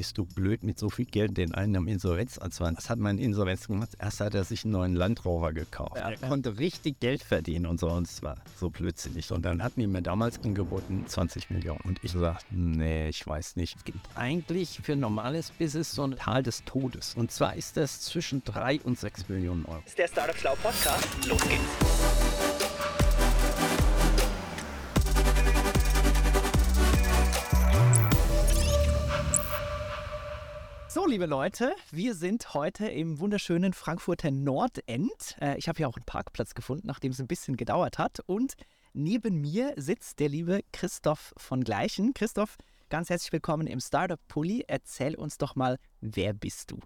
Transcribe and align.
bist 0.00 0.16
du 0.16 0.24
blöd 0.24 0.62
mit 0.62 0.78
so 0.78 0.88
viel 0.88 1.04
Geld 1.04 1.36
den 1.36 1.52
einen 1.52 1.76
am 1.76 1.86
Insolvenzanzwang? 1.86 2.74
Was 2.74 2.88
hat 2.88 2.98
mein 2.98 3.18
Insolvenz 3.18 3.66
gemacht? 3.66 3.90
Erst 3.98 4.20
hat 4.20 4.34
er 4.34 4.44
sich 4.44 4.64
einen 4.64 4.72
neuen 4.72 4.94
Land 4.94 5.26
Rover 5.26 5.52
gekauft. 5.52 5.96
Er 5.96 6.16
konnte 6.16 6.58
richtig 6.58 7.00
Geld 7.00 7.22
verdienen 7.22 7.66
und 7.66 7.78
so 7.78 7.90
und 7.90 8.06
es 8.06 8.22
war 8.22 8.38
so 8.58 8.70
blödsinnig. 8.70 9.30
Und 9.30 9.44
dann 9.44 9.62
hatten 9.62 9.78
die 9.78 9.86
mir 9.86 10.00
damals 10.00 10.42
angeboten 10.42 11.04
20 11.06 11.50
Millionen. 11.50 11.80
Und 11.84 12.02
ich 12.02 12.12
sagte, 12.12 12.46
nee, 12.48 13.10
ich 13.10 13.26
weiß 13.26 13.56
nicht. 13.56 13.76
Es 13.76 13.84
gibt 13.84 13.98
eigentlich 14.14 14.80
für 14.82 14.96
normales 14.96 15.50
Business 15.50 15.92
so 15.92 16.04
ein 16.04 16.16
Tal 16.16 16.42
des 16.42 16.64
Todes. 16.64 17.14
Und 17.14 17.30
zwar 17.30 17.56
ist 17.56 17.76
das 17.76 18.00
zwischen 18.00 18.42
3 18.42 18.80
und 18.80 18.98
6 18.98 19.28
Millionen 19.28 19.66
Euro. 19.66 19.80
Das 19.82 19.90
ist 19.90 19.98
der 19.98 20.08
Startup 20.08 20.36
Schlau 20.38 20.56
Podcast. 20.62 21.06
Los 21.28 21.42
geht's. 21.42 22.59
So, 30.92 31.06
liebe 31.06 31.26
Leute, 31.26 31.76
wir 31.92 32.16
sind 32.16 32.52
heute 32.52 32.88
im 32.88 33.20
wunderschönen 33.20 33.74
Frankfurter 33.74 34.32
Nordend. 34.32 35.36
Äh, 35.40 35.56
ich 35.56 35.68
habe 35.68 35.76
hier 35.76 35.88
auch 35.88 35.94
einen 35.94 36.04
Parkplatz 36.04 36.52
gefunden, 36.52 36.88
nachdem 36.88 37.12
es 37.12 37.20
ein 37.20 37.28
bisschen 37.28 37.56
gedauert 37.56 37.96
hat. 37.96 38.18
Und 38.26 38.54
neben 38.92 39.40
mir 39.40 39.72
sitzt 39.76 40.18
der 40.18 40.28
liebe 40.28 40.62
Christoph 40.72 41.32
von 41.36 41.62
Gleichen. 41.62 42.12
Christoph, 42.12 42.56
ganz 42.88 43.08
herzlich 43.08 43.30
willkommen 43.30 43.68
im 43.68 43.78
Startup 43.78 44.18
Pulli. 44.26 44.64
Erzähl 44.66 45.14
uns 45.14 45.38
doch 45.38 45.54
mal, 45.54 45.78
wer 46.00 46.32
bist 46.32 46.72
du? 46.72 46.80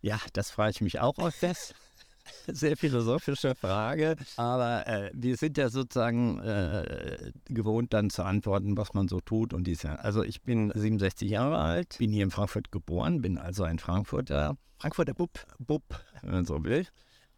Ja, 0.00 0.18
das 0.32 0.50
frage 0.50 0.70
ich 0.70 0.80
mich 0.80 0.98
auch 0.98 1.18
öfters. 1.18 1.74
sehr 2.46 2.76
philosophische 2.76 3.54
Frage, 3.54 4.16
aber 4.36 4.86
äh, 4.86 5.10
wir 5.14 5.36
sind 5.36 5.58
ja 5.58 5.68
sozusagen 5.68 6.38
äh, 6.40 7.32
gewohnt, 7.46 7.92
dann 7.92 8.10
zu 8.10 8.22
antworten, 8.22 8.76
was 8.76 8.94
man 8.94 9.08
so 9.08 9.20
tut 9.20 9.52
und 9.52 9.64
dies. 9.66 9.84
Also 9.84 10.22
ich 10.22 10.42
bin 10.42 10.72
67 10.74 11.28
Jahre 11.30 11.58
alt, 11.58 11.98
bin 11.98 12.12
hier 12.12 12.24
in 12.24 12.30
Frankfurt 12.30 12.72
geboren, 12.72 13.22
bin 13.22 13.38
also 13.38 13.64
ein 13.64 13.78
Frankfurter. 13.78 14.56
Frankfurter 14.78 15.14
Bub. 15.14 15.30
Bub, 15.58 15.82
wenn 16.22 16.32
man 16.32 16.44
so 16.44 16.64
will. 16.64 16.86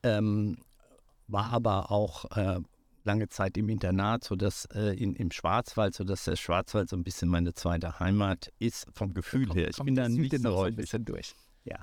Ähm, 0.02 0.58
war 1.26 1.52
aber 1.52 1.90
auch 1.90 2.36
äh, 2.36 2.60
lange 3.04 3.28
Zeit 3.28 3.56
im 3.56 3.68
Internat, 3.68 4.24
sodass 4.24 4.66
äh, 4.74 4.94
in, 4.96 5.14
im 5.14 5.30
Schwarzwald, 5.30 5.94
sodass 5.94 6.24
der 6.24 6.36
Schwarzwald 6.36 6.88
so 6.88 6.96
ein 6.96 7.04
bisschen 7.04 7.28
meine 7.28 7.54
zweite 7.54 8.00
Heimat 8.00 8.50
ist, 8.58 8.86
vom 8.92 9.14
Gefühl 9.14 9.52
her. 9.54 9.68
Ich 9.68 9.76
bin 9.76 9.94
da 9.94 10.08
nicht 10.08 10.36
so 10.40 10.62
ein 10.62 10.76
bisschen 10.76 11.04
durch. 11.04 11.34
Ja, 11.64 11.78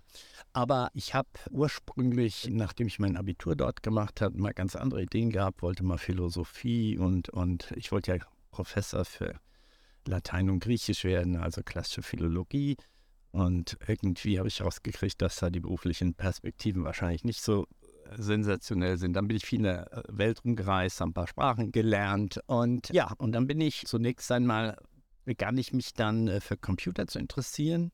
aber 0.54 0.92
ich 0.94 1.16
habe 1.16 1.30
ursprünglich, 1.50 2.48
nachdem 2.52 2.88
ich 2.88 3.00
mein 3.00 3.18
Abitur 3.18 3.56
dort 3.56 3.82
gemacht 3.82 4.22
habe, 4.22 4.38
mal 4.40 4.54
ganz 4.54 4.76
andere 4.76 5.02
Ideen 5.02 5.32
gehabt, 5.32 5.64
wollte 5.64 5.84
mal 5.84 5.98
Philosophie 5.98 6.98
und, 6.98 7.30
und 7.30 7.72
ich 7.76 7.92
wollte 7.92 8.16
ja 8.16 8.24
Professor 8.52 9.04
für 9.06 9.40
Latein 10.08 10.52
und 10.52 10.60
Griechisch 10.60 11.04
werden, 11.04 11.36
also 11.36 11.62
klassische 11.64 12.04
Philologie. 12.04 12.78
Und 13.32 13.78
irgendwie 13.88 14.38
habe 14.38 14.50
ich 14.50 14.62
rausgekriegt, 14.62 15.22
dass 15.22 15.38
da 15.38 15.50
die 15.50 15.62
beruflichen 15.62 16.14
Perspektiven 16.14 16.84
wahrscheinlich 16.84 17.24
nicht 17.24 17.42
so 17.42 17.66
sensationell 18.16 18.98
sind. 18.98 19.14
Dann 19.14 19.28
bin 19.28 19.38
ich 19.38 19.46
viel 19.46 19.60
in 19.60 19.64
der 19.64 20.04
Welt 20.10 20.44
rumgereist, 20.44 21.02
ein 21.02 21.14
paar 21.14 21.28
Sprachen 21.28 21.72
gelernt 21.72 22.40
und 22.46 22.90
ja, 22.90 23.14
und 23.18 23.32
dann 23.32 23.48
bin 23.48 23.62
ich 23.62 23.86
zunächst 23.86 24.32
einmal, 24.32 24.78
begann 25.24 25.58
ich 25.58 25.72
mich 25.72 25.94
dann 25.94 26.28
äh, 26.28 26.42
für 26.42 26.58
Computer 26.58 27.08
zu 27.08 27.20
interessieren 27.20 27.92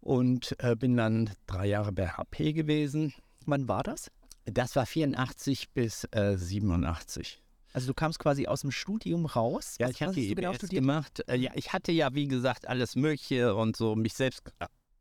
und 0.00 0.56
äh, 0.58 0.76
bin 0.76 0.96
dann 0.96 1.30
drei 1.46 1.66
Jahre 1.66 1.92
bei 1.92 2.08
HP 2.08 2.52
gewesen. 2.52 3.12
Wann 3.46 3.68
war 3.68 3.82
das? 3.82 4.10
Das 4.44 4.76
war 4.76 4.86
84 4.86 5.70
bis 5.70 6.04
äh, 6.12 6.36
87. 6.36 7.42
Also 7.72 7.86
du 7.86 7.94
kamst 7.94 8.18
quasi 8.18 8.46
aus 8.46 8.62
dem 8.62 8.72
Studium 8.72 9.26
raus? 9.26 9.76
Ja, 9.78 9.88
ich 9.88 10.02
hatte 10.02 10.20
genau 10.20 10.52
gemacht. 10.52 11.22
Äh, 11.28 11.36
ja, 11.36 11.52
ich 11.54 11.72
hatte 11.72 11.92
ja, 11.92 12.14
wie 12.14 12.26
gesagt, 12.26 12.66
alles 12.66 12.96
Mögliche 12.96 13.54
und 13.54 13.76
so 13.76 13.94
mich 13.94 14.14
selbst 14.14 14.42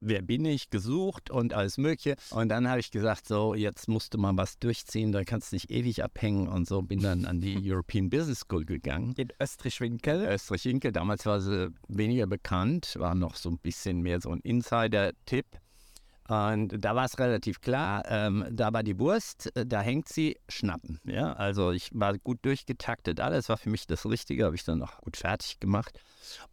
wer 0.01 0.21
bin 0.21 0.45
ich, 0.45 0.69
gesucht 0.69 1.29
und 1.29 1.53
alles 1.53 1.77
Mögliche. 1.77 2.15
Und 2.31 2.49
dann 2.49 2.69
habe 2.69 2.79
ich 2.79 2.91
gesagt, 2.91 3.27
so, 3.27 3.53
jetzt 3.53 3.87
musst 3.87 4.13
du 4.13 4.17
mal 4.17 4.35
was 4.37 4.59
durchziehen, 4.59 5.11
da 5.11 5.23
kannst 5.23 5.51
du 5.51 5.55
nicht 5.55 5.71
ewig 5.71 6.03
abhängen 6.03 6.47
und 6.47 6.67
so. 6.67 6.81
Bin 6.81 7.01
dann 7.01 7.25
an 7.25 7.41
die 7.41 7.57
European 7.71 8.09
Business 8.09 8.41
School 8.41 8.65
gegangen. 8.65 9.13
In 9.17 9.29
Österreich-Winkel? 9.39 10.25
Österreich-Winkel, 10.25 10.91
damals 10.91 11.25
war 11.25 11.41
sie 11.41 11.69
weniger 11.87 12.27
bekannt, 12.27 12.95
war 12.97 13.15
noch 13.15 13.35
so 13.35 13.49
ein 13.49 13.57
bisschen 13.59 14.01
mehr 14.01 14.21
so 14.21 14.31
ein 14.31 14.39
Insider-Tipp. 14.41 15.45
Und 16.29 16.85
da 16.85 16.95
war 16.95 17.05
es 17.05 17.17
relativ 17.17 17.59
klar, 17.59 18.03
ähm, 18.07 18.45
da 18.51 18.71
war 18.71 18.83
die 18.83 18.99
Wurst, 18.99 19.51
äh, 19.55 19.65
da 19.65 19.81
hängt 19.81 20.07
sie, 20.07 20.37
schnappen. 20.47 20.99
Ja? 21.03 21.33
Also 21.33 21.71
ich 21.71 21.89
war 21.91 22.15
gut 22.19 22.37
durchgetaktet, 22.43 23.19
alles 23.19 23.49
war 23.49 23.57
für 23.57 23.71
mich 23.71 23.87
das 23.87 24.05
Richtige, 24.05 24.45
habe 24.45 24.55
ich 24.55 24.63
dann 24.63 24.77
noch 24.77 25.01
gut 25.01 25.17
fertig 25.17 25.59
gemacht 25.59 25.99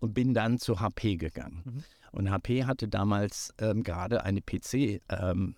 und 0.00 0.14
bin 0.14 0.32
dann 0.32 0.58
zu 0.58 0.80
HP 0.80 1.16
gegangen. 1.16 1.62
Mhm. 1.64 1.84
Und 2.12 2.30
HP 2.30 2.64
hatte 2.64 2.88
damals 2.88 3.52
ähm, 3.58 3.82
gerade 3.82 4.24
einen 4.24 4.44
PC-Bereich 4.44 5.08
ähm, 5.10 5.56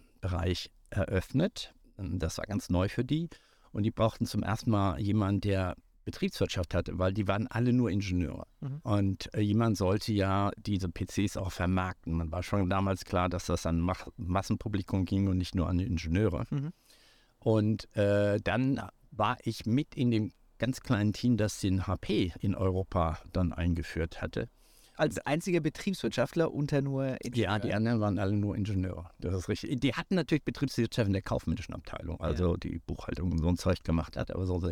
eröffnet. 0.91 1.75
Das 1.97 2.39
war 2.39 2.47
ganz 2.47 2.71
neu 2.71 2.89
für 2.89 3.05
die. 3.05 3.29
Und 3.73 3.83
die 3.83 3.91
brauchten 3.91 4.27
zum 4.27 4.43
ersten 4.43 4.71
Mal 4.71 5.01
jemanden, 5.01 5.41
der 5.43 5.77
Betriebswirtschaft 6.05 6.75
hatte, 6.75 6.99
weil 6.99 7.13
die 7.13 7.29
waren 7.29 7.49
alle 7.49 7.75
nur 7.75 7.91
Ingenieure. 7.91 8.47
Mhm. 8.61 8.81
Und 8.83 9.35
äh, 9.35 9.41
jemand 9.41 9.77
sollte 9.77 10.13
ja 10.13 10.51
diese 10.57 10.89
PCs 10.89 11.37
auch 11.37 11.53
vermarkten. 11.53 12.15
Man 12.15 12.33
war 12.33 12.43
schon 12.43 12.71
damals 12.71 13.05
klar, 13.05 13.29
dass 13.29 13.45
das 13.45 13.67
an 13.67 13.81
Mach 13.81 14.07
Massenpublikum 14.17 15.05
ging 15.05 15.29
und 15.29 15.37
nicht 15.37 15.55
nur 15.55 15.69
an 15.69 15.79
Ingenieure. 15.79 16.47
Mhm. 16.49 16.73
Und 17.41 17.95
äh, 17.95 18.41
dann 18.43 18.81
war 19.11 19.37
ich 19.43 19.67
mit 19.67 19.95
in 19.95 20.11
dem 20.11 20.33
ganz 20.59 20.81
kleinen 20.81 21.13
Team, 21.13 21.37
das 21.37 21.61
den 21.61 21.87
HP 21.87 22.33
in 22.41 22.55
Europa 22.55 23.19
dann 23.33 23.53
eingeführt 23.53 24.23
hatte 24.23 24.49
als 24.99 25.19
einziger 25.19 25.61
Betriebswirtschaftler 25.61 26.53
unter 26.53 26.83
nur 26.83 27.17
Ingenieure. 27.25 27.53
Ja, 27.53 27.59
die 27.59 27.75
anderen 27.75 28.01
waren 28.01 28.19
alle 28.19 28.33
nur 28.33 28.57
Ingenieure. 28.57 29.11
Das 29.19 29.35
ist 29.35 29.49
richtig. 29.49 29.81
Die 29.81 29.95
hatten 29.95 30.15
natürlich 30.15 30.45
Betriebswirtschaft 30.45 31.07
in 31.07 31.13
der 31.13 31.23
kaufmännischen 31.23 31.75
Abteilung, 31.75 32.21
also 32.21 32.53
ja. 32.53 32.57
die 32.59 32.81
Buchhaltung 32.81 33.33
und 33.33 33.39
so 33.39 33.49
ein 33.49 33.57
Zeug 33.57 33.83
gemacht 33.85 34.17
hat, 34.17 34.31
aber 34.31 34.47
so. 34.47 34.63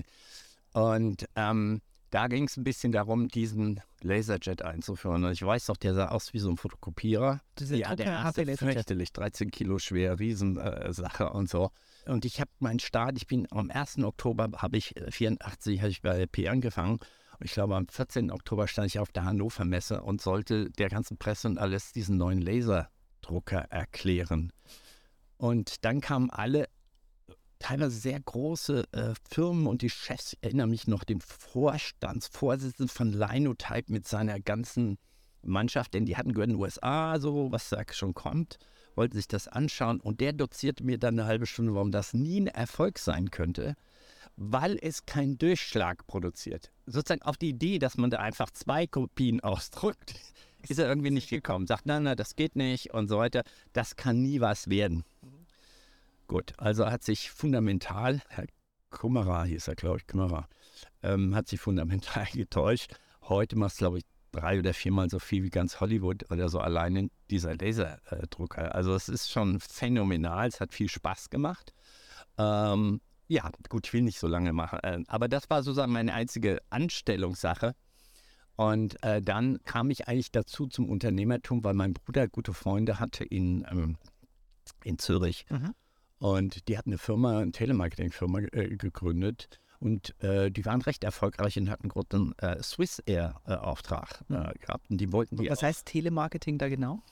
Und 0.73 1.27
ähm, 1.37 1.81
da 2.11 2.29
ging 2.29 2.45
es 2.45 2.57
ein 2.57 2.65
bisschen 2.65 2.93
darum, 2.93 3.29
diesen 3.29 3.81
Laserjet 4.01 4.63
einzuführen. 4.63 5.25
Und 5.25 5.33
ich 5.33 5.45
weiß 5.45 5.67
doch, 5.67 5.77
der 5.77 5.95
sah 5.95 6.09
aus 6.09 6.33
wie 6.33 6.39
so 6.39 6.51
ein 6.51 6.57
Fotokopierer. 6.57 7.41
Diese 7.59 7.77
ja, 7.77 7.95
der 7.97 8.07
erste 8.07 8.57
fürchterlich, 8.57 9.13
13 9.13 9.51
Kilo 9.51 9.79
schwer, 9.79 10.19
Riesensache 10.19 11.25
äh, 11.25 11.29
und 11.29 11.49
so. 11.49 11.71
Und 12.07 12.25
ich 12.25 12.41
habe 12.41 12.51
meinen 12.61 12.79
Start, 12.79 13.17
ich 13.17 13.27
bin 13.27 13.47
am 13.51 13.71
1. 13.71 13.99
Oktober, 13.99 14.49
habe 14.57 14.77
ich 14.77 14.95
84, 15.09 15.81
habe 15.81 15.91
ich 15.91 16.03
bei 16.03 16.27
P 16.27 16.49
angefangen 16.49 17.01
ich 17.41 17.53
glaube, 17.53 17.77
am 17.77 17.89
14. 17.89 18.31
Oktober 18.31 18.69
stand 18.69 18.89
ich 18.89 18.99
auf 18.99 19.13
der 19.13 19.25
Hannover 19.25 19.65
Messe 19.65 20.03
und 20.03 20.21
sollte 20.21 20.71
der 20.71 20.89
ganzen 20.89 21.19
Presse 21.19 21.49
und 21.49 21.59
alles 21.59 21.93
diesen 21.93 22.17
neuen 22.17 22.41
Laserdrucker 22.41 23.61
erklären. 23.71 24.53
Und 25.37 25.85
dann 25.85 26.01
kamen 26.01 26.31
alle 26.31 26.69
teilweise 27.59 27.99
sehr 27.99 28.21
große 28.21 28.85
äh, 28.93 29.15
Firmen 29.29 29.67
und 29.67 29.83
die 29.83 29.91
Chefs, 29.91 30.35
ich 30.35 30.39
erinnere 30.43 30.67
mich 30.67 30.87
noch, 30.87 31.05
den 31.05 31.21
Vorstandsvorsitzenden 31.21 32.89
von 32.89 33.13
Linotype 33.13 33.93
mit 33.93 34.07
seiner 34.07 34.41
ganzen 34.41 34.99
Mannschaft, 35.43 35.95
denn 35.95 36.07
die 36.07 36.17
hatten 36.17 36.33
gehört 36.33 36.51
in 36.51 36.57
den 36.57 36.63
USA, 36.63 37.19
so 37.19 37.53
was 37.53 37.69
da 37.69 37.83
schon 37.93 38.15
kommt, 38.15 38.59
wollten 38.95 39.17
sich 39.17 39.29
das 39.29 39.49
anschauen 39.49 40.01
und 40.01 40.21
der 40.21 40.33
dozierte 40.33 40.85
mir 40.85 40.99
dann 40.99 41.19
eine 41.19 41.29
halbe 41.29 41.47
Stunde, 41.47 41.75
warum 41.75 41.93
das 41.93 42.15
nie 42.15 42.41
ein 42.41 42.47
Erfolg 42.47 42.99
sein 42.99 43.31
könnte 43.31 43.75
weil 44.37 44.79
es 44.81 45.07
keinen 45.07 45.39
Durchschlag 45.39 46.07
produziert. 46.07 46.71
Sozusagen 46.87 47.23
auf 47.23 47.37
die 47.37 47.51
Idee, 47.51 47.79
dass 47.79 47.97
man 47.97 48.11
da 48.11 48.19
einfach 48.19 48.51
zwei 48.51 48.87
Kopien 48.87 49.41
ausdruckt, 49.43 50.15
ist 50.69 50.79
er 50.79 50.89
irgendwie 50.89 51.11
nicht 51.11 51.31
gekommen. 51.31 51.67
Sagt, 51.67 51.87
nein, 51.87 52.05
nein, 52.05 52.17
das 52.17 52.37
geht 52.37 52.57
nicht 52.57 52.93
und 52.93 53.09
so 53.09 53.19
weiter. 53.19 53.43
Das 53.73 53.97
kann 53.97 54.23
nie 54.23 54.41
was 54.41 54.69
werden. 54.69 55.05
Gut, 56.27 56.55
also 56.59 56.87
hat 56.87 57.05
sich 57.05 57.31
fundamental, 57.31 58.21
Herr 58.29 58.47
Kummerer 58.91 59.45
hieß 59.45 59.69
er, 59.69 59.77
glaube 59.77 59.99
ich, 59.99 60.07
Kummerer, 60.07 60.49
ähm, 61.03 61.35
hat 61.35 61.49
sich 61.49 61.61
fundamental 61.61 62.27
getäuscht. 62.33 62.95
Heute 63.23 63.57
macht 63.57 63.73
es, 63.73 63.79
glaube 63.79 63.99
ich, 63.99 64.05
drei 64.33 64.59
oder 64.59 64.75
viermal 64.75 65.09
so 65.09 65.19
viel 65.19 65.45
wie 65.45 65.51
ganz 65.51 65.81
Hollywood 65.81 66.31
oder 66.31 66.49
so 66.49 66.59
alleine 66.59 67.11
dieser 67.31 67.55
Laserdrucker. 67.55 68.75
Also 68.75 68.95
es 68.95 69.09
ist 69.09 69.31
schon 69.31 69.61
phänomenal, 69.61 70.49
es 70.49 70.61
hat 70.61 70.75
viel 70.75 70.89
Spaß 70.89 71.31
gemacht. 71.31 71.73
Ähm, 72.39 73.01
ja, 73.29 73.51
gut, 73.69 73.87
ich 73.87 73.93
will 73.93 74.03
nicht 74.03 74.19
so 74.19 74.27
lange 74.27 74.53
machen. 74.53 74.79
Äh, 74.83 75.03
aber 75.09 75.29
das 75.29 75.51
war 75.51 75.63
sozusagen 75.63 75.93
meine 75.93 76.15
einzige 76.15 76.61
Anstellungssache. 76.71 77.75
Und 78.57 79.03
äh, 79.03 79.21
dann 79.21 79.63
kam 79.65 79.91
ich 79.91 80.09
eigentlich 80.09 80.33
dazu 80.33 80.67
zum 80.67 80.89
Unternehmertum, 80.89 81.63
weil 81.63 81.75
mein 81.75 81.93
Bruder 81.93 82.27
gute 82.27 82.55
Freunde 82.55 82.99
hatte 82.99 83.25
in, 83.25 83.67
ähm, 83.71 83.99
in 84.83 84.99
Zürich. 84.99 85.45
Mhm. 85.51 85.75
Und 86.19 86.69
die 86.69 86.79
hatten 86.79 86.91
eine 86.91 86.99
Firma, 86.99 87.41
eine 87.41 87.53
Telemarketing-Firma 87.53 88.41
äh, 88.53 88.77
gegründet. 88.77 89.49
Und 89.79 90.19
äh, 90.23 90.51
die 90.51 90.65
waren 90.65 90.81
recht 90.81 91.05
erfolgreich 91.05 91.59
und 91.59 91.69
hatten 91.69 91.91
gerade 91.91 92.17
einen 92.17 92.39
äh, 92.39 92.63
Swiss 92.63 93.01
Air-Auftrag 93.05 94.25
äh, 94.31 94.33
mhm. 94.33 94.53
gehabt. 94.61 94.91
Und 94.91 94.99
die 94.99 95.13
wollten 95.13 95.37
die 95.37 95.51
Was 95.51 95.63
heißt 95.63 95.85
Telemarketing 95.85 96.57
da 96.57 96.71
genau? 96.71 97.03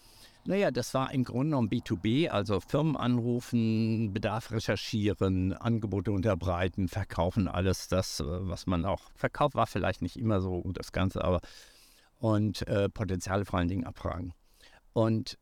Naja, 0.46 0.70
das 0.70 0.92
war 0.92 1.10
im 1.12 1.24
Grunde 1.24 1.50
genommen 1.50 1.70
B2B, 1.70 2.28
also 2.28 2.60
Firmen 2.60 2.96
anrufen, 2.96 4.12
Bedarf 4.12 4.50
recherchieren, 4.50 5.54
Angebote 5.54 6.12
unterbreiten, 6.12 6.88
verkaufen, 6.88 7.48
alles 7.48 7.88
das, 7.88 8.20
äh, 8.20 8.24
was 8.26 8.66
man 8.66 8.84
auch 8.84 9.10
verkauft, 9.14 9.54
war 9.54 9.66
vielleicht 9.66 10.02
nicht 10.02 10.18
immer 10.18 10.42
so 10.42 10.62
das 10.72 10.92
Ganze, 10.92 11.24
aber 11.24 11.40
und 12.18 12.66
äh, 12.68 12.90
Potenziale 12.90 13.46
vor 13.46 13.58
allen 13.58 13.68
Dingen 13.68 13.84
abfragen. 13.84 14.34
Und 14.92 15.38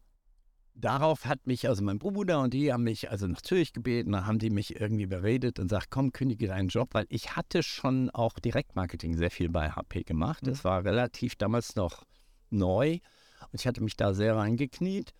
darauf 0.74 1.26
hat 1.26 1.48
mich, 1.48 1.68
also 1.68 1.82
mein 1.82 1.98
Bruder 1.98 2.40
und 2.40 2.54
die 2.54 2.72
haben 2.72 2.84
mich 2.84 3.10
also 3.10 3.26
nach 3.26 3.42
Zürich 3.42 3.72
gebeten, 3.72 4.12
da 4.12 4.24
haben 4.24 4.38
die 4.38 4.50
mich 4.50 4.80
irgendwie 4.80 5.06
beredet 5.06 5.58
und 5.58 5.68
sagt, 5.68 5.90
komm, 5.90 6.12
kündige 6.12 6.46
deinen 6.46 6.68
Job, 6.68 6.90
weil 6.92 7.06
ich 7.08 7.34
hatte 7.34 7.64
schon 7.64 8.08
auch 8.10 8.38
Direktmarketing 8.38 9.16
sehr 9.16 9.32
viel 9.32 9.48
bei 9.48 9.70
HP 9.70 10.04
gemacht. 10.04 10.46
Das 10.46 10.64
war 10.64 10.84
relativ 10.84 11.34
damals 11.34 11.74
noch 11.74 12.04
neu 12.50 13.00
und 13.50 13.60
ich 13.60 13.66
hatte 13.66 13.82
mich 13.82 13.96
da 13.96 14.14
sehr 14.14 14.36
reingekniet. 14.36 15.12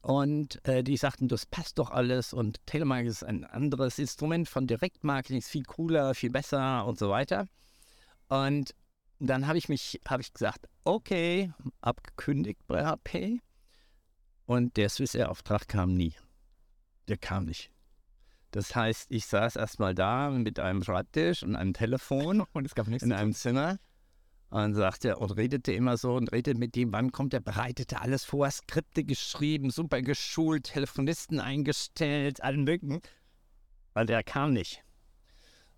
Und 0.00 0.66
äh, 0.66 0.82
die 0.82 0.96
sagten, 0.96 1.28
das 1.28 1.46
passt 1.46 1.78
doch 1.78 1.90
alles 1.90 2.32
und 2.32 2.64
Telemarketing 2.66 3.10
ist 3.10 3.22
ein 3.22 3.44
anderes 3.44 4.00
Instrument 4.00 4.48
von 4.48 4.66
Direktmarketing, 4.66 5.38
ist 5.38 5.48
viel 5.48 5.62
cooler, 5.62 6.14
viel 6.14 6.30
besser 6.30 6.84
und 6.86 6.98
so 6.98 7.08
weiter. 7.08 7.46
Und 8.28 8.74
dann 9.20 9.46
habe 9.46 9.58
ich 9.58 9.68
mich, 9.68 10.00
habe 10.08 10.22
ich 10.22 10.32
gesagt, 10.32 10.66
okay, 10.84 11.52
abgekündigt 11.80 12.60
bei 12.66 12.84
HP. 12.84 13.40
Und 14.46 14.76
der 14.76 14.88
Swissair-Auftrag 14.88 15.68
kam 15.68 15.94
nie. 15.94 16.14
Der 17.06 17.16
kam 17.16 17.44
nicht. 17.44 17.70
Das 18.50 18.74
heißt, 18.74 19.06
ich 19.10 19.26
saß 19.26 19.56
erstmal 19.56 19.94
da 19.94 20.30
mit 20.30 20.58
einem 20.58 20.82
Schreibtisch 20.82 21.42
und 21.44 21.54
einem 21.54 21.74
Telefon 21.74 22.40
Und 22.52 22.66
es 22.66 22.74
gab 22.74 22.88
nichts. 22.88 23.04
in 23.04 23.12
einem 23.12 23.32
Zimmer 23.32 23.78
und 24.52 24.74
sagte 24.74 25.16
und 25.16 25.30
redete 25.32 25.72
immer 25.72 25.96
so 25.96 26.14
und 26.14 26.30
redete 26.30 26.58
mit 26.58 26.74
dem, 26.76 26.92
wann 26.92 27.10
kommt 27.10 27.32
er, 27.34 27.40
bereitete 27.40 28.00
alles 28.00 28.24
vor, 28.24 28.50
Skripte 28.50 29.02
geschrieben, 29.02 29.70
super 29.70 30.02
geschult, 30.02 30.64
Telefonisten 30.64 31.40
eingestellt, 31.40 32.42
allen 32.42 32.64
möglichen. 32.64 33.00
Weil 33.94 34.06
der 34.06 34.22
kam 34.22 34.52
nicht. 34.52 34.82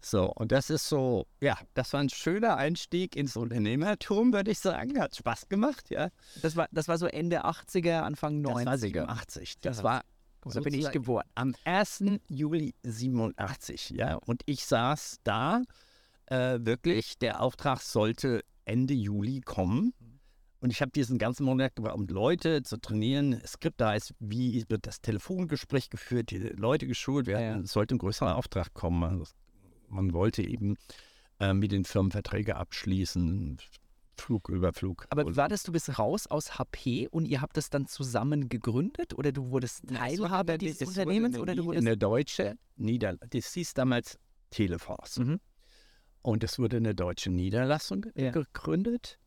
So, 0.00 0.30
und 0.34 0.52
das 0.52 0.68
ist 0.70 0.88
so, 0.88 1.26
ja, 1.40 1.56
das 1.74 1.92
war 1.94 2.00
ein 2.00 2.10
schöner 2.10 2.56
Einstieg 2.56 3.16
ins 3.16 3.36
Unternehmertum, 3.36 4.32
würde 4.32 4.50
ich 4.50 4.58
sagen. 4.58 5.00
Hat 5.00 5.16
Spaß 5.16 5.48
gemacht, 5.48 5.88
ja. 5.90 6.10
Das 6.42 6.56
war, 6.56 6.68
das 6.72 6.88
war 6.88 6.98
so 6.98 7.06
Ende 7.06 7.44
80er, 7.46 8.00
Anfang 8.02 8.42
Das 8.42 8.52
war 8.54 8.60
90er. 8.74 8.76
87. 8.76 9.60
Das 9.60 9.78
Ja. 9.78 9.84
war 9.84 10.02
Da 10.52 10.60
bin 10.60 10.74
ich 10.74 10.90
geboren. 10.90 11.24
am 11.36 11.54
1. 11.64 12.04
Juli 12.28 12.74
87, 12.82 13.90
ja. 13.90 14.16
Und 14.16 14.42
ich 14.46 14.66
saß 14.66 15.20
da, 15.24 15.62
äh, 16.26 16.58
wirklich, 16.60 17.18
der 17.18 17.40
Auftrag 17.40 17.80
sollte 17.80 18.42
Ende 18.64 18.94
Juli 18.94 19.40
kommen. 19.40 19.92
Und 20.60 20.70
ich 20.70 20.80
habe 20.80 20.90
diesen 20.92 21.18
ganzen 21.18 21.44
Monat 21.44 21.76
gebraucht, 21.76 21.94
um 21.94 22.06
Leute 22.06 22.62
zu 22.62 22.78
trainieren. 22.78 23.38
Skripte 23.46 23.86
heißt, 23.86 24.14
wie 24.18 24.64
wird 24.68 24.86
das 24.86 25.02
Telefongespräch 25.02 25.90
geführt, 25.90 26.30
die 26.30 26.38
Leute 26.38 26.86
geschult. 26.86 27.26
Wir 27.26 27.34
Ja, 27.34 27.40
ja. 27.40 27.50
hatten, 27.52 27.64
es 27.64 27.72
sollte 27.72 27.94
ein 27.94 27.98
größerer 27.98 28.36
Auftrag 28.36 28.72
kommen. 28.72 29.04
Also, 29.04 29.26
man 29.88 30.14
wollte 30.14 30.42
eben 30.42 30.76
äh, 31.38 31.52
mit 31.52 31.72
den 31.72 31.84
Firmen 31.84 32.10
Verträge 32.12 32.56
abschließen, 32.56 33.58
Flug 34.16 34.48
über 34.48 34.72
Flug. 34.72 35.06
Aber 35.10 35.36
war 35.36 35.48
das, 35.48 35.64
du 35.64 35.72
bist 35.72 35.98
raus 35.98 36.26
aus 36.26 36.58
HP 36.58 37.08
und 37.08 37.26
ihr 37.26 37.40
habt 37.40 37.56
das 37.56 37.68
dann 37.68 37.86
zusammen 37.86 38.48
gegründet 38.48 39.12
oder 39.18 39.32
du 39.32 39.50
wurdest 39.50 39.82
Teilhaber 39.88 40.56
dieses 40.56 40.88
Unternehmens 40.88 41.34
eine 41.34 41.42
oder 41.42 41.54
du 41.54 41.64
wurdest... 41.66 41.86
eine 41.86 41.96
deutsche 41.96 42.56
Niederlassung. 42.76 43.28
Das 43.30 43.52
hieß 43.52 43.74
damals 43.74 44.18
Teleforce. 44.50 45.18
Mhm. 45.18 45.40
Und 46.24 46.42
es 46.42 46.58
wurde 46.58 46.78
eine 46.78 46.94
deutsche 46.94 47.30
Niederlassung 47.30 48.06
Ja. 48.14 48.30
gegründet. 48.30 49.18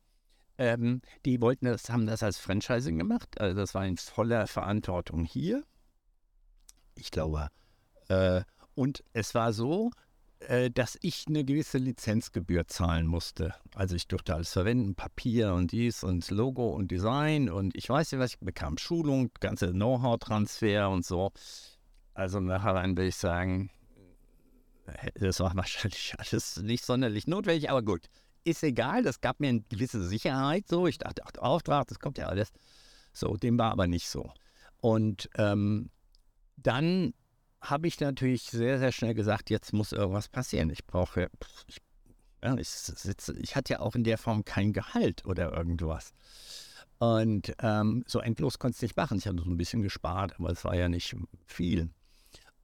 Ähm, 0.58 1.00
die 1.24 1.40
wollten 1.40 1.66
das, 1.66 1.90
haben 1.90 2.06
das 2.06 2.24
als 2.24 2.38
Franchising 2.38 2.98
gemacht. 2.98 3.40
Also 3.40 3.56
das 3.56 3.72
war 3.72 3.86
in 3.86 3.96
voller 3.96 4.48
Verantwortung 4.48 5.24
hier. 5.24 5.62
Ich 6.96 7.12
glaube. 7.12 7.50
Äh, 8.08 8.42
und 8.74 9.04
es 9.12 9.32
war 9.36 9.52
so, 9.52 9.92
äh, 10.40 10.72
dass 10.72 10.98
ich 11.00 11.26
eine 11.28 11.44
gewisse 11.44 11.78
Lizenzgebühr 11.78 12.66
zahlen 12.66 13.06
musste. 13.06 13.54
Also 13.76 13.94
ich 13.94 14.08
durfte 14.08 14.34
alles 14.34 14.52
verwenden, 14.52 14.96
Papier 14.96 15.54
und 15.54 15.70
dies 15.70 16.02
und 16.02 16.28
Logo 16.32 16.68
und 16.70 16.90
Design 16.90 17.48
und 17.48 17.76
ich 17.76 17.88
weiß 17.88 18.10
nicht 18.10 18.20
was, 18.20 18.32
ich 18.32 18.40
bekam 18.40 18.76
Schulung, 18.76 19.30
ganze 19.38 19.70
Know-how-Transfer 19.70 20.90
und 20.90 21.06
so. 21.06 21.30
Also 22.14 22.40
nachher 22.40 22.74
will 22.96 23.06
ich 23.06 23.14
sagen, 23.14 23.70
das 25.14 25.40
war 25.40 25.54
wahrscheinlich 25.56 26.14
alles 26.18 26.56
nicht 26.58 26.84
sonderlich 26.84 27.26
notwendig, 27.26 27.70
aber 27.70 27.82
gut. 27.82 28.06
Ist 28.44 28.62
egal, 28.62 29.02
das 29.02 29.20
gab 29.20 29.40
mir 29.40 29.48
eine 29.48 29.62
gewisse 29.68 30.02
Sicherheit 30.02 30.68
so. 30.68 30.86
Ich 30.86 30.98
dachte, 30.98 31.22
ach, 31.24 31.36
Auftrag, 31.38 31.88
das 31.88 31.98
kommt 31.98 32.18
ja 32.18 32.26
alles. 32.26 32.50
So, 33.12 33.36
dem 33.36 33.58
war 33.58 33.72
aber 33.72 33.86
nicht 33.86 34.08
so. 34.08 34.32
Und 34.80 35.28
ähm, 35.36 35.90
dann 36.56 37.12
habe 37.60 37.88
ich 37.88 37.98
natürlich 38.00 38.44
sehr, 38.44 38.78
sehr 38.78 38.92
schnell 38.92 39.14
gesagt, 39.14 39.50
jetzt 39.50 39.72
muss 39.72 39.92
irgendwas 39.92 40.28
passieren. 40.28 40.70
Ich 40.70 40.86
brauche, 40.86 41.28
ich, 41.66 41.78
ja, 42.42 42.56
ich, 42.56 42.68
sitze, 42.68 43.34
ich 43.38 43.56
hatte 43.56 43.74
ja 43.74 43.80
auch 43.80 43.94
in 43.94 44.04
der 44.04 44.18
Form 44.18 44.44
kein 44.44 44.72
Gehalt 44.72 45.24
oder 45.26 45.52
irgendwas. 45.52 46.12
Und 46.98 47.54
ähm, 47.60 48.04
so 48.06 48.20
endlos 48.20 48.58
konnte 48.58 48.74
ich 48.74 48.78
es 48.78 48.82
nicht 48.82 48.96
machen. 48.96 49.18
Ich 49.18 49.26
hatte 49.26 49.42
so 49.42 49.50
ein 49.50 49.56
bisschen 49.56 49.82
gespart, 49.82 50.38
aber 50.38 50.50
es 50.50 50.64
war 50.64 50.74
ja 50.74 50.88
nicht 50.88 51.14
viel. 51.46 51.90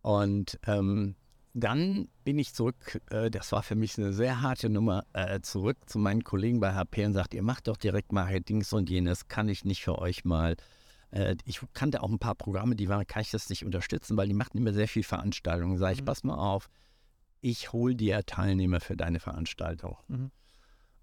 Und 0.03 0.59
ähm, 0.67 1.17
dann 1.55 2.09
bin 2.25 2.39
ich 2.39 2.53
zurück, 2.53 3.01
äh, 3.11 3.31
das 3.31 3.53
war 3.53 3.63
für 3.63 3.77
mich 3.77 3.97
eine 3.97 4.13
sehr 4.13 4.43
harte 4.43 4.69
Nummer, 4.69 5.05
äh, 5.13 5.41
zurück 5.41 5.79
zu 5.87 5.99
meinen 5.99 6.25
Kollegen 6.25 6.59
bei 6.61 6.75
HP 6.75 7.07
und 7.07 7.13
sagt, 7.13 7.33
ihr 7.33 7.43
macht 7.43 7.69
doch 7.69 7.77
direkt 7.77 8.13
mal 8.13 8.41
Dings 8.41 8.73
und 8.73 8.91
jenes, 8.91 9.29
kann 9.29 9.49
ich 9.49 9.65
nicht 9.65 9.83
für 9.85 9.99
euch 9.99 10.25
mal. 10.25 10.57
Äh, 11.13 11.37
ich 11.45 11.61
kannte 11.73 12.03
auch 12.03 12.11
ein 12.11 12.19
paar 12.19 12.35
Programme, 12.35 12.75
die 12.75 12.89
waren, 12.89 13.07
kann 13.07 13.23
ich 13.23 13.31
das 13.31 13.49
nicht 13.49 13.65
unterstützen, 13.65 14.17
weil 14.17 14.27
die 14.27 14.35
machten 14.35 14.59
immer 14.59 14.73
sehr 14.73 14.89
viel 14.89 15.05
Veranstaltungen. 15.05 15.79
Sag 15.79 15.93
ich, 15.93 16.01
Mhm. 16.01 16.07
pass 16.07 16.25
mal 16.25 16.35
auf, 16.35 16.69
ich 17.41 17.73
hole 17.73 17.95
dir 17.95 18.25
Teilnehmer 18.27 18.81
für 18.81 18.97
deine 18.97 19.21
Veranstaltung. 19.21 19.97
Mhm. 20.09 20.31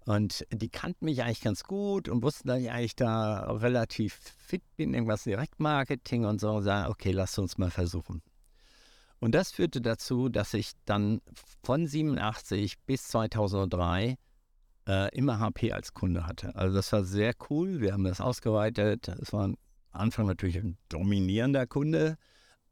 Und 0.04 0.44
die 0.52 0.68
kannten 0.68 1.04
mich 1.04 1.22
eigentlich 1.22 1.40
ganz 1.40 1.62
gut 1.62 2.08
und 2.08 2.22
wussten, 2.22 2.48
dass 2.48 2.60
ich 2.60 2.70
eigentlich 2.72 2.96
da 2.96 3.44
relativ 3.52 4.14
fit 4.14 4.62
bin, 4.76 4.92
irgendwas 4.92 5.22
Direktmarketing 5.22 6.24
und 6.24 6.40
so. 6.40 6.50
Und 6.50 6.64
sagen, 6.64 6.90
okay, 6.90 7.12
lass 7.12 7.38
uns 7.38 7.56
mal 7.56 7.70
versuchen. 7.70 8.20
Und 9.22 9.36
das 9.36 9.52
führte 9.52 9.80
dazu, 9.80 10.28
dass 10.28 10.52
ich 10.52 10.72
dann 10.84 11.20
von 11.62 11.86
87 11.86 12.74
bis 12.86 13.06
2003 13.06 14.16
äh, 14.88 15.16
immer 15.16 15.38
HP 15.38 15.70
als 15.70 15.94
Kunde 15.94 16.26
hatte. 16.26 16.56
Also 16.56 16.74
das 16.74 16.92
war 16.92 17.04
sehr 17.04 17.32
cool. 17.48 17.80
Wir 17.80 17.92
haben 17.92 18.02
das 18.02 18.20
ausgeweitet. 18.20 19.06
Es 19.06 19.32
war 19.32 19.44
am 19.44 19.56
Anfang 19.92 20.26
natürlich 20.26 20.56
ein 20.56 20.76
dominierender 20.88 21.68
Kunde. 21.68 22.16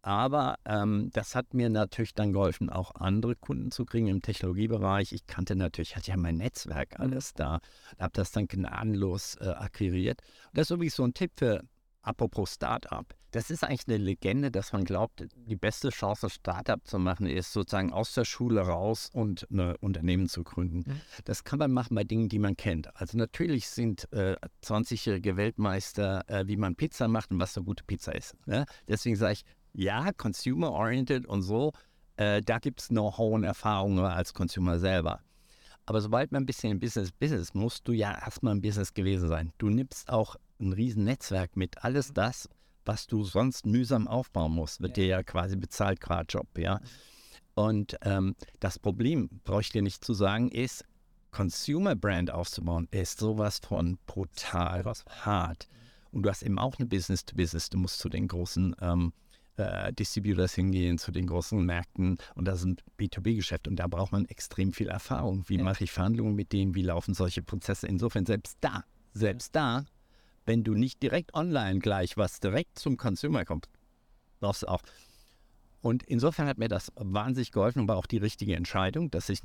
Aber 0.03 0.57
ähm, 0.65 1.11
das 1.13 1.37
hat 1.37 1.55
mir 1.55 1.71
natürlich 1.71 2.15
dann 2.15 2.33
geholfen, 2.33 2.69
auch 2.69 2.97
andere 2.97 3.37
Kunden 3.37 3.71
zu 3.71 3.85
kriegen 3.85 4.09
im 4.09 4.21
Technologiebereich. 4.21 5.13
Ich 5.13 5.29
kannte 5.29 5.55
natürlich, 5.55 5.95
hatte 5.95 6.11
ja 6.11 6.17
mein 6.17 6.39
Netzwerk 6.39 6.99
alles 6.99 7.33
da, 7.33 7.61
habe 7.97 8.13
das 8.15 8.33
dann 8.33 8.49
gnadenlos 8.49 9.37
äh, 9.37 9.51
akquiriert. 9.51 10.21
Und 10.49 10.59
das 10.59 10.67
ist 10.67 10.75
übrigens 10.75 10.97
so 10.97 11.05
ein 11.05 11.15
Tipp 11.15 11.31
für, 11.37 11.63
apropos 12.03 12.55
Startup. 12.55 13.07
Das 13.31 13.51
ist 13.51 13.63
eigentlich 13.63 13.87
eine 13.87 13.97
Legende, 13.97 14.51
dass 14.51 14.73
man 14.73 14.85
glaubt, 14.85 15.27
die 15.35 15.57
beste 15.57 15.91
Chance, 15.91 16.27
ein 16.27 16.31
Startup 16.31 16.85
zu 16.87 16.99
machen, 16.99 17.27
ist 17.27 17.53
sozusagen 17.53 17.93
aus 17.93 18.15
der 18.15 18.25
Schule 18.25 18.63
raus 18.63 19.11
und 19.13 19.47
ein 19.51 19.77
Unternehmen 19.77 20.29
zu 20.29 20.43
gründen. 20.43 20.85
Mhm. 20.87 21.01
Das 21.25 21.45
kann 21.45 21.59
man 21.59 21.71
machen 21.73 21.95
bei 21.95 22.05
Dingen, 22.05 22.29
die 22.29 22.39
man 22.39 22.57
kennt. 22.57 22.95
Also 22.97 23.17
natürlich 23.19 23.69
sind 23.69 24.13
äh, 24.13 24.37
20-jährige 24.65 25.37
Weltmeister, 25.37 26.29
äh, 26.29 26.47
wie 26.47 26.57
man 26.57 26.75
Pizza 26.75 27.09
macht 27.09 27.31
und 27.31 27.39
was 27.39 27.57
eine 27.57 27.65
gute 27.65 27.85
Pizza 27.85 28.15
ist. 28.15 28.35
Ne? 28.47 28.67
Deswegen 28.89 29.17
sage 29.17 29.35
ich, 29.35 29.45
ja, 29.73 30.13
consumer-oriented 30.13 31.27
und 31.27 31.43
so, 31.43 31.73
äh, 32.17 32.43
da 32.43 32.59
gibt 32.59 32.81
es 32.81 32.89
Know-how 32.89 33.35
und 33.35 33.45
Erfahrungen 33.45 34.05
als 34.05 34.35
Consumer 34.35 34.79
selber. 34.79 35.21
Aber 35.87 36.01
sobald 36.01 36.33
man 36.33 36.43
ein 36.43 36.47
bisschen 36.47 36.73
im 36.73 36.81
Business 36.81 37.11
Business, 37.11 37.55
musst 37.55 37.89
du 37.89 37.93
ja 37.93 38.13
erstmal 38.13 38.55
im 38.55 38.61
Business 38.61 38.95
gewesen 38.95 39.29
sein. 39.29 39.53
Du 39.59 39.69
nimmst 39.69 40.09
auch 40.09 40.37
ein 40.61 40.73
riesen 40.73 41.05
Netzwerk 41.05 41.57
mit. 41.57 41.83
Alles 41.83 42.13
das, 42.13 42.49
was 42.85 43.07
du 43.07 43.25
sonst 43.25 43.67
mühsam 43.67 44.09
aufbauen 44.09 44.53
musst, 44.53 44.81
wird 44.81 44.97
dir 44.97 45.07
ja 45.07 45.23
quasi 45.23 45.57
bezahlt 45.57 46.01
qua 46.01 46.23
Job, 46.29 46.47
ja. 46.59 46.81
Und 47.55 47.97
ähm, 48.03 48.35
das 48.61 48.79
Problem, 48.79 49.29
brauche 49.45 49.61
ich 49.61 49.71
dir 49.71 49.83
nicht 49.83 50.05
zu 50.05 50.15
sagen, 50.15 50.51
ist, 50.51 50.85
Consumer 51.31 51.95
Brand 51.95 52.31
aufzubauen, 52.31 52.89
ist 52.91 53.21
sowas 53.21 53.61
von 53.61 53.99
brutal 54.07 54.85
hart. 55.25 55.69
Und 56.11 56.25
du 56.25 56.31
hast 56.31 56.43
eben 56.43 56.59
auch 56.59 56.77
eine 56.79 56.87
Business 56.87 57.25
to 57.25 57.37
Business. 57.37 57.71
Du 57.71 57.79
musst 57.79 57.99
zu 58.01 58.09
den 58.09 58.27
großen 58.27 58.75
ähm, 58.81 59.13
äh, 59.57 59.93
Distributors 59.93 60.55
hingehen, 60.55 60.99
zu 60.99 61.13
den 61.13 61.27
großen 61.27 61.65
Märkten. 61.65 62.19
Und 62.35 62.47
das 62.47 62.61
ist 62.61 62.65
ein 62.65 62.77
B2B-Geschäft. 62.99 63.69
Und 63.69 63.77
da 63.77 63.87
braucht 63.87 64.11
man 64.13 64.25
extrem 64.27 64.73
viel 64.73 64.89
Erfahrung. 64.89 65.45
Wie 65.47 65.59
Ja. 65.59 65.63
mache 65.63 65.85
ich 65.85 65.93
Verhandlungen 65.93 66.35
mit 66.35 66.53
denen? 66.53 66.75
Wie 66.75 66.83
laufen 66.83 67.15
solche 67.15 67.43
Prozesse? 67.43 67.87
Insofern 67.87 68.27
selbst 68.27 68.57
da, 68.61 68.85
selbst 69.13 69.55
da, 69.55 69.85
wenn 70.47 70.65
du 70.65 70.75
nicht 70.75 71.03
direkt 71.03 71.35
online 71.35 71.79
gleich 71.81 72.17
was 72.17 72.41
direkt 72.41 72.79
zum 72.79 72.97
Consumer 72.97 73.45
kommt, 73.45 73.69
brauchst 74.41 74.63
du 74.63 74.69
auch. 74.69 74.83
Und 75.83 76.03
insofern 76.03 76.47
hat 76.47 76.59
mir 76.59 76.69
das 76.69 76.93
wahnsinnig 76.97 77.53
geholfen 77.53 77.81
und 77.81 77.89
war 77.89 77.97
auch 77.97 78.07
die 78.07 78.19
richtige 78.19 78.55
Entscheidung, 78.55 79.11
dass 79.11 79.31
ich 79.31 79.41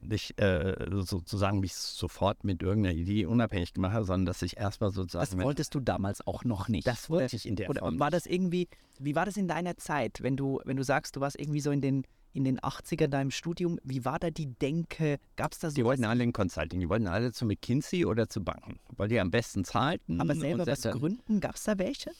nicht 0.00 0.40
äh, 0.40 0.74
sozusagen 0.90 1.60
mich 1.60 1.74
sofort 1.74 2.44
mit 2.44 2.62
irgendeiner 2.62 2.94
Idee 2.94 3.26
unabhängig 3.26 3.74
gemacht 3.74 3.92
habe, 3.92 4.06
sondern 4.06 4.24
dass 4.24 4.40
ich 4.40 4.56
erstmal 4.56 4.90
sozusagen. 4.90 5.36
Das 5.36 5.44
wolltest 5.44 5.74
du 5.74 5.80
damals 5.80 6.26
auch 6.26 6.44
noch 6.44 6.68
nicht. 6.68 6.86
Das 6.86 7.10
wollte 7.10 7.36
ich 7.36 7.46
in 7.46 7.56
der 7.56 7.68
Oder 7.68 7.80
Form 7.80 8.00
war 8.00 8.10
das 8.10 8.24
irgendwie, 8.24 8.68
wie 8.98 9.14
war 9.14 9.26
das 9.26 9.36
in 9.36 9.48
deiner 9.48 9.76
Zeit, 9.76 10.22
wenn 10.22 10.36
du, 10.36 10.60
wenn 10.64 10.78
du 10.78 10.82
sagst, 10.82 11.16
du 11.16 11.20
warst 11.20 11.38
irgendwie 11.38 11.60
so 11.60 11.70
in 11.70 11.82
den, 11.82 12.06
in 12.36 12.44
den 12.44 12.60
80ern 12.60 13.08
da 13.08 13.20
im 13.22 13.30
Studium. 13.30 13.78
Wie 13.82 14.04
war 14.04 14.18
da 14.18 14.30
die 14.30 14.46
Denke? 14.46 15.18
Gab 15.36 15.52
es 15.52 15.58
da 15.58 15.70
so 15.70 15.74
Die 15.74 15.84
wollten 15.84 16.04
alle 16.04 16.22
in 16.22 16.32
Consulting, 16.32 16.78
die 16.80 16.88
wollten 16.88 17.06
alle 17.06 17.32
zu 17.32 17.46
McKinsey 17.46 18.04
oder 18.04 18.28
zu 18.28 18.44
Banken, 18.44 18.78
weil 18.96 19.08
die 19.08 19.18
am 19.18 19.30
besten 19.30 19.64
zahlten. 19.64 20.20
aber 20.20 20.34
selber 20.34 20.66
was 20.66 20.82
das- 20.82 20.94
gründen? 20.94 21.40
Gab 21.40 21.54
es 21.56 21.64
da 21.64 21.78
welche? 21.78 22.10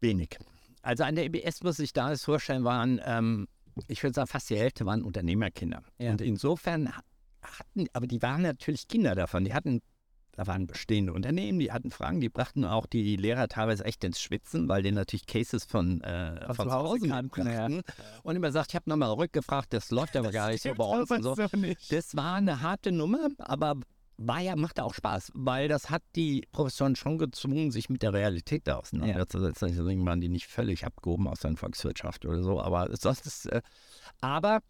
Wenig. 0.00 0.36
Also 0.82 1.04
an 1.04 1.14
der 1.14 1.24
EBS 1.24 1.62
muss 1.62 1.78
ich 1.78 1.92
da 1.92 2.10
das 2.10 2.24
vorstellen, 2.24 2.64
waren, 2.64 3.00
ähm, 3.04 3.48
ich 3.88 4.02
würde 4.02 4.14
sagen, 4.14 4.26
fast 4.28 4.50
die 4.50 4.56
Hälfte 4.58 4.84
waren 4.86 5.02
Unternehmerkinder. 5.02 5.82
Ja. 5.98 6.10
Und 6.12 6.20
insofern 6.20 6.94
ha- 6.94 7.02
hatten, 7.42 7.86
aber 7.92 8.06
die 8.06 8.20
waren 8.20 8.42
natürlich 8.42 8.86
Kinder 8.88 9.14
davon. 9.14 9.44
Die 9.44 9.54
hatten, 9.54 9.80
da 10.36 10.46
waren 10.46 10.66
bestehende 10.66 11.12
Unternehmen, 11.12 11.58
die 11.58 11.70
hatten 11.70 11.90
Fragen, 11.90 12.20
die 12.20 12.28
brachten 12.28 12.64
auch 12.64 12.86
die 12.86 13.16
Lehrer 13.16 13.48
teilweise 13.48 13.84
echt 13.84 14.02
ins 14.02 14.20
Schwitzen, 14.20 14.68
weil 14.68 14.82
die 14.82 14.92
natürlich 14.92 15.26
Cases 15.26 15.64
von, 15.64 16.00
äh, 16.02 16.44
Von 16.46 16.54
von 16.56 16.68
zu 16.68 16.74
Hause 16.74 17.08
kannten, 17.08 17.46
ja. 17.46 17.68
mitbrachten. 17.68 17.82
Und 18.22 18.36
immer 18.36 18.50
sagt, 18.50 18.70
ich 18.70 18.74
habe 18.74 18.90
nochmal 18.90 19.12
rückgefragt, 19.12 19.72
das 19.72 19.90
läuft 19.90 20.16
aber 20.16 20.30
gar 20.30 20.50
nicht 20.50 20.62
so 20.62 20.74
bei 20.74 20.84
uns. 20.84 21.10
Und 21.10 21.22
so. 21.22 21.36
Das 21.90 22.16
war 22.16 22.34
eine 22.34 22.62
harte 22.62 22.90
Nummer, 22.90 23.28
aber 23.38 23.76
war 24.16 24.40
ja, 24.40 24.54
machte 24.56 24.84
auch 24.84 24.94
Spaß, 24.94 25.32
weil 25.34 25.68
das 25.68 25.90
hat 25.90 26.02
die 26.14 26.46
Professoren 26.52 26.94
schon 26.94 27.18
gezwungen, 27.18 27.70
sich 27.70 27.88
mit 27.88 28.02
der 28.02 28.12
Realität 28.12 28.66
da 28.66 28.76
auseinanderzusetzen. 28.76 29.68
Deswegen 29.68 30.06
waren 30.06 30.20
die 30.20 30.28
nicht 30.28 30.46
völlig 30.46 30.84
abgehoben 30.84 31.26
aus 31.26 31.40
der 31.40 31.56
Volkswirtschaft 31.56 32.24
oder 32.24 32.42
so, 32.42 32.60
aber 32.60 32.88
sonst 32.96 33.26
ist, 33.26 33.46
äh, 33.46 33.60
aber 34.20 34.60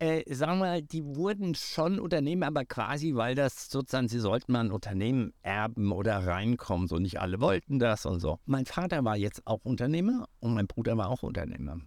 äh, 0.00 0.22
sagen 0.34 0.52
wir 0.52 0.66
mal, 0.66 0.82
die 0.82 1.04
wurden 1.04 1.54
schon 1.54 2.00
Unternehmen, 2.00 2.42
aber 2.42 2.64
quasi, 2.64 3.14
weil 3.14 3.34
das 3.34 3.68
sozusagen, 3.70 4.08
sie 4.08 4.18
sollten 4.18 4.52
mal 4.52 4.60
ein 4.60 4.72
Unternehmen 4.72 5.34
erben 5.42 5.92
oder 5.92 6.26
reinkommen, 6.26 6.88
so 6.88 6.98
nicht 6.98 7.20
alle 7.20 7.40
wollten 7.40 7.78
das 7.78 8.06
und 8.06 8.18
so. 8.18 8.38
Mein 8.46 8.64
Vater 8.64 9.04
war 9.04 9.16
jetzt 9.16 9.46
auch 9.46 9.60
Unternehmer 9.62 10.26
und 10.40 10.54
mein 10.54 10.66
Bruder 10.66 10.96
war 10.96 11.10
auch 11.10 11.22
Unternehmer. 11.22 11.78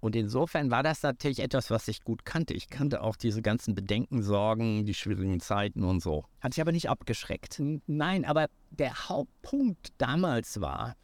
Und 0.00 0.16
insofern 0.16 0.70
war 0.70 0.82
das 0.82 1.02
natürlich 1.02 1.38
etwas, 1.38 1.70
was 1.70 1.88
ich 1.88 2.02
gut 2.02 2.24
kannte. 2.24 2.52
Ich 2.54 2.68
kannte 2.68 3.02
auch 3.02 3.16
diese 3.16 3.40
ganzen 3.40 3.74
Bedenken, 3.74 4.22
Sorgen, 4.22 4.84
die 4.84 4.92
schwierigen 4.92 5.40
Zeiten 5.40 5.82
und 5.82 6.02
so. 6.02 6.24
Hat 6.40 6.52
dich 6.52 6.60
aber 6.60 6.72
nicht 6.72 6.90
abgeschreckt. 6.90 7.62
Nein, 7.86 8.24
aber 8.24 8.48
der 8.70 9.08
Hauptpunkt 9.08 9.92
damals 9.98 10.60
war, 10.60 10.96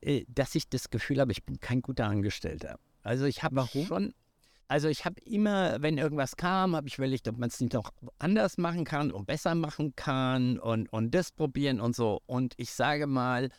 äh, 0.00 0.24
dass 0.28 0.54
ich 0.54 0.68
das 0.68 0.90
Gefühl 0.90 1.20
habe, 1.20 1.32
ich 1.32 1.44
bin 1.44 1.60
kein 1.60 1.80
guter 1.80 2.06
Angestellter. 2.06 2.78
Also 3.02 3.24
ich 3.24 3.42
habe 3.42 3.66
schon, 3.86 4.14
also 4.68 4.88
ich 4.88 5.04
habe 5.04 5.20
immer, 5.20 5.80
wenn 5.80 5.98
irgendwas 5.98 6.36
kam, 6.36 6.74
habe 6.74 6.88
ich 6.88 6.98
überlegt, 6.98 7.28
ob 7.28 7.38
man 7.38 7.48
es 7.48 7.60
nicht 7.60 7.72
noch 7.72 7.92
anders 8.18 8.58
machen 8.58 8.84
kann 8.84 9.12
und 9.12 9.26
besser 9.26 9.54
machen 9.54 9.94
kann 9.94 10.58
und, 10.58 10.92
und 10.92 11.14
das 11.14 11.30
probieren 11.32 11.80
und 11.80 11.94
so. 11.94 12.20
Und 12.26 12.54
ich 12.56 12.72
sage 12.72 13.06
mal, 13.06 13.50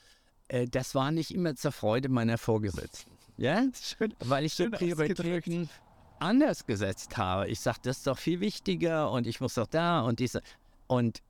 äh, 0.50 0.66
das 0.66 0.96
war 0.96 1.12
nicht 1.12 1.34
immer 1.34 1.56
zur 1.56 1.72
Freude 1.72 2.10
meiner 2.10 2.38
Vorgesetzten. 2.38 3.12
Ja? 3.38 3.66
Schön. 3.82 4.14
weil 4.20 4.46
ich 4.46 4.56
die. 4.56 4.68
Prioritäten 4.68 5.70
anders 6.20 6.66
gesetzt 6.66 7.16
habe. 7.18 7.48
Ich 7.48 7.60
sage, 7.60 7.80
das 7.84 7.98
ist 7.98 8.08
doch 8.08 8.18
viel 8.18 8.40
wichtiger 8.40 9.12
und 9.12 9.28
ich 9.28 9.40
muss 9.40 9.54
doch 9.54 9.68
da 9.68 10.02
und 10.02 10.20
diese. 10.20 10.42
Und 10.88 11.22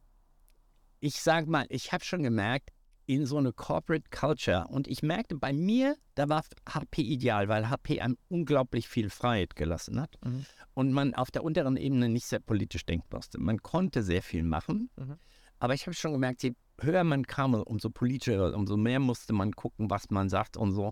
ich 1.00 1.22
sage 1.22 1.50
mal, 1.50 1.66
ich 1.70 1.92
habe 1.92 2.04
schon 2.04 2.24
gemerkt, 2.24 2.72
in 3.08 3.26
so 3.26 3.38
eine 3.38 3.54
Corporate 3.54 4.04
Culture 4.12 4.68
und 4.68 4.88
ich 4.88 5.02
merkte 5.02 5.36
bei 5.36 5.54
mir, 5.54 5.96
da 6.16 6.28
war 6.30 6.44
HP 6.70 7.02
ideal, 7.02 7.48
weil 7.48 7.70
HP 7.70 8.02
einem 8.02 8.18
unglaublich 8.28 8.88
viel 8.90 9.10
Freiheit 9.10 9.56
gelassen 9.56 10.00
hat 10.00 10.16
Mhm. 10.24 10.46
und 10.74 10.92
man 10.92 11.16
auf 11.16 11.32
der 11.32 11.44
unteren 11.44 11.78
Ebene 11.78 12.10
nicht 12.10 12.26
sehr 12.26 12.42
politisch 12.42 12.86
denken 12.86 13.08
musste. 13.12 13.40
Man 13.40 13.64
konnte 13.64 14.04
sehr 14.04 14.22
viel 14.22 14.44
machen, 14.44 14.90
Mhm. 14.98 15.16
aber 15.60 15.74
ich 15.74 15.88
habe 15.88 15.94
schon 15.96 16.12
gemerkt, 16.12 16.44
je 16.44 16.54
höher 16.82 17.04
man 17.06 17.26
kam, 17.26 17.54
umso 17.56 17.90
politischer, 17.90 18.54
umso 18.54 18.76
mehr 18.78 19.00
musste 19.00 19.32
man 19.34 19.54
gucken, 19.54 19.90
was 19.90 20.10
man 20.10 20.30
sagt 20.30 20.58
und 20.58 20.74
so. 20.74 20.92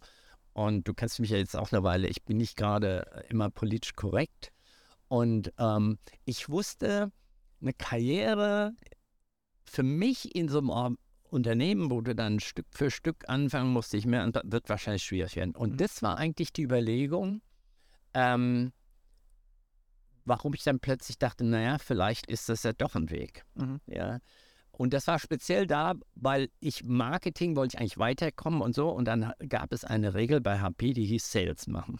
Und 0.54 0.88
du 0.88 0.94
kennst 0.94 1.20
mich 1.20 1.32
ja 1.32 1.38
jetzt 1.38 1.56
auch 1.56 1.72
eine 1.74 1.84
Weile, 1.84 2.08
ich 2.08 2.24
bin 2.24 2.38
nicht 2.38 2.56
gerade 2.56 3.26
immer 3.30 3.50
politisch 3.50 3.94
korrekt. 3.94 4.52
Und 5.10 5.52
ähm, 5.60 6.00
ich 6.24 6.48
wusste, 6.50 7.12
eine 7.62 7.74
Karriere 7.74 8.74
für 9.66 9.84
mich 9.84 10.34
in 10.34 10.48
so 10.48 10.60
einem 10.60 10.98
Unternehmen, 11.30 11.92
wo 11.92 12.02
du 12.02 12.16
dann 12.16 12.40
Stück 12.40 12.68
für 12.72 12.92
Stück 12.92 13.28
anfangen 13.28 13.72
musst, 13.74 13.94
ich 13.94 14.06
mehr, 14.06 14.30
wird 14.44 14.70
wahrscheinlich 14.70 15.04
schwierig 15.04 15.36
werden. 15.36 15.56
Und 15.56 15.74
Mhm. 15.74 15.78
das 15.78 16.02
war 16.02 16.18
eigentlich 16.18 16.54
die 16.54 16.64
Überlegung, 16.64 17.42
ähm, 18.14 18.72
warum 20.26 20.54
ich 20.54 20.64
dann 20.64 20.80
plötzlich 20.80 21.18
dachte, 21.18 21.44
naja, 21.44 21.78
vielleicht 21.78 22.28
ist 22.28 22.50
das 22.50 22.64
ja 22.64 22.74
doch 22.74 22.96
ein 22.96 23.10
Weg. 23.10 23.46
Mhm. 23.56 23.80
Ja. 23.88 24.20
Und 24.72 24.94
das 24.94 25.08
war 25.08 25.20
speziell 25.20 25.68
da, 25.68 25.94
weil 26.16 26.50
ich 26.60 26.84
Marketing 26.84 27.56
wollte 27.56 27.76
ich 27.76 27.80
eigentlich 27.80 27.98
weiterkommen 27.98 28.62
und 28.62 28.76
so. 28.76 28.90
Und 28.90 29.06
dann 29.06 29.32
gab 29.48 29.72
es 29.72 29.86
eine 29.86 30.14
Regel 30.14 30.42
bei 30.42 30.60
HP, 30.60 30.94
die 30.94 31.06
hieß 31.06 31.32
Sales 31.32 31.68
machen. 31.68 32.00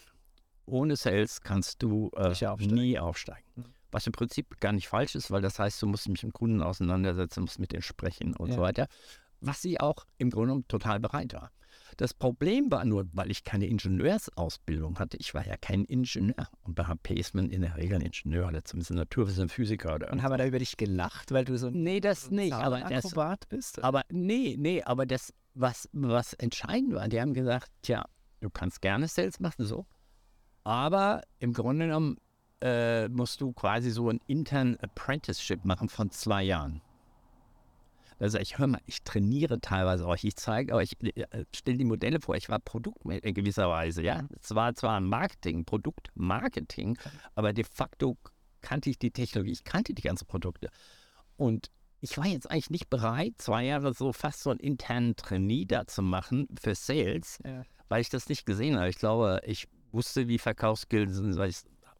Ohne 0.66 0.96
Sales 0.96 1.42
kannst 1.42 1.82
du 1.84 2.10
äh, 2.16 2.28
aufsteigen. 2.30 2.74
nie 2.74 3.00
aufsteigen. 3.00 3.46
Mhm. 3.56 3.66
Was 3.92 4.06
im 4.08 4.14
Prinzip 4.14 4.60
gar 4.60 4.72
nicht 4.74 4.88
falsch 4.88 5.16
ist, 5.16 5.32
weil 5.32 5.42
das 5.42 5.60
heißt, 5.60 5.82
du 5.82 5.88
musst 5.88 6.06
dich 6.06 6.12
mit 6.12 6.24
dem 6.24 6.34
Kunden 6.34 6.62
auseinandersetzen, 6.62 7.42
musst 7.42 7.60
mit 7.60 7.72
denen 7.72 7.82
sprechen 7.82 8.36
und 8.36 8.50
Ja. 8.50 8.56
so 8.56 8.62
weiter. 8.62 8.88
Was 9.42 9.62
sie 9.62 9.80
auch 9.80 10.06
im 10.18 10.30
Grunde 10.30 10.48
genommen 10.48 10.68
total 10.68 11.00
bereit 11.00 11.34
war. 11.34 11.52
Das 11.98 12.14
Problem 12.14 12.72
war 12.72 12.84
nur, 12.84 13.06
weil 13.14 13.30
ich 13.32 13.44
keine 13.44 13.68
Ingenieursausbildung 13.68 14.98
hatte. 15.00 15.18
Ich 15.18 15.34
war 15.34 15.46
ja 15.46 15.56
kein 15.58 15.86
Ingenieur. 15.86 16.50
Und 16.64 16.76
bei 16.76 16.86
HP 16.86 17.14
ist 17.16 17.36
man 17.36 17.50
in 17.50 17.62
der 17.62 17.76
Regel 17.78 17.96
ein 17.96 18.02
Ingenieur 18.02 18.48
oder 18.48 18.64
zumindest 18.64 18.92
ein 18.92 18.98
Naturwissenschaftler, 18.98 19.56
Physiker 19.56 19.96
oder 19.96 20.12
Und 20.12 20.24
haben 20.24 20.32
wir 20.32 20.38
da 20.38 20.46
über 20.46 20.60
dich 20.60 20.78
gelacht, 20.78 21.32
weil 21.32 21.46
du 21.46 21.58
so 21.58 21.68
ein 21.68 21.84
Nee, 21.84 22.00
das 22.00 22.32
nicht. 22.32 22.54
Aber 22.54 22.80
das, 22.82 23.14
bist? 23.50 23.84
aber 23.84 24.04
nee, 24.10 24.56
nee, 24.58 24.82
aber 24.84 25.06
das, 25.06 25.34
was, 25.54 25.88
was 25.94 26.34
entscheidend 26.34 26.94
war, 26.96 27.08
die 27.08 27.22
haben 27.22 27.34
gesagt, 27.34 27.72
tja, 27.82 28.06
du 28.42 28.50
kannst 28.50 28.82
gerne 28.82 29.08
Sales 29.08 29.40
machen, 29.40 29.66
so. 29.66 29.86
Aber 30.64 31.22
im 31.40 31.54
Grunde 31.54 31.86
genommen 31.86 32.18
äh, 32.66 33.08
musst 33.10 33.42
du 33.42 33.54
quasi 33.54 33.92
so 33.92 34.10
ein 34.10 34.20
intern 34.26 34.76
Apprenticeship 34.82 35.64
machen 35.66 35.88
von 35.88 36.10
zwei 36.10 36.42
Jahren. 36.44 36.82
Also 38.18 38.40
ich 38.40 38.58
höre 38.58 38.68
mal, 38.68 38.82
ich 38.86 39.04
trainiere 39.04 39.60
teilweise 39.60 40.08
euch, 40.08 40.24
ich 40.24 40.36
zeige 40.36 40.74
euch, 40.74 40.94
äh, 41.04 41.46
stelle 41.54 41.78
die 41.78 41.84
Modelle 41.86 42.20
vor, 42.22 42.36
ich 42.36 42.50
war 42.50 42.60
Produkt 42.60 43.06
in 43.06 43.34
gewisser 43.34 43.70
Weise, 43.70 44.02
ja. 44.02 44.24
Es 44.42 44.56
war 44.56 44.74
zwar 44.74 45.00
Marketing, 45.02 45.66
Produktmarketing, 45.66 46.98
aber 47.36 47.54
de 47.54 47.66
facto 47.70 48.18
kannte 48.62 48.90
ich 48.90 48.98
die 48.98 49.12
Technologie, 49.12 49.52
ich 49.52 49.64
kannte 49.64 49.94
die 49.94 50.02
ganzen 50.02 50.26
Produkte. 50.26 50.70
Und 51.38 51.70
ich 52.02 52.18
war 52.18 52.26
jetzt 52.26 52.50
eigentlich 52.50 52.70
nicht 52.70 52.90
bereit, 52.90 53.34
zwei 53.38 53.66
Jahre 53.66 53.94
so 53.94 54.12
fast 54.14 54.42
so 54.42 54.50
einen 54.50 54.60
internen 54.60 55.16
Trainee 55.18 55.66
da 55.66 55.86
zu 55.86 56.02
machen 56.02 56.48
für 56.60 56.74
Sales, 56.74 57.40
Ja. 57.46 57.64
weil 57.90 58.02
ich 58.02 58.10
das 58.10 58.30
nicht 58.30 58.46
gesehen 58.46 58.78
habe. 58.78 58.90
Ich 58.90 58.98
glaube, 58.98 59.42
ich 59.46 59.68
wusste, 59.92 60.28
wie 60.28 60.38
Verkaufsskills 60.40 61.16
sind, 61.16 61.36
weil 61.38 61.50
ich 61.50 61.58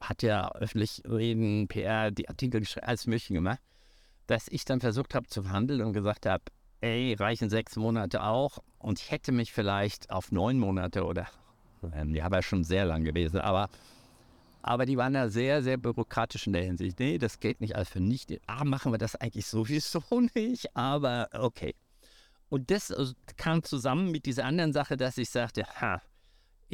hatte 0.10 0.28
ja 0.28 0.52
öffentlich 0.54 1.02
reden, 1.08 1.68
PR, 1.68 2.12
die 2.12 2.30
Artikel 2.30 2.62
geschrieben, 2.62 2.88
alles 2.88 3.08
Mögliche 3.08 3.34
gemacht, 3.34 3.60
dass 4.28 4.48
ich 4.48 4.66
dann 4.66 4.80
versucht 4.80 5.16
habe 5.16 5.28
zu 5.28 5.44
verhandeln 5.44 5.82
und 5.82 5.94
gesagt 5.94 6.26
habe, 6.26 6.44
ey, 6.82 7.14
reichen 7.14 7.50
sechs 7.50 7.76
Monate 7.76 8.24
auch 8.24 8.60
und 8.80 9.00
ich 9.00 9.12
hätte 9.12 9.32
mich 9.32 9.52
vielleicht 9.52 10.10
auf 10.10 10.32
neun 10.32 10.60
Monate 10.60 11.06
oder, 11.06 11.28
ähm, 11.94 12.14
die 12.14 12.24
haben 12.24 12.34
ja 12.34 12.42
schon 12.42 12.64
sehr 12.64 12.86
lang 12.86 13.04
gewesen, 13.04 13.40
aber 13.40 13.70
aber 14.68 14.88
die 14.88 14.98
waren 14.98 15.14
da 15.14 15.30
sehr, 15.30 15.62
sehr 15.62 15.78
bürokratisch 15.78 16.48
in 16.48 16.54
der 16.54 16.64
Hinsicht. 16.64 16.98
Nee, 17.00 17.20
das 17.20 17.40
geht 17.40 17.62
nicht 17.62 17.76
alles 17.76 17.88
für 17.88 18.00
nicht. 18.00 18.36
Ah, 18.48 18.64
machen 18.64 18.92
wir 18.92 18.98
das 18.98 19.16
eigentlich 19.16 19.46
sowieso 19.46 20.02
nicht, 20.34 20.76
aber 20.76 21.30
okay. 21.34 21.76
Und 22.50 22.72
das 22.72 22.92
also, 22.92 23.14
kam 23.38 23.62
zusammen 23.62 24.10
mit 24.10 24.26
dieser 24.26 24.46
anderen 24.46 24.74
Sache, 24.74 24.98
dass 24.98 25.20
ich 25.20 25.30
sagte, 25.30 25.66
ha, 25.80 26.02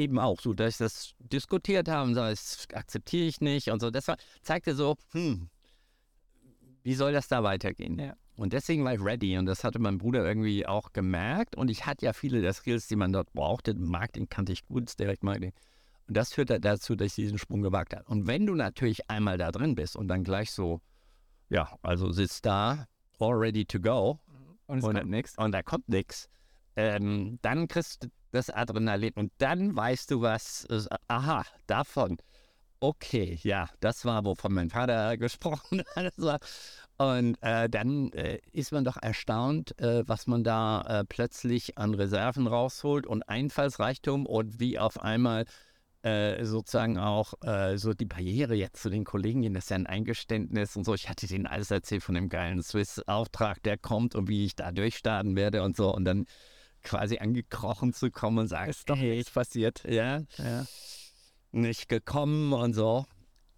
eben 0.01 0.19
auch 0.19 0.39
so, 0.39 0.53
dass 0.53 0.73
ich 0.73 0.77
das 0.77 1.13
diskutiert 1.19 1.87
habe 1.87 2.09
und 2.09 2.15
sage, 2.15 2.31
das 2.31 2.67
akzeptiere 2.73 3.25
ich 3.27 3.41
nicht 3.41 3.69
und 3.69 3.79
so. 3.79 3.89
Das 3.91 4.07
war, 4.07 4.17
zeigte 4.41 4.75
so, 4.75 4.95
hm, 5.11 5.49
wie 6.83 6.93
soll 6.95 7.13
das 7.13 7.27
da 7.27 7.43
weitergehen? 7.43 7.97
Ja. 7.99 8.15
Und 8.35 8.53
deswegen 8.53 8.83
war 8.83 8.93
ich 8.93 9.01
ready 9.03 9.37
und 9.37 9.45
das 9.45 9.63
hatte 9.63 9.77
mein 9.79 9.97
Bruder 9.97 10.25
irgendwie 10.25 10.65
auch 10.65 10.93
gemerkt 10.93 11.55
und 11.55 11.69
ich 11.69 11.85
hatte 11.85 12.05
ja 12.05 12.13
viele 12.13 12.41
der 12.41 12.53
Skills, 12.53 12.87
die 12.87 12.95
man 12.95 13.11
dort 13.13 13.31
brauchte. 13.33 13.73
Marketing 13.75 14.27
kannte 14.29 14.51
ich 14.51 14.65
gut, 14.65 14.87
das 14.87 14.95
Direktmarketing. 14.95 15.53
Und 16.07 16.17
das 16.17 16.33
führte 16.33 16.59
dazu, 16.59 16.95
dass 16.95 17.09
ich 17.09 17.15
diesen 17.15 17.37
Sprung 17.37 17.61
gewagt 17.61 17.95
habe. 17.95 18.05
Und 18.05 18.25
wenn 18.27 18.45
du 18.47 18.55
natürlich 18.55 19.09
einmal 19.09 19.37
da 19.37 19.51
drin 19.51 19.75
bist 19.75 19.95
und 19.95 20.07
dann 20.07 20.23
gleich 20.23 20.51
so, 20.51 20.81
ja, 21.49 21.77
also 21.83 22.11
sitzt 22.11 22.45
da, 22.45 22.87
all 23.19 23.33
ready 23.33 23.65
to 23.65 23.79
go, 23.79 24.19
Und 24.65 24.79
es 24.79 24.83
Und- 24.85 24.95
kommt 24.95 25.09
nichts. 25.11 25.37
und 25.37 25.51
da 25.51 25.61
kommt 25.61 25.87
nichts, 25.89 26.27
ähm, 26.75 27.37
dann 27.41 27.67
kriegst 27.67 28.03
du 28.05 28.07
das 28.31 28.49
Adrenalin 28.49 29.13
und 29.15 29.31
dann 29.37 29.75
weißt 29.75 30.11
du 30.11 30.21
was, 30.21 30.67
aha, 31.07 31.45
davon. 31.67 32.17
Okay, 32.83 33.39
ja, 33.43 33.69
das 33.79 34.05
war, 34.05 34.25
wovon 34.25 34.53
mein 34.53 34.71
Vater 34.71 35.15
gesprochen 35.19 35.83
hat. 35.95 36.41
Und 36.97 37.37
äh, 37.41 37.69
dann 37.69 38.11
äh, 38.13 38.39
ist 38.53 38.71
man 38.71 38.83
doch 38.83 38.97
erstaunt, 38.99 39.79
äh, 39.79 40.07
was 40.07 40.25
man 40.25 40.43
da 40.43 40.81
äh, 41.01 41.05
plötzlich 41.05 41.77
an 41.77 41.93
Reserven 41.93 42.47
rausholt 42.47 43.05
und 43.05 43.21
Einfallsreichtum 43.29 44.25
und 44.25 44.59
wie 44.59 44.79
auf 44.79 44.99
einmal 44.99 45.45
äh, 46.03 46.43
sozusagen 46.45 46.97
auch 46.97 47.33
äh, 47.43 47.77
so 47.77 47.93
die 47.93 48.05
Barriere 48.05 48.55
jetzt 48.55 48.81
zu 48.81 48.89
den 48.89 49.03
Kollegen 49.03 49.41
gehen, 49.43 49.53
das 49.53 49.65
ist 49.65 49.69
ja 49.69 49.75
ein 49.75 49.85
Eingeständnis 49.85 50.75
und 50.75 50.83
so. 50.83 50.95
Ich 50.95 51.07
hatte 51.09 51.27
denen 51.27 51.45
alles 51.45 51.69
erzählt 51.69 52.01
von 52.01 52.15
dem 52.15 52.29
geilen 52.29 52.63
Swiss-Auftrag, 52.63 53.61
der 53.61 53.77
kommt 53.77 54.15
und 54.15 54.27
wie 54.27 54.45
ich 54.45 54.55
da 54.55 54.71
durchstarten 54.71 55.35
werde 55.35 55.61
und 55.61 55.77
so 55.77 55.93
und 55.93 56.05
dann 56.05 56.25
quasi 56.83 57.17
angekrochen 57.19 57.93
zu 57.93 58.11
kommen 58.11 58.39
und 58.39 58.47
sagen, 58.47 58.69
Ist 58.69 58.89
doch 58.89 58.97
hey, 58.97 59.15
nichts 59.15 59.31
passiert. 59.31 59.83
ja, 59.87 60.21
Ja. 60.37 60.65
nicht 61.51 61.89
gekommen 61.89 62.53
und 62.53 62.73
so. 62.73 63.05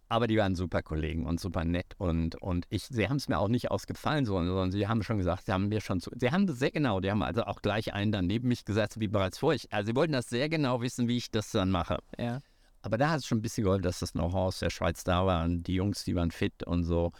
Aber 0.09 0.27
die 0.27 0.37
waren 0.37 0.53
super 0.55 0.83
Kollegen 0.83 1.25
und 1.25 1.39
super 1.39 1.65
nett 1.65 1.95
und, 1.97 2.39
und 2.39 2.65
ich, 2.69 2.83
sie 2.83 3.07
haben 3.09 3.15
es 3.15 3.29
mir 3.29 3.39
auch 3.39 3.47
nicht 3.47 3.71
ausgefallen, 3.71 4.25
sondern 4.25 4.69
sie 4.71 4.87
haben 4.87 5.01
schon 5.01 5.17
gesagt, 5.17 5.45
sie 5.47 5.51
haben 5.53 5.69
mir 5.69 5.81
schon 5.81 6.01
zu, 6.01 6.11
sie 6.15 6.29
haben 6.29 6.45
das 6.45 6.59
sehr 6.59 6.69
genau, 6.69 6.99
die 6.99 7.09
haben 7.09 7.23
also 7.23 7.43
auch 7.45 7.63
gleich 7.63 7.93
einen 7.95 8.11
dann 8.11 8.27
neben 8.27 8.47
mich 8.47 8.63
gesetzt, 8.63 8.99
wie 8.99 9.07
bereits 9.07 9.39
vorher. 9.39 9.59
Also 9.71 9.87
sie 9.87 9.95
wollten 9.95 10.13
das 10.13 10.29
sehr 10.29 10.49
genau 10.49 10.81
wissen, 10.81 11.07
wie 11.07 11.17
ich 11.17 11.31
das 11.31 11.49
dann 11.51 11.71
mache. 11.71 11.97
Ja. 12.19 12.41
Aber 12.83 12.97
da 12.99 13.09
hat 13.11 13.19
es 13.19 13.25
schon 13.25 13.39
ein 13.39 13.41
bisschen 13.41 13.63
geholfen, 13.63 13.83
dass 13.83 13.99
das 13.99 14.11
Know-how 14.11 14.35
aus 14.49 14.59
der 14.59 14.69
Schweiz 14.69 15.03
da 15.03 15.25
war 15.25 15.45
und 15.45 15.63
die 15.63 15.75
Jungs, 15.75 16.03
die 16.03 16.13
waren 16.15 16.29
fit 16.31 16.61
und 16.63 16.83
so. 16.83 17.11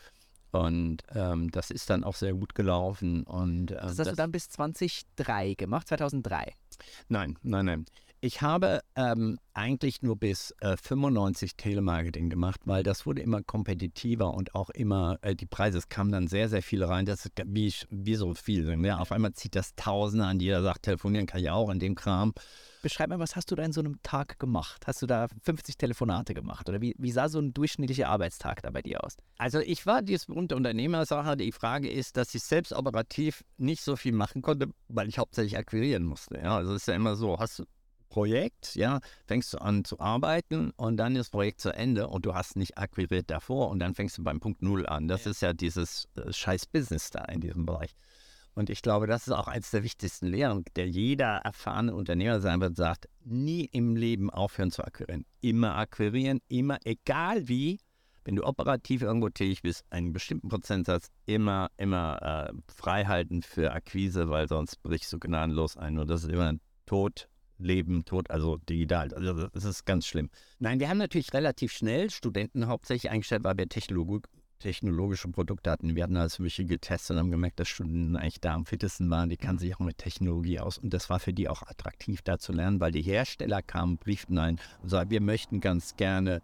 Und 0.54 1.04
ähm, 1.16 1.52
das 1.52 1.72
ist 1.72 1.90
dann 1.90 2.04
auch 2.04 2.16
sehr 2.16 2.34
gut 2.34 2.56
gelaufen. 2.56 3.24
Und, 3.24 3.72
äh, 3.72 3.76
Das 3.76 4.00
hast 4.00 4.12
du 4.12 4.16
dann 4.16 4.32
bis 4.32 4.50
2003 4.50 5.56
gemacht, 5.56 5.88
2003. 5.88 6.54
Nein, 7.08 7.38
nein, 7.42 7.66
nein. 7.66 7.86
Ich 8.22 8.42
habe 8.42 8.80
ähm, 8.96 9.38
eigentlich 9.54 10.02
nur 10.02 10.16
bis 10.16 10.56
äh, 10.62 10.78
95 10.78 11.58
Telemarketing 11.58 12.30
gemacht, 12.30 12.62
weil 12.64 12.82
das 12.82 13.06
wurde 13.06 13.22
immer 13.22 13.44
kompetitiver 13.44 14.34
und 14.34 14.56
auch 14.56 14.70
immer, 14.70 15.18
äh, 15.24 15.36
die 15.36 15.46
Preise, 15.46 15.78
es 15.78 15.90
kamen 15.90 16.14
dann 16.14 16.28
sehr, 16.28 16.48
sehr 16.48 16.64
viele 16.64 16.88
rein, 16.88 17.06
das 17.06 17.26
ist 17.26 17.34
wie, 17.46 17.74
wie 17.90 18.16
so 18.16 18.34
viel 18.34 18.64
sind. 18.66 18.86
Ja, 18.86 19.00
auf 19.00 19.12
einmal 19.12 19.34
zieht 19.34 19.56
das 19.56 19.76
Tausende 19.76 20.26
an, 20.26 20.40
jeder 20.40 20.64
sagt, 20.64 20.84
telefonieren 20.84 21.26
kann 21.26 21.42
ich 21.42 21.50
auch 21.50 21.70
in 21.70 21.80
dem 21.80 21.96
Kram. 21.96 22.34
Beschreib 22.84 23.08
mal, 23.08 23.18
was 23.18 23.38
hast 23.38 23.50
du 23.50 23.56
da 23.56 23.64
in 23.64 23.72
so 23.72 23.80
einem 23.80 24.02
Tag 24.04 24.40
gemacht? 24.40 24.86
Hast 24.86 25.02
du 25.02 25.06
da 25.06 25.28
50 25.44 25.78
Telefonate 25.78 26.34
gemacht? 26.34 26.68
Oder 26.68 26.82
wie, 26.82 26.94
wie 26.98 27.12
sah 27.12 27.30
so 27.30 27.40
ein 27.40 27.54
durchschnittlicher 27.54 28.10
Arbeitstag 28.10 28.62
da 28.62 28.72
bei 28.72 28.82
dir 28.82 29.06
aus? 29.06 29.16
Also 29.38 29.60
ich 29.60 29.86
war 29.86 30.02
diese 30.02 30.26
berühmte 30.26 30.58
Unternehmersache. 30.58 31.38
Die 31.38 31.54
Frage 31.54 31.90
ist, 31.90 32.18
dass 32.18 32.36
ich 32.36 32.44
selbst 32.44 32.74
operativ 32.74 33.46
nicht 33.56 33.82
so 33.82 33.96
viel 33.96 34.12
machen 34.12 34.42
konnte, 34.42 34.68
weil 34.90 35.08
ich 35.08 35.18
hauptsächlich 35.18 35.58
akquirieren 35.58 36.04
musste. 36.04 36.36
Ja, 36.36 36.58
also 36.58 36.74
es 36.74 36.82
ist 36.82 36.88
ja 36.90 36.96
immer 36.96 37.16
so, 37.16 37.40
hast 37.40 37.60
du 37.60 37.64
Projekt, 38.10 38.76
ja, 38.76 39.00
fängst 39.26 39.54
du 39.54 39.60
an 39.60 39.86
zu 39.86 40.02
arbeiten 40.02 40.72
und 40.72 40.98
dann 40.98 41.16
ist 41.16 41.20
das 41.20 41.30
Projekt 41.30 41.62
zu 41.62 41.74
Ende 41.74 42.10
und 42.10 42.26
du 42.26 42.36
hast 42.36 42.58
nicht 42.58 42.78
akquiriert 42.78 43.32
davor 43.32 43.70
und 43.70 43.80
dann 43.80 43.96
fängst 43.96 44.18
du 44.18 44.24
beim 44.26 44.42
Punkt 44.42 44.62
Null 44.62 44.86
an. 44.86 45.08
Das 45.08 45.26
ist 45.26 45.42
ja 45.42 45.54
dieses 45.54 46.10
äh, 46.16 46.34
scheiß 46.34 46.66
Business 46.66 47.12
da 47.12 47.24
in 47.26 47.40
diesem 47.40 47.66
Bereich. 47.66 47.96
Und 48.56 48.70
ich 48.70 48.82
glaube, 48.82 49.08
das 49.08 49.28
ist 49.28 49.34
auch 49.34 49.48
eines 49.48 49.72
der 49.72 49.84
wichtigsten 49.84 50.28
Lehren, 50.28 50.64
der 50.76 50.88
jeder 50.88 51.38
erfahrene 51.38 51.96
Unternehmer 51.96 52.40
sein 52.40 52.62
wird, 52.62 52.76
sagt, 52.76 53.10
nie 53.24 53.66
im 53.66 53.96
Leben 53.96 54.30
aufhören 54.30 54.72
zu 54.72 54.84
akquirieren. 54.84 55.26
Immer 55.42 55.76
akquirieren, 55.76 56.40
immer, 56.50 56.78
egal 56.84 57.48
wie, 57.48 57.80
wenn 58.26 58.36
du 58.36 58.44
operativ 58.44 59.02
irgendwo 59.02 59.30
tätig 59.30 59.64
bist, 59.64 59.84
einen 59.90 60.14
bestimmten 60.14 60.50
Prozentsatz 60.50 61.08
immer, 61.26 61.70
immer 61.78 62.50
äh, 62.50 62.54
frei 62.74 63.06
halten 63.06 63.42
für 63.42 63.72
Akquise, 63.72 64.30
weil 64.30 64.48
sonst 64.48 64.82
brichst 64.84 65.12
du 65.12 65.20
gnadenlos 65.20 65.76
ein. 65.78 65.98
Und 65.98 66.10
das 66.10 66.24
ist 66.24 66.32
immer 66.32 66.54
Tod, 66.86 67.28
Leben, 67.58 68.06
Tod, 68.06 68.30
also 68.30 68.58
digital. 68.58 69.14
Also 69.14 69.48
das 69.48 69.66
ist 69.66 69.86
ganz 69.86 70.06
schlimm. 70.06 70.30
Nein, 70.60 70.80
wir 70.80 70.90
haben 70.90 70.98
natürlich 70.98 71.34
relativ 71.34 71.72
schnell 71.72 72.10
Studenten 72.10 72.68
hauptsächlich 72.68 73.12
eingestellt, 73.12 73.44
weil 73.44 73.58
wir 73.58 73.68
Technologie, 73.68 74.22
technologische 74.64 75.28
Produkte 75.28 75.70
hatten. 75.70 75.96
Wir 75.96 76.04
hatten 76.04 76.18
alles 76.18 76.40
Mögliche 76.40 76.66
getestet 76.66 77.12
und 77.12 77.20
haben 77.20 77.32
gemerkt, 77.32 77.60
dass 77.60 77.68
Studenten 77.68 78.16
eigentlich 78.16 78.40
da 78.40 78.54
am 78.54 78.66
fittesten 78.66 79.10
waren. 79.10 79.30
Die 79.30 79.38
kannten 79.38 79.60
sich 79.60 79.76
auch 79.76 79.80
mit 79.80 79.98
Technologie 79.98 80.60
aus. 80.60 80.78
Und 80.78 80.94
das 80.94 81.10
war 81.10 81.20
für 81.20 81.34
die 81.34 81.50
auch 81.50 81.64
attraktiv, 81.64 82.22
da 82.22 82.40
zu 82.40 82.54
lernen, 82.54 82.80
weil 82.80 82.92
die 82.92 83.02
Hersteller 83.02 83.62
kamen, 83.62 83.98
brieften 83.98 84.38
ein 84.38 84.60
und 84.82 84.90
sagten, 84.90 85.12
wir 85.12 85.22
möchten 85.22 85.60
ganz 85.60 85.98
gerne 85.98 86.42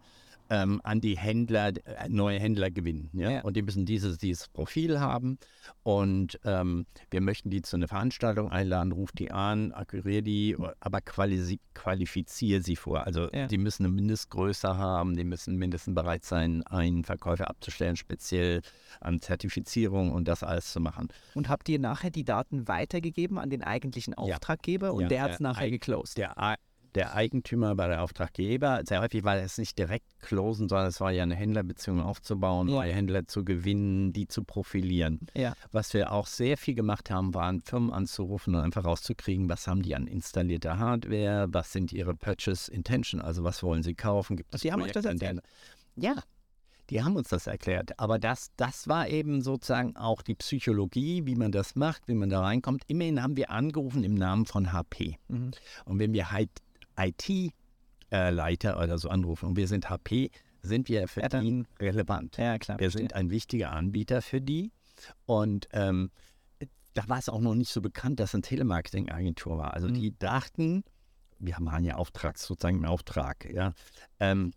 ähm, 0.50 0.80
an 0.84 1.00
die 1.00 1.16
Händler, 1.16 1.68
äh, 1.84 2.08
neue 2.08 2.38
Händler 2.38 2.70
gewinnen. 2.70 3.08
Ja? 3.12 3.30
Ja. 3.30 3.40
Und 3.42 3.56
die 3.56 3.62
müssen 3.62 3.86
dieses, 3.86 4.18
dieses 4.18 4.48
Profil 4.48 5.00
haben. 5.00 5.38
Und 5.82 6.38
ähm, 6.44 6.86
wir 7.10 7.20
möchten 7.20 7.50
die 7.50 7.62
zu 7.62 7.76
einer 7.76 7.88
Veranstaltung 7.88 8.50
einladen, 8.50 8.92
ruf 8.92 9.12
die 9.12 9.30
an, 9.30 9.72
akquiriere 9.72 10.22
die, 10.22 10.56
aber 10.80 11.00
quali 11.00 11.58
qualifiziere 11.74 12.62
sie 12.62 12.76
vor. 12.76 13.06
Also 13.06 13.28
Ja. 13.32 13.46
die 13.46 13.58
müssen 13.58 13.84
eine 13.84 13.94
Mindestgröße 13.94 14.76
haben, 14.76 15.16
die 15.16 15.24
müssen 15.24 15.56
mindestens 15.56 15.94
bereit 15.94 16.24
sein, 16.24 16.62
einen 16.66 17.04
Verkäufer 17.04 17.48
abzustellen, 17.48 17.96
speziell 17.96 18.60
an 19.00 19.20
Zertifizierung 19.20 20.10
und 20.12 20.26
das 20.28 20.42
alles 20.42 20.72
zu 20.72 20.80
machen. 20.80 21.08
Und 21.34 21.48
habt 21.48 21.68
ihr 21.68 21.78
nachher 21.78 22.10
die 22.10 22.24
Daten 22.24 22.68
weitergegeben 22.68 23.38
an 23.38 23.50
den 23.50 23.62
eigentlichen 23.62 24.12
Ja. 24.12 24.18
Auftraggeber 24.18 24.92
und 24.92 25.02
Ja, 25.02 25.08
der 25.08 25.22
hat 25.22 25.30
es 25.32 25.40
nachher 25.40 25.70
geclosed? 25.70 26.18
Der, 26.18 26.36
der 26.94 27.14
Eigentümer 27.14 27.76
war 27.78 27.88
der 27.88 28.02
Auftraggeber. 28.02 28.82
Sehr 28.86 29.00
häufig 29.00 29.24
war 29.24 29.36
es 29.36 29.58
nicht 29.58 29.78
direkt 29.78 30.06
closen, 30.20 30.68
sondern 30.68 30.88
es 30.88 31.00
war 31.00 31.10
ja 31.12 31.22
eine 31.22 31.34
Händlerbeziehung 31.34 32.00
aufzubauen, 32.00 32.68
Ja. 32.68 32.74
neue 32.76 32.92
Händler 32.92 33.26
zu 33.26 33.44
gewinnen, 33.44 34.12
die 34.12 34.26
zu 34.28 34.42
profilieren. 34.44 35.20
Ja. 35.34 35.54
Was 35.72 35.94
wir 35.94 36.12
auch 36.12 36.26
sehr 36.26 36.56
viel 36.56 36.74
gemacht 36.74 37.10
haben, 37.10 37.34
waren 37.34 37.60
Firmen 37.60 37.92
anzurufen 37.92 38.54
und 38.54 38.62
einfach 38.62 38.84
rauszukriegen, 38.84 39.48
was 39.48 39.66
haben 39.66 39.82
die 39.82 39.94
an 39.94 40.06
installierter 40.06 40.78
Hardware, 40.78 41.46
was 41.50 41.72
sind 41.72 41.92
ihre 41.92 42.14
Purchase 42.14 42.70
Intention, 42.72 43.20
also 43.20 43.44
was 43.44 43.62
wollen 43.62 43.82
sie 43.82 43.94
kaufen, 43.94 44.36
gibt 44.36 44.54
es 44.54 44.60
die 44.62 44.72
haben 44.72 44.82
euch 44.82 44.92
das 44.92 45.04
denen- 45.04 45.40
Ja, 45.96 46.14
die 46.90 47.04
haben 47.04 47.14
uns 47.14 47.28
das 47.28 47.46
erklärt. 47.46 47.96
Aber 48.00 48.18
das, 48.18 48.50
das 48.56 48.88
war 48.88 49.08
eben 49.08 49.42
sozusagen 49.42 49.96
auch 49.96 50.22
die 50.22 50.34
Psychologie, 50.34 51.24
wie 51.24 51.36
man 51.36 51.52
das 51.52 51.76
macht, 51.76 52.08
wie 52.08 52.14
man 52.14 52.30
da 52.30 52.40
reinkommt. 52.40 52.82
Immerhin 52.88 53.22
haben 53.22 53.36
wir 53.36 53.50
angerufen 53.50 54.02
im 54.02 54.14
Namen 54.14 54.44
von 54.44 54.72
HP. 54.72 55.16
Mhm. 55.28 55.52
Und 55.84 55.98
wenn 56.00 56.12
wir 56.12 56.32
halt 56.32 56.50
IT-Leiter 56.98 58.78
oder 58.80 58.98
so 58.98 59.08
anrufen 59.08 59.46
und 59.46 59.56
wir 59.56 59.68
sind 59.68 59.88
HP, 59.90 60.30
sind 60.62 60.88
wir 60.88 61.08
für 61.08 61.22
Ja, 61.22 61.40
ihn 61.40 61.66
relevant. 61.78 62.36
Ja, 62.36 62.58
klar. 62.58 62.78
Wir 62.78 62.86
verstehe. 62.90 63.02
sind 63.02 63.14
ein 63.14 63.30
wichtiger 63.30 63.72
Anbieter 63.72 64.20
für 64.22 64.40
die. 64.40 64.72
Und 65.26 65.68
ähm, 65.72 66.10
da 66.94 67.08
war 67.08 67.18
es 67.18 67.28
auch 67.28 67.40
noch 67.40 67.54
nicht 67.54 67.70
so 67.72 67.80
bekannt, 67.80 68.20
dass 68.20 68.30
es 68.30 68.34
eine 68.34 68.42
Telemarketing-Agentur 68.42 69.56
war. 69.56 69.72
Also 69.74 69.88
Mhm. 69.88 69.94
die 69.94 70.18
dachten, 70.18 70.84
wir 71.38 71.56
waren 71.60 71.84
ja 71.84 71.94
Auftrags, 71.96 72.42
sozusagen 72.46 72.76
im 72.78 72.84
Auftrag, 72.84 73.48
ja. 73.50 73.72
Ähm, 74.18 74.52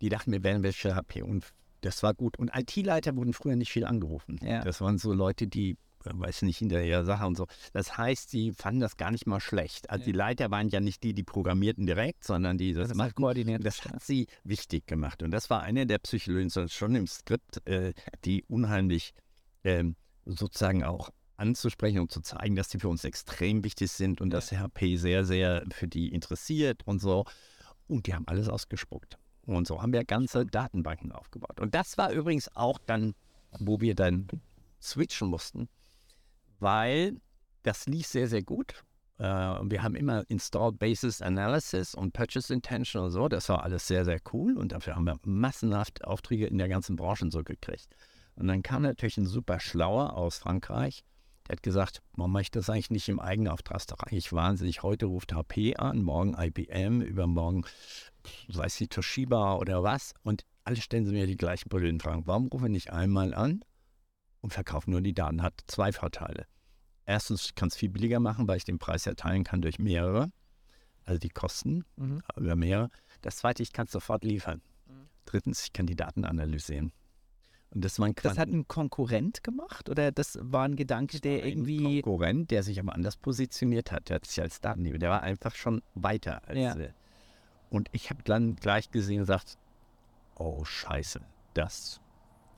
die 0.00 0.08
dachten, 0.08 0.32
wir 0.32 0.42
wären 0.42 0.62
welche 0.62 0.94
HP 0.94 1.22
und 1.22 1.52
das 1.82 2.02
war 2.02 2.14
gut. 2.14 2.38
Und 2.38 2.50
IT-Leiter 2.54 3.14
wurden 3.16 3.34
früher 3.34 3.56
nicht 3.56 3.70
viel 3.70 3.84
angerufen. 3.84 4.38
Ja. 4.42 4.62
Das 4.64 4.80
waren 4.80 4.96
so 4.96 5.12
Leute, 5.12 5.46
die, 5.46 5.72
äh, 5.72 5.76
weiß 6.12 6.42
nicht, 6.42 6.58
hinter 6.58 6.82
ihrer 6.82 7.04
Sache 7.04 7.26
und 7.26 7.36
so. 7.36 7.46
Das 7.72 7.96
heißt, 7.96 8.32
die 8.32 8.52
fanden 8.52 8.80
das 8.80 8.96
gar 8.96 9.10
nicht 9.10 9.26
mal 9.26 9.40
schlecht. 9.40 9.90
Also 9.90 10.04
die 10.04 10.12
Leiter 10.12 10.50
waren 10.50 10.68
ja 10.68 10.80
nicht 10.80 11.02
die, 11.02 11.14
die 11.14 11.22
programmierten 11.22 11.86
direkt, 11.86 12.24
sondern 12.24 12.58
die 12.58 12.72
das, 12.72 12.88
Das 12.88 12.96
machten. 12.96 13.14
koordiniert. 13.14 13.64
Das 13.64 13.84
hat 13.84 14.02
sie 14.02 14.26
wichtig 14.44 14.86
gemacht. 14.86 15.22
Und 15.22 15.30
das 15.30 15.50
war 15.50 15.62
eine 15.62 15.86
der 15.86 15.98
Psychologien, 15.98 16.50
so 16.50 16.66
schon 16.68 16.94
im 16.94 17.06
Skript, 17.06 17.66
äh, 17.66 17.92
die 18.24 18.44
unheimlich 18.48 19.12
ähm, 19.64 19.96
sozusagen 20.26 20.84
auch 20.84 21.10
anzusprechen 21.36 22.00
und 22.00 22.10
zu 22.12 22.20
zeigen, 22.20 22.54
dass 22.56 22.68
die 22.68 22.78
für 22.78 22.88
uns 22.88 23.04
extrem 23.04 23.64
wichtig 23.64 23.90
sind 23.90 24.20
und 24.20 24.30
dass 24.30 24.52
HP 24.52 24.96
sehr, 24.96 25.24
sehr 25.24 25.64
für 25.72 25.88
die 25.88 26.12
interessiert 26.12 26.82
und 26.86 27.00
so. 27.00 27.24
Und 27.88 28.06
die 28.06 28.14
haben 28.14 28.26
alles 28.28 28.48
ausgespuckt. 28.48 29.18
Und 29.46 29.66
so 29.66 29.82
haben 29.82 29.92
wir 29.92 30.04
ganze 30.04 30.46
Datenbanken 30.46 31.12
aufgebaut. 31.12 31.60
Und 31.60 31.74
das 31.74 31.98
war 31.98 32.12
übrigens 32.12 32.54
auch 32.56 32.78
dann, 32.86 33.14
wo 33.58 33.80
wir 33.80 33.94
dann 33.94 34.26
switchen 34.80 35.28
mussten, 35.28 35.68
weil 36.64 37.20
das 37.62 37.86
lief 37.86 38.06
sehr, 38.06 38.26
sehr 38.26 38.42
gut. 38.42 38.82
Äh, 39.18 39.24
wir 39.24 39.82
haben 39.82 39.94
immer 39.94 40.24
Installed 40.28 40.78
Basis 40.78 41.22
Analysis 41.22 41.94
und 41.94 42.12
Purchase 42.12 42.52
Intention 42.52 43.04
und 43.04 43.10
so. 43.10 43.28
Das 43.28 43.48
war 43.48 43.62
alles 43.62 43.86
sehr, 43.86 44.04
sehr 44.04 44.20
cool. 44.32 44.56
Und 44.56 44.72
dafür 44.72 44.96
haben 44.96 45.04
wir 45.04 45.18
massenhaft 45.24 46.04
Aufträge 46.04 46.46
in 46.46 46.58
der 46.58 46.68
ganzen 46.68 46.96
Branche 46.96 47.24
und 47.24 47.30
so 47.30 47.44
gekriegt. 47.44 47.94
Und 48.36 48.48
dann 48.48 48.62
kam 48.62 48.82
natürlich 48.82 49.18
ein 49.18 49.26
super 49.26 49.60
Schlauer 49.60 50.16
aus 50.16 50.38
Frankreich. 50.38 51.04
Der 51.46 51.56
hat 51.56 51.62
gesagt, 51.62 52.02
mache 52.16 52.40
ich 52.40 52.50
das 52.50 52.70
eigentlich 52.70 52.90
nicht 52.90 53.08
im 53.08 53.20
eigenen 53.20 53.52
Auftrag? 53.52 53.74
Das 53.74 53.84
ist 53.84 54.02
eigentlich 54.02 54.32
wahnsinnig. 54.32 54.82
Heute 54.82 55.06
ruft 55.06 55.34
HP 55.34 55.76
an, 55.76 56.02
morgen 56.02 56.34
IBM, 56.38 57.02
übermorgen, 57.02 57.66
weiß 58.48 58.80
nicht, 58.80 58.92
Toshiba 58.92 59.56
oder 59.56 59.82
was. 59.82 60.14
Und 60.22 60.44
alle 60.64 60.76
stellen 60.76 61.04
sie 61.04 61.12
mir 61.12 61.26
die 61.26 61.36
gleichen 61.36 61.68
Brillen 61.68 62.00
fragen. 62.00 62.26
Warum 62.26 62.48
rufen 62.48 62.64
wir 62.64 62.70
nicht 62.70 62.90
einmal 62.90 63.34
an 63.34 63.62
und 64.40 64.54
verkaufen 64.54 64.90
nur 64.90 65.02
die 65.02 65.12
Daten? 65.12 65.42
Hat 65.42 65.60
zwei 65.66 65.92
Vorteile. 65.92 66.46
Erstens, 67.06 67.44
ich 67.46 67.54
kann 67.54 67.68
es 67.68 67.76
viel 67.76 67.90
billiger 67.90 68.20
machen, 68.20 68.48
weil 68.48 68.56
ich 68.56 68.64
den 68.64 68.78
Preis 68.78 69.06
erteilen 69.06 69.44
kann 69.44 69.60
durch 69.62 69.78
mehrere. 69.78 70.30
Also 71.04 71.18
die 71.18 71.28
Kosten 71.28 71.84
Mhm. 71.96 72.22
über 72.36 72.56
mehrere. 72.56 72.90
Das 73.20 73.36
zweite, 73.36 73.62
ich 73.62 73.72
kann 73.72 73.86
es 73.86 73.92
sofort 73.92 74.24
liefern. 74.24 74.62
Drittens, 75.26 75.64
ich 75.64 75.72
kann 75.72 75.86
die 75.86 75.96
Daten 75.96 76.24
analysieren. 76.24 76.92
Und 77.70 77.84
das 77.84 77.98
war 77.98 78.06
ein 78.06 78.14
Das 78.22 78.38
hat 78.38 78.48
ein 78.48 78.68
Konkurrent 78.68 79.42
gemacht 79.42 79.88
oder 79.90 80.12
das 80.12 80.38
war 80.40 80.64
ein 80.64 80.76
Gedanke, 80.76 81.20
der 81.20 81.44
irgendwie. 81.44 82.02
Konkurrent, 82.02 82.50
der 82.50 82.62
sich 82.62 82.78
aber 82.78 82.94
anders 82.94 83.16
positioniert 83.16 83.90
hat. 83.90 84.08
Der 84.08 84.16
hat 84.16 84.26
sich 84.26 84.40
als 84.40 84.60
Datenliefer, 84.60 84.98
der 84.98 85.10
war 85.10 85.22
einfach 85.22 85.54
schon 85.56 85.82
weiter 85.94 86.46
als 86.46 86.58
Ja. 86.58 86.76
Und 87.70 87.88
ich 87.92 88.10
habe 88.10 88.22
dann 88.22 88.54
gleich 88.56 88.90
gesehen 88.90 89.16
und 89.16 89.22
gesagt, 89.26 89.58
oh 90.36 90.64
Scheiße, 90.64 91.20
das, 91.54 92.00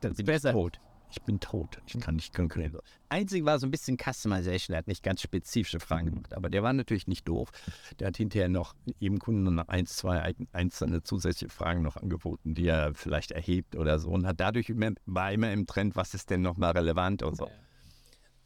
Das 0.03 0.13
ist 0.13 0.25
besser. 0.27 0.51
ich 0.51 0.55
tot. 0.55 0.81
Ich 1.11 1.23
bin 1.23 1.41
tot. 1.41 1.81
Ich 1.87 1.99
kann 2.01 2.17
nicht 2.17 2.35
konkurrieren. 2.35 2.79
Einzig 3.09 3.45
war 3.45 3.59
so 3.59 3.67
ein 3.67 3.71
bisschen 3.71 3.97
Customization. 3.97 4.75
Er 4.75 4.79
hat 4.79 4.89
nicht 4.89 5.03
ganz 5.03 5.23
spezifische 5.23 5.81
Fragen 5.81 6.11
gemacht, 6.11 6.35
aber 6.35 6.51
der 6.51 6.63
war 6.63 6.73
natürlich 6.73 7.07
nicht 7.07 7.29
doof. 7.29 7.51
Der 7.99 8.09
hat 8.09 8.17
hinterher 8.17 8.49
noch 8.49 8.75
jedem 8.99 9.19
Kunden 9.19 9.55
noch 9.55 9.69
eins, 9.69 9.97
zwei 9.97 10.35
einzelne 10.53 11.03
zusätzliche 11.03 11.53
Fragen 11.53 11.83
noch 11.83 11.97
angeboten, 11.97 12.55
die 12.55 12.67
er 12.67 12.95
vielleicht 12.95 13.31
erhebt 13.31 13.77
oder 13.77 13.99
so. 13.99 14.11
Und 14.11 14.27
hat 14.27 14.41
dadurch 14.41 14.69
immer, 14.69 14.93
war 15.07 15.33
immer 15.33 15.53
im 15.53 15.67
Trend, 15.67 15.97
was 15.97 16.15
ist 16.15 16.31
denn 16.31 16.43
nochmal 16.43 16.73
relevant 16.73 17.23
und 17.23 17.37
so. 17.37 17.51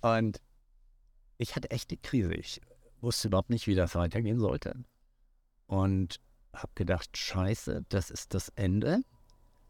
Und 0.03 0.41
ich 1.39 1.57
hatte 1.57 1.71
echt 1.71 1.91
die 1.91 1.97
Krise. 1.97 2.35
Ich 2.35 2.61
wusste 3.01 3.29
überhaupt 3.29 3.51
nicht, 3.51 3.67
wie 3.67 3.75
das 3.75 3.95
weitergehen 3.95 4.39
sollte. 4.39 4.85
Und 5.67 6.21
habe 6.53 6.73
gedacht, 6.75 7.17
scheiße, 7.17 7.85
das 7.89 8.11
ist 8.11 8.35
das 8.35 8.51
Ende. 8.51 9.01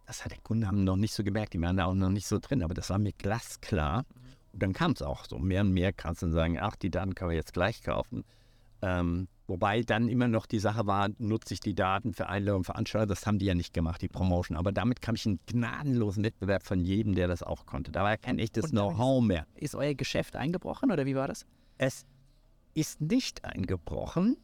Das 0.06 0.24
hat 0.24 0.32
der 0.32 0.40
Kunde 0.40 0.66
haben 0.66 0.84
noch 0.84 0.96
nicht 0.96 1.14
so 1.14 1.22
gemerkt, 1.22 1.54
die 1.54 1.60
waren 1.60 1.76
da 1.76 1.86
auch 1.86 1.94
noch 1.94 2.10
nicht 2.10 2.26
so 2.26 2.38
drin, 2.38 2.62
aber 2.62 2.74
das 2.74 2.90
war 2.90 2.98
mir 2.98 3.12
glasklar. 3.12 4.04
Und 4.52 4.62
dann 4.62 4.72
kam 4.72 4.92
es 4.92 5.02
auch 5.02 5.24
so. 5.24 5.38
Mehr 5.38 5.60
und 5.60 5.72
mehr 5.72 5.92
kannst 5.92 6.22
du 6.22 6.30
sagen, 6.30 6.58
ach, 6.58 6.76
die 6.76 6.90
Daten 6.90 7.14
können 7.14 7.30
wir 7.30 7.36
jetzt 7.36 7.52
gleich 7.52 7.82
kaufen. 7.82 8.24
Ähm, 8.82 9.28
wobei 9.46 9.82
dann 9.82 10.08
immer 10.08 10.26
noch 10.26 10.46
die 10.46 10.58
Sache 10.58 10.86
war, 10.86 11.10
nutze 11.18 11.54
ich 11.54 11.60
die 11.60 11.74
Daten 11.74 12.14
für 12.14 12.28
Einladungen, 12.28 12.64
Veranstalter, 12.64 13.06
das 13.06 13.26
haben 13.26 13.38
die 13.38 13.46
ja 13.46 13.54
nicht 13.54 13.74
gemacht, 13.74 14.00
die 14.02 14.08
Promotion. 14.08 14.56
Aber 14.56 14.72
damit 14.72 15.02
kam 15.02 15.14
ich 15.14 15.26
in 15.26 15.38
gnadenlosen 15.46 16.24
Wettbewerb 16.24 16.64
von 16.64 16.80
jedem, 16.80 17.14
der 17.14 17.28
das 17.28 17.42
auch 17.42 17.66
konnte. 17.66 17.92
Da 17.92 18.02
war 18.02 18.16
kein 18.16 18.38
echtes 18.38 18.70
Know-how 18.70 19.22
mehr. 19.22 19.46
Ist 19.54 19.74
euer 19.74 19.94
Geschäft 19.94 20.34
eingebrochen 20.36 20.90
oder 20.90 21.06
wie 21.06 21.14
war 21.14 21.28
das? 21.28 21.46
Es 21.78 22.06
ist 22.74 23.00
nicht 23.00 23.44
eingebrochen. 23.44 24.36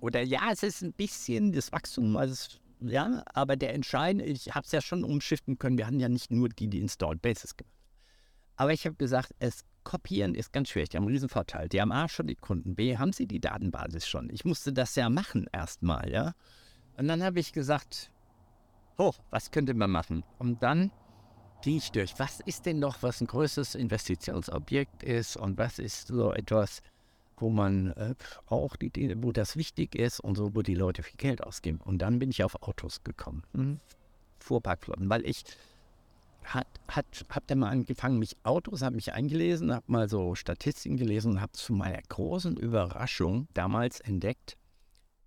Oder 0.00 0.22
ja, 0.22 0.50
es 0.52 0.62
ist 0.62 0.82
ein 0.82 0.92
bisschen 0.92 1.52
das 1.52 1.72
Wachstum, 1.72 2.16
also 2.16 2.32
es, 2.32 2.60
ja, 2.80 3.22
aber 3.32 3.56
der 3.56 3.74
entscheidende, 3.74 4.24
ich 4.24 4.54
habe 4.54 4.64
es 4.64 4.72
ja 4.72 4.80
schon 4.80 5.04
umschiften 5.04 5.58
können. 5.58 5.78
Wir 5.78 5.86
hatten 5.86 6.00
ja 6.00 6.08
nicht 6.08 6.30
nur 6.30 6.48
die, 6.48 6.68
die 6.68 6.80
Installed 6.80 7.22
Bases 7.22 7.56
gemacht. 7.56 7.74
Aber 8.56 8.72
ich 8.72 8.86
habe 8.86 8.96
gesagt, 8.96 9.34
es 9.38 9.64
kopieren 9.82 10.34
ist 10.34 10.52
ganz 10.52 10.70
schwierig. 10.70 10.90
Die 10.90 10.96
haben 10.96 11.04
einen 11.04 11.12
riesen 11.12 11.28
Vorteil. 11.28 11.68
Die 11.68 11.80
haben 11.80 11.92
A 11.92 12.08
schon 12.08 12.26
die 12.26 12.36
Kunden, 12.36 12.74
B 12.74 12.96
haben 12.96 13.12
sie 13.12 13.26
die 13.26 13.40
Datenbasis 13.40 14.06
schon. 14.06 14.30
Ich 14.30 14.44
musste 14.44 14.72
das 14.72 14.94
ja 14.94 15.10
machen 15.10 15.46
erstmal, 15.52 16.10
ja. 16.10 16.32
Und 16.96 17.08
dann 17.08 17.22
habe 17.22 17.40
ich 17.40 17.52
gesagt, 17.52 18.10
oh, 18.96 19.12
was 19.30 19.50
könnte 19.50 19.74
man 19.74 19.90
machen? 19.90 20.24
Und 20.38 20.62
dann 20.62 20.90
ging 21.62 21.78
ich 21.78 21.90
durch. 21.90 22.14
Was 22.18 22.40
ist 22.40 22.66
denn 22.66 22.78
noch, 22.78 23.02
was 23.02 23.20
ein 23.20 23.26
größeres 23.26 23.74
Investitionsobjekt 23.74 25.02
ist 25.02 25.36
und 25.36 25.58
was 25.58 25.78
ist 25.78 26.08
so 26.08 26.32
etwas, 26.32 26.82
wo 27.36 27.50
man 27.50 27.92
äh, 27.92 28.14
auch 28.46 28.76
die, 28.76 29.14
wo 29.22 29.32
das 29.32 29.56
wichtig 29.56 29.94
ist 29.94 30.20
und 30.20 30.36
so, 30.36 30.54
wo 30.54 30.62
die 30.62 30.74
Leute 30.74 31.02
viel 31.02 31.16
Geld 31.16 31.42
ausgeben. 31.42 31.80
Und 31.84 31.98
dann 31.98 32.18
bin 32.18 32.30
ich 32.30 32.44
auf 32.44 32.62
Autos 32.62 33.02
gekommen. 33.04 33.42
Fuhrparkflotten, 34.38 35.08
weil 35.08 35.26
ich 35.26 35.44
hat, 36.44 36.66
hat, 36.88 37.06
hab 37.30 37.46
dann 37.46 37.60
mal 37.60 37.70
angefangen, 37.70 38.18
mich 38.18 38.36
Autos, 38.42 38.82
habe 38.82 38.96
mich 38.96 39.12
eingelesen, 39.12 39.72
habe 39.72 39.84
mal 39.90 40.08
so 40.08 40.34
Statistiken 40.34 40.96
gelesen 40.96 41.32
und 41.32 41.40
habe 41.40 41.52
zu 41.52 41.72
meiner 41.72 42.02
großen 42.02 42.56
Überraschung 42.56 43.48
damals 43.54 44.00
entdeckt, 44.00 44.56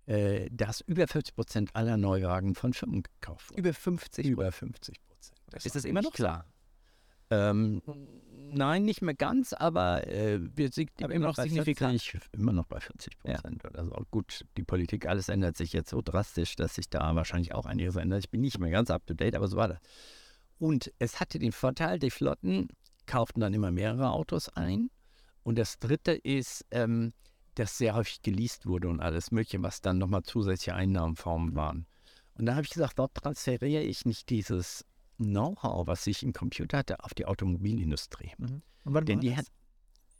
äh, 0.06 0.48
dass 0.50 0.80
über 0.82 1.06
50 1.06 1.34
Prozent 1.34 1.76
aller 1.76 1.96
Neuwagen 1.96 2.54
von 2.54 2.72
Firmen 2.72 3.02
gekauft 3.02 3.50
wurden. 3.50 3.58
Über 3.58 3.74
50. 3.74 4.26
Über 4.26 4.52
50 4.52 5.00
Prozent. 5.06 5.64
Ist 5.64 5.74
das 5.74 5.84
immer 5.84 6.02
noch 6.02 6.12
klar? 6.12 6.44
Ähm, 7.30 7.82
nein, 8.52 8.84
nicht 8.84 9.02
mehr 9.02 9.14
ganz, 9.14 9.52
aber 9.52 10.06
äh, 10.06 10.40
wir 10.56 10.70
sind 10.70 10.90
Aber 11.02 11.12
immer 11.12 11.28
noch 11.28 11.36
bei 11.36 11.44
signifikant. 11.44 12.00
40, 12.00 12.28
immer 12.32 12.52
noch 12.52 12.66
bei 12.66 12.80
40 12.80 13.18
Prozent 13.18 13.64
oder 13.64 13.84
so. 13.84 13.96
Gut, 14.10 14.44
die 14.56 14.62
Politik, 14.62 15.06
alles 15.06 15.28
ändert 15.28 15.56
sich 15.56 15.72
jetzt 15.72 15.90
so 15.90 16.02
drastisch, 16.02 16.56
dass 16.56 16.74
sich 16.74 16.88
da 16.88 17.14
wahrscheinlich 17.14 17.54
auch 17.54 17.66
einiges 17.66 17.96
ändert. 17.96 18.20
Ich 18.20 18.30
bin 18.30 18.40
nicht 18.40 18.58
mehr 18.58 18.70
ganz 18.70 18.90
up 18.90 19.06
to 19.06 19.14
date, 19.14 19.34
aber 19.34 19.48
so 19.48 19.56
war 19.56 19.68
das. 19.68 19.78
Und 20.58 20.92
es 20.98 21.20
hatte 21.20 21.38
den 21.38 21.52
Vorteil, 21.52 21.98
die 21.98 22.10
Flotten 22.10 22.68
kauften 23.06 23.40
dann 23.40 23.54
immer 23.54 23.70
mehrere 23.70 24.10
Autos 24.10 24.48
ein. 24.48 24.90
Und 25.42 25.58
das 25.58 25.78
dritte 25.78 26.12
ist, 26.12 26.66
ähm, 26.70 27.12
dass 27.54 27.78
sehr 27.78 27.94
häufig 27.94 28.22
geleast 28.22 28.66
wurde 28.66 28.88
und 28.88 29.00
alles 29.00 29.30
Mögliche, 29.30 29.62
was 29.62 29.80
dann 29.80 29.98
nochmal 29.98 30.22
zusätzliche 30.22 30.74
Einnahmenformen 30.74 31.54
waren. 31.54 31.86
Und 32.34 32.46
da 32.46 32.54
habe 32.54 32.62
ich 32.62 32.70
gesagt, 32.70 32.98
dort 32.98 33.14
transferiere 33.14 33.82
ich 33.82 34.04
nicht 34.04 34.30
dieses 34.30 34.84
Know-how, 35.18 35.86
was 35.86 36.06
ich 36.06 36.22
im 36.22 36.32
Computer 36.32 36.78
hatte, 36.78 37.04
auf 37.04 37.14
die 37.14 37.26
Automobilindustrie. 37.26 38.32
Und 38.38 38.62
wann 38.84 39.04
Denn 39.04 39.18
war 39.18 39.22
die 39.22 39.28
das? 39.30 39.38
hat, 39.38 39.46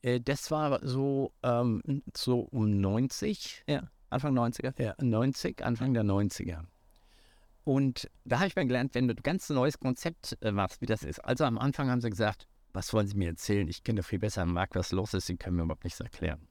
äh, 0.02 0.20
das 0.20 0.50
war 0.50 0.80
so, 0.86 1.32
ähm, 1.42 2.02
so 2.16 2.40
um 2.40 2.80
90, 2.80 3.64
Anfang 4.10 4.36
90er. 4.36 4.80
ja, 4.82 4.94
90, 5.00 5.64
Anfang 5.64 5.94
der 5.94 6.04
90er. 6.04 6.64
Und 7.64 8.10
da 8.24 8.38
habe 8.38 8.48
ich 8.48 8.56
mal 8.56 8.66
gelernt, 8.66 8.94
wenn 8.94 9.08
du 9.08 9.14
ein 9.14 9.22
ganz 9.22 9.50
neues 9.50 9.78
Konzept 9.78 10.38
äh, 10.40 10.52
machst, 10.52 10.80
wie 10.80 10.86
das 10.86 11.02
ist. 11.02 11.22
Also 11.24 11.44
am 11.44 11.58
Anfang 11.58 11.90
haben 11.90 12.00
sie 12.00 12.08
gesagt, 12.08 12.48
was 12.72 12.92
wollen 12.92 13.06
Sie 13.06 13.16
mir 13.16 13.28
erzählen? 13.28 13.68
Ich 13.68 13.82
kenne 13.82 14.02
viel 14.02 14.18
besser 14.18 14.42
am 14.42 14.52
Markt, 14.52 14.74
was 14.74 14.92
los 14.92 15.14
ist. 15.14 15.26
Sie 15.26 15.36
können 15.36 15.56
mir 15.56 15.64
überhaupt 15.64 15.84
nichts 15.84 16.00
erklären. 16.00 16.48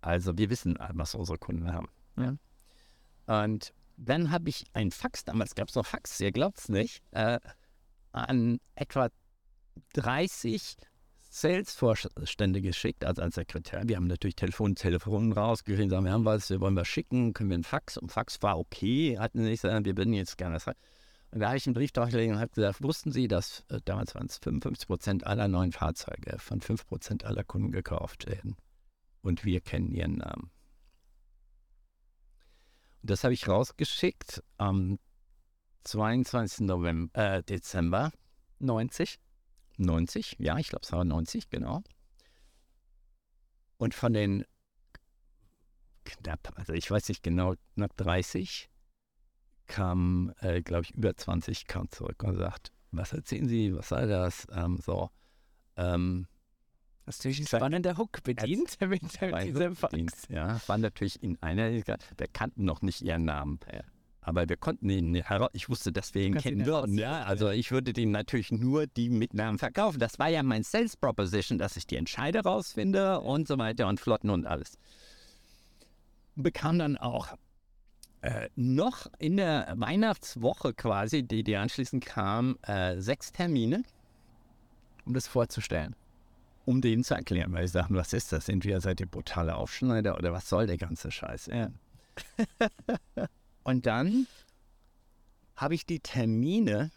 Also 0.00 0.38
wir 0.38 0.48
wissen, 0.48 0.78
was 0.94 1.14
unsere 1.14 1.38
Kunden 1.38 1.72
haben. 1.72 1.88
Ja. 2.16 3.44
Und 3.44 3.74
dann 3.96 4.30
habe 4.30 4.48
ich 4.48 4.64
ein 4.72 4.90
Fax, 4.90 5.24
damals 5.24 5.54
gab 5.54 5.68
es 5.68 5.74
noch 5.74 5.84
Fax, 5.84 6.18
ihr 6.20 6.32
glaubt 6.32 6.58
es 6.58 6.68
nicht, 6.68 7.02
äh, 7.10 7.38
an 8.12 8.60
etwa 8.74 9.08
30 9.94 10.76
Sales-Vorstände 11.32 12.60
geschickt, 12.60 13.04
also 13.04 13.22
als 13.22 13.36
Sekretär. 13.36 13.82
Wir 13.86 13.96
haben 13.96 14.08
natürlich 14.08 14.34
Telefon, 14.34 14.74
Telefonen 14.74 15.32
rausgekriegt, 15.32 15.90
sagen, 15.90 16.04
wir 16.04 16.12
haben 16.12 16.24
was, 16.24 16.50
wir 16.50 16.60
wollen 16.60 16.74
was 16.74 16.88
schicken, 16.88 17.32
können 17.32 17.50
wir 17.50 17.54
einen 17.54 17.64
Fax? 17.64 17.96
Und 17.96 18.10
Fax 18.10 18.42
war 18.42 18.58
okay, 18.58 19.16
hatten 19.16 19.38
sie 19.38 19.44
nicht 19.48 19.62
gesagt, 19.62 19.84
wir 19.86 19.96
würden 19.96 20.12
jetzt 20.12 20.36
gerne 20.38 20.54
das. 20.54 20.66
Und 20.66 21.38
da 21.38 21.46
habe 21.48 21.56
ich 21.56 21.66
einen 21.66 21.74
Brief 21.74 21.92
durchgelegt 21.92 22.32
und 22.32 22.40
habe 22.40 22.50
gesagt, 22.50 22.82
wussten 22.82 23.12
Sie, 23.12 23.28
dass 23.28 23.64
äh, 23.68 23.78
damals 23.84 24.16
waren 24.16 24.26
es 24.26 24.38
55 24.38 24.88
Prozent 24.88 25.26
aller 25.26 25.46
neuen 25.46 25.70
Fahrzeuge 25.70 26.36
von 26.38 26.60
5 26.60 26.86
Prozent 26.88 27.24
aller 27.24 27.44
Kunden 27.44 27.70
gekauft 27.70 28.26
werden. 28.26 28.56
Und 29.22 29.44
wir 29.44 29.60
kennen 29.60 29.92
ihren 29.92 30.16
Namen. 30.16 30.50
Und 33.02 33.10
das 33.10 33.22
habe 33.22 33.34
ich 33.34 33.46
rausgeschickt 33.46 34.42
22. 35.84 36.66
November, 36.66 37.36
äh, 37.36 37.42
Dezember 37.42 38.12
90. 38.58 39.18
90, 39.78 40.36
ja, 40.38 40.58
ich 40.58 40.68
glaube, 40.68 40.82
es 40.84 40.92
war 40.92 41.04
90, 41.04 41.48
genau. 41.48 41.82
Und 43.78 43.94
von 43.94 44.12
den 44.12 44.44
knapp, 46.04 46.52
also 46.56 46.72
ich 46.74 46.90
weiß 46.90 47.08
nicht 47.08 47.22
genau, 47.22 47.54
knapp 47.74 47.96
30 47.96 48.68
kamen, 49.66 50.34
äh, 50.40 50.60
glaube 50.62 50.84
ich, 50.84 50.90
über 50.92 51.16
20 51.16 51.66
kamen 51.66 51.90
zurück 51.90 52.22
und 52.24 52.36
sagt, 52.36 52.72
was 52.90 53.12
erzählen 53.12 53.48
Sie, 53.48 53.74
was 53.74 53.88
sei 53.88 54.06
das? 54.06 54.46
Ähm, 54.52 54.78
so, 54.78 55.10
ähm, 55.76 56.26
Das 57.06 57.16
ist 57.16 57.20
natürlich 57.20 57.40
ein 57.40 57.46
spannender 57.46 57.96
Hook 57.96 58.22
bedient 58.22 58.78
mit 58.80 59.02
diesem 59.44 59.76
Fax. 59.76 60.28
Ja, 60.28 60.60
war 60.66 60.78
natürlich 60.78 61.22
in 61.22 61.40
einer, 61.42 61.70
wir 61.72 62.26
kannten 62.32 62.64
noch 62.64 62.82
nicht 62.82 63.00
ihren 63.00 63.24
Namen. 63.24 63.60
Aber 64.22 64.48
wir 64.48 64.56
konnten 64.56 64.90
ihn 64.90 65.12
nicht 65.12 65.30
heraus. 65.30 65.48
Ich 65.54 65.68
wusste, 65.70 65.92
dass 65.92 66.14
wir 66.14 66.22
ihn 66.22 66.34
Kannst 66.34 66.46
kennen 66.46 66.66
würden. 66.66 66.98
Ja, 66.98 67.22
also 67.22 67.48
ich 67.48 67.70
würde 67.72 67.92
dem 67.94 68.10
natürlich 68.10 68.52
nur 68.52 68.86
die 68.86 69.08
mit 69.08 69.32
Namen 69.32 69.58
verkaufen. 69.58 69.98
Das 69.98 70.18
war 70.18 70.28
ja 70.28 70.42
mein 70.42 70.62
Sales 70.62 70.96
Proposition, 70.96 71.56
dass 71.58 71.76
ich 71.76 71.86
die 71.86 71.96
Entscheider 71.96 72.42
rausfinde 72.42 73.20
und 73.20 73.48
so 73.48 73.56
weiter 73.56 73.88
und 73.88 73.98
Flotten 73.98 74.28
und 74.30 74.46
alles. 74.46 74.76
Bekam 76.36 76.78
dann 76.78 76.96
auch 76.98 77.28
äh, 78.20 78.48
noch 78.56 79.06
in 79.18 79.38
der 79.38 79.72
Weihnachtswoche 79.76 80.74
quasi, 80.74 81.22
die, 81.22 81.42
die 81.42 81.56
anschließend 81.56 82.04
kam, 82.04 82.58
äh, 82.66 83.00
sechs 83.00 83.32
Termine 83.32 83.82
Um 85.06 85.14
das 85.14 85.26
vorzustellen. 85.26 85.96
um 86.66 86.82
denen 86.82 87.02
zu 87.04 87.14
erklären, 87.14 87.52
weil 87.54 87.64
ich 87.64 87.72
sage, 87.72 87.94
was 87.94 88.12
ist 88.12 88.32
das? 88.32 88.50
Entweder 88.50 88.82
seid 88.82 89.00
ihr 89.00 89.06
brutale 89.06 89.56
Aufschneider 89.56 90.18
oder 90.18 90.32
was 90.32 90.48
soll 90.48 90.66
der 90.66 90.76
ganze 90.76 91.10
Scheiß? 91.10 91.46
Ja. 91.46 91.70
Und 93.62 93.86
dann 93.86 94.26
habe 95.56 95.74
ich 95.74 95.86
die 95.86 96.00
Termine, 96.00 96.90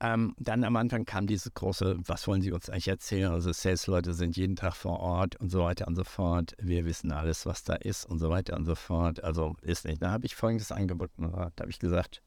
ähm, 0.00 0.34
dann 0.38 0.64
am 0.64 0.76
Anfang 0.76 1.04
kam 1.04 1.26
dieses 1.26 1.52
große, 1.52 1.96
was 1.98 2.26
wollen 2.26 2.42
Sie 2.42 2.52
uns 2.52 2.70
eigentlich 2.70 2.88
erzählen? 2.88 3.30
Also 3.30 3.52
Sales-Leute 3.52 4.14
sind 4.14 4.36
jeden 4.36 4.56
Tag 4.56 4.74
vor 4.74 5.00
Ort 5.00 5.36
und 5.36 5.50
so 5.50 5.60
weiter 5.60 5.86
und 5.86 5.96
so 5.96 6.04
fort. 6.04 6.54
Wir 6.58 6.84
wissen 6.84 7.12
alles, 7.12 7.46
was 7.46 7.62
da 7.62 7.74
ist 7.74 8.04
und 8.06 8.18
so 8.18 8.30
weiter 8.30 8.56
und 8.56 8.64
so 8.64 8.74
fort. 8.74 9.22
Also 9.22 9.54
ist 9.62 9.84
nicht. 9.84 10.02
Da 10.02 10.10
habe 10.10 10.26
ich 10.26 10.34
folgendes 10.34 10.72
angeboten. 10.72 11.30
Da 11.30 11.50
habe 11.60 11.70
ich 11.70 11.78
gesagt, 11.78 12.22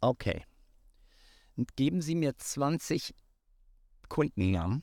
okay, 0.00 0.44
geben 1.76 2.00
Sie 2.00 2.14
mir 2.14 2.36
20 2.36 3.14
Kundennamen 4.08 4.82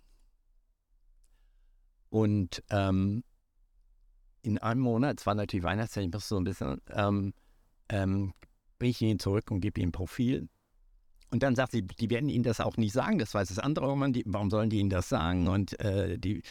und 2.10 2.63
ähm, 2.70 3.24
in 4.42 4.58
einem 4.58 4.82
Monat, 4.82 5.20
es 5.20 5.26
war 5.26 5.36
natürlich 5.36 5.64
Weihnachtszeit, 5.64 6.06
ich 6.06 6.12
musste 6.12 6.30
so 6.30 6.38
ein 6.38 6.44
bisschen, 6.44 6.82
ähm, 6.92 7.34
ähm, 7.90 8.34
bringe 8.80 8.92
ich 8.92 9.02
ihn 9.02 9.20
zurück 9.20 9.52
und 9.52 9.62
gebe 9.62 9.80
ihm 9.82 9.90
ein 9.90 9.92
Profil. 9.92 10.50
Und 11.30 11.44
dann 11.44 11.56
sagt 11.56 11.72
sie, 11.72 11.84
die 11.84 12.10
werden 12.10 12.28
Ihnen 12.30 12.44
das 12.44 12.60
auch 12.60 12.76
nicht 12.78 12.92
sagen, 12.94 13.18
das 13.20 13.34
weiß 13.34 13.48
das 13.50 13.60
andere 13.60 13.86
Roman, 13.88 14.12
die, 14.12 14.24
warum 14.26 14.50
sollen 14.50 14.70
die 14.70 14.80
Ihnen 14.80 14.90
das 14.90 15.08
sagen? 15.08 15.48
Und 15.48 15.80
äh, 15.80 16.18
die, 16.18 16.42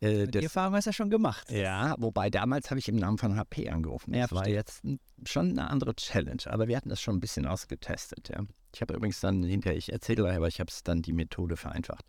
äh, 0.00 0.26
Die 0.26 0.30
das, 0.30 0.44
Erfahrung 0.44 0.74
hast 0.76 0.84
du 0.84 0.90
ja 0.90 0.92
schon 0.92 1.10
gemacht. 1.10 1.50
ja, 1.50 1.96
wobei 1.98 2.30
damals 2.30 2.70
habe 2.70 2.78
ich 2.78 2.88
im 2.88 2.96
Namen 2.96 3.18
von 3.18 3.36
HP 3.36 3.68
angerufen. 3.68 4.14
Ja, 4.14 4.22
Das 4.22 4.32
war 4.32 4.48
jetzt 4.48 4.82
schon 5.26 5.50
eine 5.50 5.68
andere 5.70 5.96
Challenge, 5.96 6.42
aber 6.46 6.68
wir 6.68 6.76
hatten 6.76 6.88
das 6.88 7.00
schon 7.00 7.16
ein 7.16 7.20
bisschen 7.20 7.46
ausgetestet. 7.46 8.28
Ja. 8.28 8.44
Ich 8.72 8.80
habe 8.80 8.94
übrigens 8.94 9.18
dann 9.20 9.42
hinterher, 9.42 9.76
ich 9.76 9.90
erzähle 9.92 10.22
gleich, 10.22 10.36
aber 10.36 10.46
ich 10.46 10.60
habe 10.60 10.70
es 10.70 10.84
dann 10.84 11.02
die 11.02 11.12
Methode 11.12 11.56
vereinfacht. 11.56 12.04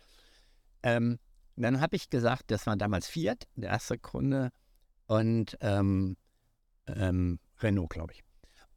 Ähm, 0.84 1.18
dann 1.56 1.82
habe 1.82 1.96
ich 1.96 2.10
gesagt, 2.12 2.52
das 2.52 2.68
war 2.68 2.78
damals 2.78 3.08
Fiat, 3.08 3.48
der 3.56 3.72
erste 3.72 3.98
Kunde, 3.98 4.52
und 5.10 5.58
ähm, 5.62 6.16
ähm, 6.86 7.40
Renault, 7.62 7.90
glaube 7.90 8.14
ich. 8.14 8.24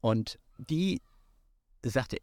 Und 0.01 0.39
die 0.59 1.03
sagte, 1.85 2.17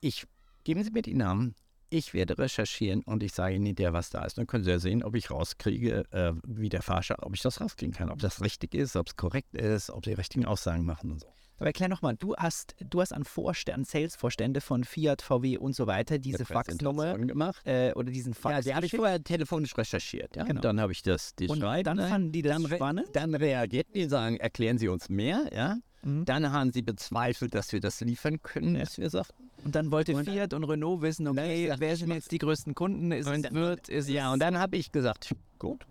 ich 0.00 0.26
geben 0.64 0.82
Sie 0.82 0.90
mir 0.90 1.02
die 1.02 1.14
Namen, 1.14 1.54
ich 1.92 2.14
werde 2.14 2.38
recherchieren 2.38 3.02
und 3.02 3.22
ich 3.22 3.32
sage 3.32 3.54
Ihnen 3.54 3.66
hinterher, 3.66 3.92
was 3.92 4.10
da 4.10 4.24
ist. 4.24 4.38
Dann 4.38 4.46
können 4.46 4.64
Sie 4.64 4.70
ja 4.70 4.78
sehen, 4.78 5.02
ob 5.02 5.14
ich 5.14 5.30
rauskriege, 5.30 6.04
äh, 6.10 6.32
wie 6.44 6.68
der 6.68 6.82
Forscher, 6.82 7.16
ob 7.20 7.34
ich 7.34 7.42
das 7.42 7.60
rauskriegen 7.60 7.94
kann, 7.94 8.10
ob 8.10 8.18
das 8.18 8.40
richtig 8.40 8.74
ist, 8.74 8.96
ob 8.96 9.08
es 9.08 9.16
korrekt 9.16 9.54
ist, 9.54 9.90
ob 9.90 10.02
die 10.02 10.14
richtigen 10.14 10.46
Aussagen 10.46 10.84
machen 10.84 11.12
und 11.12 11.20
so. 11.20 11.28
Aber 11.58 11.68
erklär 11.68 11.88
nochmal, 11.88 12.16
du 12.16 12.34
hast, 12.34 12.74
du 12.80 13.00
hast 13.00 13.12
an 13.12 13.24
Vorstand, 13.24 13.86
Sales-Vorstände 13.86 14.60
von 14.60 14.82
Fiat, 14.82 15.22
VW 15.22 15.58
und 15.58 15.76
so 15.76 15.86
weiter 15.86 16.18
diese 16.18 16.44
Faxnummer 16.44 17.16
gemacht. 17.16 17.64
äh, 17.64 17.92
oder 17.92 18.10
diesen 18.10 18.34
Fax. 18.34 18.52
Ja, 18.52 18.60
die 18.62 18.74
habe 18.74 18.86
ich 18.86 18.92
vorher 18.92 19.22
telefonisch 19.22 19.76
recherchiert. 19.78 20.34
Ja? 20.34 20.42
Genau. 20.42 20.60
Dann 20.60 20.80
habe 20.80 20.90
ich 20.90 21.02
das 21.02 21.36
die 21.36 21.46
und 21.46 21.60
schreiben, 21.60 21.84
dann 21.84 21.98
ne? 21.98 22.08
fanden 22.08 22.32
die 22.32 22.42
das 22.42 22.60
dann, 22.60 22.66
spannend. 22.68 23.08
dann 23.12 23.34
reagierten 23.36 23.92
die, 23.94 24.08
sagen, 24.08 24.38
erklären 24.38 24.78
Sie 24.78 24.88
uns 24.88 25.08
mehr. 25.08 25.50
Ja? 25.54 25.76
Mhm. 26.04 26.24
Dann 26.24 26.50
haben 26.52 26.72
sie 26.72 26.82
bezweifelt, 26.82 27.54
dass 27.54 27.72
wir 27.72 27.80
das 27.80 28.00
liefern 28.00 28.42
können, 28.42 28.74
Ja. 28.76 28.82
was 28.82 28.98
wir 28.98 29.08
sagten. 29.10 29.50
Und 29.64 29.74
dann 29.74 29.90
wollte 29.92 30.14
Und- 30.16 30.24
Fiat 30.24 30.52
und 30.54 30.64
Renault 30.64 31.02
wissen, 31.02 31.28
okay, 31.28 31.62
gesagt, 31.64 31.80
wer 31.80 31.96
sind 31.96 32.10
jetzt 32.10 32.32
die 32.32 32.38
größten 32.38 32.74
Kunden? 32.74 33.12
Ist 33.12 33.28
Und 33.28 33.46
es 33.46 33.52
wird, 33.52 33.88
ist 33.88 34.08
Ja, 34.08 34.28
es 34.28 34.32
und 34.34 34.40
dann 34.40 34.58
habe 34.58 34.76
ich 34.76 34.90
gesagt, 34.90 35.34
gut, 35.58 35.86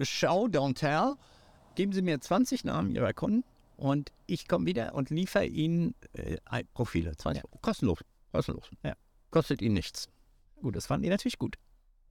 show, 0.00 0.46
don't 0.46 0.74
tell, 0.74 1.14
geben 1.74 1.92
Sie 1.92 2.02
mir 2.02 2.20
20 2.20 2.64
Namen 2.64 2.94
Ihrer 2.94 3.12
Kunden 3.12 3.44
und 3.76 4.10
ich 4.26 4.48
komme 4.48 4.66
wieder 4.66 4.94
und 4.94 5.10
liefere 5.10 5.44
Ihnen 5.46 5.94
äh, 6.14 6.38
Profile. 6.72 7.16
20, 7.16 7.42
Kostenlos, 7.60 7.98
kostenlos. 8.32 8.70
Ja. 8.82 8.94
Kostet 9.30 9.60
Ihnen 9.62 9.74
nichts. 9.74 10.08
gut, 10.62 10.74
das 10.76 10.86
fanden 10.86 11.04
die 11.04 11.08
natürlich 11.10 11.38
gut. 11.38 11.56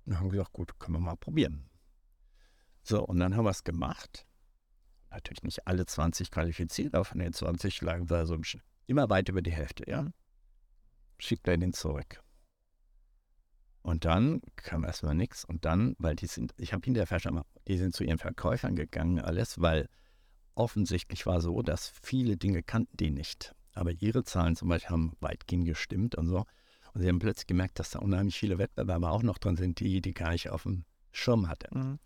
Dann 0.06 0.20
haben 0.20 0.26
wir 0.28 0.32
gesagt, 0.40 0.54
gut, 0.54 0.78
können 0.80 0.96
wir 0.98 1.02
mal 1.02 1.16
probieren. 1.16 1.66
So, 2.84 3.04
und 3.06 3.20
dann 3.20 3.36
haben 3.36 3.44
wir 3.46 3.52
es 3.52 3.64
gemacht. 3.64 4.26
Natürlich 5.12 5.44
nicht 5.44 5.68
alle 5.68 5.86
20 5.86 6.30
qualifiziert, 6.32 6.94
aber 6.94 7.06
von 7.06 7.20
den 7.20 7.34
20 7.34 7.82
lagen 7.82 8.10
wir 8.10 8.26
so 8.26 8.36
im 8.36 8.44
Sch- 8.44 8.60
immer 8.86 9.10
weit 9.10 9.30
über 9.30 9.42
die 9.42 9.52
Hälfte, 9.52 9.90
ja. 9.90 10.04
Mhm. 10.04 10.14
Schickt 11.18 11.48
er 11.48 11.58
den 11.58 11.74
zurück. 11.74 12.22
Und 13.82 14.06
dann 14.06 14.42
kam 14.56 14.84
erstmal 14.84 15.16
nichts. 15.16 15.46
Und 15.46 15.66
dann, 15.66 15.96
weil 16.00 16.16
die 16.16 16.28
sind, 16.28 16.54
ich 16.58 16.74
habe 16.74 16.84
hinterher 16.86 17.08
verstanden, 17.08 17.42
die 17.68 17.78
sind 17.78 17.96
zu 17.96 18.04
ihren 18.04 18.18
Verkäufern 18.18 18.76
gegangen, 18.76 19.20
alles, 19.20 19.60
weil 19.62 19.90
offensichtlich 20.56 21.26
war 21.26 21.42
so, 21.42 21.62
dass 21.62 21.92
viele 22.02 22.38
Dinge 22.38 22.62
kannten 22.62 22.98
die 22.98 23.10
nicht. 23.12 23.56
Aber 23.74 23.92
ihre 23.92 24.24
Zahlen 24.24 24.56
zum 24.56 24.70
Beispiel 24.70 24.90
haben 24.92 25.14
weitgehend 25.22 25.66
gestimmt 25.66 26.16
und 26.16 26.28
so. 26.28 26.46
Und 26.94 27.02
sie 27.02 27.08
haben 27.08 27.20
plötzlich 27.20 27.48
gemerkt, 27.48 27.80
dass 27.80 27.92
da 27.92 28.00
unheimlich 28.00 28.38
viele 28.38 28.58
Wettbewerber 28.58 29.12
auch 29.12 29.24
noch 29.24 29.38
drin 29.38 29.56
sind, 29.56 29.80
die 29.80 30.02
die 30.02 30.14
gar 30.14 30.32
nicht 30.32 30.50
auf 30.50 30.64
dem 30.64 30.86
Schirm 31.12 31.48
hatten. 31.48 32.00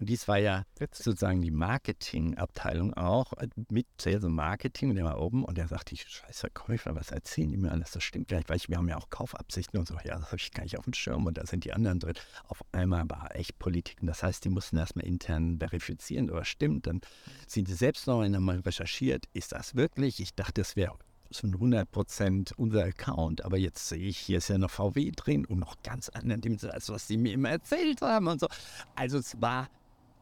Und 0.00 0.08
dies 0.08 0.26
war 0.26 0.38
ja 0.38 0.64
sozusagen 0.92 1.40
die 1.40 1.50
Marketingabteilung 1.50 2.94
auch 2.94 3.32
äh, 3.34 3.48
mit 3.70 3.86
Sales 4.00 4.24
und 4.24 4.32
Marketing 4.32 4.90
und 4.90 4.96
der 4.96 5.04
war 5.04 5.20
oben 5.20 5.44
und 5.44 5.56
der 5.56 5.68
sagt, 5.68 5.90
die 5.90 5.96
scheiß 5.96 6.40
Verkäufer, 6.40 6.94
was 6.96 7.10
erzählen 7.10 7.50
die 7.50 7.56
mir 7.56 7.70
alles? 7.70 7.92
Das 7.92 8.02
stimmt 8.02 8.28
gar 8.28 8.38
nicht, 8.38 8.48
weil 8.48 8.56
ich, 8.56 8.68
wir 8.68 8.76
haben 8.76 8.88
ja 8.88 8.96
auch 8.96 9.10
Kaufabsichten 9.10 9.78
und 9.78 9.86
so. 9.86 9.94
Ja, 10.04 10.18
das 10.18 10.26
habe 10.26 10.36
ich 10.36 10.50
gar 10.50 10.64
nicht 10.64 10.78
auf 10.78 10.84
dem 10.84 10.94
Schirm 10.94 11.26
und 11.26 11.38
da 11.38 11.46
sind 11.46 11.64
die 11.64 11.72
anderen 11.72 12.00
drin. 12.00 12.14
Auf 12.48 12.64
einmal 12.72 13.08
war 13.08 13.34
echt 13.36 13.58
Politik 13.58 13.98
und 14.00 14.08
das 14.08 14.22
heißt, 14.22 14.44
die 14.44 14.48
mussten 14.48 14.76
erstmal 14.76 15.06
intern 15.06 15.58
verifizieren, 15.58 16.30
oder 16.30 16.44
stimmt. 16.44 16.86
Dann 16.86 17.00
sind 17.46 17.68
sie 17.68 17.74
selbst 17.74 18.06
noch 18.06 18.20
einmal 18.20 18.60
recherchiert, 18.60 19.26
ist 19.32 19.52
das 19.52 19.74
wirklich? 19.74 20.20
Ich 20.20 20.34
dachte, 20.34 20.60
es 20.60 20.76
wäre 20.76 20.98
zu 21.30 21.46
100 21.46 21.90
Prozent 21.90 22.52
unser 22.56 22.84
Account, 22.84 23.44
aber 23.44 23.58
jetzt 23.58 23.88
sehe 23.88 23.98
ich, 23.98 24.18
hier 24.18 24.38
ist 24.38 24.48
ja 24.48 24.58
noch 24.58 24.70
VW 24.70 25.10
drin 25.14 25.44
und 25.44 25.58
noch 25.58 25.82
ganz 25.82 26.08
andere 26.08 26.38
Dinge, 26.38 26.58
als 26.72 26.88
was 26.88 27.06
die 27.06 27.16
mir 27.16 27.32
immer 27.32 27.50
erzählt 27.50 28.02
haben 28.02 28.28
und 28.28 28.40
so. 28.40 28.48
Also 28.94 29.18
es 29.18 29.40
war 29.40 29.68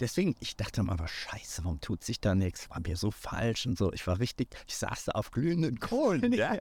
Deswegen, 0.03 0.35
ich 0.41 0.57
dachte 0.57 0.83
mal, 0.83 0.95
aber 0.95 1.07
scheiße, 1.07 1.63
warum 1.63 1.81
tut 1.81 2.03
sich 2.03 2.21
da 2.21 2.35
nichts? 2.35 2.69
War 2.69 2.81
mir 2.81 2.97
so 2.97 3.13
falsch 3.13 3.67
und 3.67 3.79
so. 3.79 3.93
Ich 3.93 4.05
war 4.09 4.19
richtig, 4.19 4.49
ich 4.67 4.77
saß 4.77 5.05
da 5.05 5.13
auf 5.13 5.31
glühenden 5.31 5.79
Kohlen. 5.79 6.33
ja. 6.33 6.59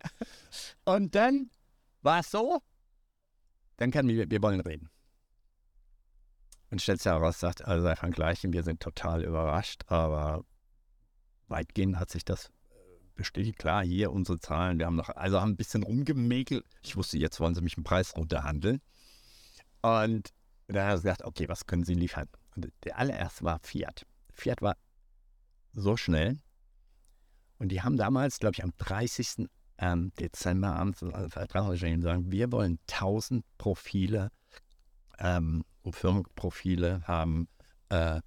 Und 0.85 1.15
dann 1.15 1.49
war 2.03 2.19
es 2.19 2.29
so, 2.29 2.61
dann 3.77 3.89
kann 3.89 4.07
wir, 4.07 4.29
wir 4.29 4.43
wollen 4.43 4.59
reden. 4.59 4.91
Und 6.69 6.83
stellt 6.83 7.01
sich 7.01 7.11
heraus, 7.11 7.39
sagt, 7.39 7.65
also 7.65 7.81
sei 7.81 7.95
von 7.95 8.11
Gleichen, 8.11 8.53
wir 8.53 8.61
sind 8.61 8.79
total 8.79 9.23
überrascht, 9.23 9.81
aber 9.87 10.45
weitgehend 11.47 11.97
hat 11.97 12.11
sich 12.11 12.23
das 12.23 12.45
äh, 12.45 12.51
bestätigt. 13.15 13.57
Klar, 13.57 13.83
hier 13.83 14.11
unsere 14.11 14.37
Zahlen, 14.37 14.77
wir 14.77 14.85
haben 14.85 14.97
noch, 14.97 15.09
also 15.09 15.41
haben 15.41 15.53
ein 15.53 15.57
bisschen 15.57 15.81
rumgemäkelt. 15.81 16.63
Ich 16.83 16.95
wusste, 16.95 17.17
jetzt 17.17 17.39
wollen 17.39 17.55
sie 17.55 17.61
mich 17.61 17.75
einen 17.75 17.85
Preis 17.85 18.15
runterhandeln. 18.15 18.83
Und 19.81 20.29
dann 20.67 20.83
hat 20.83 20.91
er 20.91 20.95
gesagt, 20.97 21.23
okay, 21.23 21.49
was 21.49 21.65
können 21.65 21.83
Sie 21.83 21.95
liefern? 21.95 22.29
Der 22.55 22.97
allererste 22.97 23.43
war 23.43 23.59
Fiat. 23.59 24.05
Fiat 24.33 24.61
war 24.61 24.75
so 25.73 25.95
schnell. 25.97 26.37
Und 27.57 27.69
die 27.69 27.81
haben 27.81 27.95
damals, 27.97 28.39
glaube 28.39 28.55
ich, 28.55 28.63
am 28.63 28.71
30. 28.77 29.47
ähm, 29.77 30.11
Dezember 30.19 30.75
abends 30.75 31.03
einen 31.03 31.29
Vertrag 31.29 31.67
und 31.67 32.01
sagen, 32.01 32.31
wir 32.31 32.51
wollen 32.51 32.79
1000 32.89 33.45
Profile, 33.57 34.31
ähm, 35.19 35.63
Firmenprofile 35.89 37.01
haben 37.07 37.47
äh, 37.89 38.21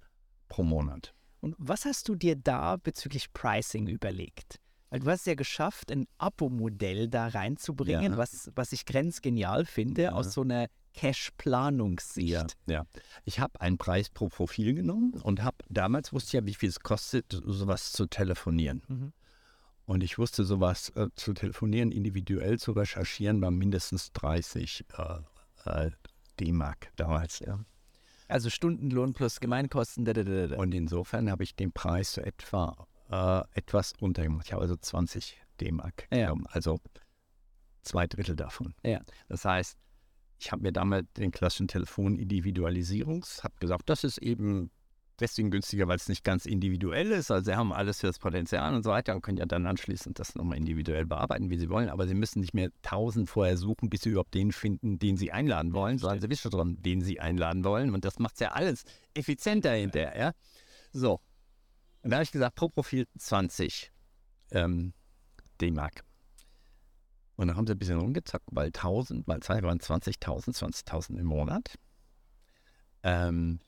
pro 0.47 0.63
Monat. 0.63 1.13
Und 1.41 1.55
was 1.57 1.85
hast 1.85 2.07
du 2.09 2.15
dir 2.15 2.35
da 2.35 2.77
bezüglich 2.77 3.31
Pricing 3.33 3.87
überlegt? 3.87 4.59
Weil 4.89 4.99
du 5.01 5.09
hast 5.09 5.21
es 5.21 5.25
ja 5.25 5.35
geschafft, 5.35 5.91
ein 5.91 6.05
Abo-Modell 6.17 7.09
da 7.09 7.27
reinzubringen, 7.27 8.13
Ja. 8.13 8.17
was, 8.17 8.51
was 8.55 8.71
ich 8.71 8.85
grenzgenial 8.85 9.65
finde, 9.65 10.03
Ja. 10.03 10.11
aus 10.13 10.33
so 10.33 10.41
einer 10.41 10.67
Cash-Planungssicht. 10.95 12.29
Ja, 12.31 12.47
ja. 12.67 12.85
Ich 13.23 13.39
habe 13.39 13.59
einen 13.61 13.77
Preis 13.77 14.09
pro 14.09 14.29
Profil 14.29 14.73
genommen 14.73 15.13
und 15.23 15.43
habe 15.43 15.57
damals 15.69 16.13
wusste 16.13 16.29
ich 16.29 16.33
ja, 16.33 16.45
wie 16.45 16.53
viel 16.53 16.69
es 16.69 16.79
kostet, 16.79 17.31
sowas 17.45 17.91
zu 17.91 18.05
telefonieren. 18.05 18.81
Mhm. 18.87 19.13
Und 19.85 20.03
ich 20.03 20.17
wusste, 20.17 20.43
sowas 20.45 20.89
äh, 20.95 21.07
zu 21.15 21.33
telefonieren, 21.33 21.91
individuell 21.91 22.57
zu 22.57 22.71
recherchieren, 22.71 23.39
war 23.41 23.51
mindestens 23.51 24.11
30 24.13 24.85
äh, 24.97 25.19
äh, 25.69 25.91
D-Mark 26.39 26.91
damals. 26.95 27.39
Ja. 27.39 27.59
Also 28.27 28.49
Stundenlohn 28.49 29.13
plus 29.13 29.39
Gemeinkosten. 29.39 30.05
Da, 30.05 30.13
da, 30.13 30.23
da. 30.23 30.55
Und 30.57 30.73
insofern 30.73 31.29
habe 31.29 31.43
ich 31.43 31.55
den 31.55 31.71
Preis 31.71 32.13
so 32.13 32.21
etwa 32.21 32.87
äh, 33.11 33.41
etwas 33.53 33.93
runtergemacht. 34.01 34.47
Ich 34.47 34.53
habe 34.53 34.63
also 34.63 34.75
20 34.75 35.37
D-Mark 35.61 36.07
Ja. 36.11 36.23
genommen, 36.23 36.47
also 36.49 36.79
zwei 37.83 38.07
Drittel 38.07 38.35
davon. 38.35 38.73
Ja. 38.83 39.01
Das 39.29 39.45
heißt, 39.45 39.77
ich 40.45 40.51
habe 40.51 40.61
mir 40.61 40.71
damals 40.71 41.07
den 41.17 41.31
klassischen 41.31 41.67
Telefon-Individualisierungs, 41.67 43.43
habe 43.43 43.55
gesagt, 43.59 43.89
das 43.89 44.03
ist 44.03 44.19
eben 44.19 44.69
deswegen 45.19 45.49
günstiger, 45.49 45.87
weil 45.87 45.95
es 45.95 46.07
nicht 46.07 46.23
ganz 46.23 46.45
individuell 46.45 47.11
ist. 47.11 47.31
Also 47.31 47.45
sie 47.45 47.57
haben 47.57 47.73
alles 47.73 48.01
für 48.01 48.07
das 48.07 48.19
Potenzial 48.19 48.75
und 48.75 48.83
so 48.83 48.91
weiter 48.91 49.15
und 49.15 49.21
können 49.23 49.39
ja 49.39 49.47
dann 49.47 49.65
anschließend 49.65 50.19
das 50.19 50.35
nochmal 50.35 50.59
individuell 50.59 51.07
bearbeiten, 51.07 51.49
wie 51.49 51.57
sie 51.57 51.69
wollen. 51.69 51.89
Aber 51.89 52.07
sie 52.07 52.13
müssen 52.13 52.41
nicht 52.41 52.53
mehr 52.53 52.69
tausend 52.83 53.27
vorher 53.27 53.57
suchen, 53.57 53.89
bis 53.89 54.01
sie 54.01 54.09
überhaupt 54.09 54.35
den 54.35 54.51
finden, 54.51 54.99
den 54.99 55.17
sie 55.17 55.31
einladen 55.31 55.73
wollen, 55.73 55.97
sondern 55.97 56.21
sie 56.21 56.29
wissen 56.29 56.51
schon, 56.51 56.79
den 56.83 57.01
sie 57.01 57.19
einladen 57.19 57.63
wollen. 57.63 57.95
Und 57.95 58.05
das 58.05 58.19
macht 58.19 58.35
es 58.35 58.41
ja 58.41 58.49
alles 58.49 58.83
effizienter 59.15 59.71
hinterher. 59.71 60.15
Ja? 60.15 60.31
So. 60.91 61.21
Und 62.03 62.11
da 62.11 62.17
habe 62.17 62.23
ich 62.23 62.31
gesagt, 62.31 62.55
pro 62.55 62.69
Profil 62.69 63.07
20 63.17 63.91
ähm, 64.51 64.93
D-Mark. 65.59 66.04
Und 67.37 67.47
dann 67.47 67.57
haben 67.57 67.67
sie 67.67 67.73
ein 67.73 67.79
bisschen 67.79 67.99
rumgezockt, 67.99 68.45
weil 68.51 68.67
1000, 68.67 69.27
mal 69.27 69.39
zwei 69.41 69.61
waren 69.63 69.79
20.000, 69.79 70.55
20.000 70.57 71.17
im 71.19 71.25
Monat. 71.25 71.75
Ähm, 73.03 73.59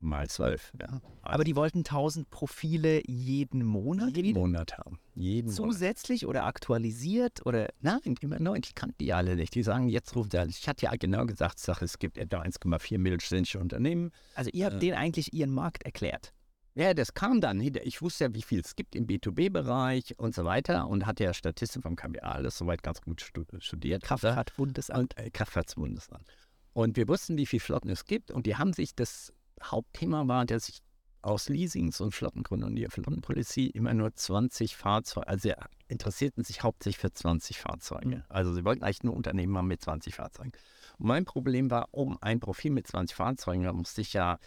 mal 0.00 0.28
12, 0.28 0.72
ja. 0.80 1.00
Aber 1.22 1.44
die 1.44 1.54
wollten 1.56 1.78
1000 1.80 2.28
Profile 2.30 3.02
jeden 3.06 3.62
Monat? 3.64 4.16
jeden 4.16 4.34
Monat 4.38 4.78
haben. 4.78 4.98
Jeden 5.14 5.46
Monat. 5.52 5.56
Zusätzlich 5.56 6.26
oder 6.26 6.44
aktualisiert 6.44 7.44
oder 7.46 7.68
Nein, 7.80 8.00
immer 8.20 8.40
neu. 8.40 8.58
Ich 8.62 8.74
kannte 8.74 8.96
die 9.00 9.12
alle 9.12 9.36
nicht. 9.36 9.54
Die 9.54 9.62
sagen, 9.62 9.88
jetzt 9.88 10.16
ruft 10.16 10.34
er. 10.34 10.46
Ich 10.46 10.66
hatte 10.68 10.86
ja 10.86 10.92
genau 10.96 11.26
gesagt, 11.26 11.58
sag, 11.58 11.82
es 11.82 11.98
gibt 11.98 12.18
etwa 12.18 12.40
1,4 12.40 12.98
mittelständische 12.98 13.58
Unternehmen. 13.58 14.10
also 14.34 14.50
ihr 14.52 14.66
habt 14.66 14.76
Äh. 14.76 14.80
denen 14.80 14.96
eigentlich 14.96 15.32
ihren 15.32 15.52
Markt 15.52 15.84
erklärt. 15.84 16.32
Ja, 16.80 16.94
das 16.94 17.12
kam 17.12 17.42
dann. 17.42 17.60
Ich 17.60 18.00
wusste 18.00 18.24
ja, 18.24 18.34
wie 18.34 18.40
viel 18.40 18.60
es 18.60 18.74
gibt 18.74 18.94
im 18.94 19.06
B2B-Bereich 19.06 20.18
und 20.18 20.34
so 20.34 20.46
weiter 20.46 20.88
und 20.88 21.04
hatte 21.04 21.24
ja 21.24 21.34
Statistik 21.34 21.82
vom 21.82 21.94
KBA 21.94 22.22
alles 22.22 22.56
soweit 22.56 22.82
ganz 22.82 23.02
gut 23.02 23.20
stu- 23.20 23.44
studiert. 23.58 24.02
Kraftfahrtbundesamt. 24.02 24.98
und 24.98 25.18
äh, 25.18 25.30
Kraftfahrtsbundesamt. 25.30 26.24
Und 26.72 26.96
wir 26.96 27.06
wussten, 27.06 27.36
wie 27.36 27.44
viele 27.44 27.60
Flotten 27.60 27.90
es 27.90 28.06
gibt 28.06 28.30
und 28.30 28.46
die 28.46 28.56
haben 28.56 28.72
sich, 28.72 28.94
das 28.94 29.30
Hauptthema 29.62 30.26
war, 30.26 30.46
dass 30.46 30.66
sich 30.66 30.78
aus 31.20 31.50
Leasings 31.50 32.00
und 32.00 32.14
Flottengründen 32.14 32.70
und 32.70 32.76
die 32.76 32.86
Flottenpolizei 32.86 33.70
immer 33.74 33.92
nur 33.92 34.14
20 34.14 34.74
Fahrzeuge, 34.74 35.28
also 35.28 35.50
sie 35.50 35.54
interessierten 35.88 36.44
sich 36.44 36.62
hauptsächlich 36.62 36.96
für 36.96 37.12
20 37.12 37.58
Fahrzeuge. 37.58 38.16
Mhm. 38.16 38.22
Also 38.30 38.54
sie 38.54 38.64
wollten 38.64 38.84
eigentlich 38.84 39.02
nur 39.02 39.14
Unternehmen 39.14 39.54
haben 39.58 39.66
mit 39.66 39.82
20 39.82 40.14
Fahrzeugen. 40.14 40.52
Und 40.96 41.06
mein 41.08 41.26
Problem 41.26 41.70
war, 41.70 41.88
um 41.90 42.16
ein 42.22 42.40
Profil 42.40 42.70
mit 42.70 42.86
20 42.86 43.14
Fahrzeugen, 43.14 43.64
da 43.64 43.72
musste 43.74 44.00
ich 44.00 44.14
ja 44.14 44.38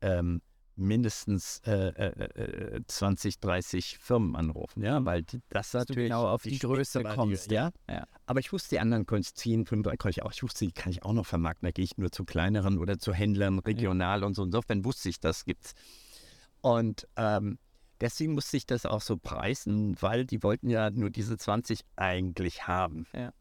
ähm, 0.00 0.42
mindestens 0.76 1.60
äh, 1.66 1.88
äh, 1.88 2.76
äh, 2.76 2.80
20, 2.86 3.40
30 3.40 3.98
Firmen 3.98 4.36
anrufen, 4.36 4.82
ja, 4.82 5.04
weil 5.04 5.22
die- 5.22 5.40
das 5.48 5.70
Dass 5.72 5.88
natürlich 5.88 6.08
genau 6.10 6.28
auf 6.28 6.42
die 6.42 6.50
Spitze 6.56 6.66
Größe 6.66 6.98
die- 7.02 7.04
kommst, 7.14 7.50
ja. 7.50 7.70
Ja. 7.88 8.06
Aber 8.26 8.40
ich 8.40 8.52
wusste, 8.52 8.70
die 8.76 8.80
anderen 8.80 9.06
konnte 9.06 9.22
ich 9.28 9.34
ziehen, 9.34 9.66
fünf, 9.66 9.84
konnte 9.86 10.10
ich 10.10 10.22
auch. 10.22 10.32
Ich 10.32 10.42
wusste, 10.42 10.66
die 10.66 10.72
kann 10.72 10.92
ich 10.92 11.02
auch 11.02 11.12
noch 11.12 11.26
vermarkten. 11.26 11.66
Da 11.66 11.70
gehe 11.72 11.84
ich 11.84 11.96
nur 11.96 12.12
zu 12.12 12.24
kleineren 12.24 12.78
oder 12.78 12.98
zu 12.98 13.12
Händlern 13.14 13.58
regional 13.58 14.22
und 14.24 14.34
so. 14.34 14.44
Insofern 14.44 14.84
wusste 14.84 15.08
ich, 15.08 15.18
das 15.20 15.44
gibt's. 15.44 15.72
Und 16.60 17.06
ähm, 17.16 17.58
deswegen 18.00 18.34
musste 18.34 18.56
ich 18.56 18.66
das 18.66 18.84
auch 18.86 19.00
so 19.00 19.16
preisen, 19.16 19.96
weil 20.00 20.26
die 20.26 20.42
wollten 20.42 20.68
ja 20.68 20.90
nur 20.90 21.10
diese 21.10 21.36
20 21.38 21.80
eigentlich 21.96 22.66
haben. 22.66 23.06
Ja. 23.14 23.32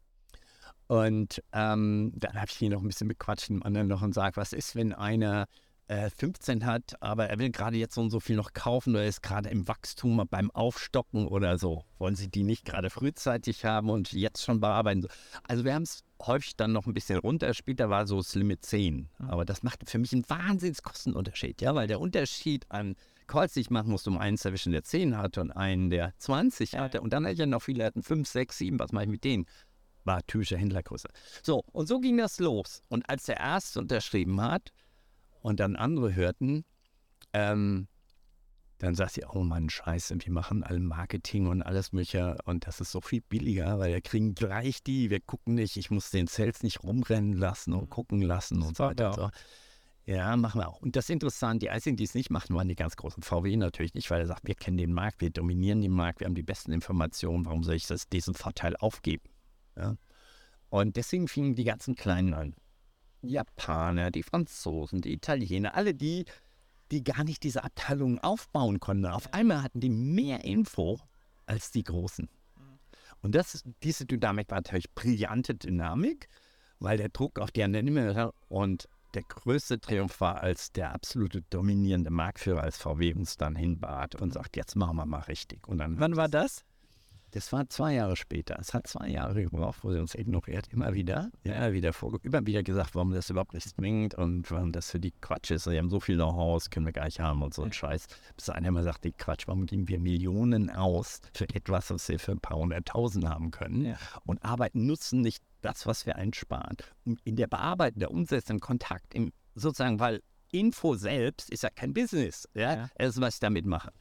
Und 0.87 1.41
ähm, 1.51 2.11
dann 2.15 2.35
habe 2.35 2.47
ich 2.51 2.61
ihn 2.61 2.71
noch 2.71 2.81
ein 2.81 2.87
bisschen 2.87 3.07
bequatscht, 3.07 3.49
dem 3.49 3.63
anderen 3.63 3.87
noch 3.87 4.03
und 4.03 4.13
sagt, 4.13 4.37
was 4.37 4.53
ist, 4.53 4.75
wenn 4.75 4.93
einer 4.93 5.47
äh, 5.87 6.09
15 6.09 6.65
hat, 6.65 6.95
aber 6.99 7.27
er 7.27 7.37
will 7.39 7.51
gerade 7.51 7.77
jetzt 7.77 7.95
so 7.95 8.01
und 8.01 8.09
so 8.09 8.19
viel 8.19 8.35
noch 8.35 8.53
kaufen 8.53 8.95
oder 8.95 9.05
ist 9.05 9.21
gerade 9.21 9.49
im 9.49 9.67
Wachstum 9.67 10.25
beim 10.29 10.49
Aufstocken 10.51 11.27
oder 11.27 11.57
so. 11.57 11.83
Wollen 11.97 12.15
Sie 12.15 12.27
die 12.27 12.43
nicht 12.43 12.65
gerade 12.65 12.89
frühzeitig 12.89 13.65
haben 13.65 13.89
und 13.89 14.11
jetzt 14.11 14.43
schon 14.43 14.59
bearbeiten? 14.59 15.07
Also 15.43 15.63
wir 15.63 15.73
haben 15.73 15.83
es 15.83 16.03
häufig 16.21 16.55
dann 16.55 16.71
noch 16.71 16.87
ein 16.87 16.93
bisschen 16.93 17.19
runter. 17.19 17.53
Später 17.53 17.89
war 17.89 18.07
so 18.07 18.17
das 18.17 18.33
Limit 18.35 18.65
10. 18.65 19.09
Aber 19.19 19.45
das 19.45 19.63
macht 19.63 19.87
für 19.89 19.99
mich 19.99 20.13
einen 20.13 20.27
Wahnsinnskostenunterschied, 20.29 21.61
ja, 21.61 21.75
weil 21.75 21.87
der 21.87 21.99
Unterschied 21.99 22.65
an 22.69 22.95
Calls, 23.27 23.53
die 23.53 23.61
ich 23.61 23.69
machen 23.69 23.89
musste, 23.91 24.09
um 24.09 24.17
einen 24.17 24.37
zu 24.37 24.49
erwischen, 24.49 24.71
der 24.71 24.83
10 24.83 25.17
hatte 25.17 25.41
und 25.41 25.51
einen, 25.51 25.89
der 25.89 26.13
20 26.17 26.77
hatte. 26.77 27.01
Und 27.01 27.11
dann 27.13 27.23
hatte 27.23 27.33
ich 27.33 27.39
ja 27.39 27.45
noch 27.45 27.61
viele, 27.61 27.85
hatten 27.85 28.03
5, 28.03 28.27
6, 28.27 28.57
7, 28.57 28.79
was 28.79 28.91
mache 28.91 29.05
ich 29.05 29.09
mit 29.09 29.23
denen? 29.23 29.45
War 30.03 30.25
typische 30.25 30.57
Händlergröße. 30.57 31.09
So, 31.41 31.63
und 31.71 31.87
so 31.87 31.99
ging 31.99 32.17
das 32.17 32.39
los. 32.39 32.83
Und 32.89 33.09
als 33.09 33.23
der 33.25 33.37
Erste 33.37 33.79
unterschrieben 33.79 34.39
hat 34.41 34.71
und 35.45 35.59
dann 35.59 35.75
andere 35.75 36.15
hörten, 36.15 36.65
ähm, 37.31 37.87
dann 38.79 38.95
sagt 38.95 39.13
sie, 39.13 39.23
oh 39.31 39.43
Mann, 39.43 39.69
scheiße, 39.69 40.15
wir 40.19 40.33
machen 40.33 40.63
all 40.63 40.79
Marketing 40.79 41.47
und 41.47 41.61
alles 41.61 41.93
mögliche 41.93 42.37
und 42.45 42.65
das 42.65 42.81
ist 42.81 42.91
so 42.91 42.99
viel 42.99 43.21
billiger, 43.21 43.77
weil 43.77 43.93
wir 43.93 44.01
kriegen 44.01 44.33
gleich 44.33 44.81
die, 44.81 45.11
wir 45.11 45.21
gucken 45.21 45.53
nicht, 45.53 45.77
ich 45.77 45.91
muss 45.91 46.09
den 46.09 46.25
Sales 46.25 46.63
nicht 46.63 46.83
rumrennen 46.83 47.33
lassen 47.33 47.73
und 47.73 47.91
gucken 47.91 48.21
lassen 48.21 48.63
und 48.63 48.75
so 48.75 48.85
weiter. 48.85 49.13
So. 49.13 49.29
Ja, 50.07 50.35
machen 50.35 50.61
wir 50.61 50.67
auch. 50.67 50.81
Und 50.81 50.95
das 50.95 51.05
ist 51.05 51.09
interessant, 51.11 51.61
die 51.61 51.69
einzigen, 51.69 51.95
die 51.95 52.03
es 52.03 52.15
nicht 52.15 52.31
machen, 52.31 52.55
waren 52.55 52.67
die 52.67 52.75
ganz 52.75 52.95
großen. 52.95 53.21
VW 53.21 53.55
natürlich 53.55 53.93
nicht, 53.93 54.09
weil 54.09 54.21
er 54.21 54.27
sagt, 54.27 54.47
wir 54.47 54.55
kennen 54.55 54.77
den 54.77 54.93
Markt, 54.93 55.21
wir 55.21 55.29
dominieren 55.29 55.81
den 55.81 55.91
Markt, 55.91 56.19
wir 56.21 56.25
haben 56.25 56.35
die 56.35 56.43
besten 56.43 56.71
Informationen, 56.71 57.45
warum 57.45 57.63
soll 57.63 57.75
ich 57.75 57.85
das, 57.85 58.09
diesen 58.09 58.33
Vorteil 58.33 58.75
aufgeben? 58.77 59.29
Ja? 59.77 59.95
Und 60.69 60.95
deswegen 60.95 61.27
fingen 61.27 61.55
die 61.55 61.63
ganzen 61.63 61.95
Kleinen 61.95 62.33
an. 62.33 62.55
Die 63.25 63.33
Japaner, 63.33 64.11
die 64.11 64.23
Franzosen, 64.23 65.01
die 65.01 65.13
Italiener, 65.13 65.75
alle 65.75 65.93
die, 65.93 66.25
die 66.91 67.03
gar 67.03 67.23
nicht 67.23 67.43
diese 67.43 67.63
Abteilungen 67.63 68.19
aufbauen 68.19 68.79
konnten. 68.79 69.05
Auf 69.05 69.33
einmal 69.33 69.63
hatten 69.63 69.79
die 69.79 69.89
mehr 69.89 70.43
Info 70.43 70.99
als 71.45 71.71
die 71.71 71.83
Großen. 71.83 72.29
Und 73.21 73.33
das, 73.33 73.63
diese 73.81 74.05
Dynamik 74.05 74.51
war 74.51 74.57
natürlich 74.59 74.93
brillante 74.93 75.55
Dynamik, 75.55 76.29
weil 76.79 76.97
der 76.97 77.09
Druck 77.09 77.39
auf 77.39 77.51
die 77.51 77.63
anderen 77.63 77.87
immer 77.87 78.13
höher 78.13 78.33
und 78.49 78.87
der 79.15 79.23
größte 79.23 79.79
Triumph 79.79 80.19
war, 80.19 80.41
als 80.41 80.71
der 80.71 80.93
absolute 80.93 81.41
dominierende 81.49 82.11
Marktführer 82.11 82.61
als 82.61 82.77
VW 82.77 83.13
uns 83.13 83.37
dann 83.37 83.55
hinbat 83.55 84.15
und 84.15 84.33
sagt, 84.33 84.57
jetzt 84.57 84.75
machen 84.75 84.97
wir 84.97 85.05
mal 85.05 85.21
richtig. 85.21 85.67
Und 85.67 85.77
dann 85.77 85.99
Wann 85.99 86.17
war 86.17 86.27
das? 86.27 86.65
Das 87.35 87.51
war 87.51 87.67
zwei 87.69 87.95
Jahre 87.95 88.15
später. 88.15 88.57
Es 88.59 88.73
hat 88.73 88.87
zwei 88.87 89.09
Jahre 89.09 89.43
gebraucht, 89.43 89.79
wo 89.83 89.91
sie 89.91 89.99
uns 89.99 90.15
ignoriert, 90.15 90.67
immer 90.71 90.93
wieder. 90.93 91.31
Ja, 91.43 91.55
immer 91.55 91.73
wieder, 91.73 91.91
vor, 91.91 92.17
immer 92.23 92.45
wieder 92.45 92.63
gesagt, 92.63 92.95
warum 92.95 93.11
das 93.11 93.29
überhaupt 93.29 93.53
nichts 93.53 93.73
bringt 93.73 94.15
und 94.15 94.49
warum 94.51 94.71
das 94.71 94.89
für 94.91 95.01
die 95.01 95.11
Quatsch 95.11 95.51
ist. 95.51 95.65
Sie 95.65 95.77
haben 95.77 95.89
so 95.89 95.99
viel 95.99 96.15
Know-how, 96.15 96.55
das 96.63 96.69
können 96.69 96.85
wir 96.85 96.93
gar 96.93 97.03
nicht 97.05 97.19
haben 97.19 97.41
und 97.41 97.53
so 97.53 97.63
ein 97.63 97.73
Scheiß. 97.73 98.07
Bis 98.37 98.49
einer 98.49 98.69
immer 98.69 98.83
sagt, 98.83 99.03
die 99.03 99.11
Quatsch, 99.11 99.47
warum 99.47 99.65
geben 99.65 99.89
wir 99.89 99.99
Millionen 99.99 100.69
aus 100.69 101.19
für 101.33 101.49
etwas, 101.53 101.89
was 101.91 102.07
wir 102.07 102.19
für 102.19 102.31
ein 102.31 102.39
paar 102.39 102.57
hunderttausend 102.57 103.27
haben 103.27 103.51
können 103.51 103.83
Ja. 103.83 103.97
und 104.25 104.41
arbeiten, 104.45 104.85
nutzen 104.85 105.19
nicht 105.19 105.43
das, 105.61 105.85
was 105.85 106.05
wir 106.05 106.15
einsparen. 106.15 106.77
Und 107.03 107.19
in 107.25 107.35
der 107.35 107.47
Bearbeitung, 107.47 107.99
der 107.99 108.11
Umsetzung, 108.11 108.55
im 108.57 108.61
Kontakt, 108.61 109.13
im, 109.13 109.33
sozusagen, 109.55 109.99
weil 109.99 110.21
Info 110.51 110.95
selbst 110.95 111.49
ist 111.49 111.63
ja 111.63 111.69
kein 111.69 111.93
Business. 111.93 112.47
Ja? 112.53 112.75
Ja. 112.75 112.89
Das 112.97 113.15
ist, 113.15 113.21
was 113.21 113.33
ich 113.33 113.39
damit 113.41 113.65
mache. 113.65 113.91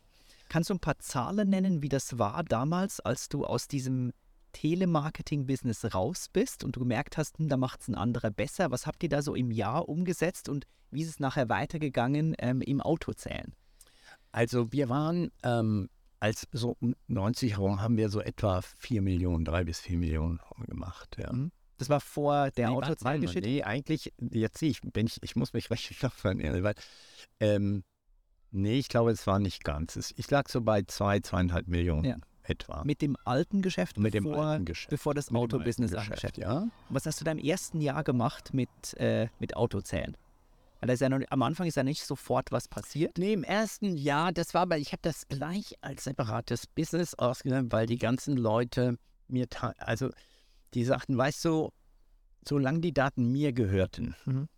Kannst 0.54 0.70
du 0.70 0.74
ein 0.74 0.78
paar 0.78 1.00
Zahlen 1.00 1.48
nennen, 1.48 1.82
wie 1.82 1.88
das 1.88 2.16
war 2.16 2.44
damals, 2.44 3.00
als 3.00 3.28
du 3.28 3.44
aus 3.44 3.66
diesem 3.66 4.12
Telemarketing-Business 4.52 5.92
raus 5.92 6.28
bist 6.32 6.62
und 6.62 6.76
du 6.76 6.78
gemerkt 6.78 7.16
hast, 7.16 7.40
hm, 7.40 7.48
da 7.48 7.56
macht 7.56 7.80
es 7.80 7.88
ein 7.88 7.96
anderer 7.96 8.30
besser? 8.30 8.70
Was 8.70 8.86
habt 8.86 9.02
ihr 9.02 9.08
da 9.08 9.20
so 9.20 9.34
im 9.34 9.50
Jahr 9.50 9.88
umgesetzt 9.88 10.48
und 10.48 10.64
wie 10.92 11.02
ist 11.02 11.08
es 11.08 11.18
nachher 11.18 11.48
weitergegangen 11.48 12.36
ähm, 12.38 12.60
im 12.60 12.80
Autozählen? 12.80 13.56
Also 14.30 14.70
wir 14.70 14.88
waren, 14.88 15.32
ähm, 15.42 15.88
als 16.20 16.46
so 16.52 16.76
um 16.78 16.94
90 17.08 17.54
herum 17.54 17.80
haben 17.80 17.96
wir 17.96 18.08
so 18.08 18.20
etwa 18.20 18.60
4 18.62 19.02
Millionen, 19.02 19.44
3 19.44 19.64
bis 19.64 19.80
4 19.80 19.98
Millionen 19.98 20.38
gemacht. 20.68 21.16
Ja. 21.18 21.32
Mhm. 21.32 21.50
Das 21.78 21.88
war 21.88 21.98
vor 21.98 22.52
der 22.52 22.70
Nee. 22.70 22.76
Autozählgeschichte? 22.76 23.48
Nee, 23.48 23.64
eigentlich, 23.64 24.12
jetzt 24.30 24.58
sehe 24.58 24.70
ich, 24.70 24.82
bin 24.82 25.08
ich, 25.08 25.18
ich 25.20 25.34
muss 25.34 25.52
mich 25.52 25.68
recht 25.72 26.00
erinnern, 26.22 26.62
weil, 26.62 26.74
ähm, 27.40 27.82
nee, 28.54 28.78
ich 28.78 28.88
glaube, 28.88 29.10
es 29.10 29.26
war 29.26 29.38
nicht 29.38 29.64
ganz. 29.64 30.14
Ich 30.16 30.30
lag 30.30 30.48
so 30.48 30.60
bei 30.62 30.82
2, 30.82 31.20
zwei, 31.20 31.42
2,5 31.42 31.64
Millionen 31.66 32.04
Ja. 32.04 32.16
etwa. 32.42 32.82
Mit 32.84 33.02
dem 33.02 33.16
alten 33.24 33.62
Geschäft, 33.62 33.98
Mit 33.98 34.14
dem 34.14 34.24
bevor, 34.24 34.44
alten 34.46 34.64
Geschäft. 34.64 34.90
bevor 34.90 35.14
das 35.14 35.26
dem 35.26 35.36
Autobusiness 35.36 35.94
angeschäft 35.94 36.38
ja. 36.38 36.66
Was 36.88 37.06
hast 37.06 37.20
du 37.20 37.24
da 37.24 37.32
im 37.32 37.38
ersten 37.38 37.80
Jahr 37.80 38.04
gemacht 38.04 38.54
mit, 38.54 38.68
äh, 38.98 39.28
mit 39.38 39.56
Autozählen? 39.56 40.16
Weil 40.80 40.94
ja 41.00 41.08
noch, 41.08 41.20
am 41.30 41.42
Anfang 41.42 41.66
ist 41.66 41.76
ja 41.76 41.82
nicht 41.82 42.04
sofort 42.04 42.52
was 42.52 42.68
passiert. 42.68 43.16
Nee, 43.16 43.32
im 43.32 43.42
ersten 43.42 43.96
Jahr, 43.96 44.32
das 44.32 44.52
war 44.52 44.62
aber, 44.62 44.76
ich 44.76 44.92
habe 44.92 45.00
das 45.00 45.26
gleich 45.28 45.74
als 45.80 46.04
separates 46.04 46.66
Business 46.66 47.14
ausgenommen, 47.14 47.72
weil 47.72 47.86
die 47.86 47.96
ganzen 47.96 48.36
Leute 48.36 48.98
mir, 49.26 49.46
also 49.78 50.10
die 50.74 50.84
sagten, 50.84 51.16
weißt 51.16 51.42
du, 51.46 51.70
solange 52.46 52.80
die 52.80 52.92
Daten 52.92 53.32
mir 53.32 53.54
gehörten, 53.54 54.14
Mhm. 54.26 54.48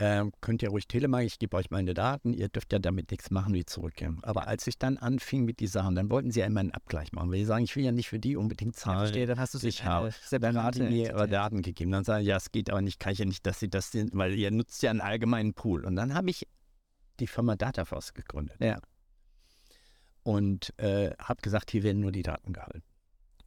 Ähm, 0.00 0.32
könnt 0.40 0.62
ihr 0.62 0.70
ruhig 0.70 0.88
Telemark, 0.88 1.24
ich 1.24 1.38
gebe 1.38 1.54
euch 1.56 1.70
meine 1.70 1.92
Daten, 1.92 2.32
ihr 2.32 2.48
dürft 2.48 2.72
ja 2.72 2.78
damit 2.78 3.10
nichts 3.10 3.30
machen, 3.30 3.52
wie 3.52 3.66
zurückgeben. 3.66 4.18
Aber 4.22 4.48
als 4.48 4.66
ich 4.66 4.78
dann 4.78 4.96
anfing 4.96 5.44
mit 5.44 5.60
die 5.60 5.66
Sachen, 5.66 5.94
dann 5.94 6.10
wollten 6.10 6.30
sie 6.30 6.40
ja 6.40 6.46
immer 6.46 6.60
einen 6.60 6.70
Abgleich 6.70 7.12
machen, 7.12 7.30
weil 7.30 7.38
sie 7.38 7.44
sagen, 7.44 7.64
ich 7.64 7.76
will 7.76 7.84
ja 7.84 7.92
nicht 7.92 8.08
für 8.08 8.18
die 8.18 8.36
unbedingt 8.36 8.76
zahlen. 8.76 9.00
Verstehe, 9.00 9.26
dann 9.26 9.38
hast 9.38 9.52
du 9.52 9.58
ich 9.58 9.62
sich 9.62 9.84
habe. 9.84 10.08
Dann 10.30 10.56
haben 10.56 10.72
separate 10.72 10.78
die 10.80 10.84
mir 10.88 11.10
ihre. 11.10 11.28
Daten 11.28 11.60
gegeben. 11.60 11.90
Dann 11.90 12.04
sagen, 12.04 12.24
ja, 12.24 12.36
es 12.36 12.50
geht 12.50 12.70
aber 12.70 12.80
nicht, 12.80 12.98
kann 12.98 13.12
ich 13.12 13.18
ja 13.18 13.26
nicht, 13.26 13.44
dass 13.44 13.60
sie 13.60 13.68
das 13.68 13.92
sind, 13.92 14.10
weil 14.14 14.34
ihr 14.34 14.50
nutzt 14.50 14.82
ja 14.82 14.90
einen 14.90 15.02
allgemeinen 15.02 15.52
Pool. 15.52 15.84
Und 15.84 15.96
dann 15.96 16.14
habe 16.14 16.30
ich 16.30 16.48
die 17.20 17.26
Firma 17.26 17.56
Dataforce 17.56 18.14
gegründet. 18.14 18.56
Ja. 18.58 18.80
Und 20.22 20.72
äh, 20.78 21.10
habe 21.18 21.42
gesagt, 21.42 21.70
hier 21.70 21.82
werden 21.82 22.00
nur 22.00 22.12
die 22.12 22.22
Daten 22.22 22.54
gehalten. 22.54 22.82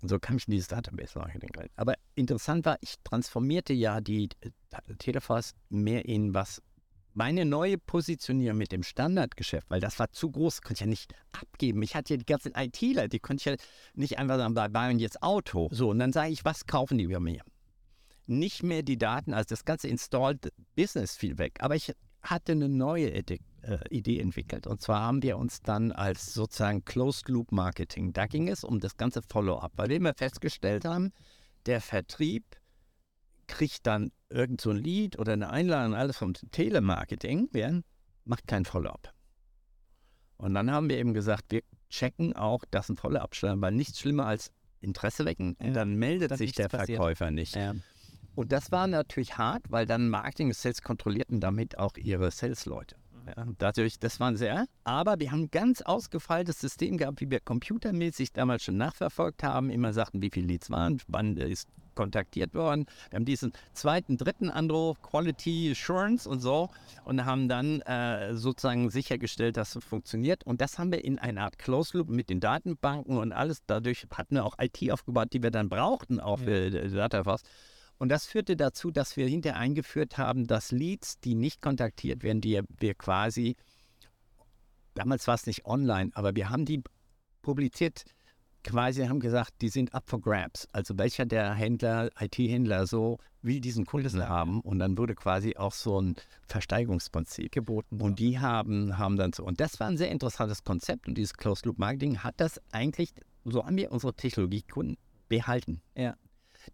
So 0.05 0.19
kam 0.19 0.37
ich 0.37 0.47
in 0.47 0.51
dieses 0.51 0.67
Database-Marketing 0.67 1.49
rein. 1.55 1.69
Aber 1.75 1.95
interessant 2.15 2.65
war, 2.65 2.77
ich 2.81 2.95
transformierte 3.03 3.73
ja 3.73 4.01
die 4.01 4.29
äh, 4.41 4.49
Teleforce 4.97 5.53
mehr 5.69 6.05
in 6.05 6.33
was 6.33 6.61
meine 7.13 7.45
neue 7.45 7.77
Positionierung 7.77 8.57
mit 8.57 8.71
dem 8.71 8.83
Standardgeschäft, 8.83 9.69
weil 9.69 9.79
das 9.79 9.99
war 9.99 10.11
zu 10.11 10.31
groß, 10.31 10.61
konnte 10.61 10.73
ich 10.73 10.79
ja 10.81 10.87
nicht 10.87 11.13
abgeben. 11.31 11.81
Ich 11.83 11.95
hatte 11.95 12.15
ja 12.15 12.17
die 12.17 12.25
ganzen 12.25 12.53
ITler, 12.55 13.07
die 13.07 13.19
konnte 13.19 13.41
ich 13.41 13.45
ja 13.45 13.67
nicht 13.93 14.17
einfach 14.17 14.37
sagen, 14.37 14.55
bei 14.55 14.67
Bayern 14.67 14.99
jetzt 14.99 15.21
Auto. 15.21 15.69
So, 15.71 15.89
und 15.91 15.99
dann 15.99 16.11
sage 16.11 16.31
ich, 16.31 16.43
was 16.43 16.65
kaufen 16.65 16.97
die 16.97 17.07
bei 17.07 17.19
mir? 17.19 17.41
Nicht 18.25 18.63
mehr 18.63 18.83
die 18.83 18.97
Daten, 18.97 19.33
also 19.33 19.47
das 19.49 19.63
ganze 19.63 19.87
Installed 19.87 20.51
Business 20.75 21.15
fiel 21.15 21.37
weg. 21.37 21.59
Aber 21.59 21.75
ich 21.75 21.93
hatte 22.21 22.53
eine 22.53 22.69
neue 22.69 23.11
äh, 23.11 23.23
Idee 23.89 24.19
entwickelt. 24.19 24.67
Und 24.67 24.81
zwar 24.81 25.01
haben 25.01 25.23
wir 25.23 25.37
uns 25.37 25.61
dann 25.61 25.91
als 25.91 26.33
sozusagen 26.33 26.83
Closed 26.85 27.29
Loop 27.29 27.51
Marketing, 27.51 28.13
da 28.13 28.25
ging 28.25 28.49
es 28.49 28.63
um 28.63 28.79
das 28.79 28.97
ganze 28.97 29.21
Follow-up, 29.21 29.73
weil 29.75 29.89
wir 29.89 29.97
immer 29.97 30.13
festgestellt 30.13 30.85
haben, 30.85 31.11
der 31.65 31.79
Vertrieb 31.79 32.43
kriegt 33.47 33.85
dann 33.87 34.11
irgend 34.29 34.61
so 34.61 34.71
ein 34.71 34.77
Lied 34.77 35.17
oder 35.19 35.33
eine 35.33 35.49
Einladung, 35.49 35.95
alles 35.95 36.17
vom 36.17 36.33
Telemarketing, 36.33 37.49
ja, 37.53 37.79
macht 38.25 38.47
kein 38.47 38.65
Follow-up. 38.65 39.13
Und 40.37 40.53
dann 40.53 40.71
haben 40.71 40.89
wir 40.89 40.97
eben 40.97 41.13
gesagt, 41.13 41.45
wir 41.49 41.61
checken 41.89 42.35
auch, 42.35 42.65
dass 42.69 42.89
ein 42.89 42.97
Follow-up 42.97 43.35
stand, 43.35 43.61
weil 43.61 43.71
nichts 43.71 43.99
schlimmer 43.99 44.25
als 44.25 44.51
Interesse 44.81 45.25
wecken. 45.25 45.55
Ja, 45.61 45.71
dann 45.71 45.95
meldet 45.95 46.31
dass 46.31 46.39
sich 46.39 46.51
der 46.51 46.67
passiert. 46.67 46.97
Verkäufer 46.97 47.31
nicht. 47.31 47.57
Und 48.35 48.51
das 48.51 48.71
war 48.71 48.87
natürlich 48.87 49.37
hart, 49.37 49.63
weil 49.69 49.85
dann 49.85 50.09
Marketing 50.09 50.47
und 50.47 50.55
Sales 50.55 50.81
kontrollierten 50.81 51.39
damit 51.39 51.77
auch 51.77 51.95
ihre 51.95 52.31
Sales-Leute. 52.31 52.95
Ja, 53.25 53.45
dadurch, 53.57 53.99
das 53.99 54.19
waren 54.19 54.35
sehr, 54.35 54.65
aber 54.83 55.19
wir 55.19 55.31
haben 55.31 55.43
ein 55.43 55.51
ganz 55.51 55.81
ausgefeiltes 55.81 56.59
System 56.59 56.97
gehabt, 56.97 57.21
wie 57.21 57.31
wir 57.31 57.39
computermäßig 57.39 58.33
damals 58.33 58.63
schon 58.63 58.77
nachverfolgt 58.77 59.43
haben, 59.43 59.69
immer 59.69 59.93
sagten, 59.93 60.21
wie 60.21 60.29
viele 60.29 60.47
Leads 60.47 60.69
waren, 60.69 61.01
wann 61.07 61.37
ist 61.37 61.69
kontaktiert 61.95 62.53
worden. 62.53 62.85
Wir 63.09 63.17
haben 63.17 63.25
diesen 63.25 63.53
zweiten, 63.73 64.17
dritten 64.17 64.49
Anruf, 64.49 65.01
Quality 65.01 65.71
Assurance 65.71 66.27
und 66.27 66.39
so 66.39 66.69
und 67.05 67.23
haben 67.25 67.47
dann 67.47 67.81
äh, 67.81 68.35
sozusagen 68.35 68.89
sichergestellt, 68.89 69.57
dass 69.57 69.75
es 69.75 69.83
funktioniert. 69.83 70.43
Und 70.43 70.61
das 70.61 70.79
haben 70.79 70.91
wir 70.91 71.05
in 71.05 71.19
einer 71.19 71.43
Art 71.43 71.59
Closed 71.59 71.93
Loop 71.93 72.09
mit 72.09 72.29
den 72.29 72.39
Datenbanken 72.39 73.17
und 73.17 73.31
alles. 73.31 73.63
Dadurch 73.65 74.07
hatten 74.11 74.35
wir 74.35 74.45
auch 74.45 74.55
IT 74.59 74.91
aufgebaut, 74.91 75.29
die 75.33 75.43
wir 75.43 75.51
dann 75.51 75.69
brauchten, 75.69 76.19
auch 76.19 76.39
für 76.39 76.65
äh, 76.65 76.89
Dataforce. 76.89 77.43
Und 78.03 78.09
das 78.09 78.25
führte 78.25 78.57
dazu, 78.57 78.91
dass 78.91 79.15
wir 79.15 79.29
hinterher 79.29 79.57
eingeführt 79.57 80.17
haben, 80.17 80.45
dass 80.45 80.73
Leads, 80.73 81.21
die 81.21 81.35
nicht 81.35 81.61
kontaktiert 81.61 82.21
werden, 82.21 82.41
die 82.41 82.59
wir 82.77 82.95
quasi, 82.95 83.55
damals 84.93 85.25
war 85.25 85.35
es 85.35 85.47
nicht 85.47 85.65
online, 85.65 86.11
aber 86.13 86.35
wir 86.35 86.49
haben 86.49 86.65
die 86.65 86.83
publiziert, 87.41 88.03
quasi 88.65 89.05
haben 89.05 89.21
gesagt, 89.21 89.53
die 89.61 89.69
sind 89.69 89.93
up 89.93 90.09
for 90.09 90.19
grabs. 90.19 90.67
Also 90.73 90.97
welcher 90.97 91.25
der 91.25 91.53
Händler, 91.53 92.09
IT-Händler 92.19 92.87
so 92.87 93.19
will 93.41 93.61
diesen 93.61 93.85
Kunden 93.85 94.27
haben 94.27 94.59
und 94.59 94.79
dann 94.79 94.97
wurde 94.97 95.15
quasi 95.15 95.55
auch 95.55 95.71
so 95.71 96.01
ein 96.01 96.17
Versteigerungsprinzip 96.49 97.53
geboten. 97.53 98.01
und 98.01 98.19
die 98.19 98.37
haben, 98.37 98.97
haben 98.97 99.15
dann 99.15 99.31
so, 99.31 99.45
und 99.45 99.61
das 99.61 99.79
war 99.79 99.87
ein 99.87 99.95
sehr 99.95 100.11
interessantes 100.11 100.65
Konzept 100.65 101.07
und 101.07 101.17
dieses 101.17 101.37
Closed 101.37 101.65
Loop 101.65 101.79
Marketing 101.79 102.17
hat 102.17 102.35
das 102.41 102.59
eigentlich, 102.73 103.13
so 103.45 103.65
haben 103.65 103.77
wir 103.77 103.93
unsere 103.93 104.13
Technologiekunden 104.13 104.97
behalten. 105.29 105.81
Ja. 105.95 106.17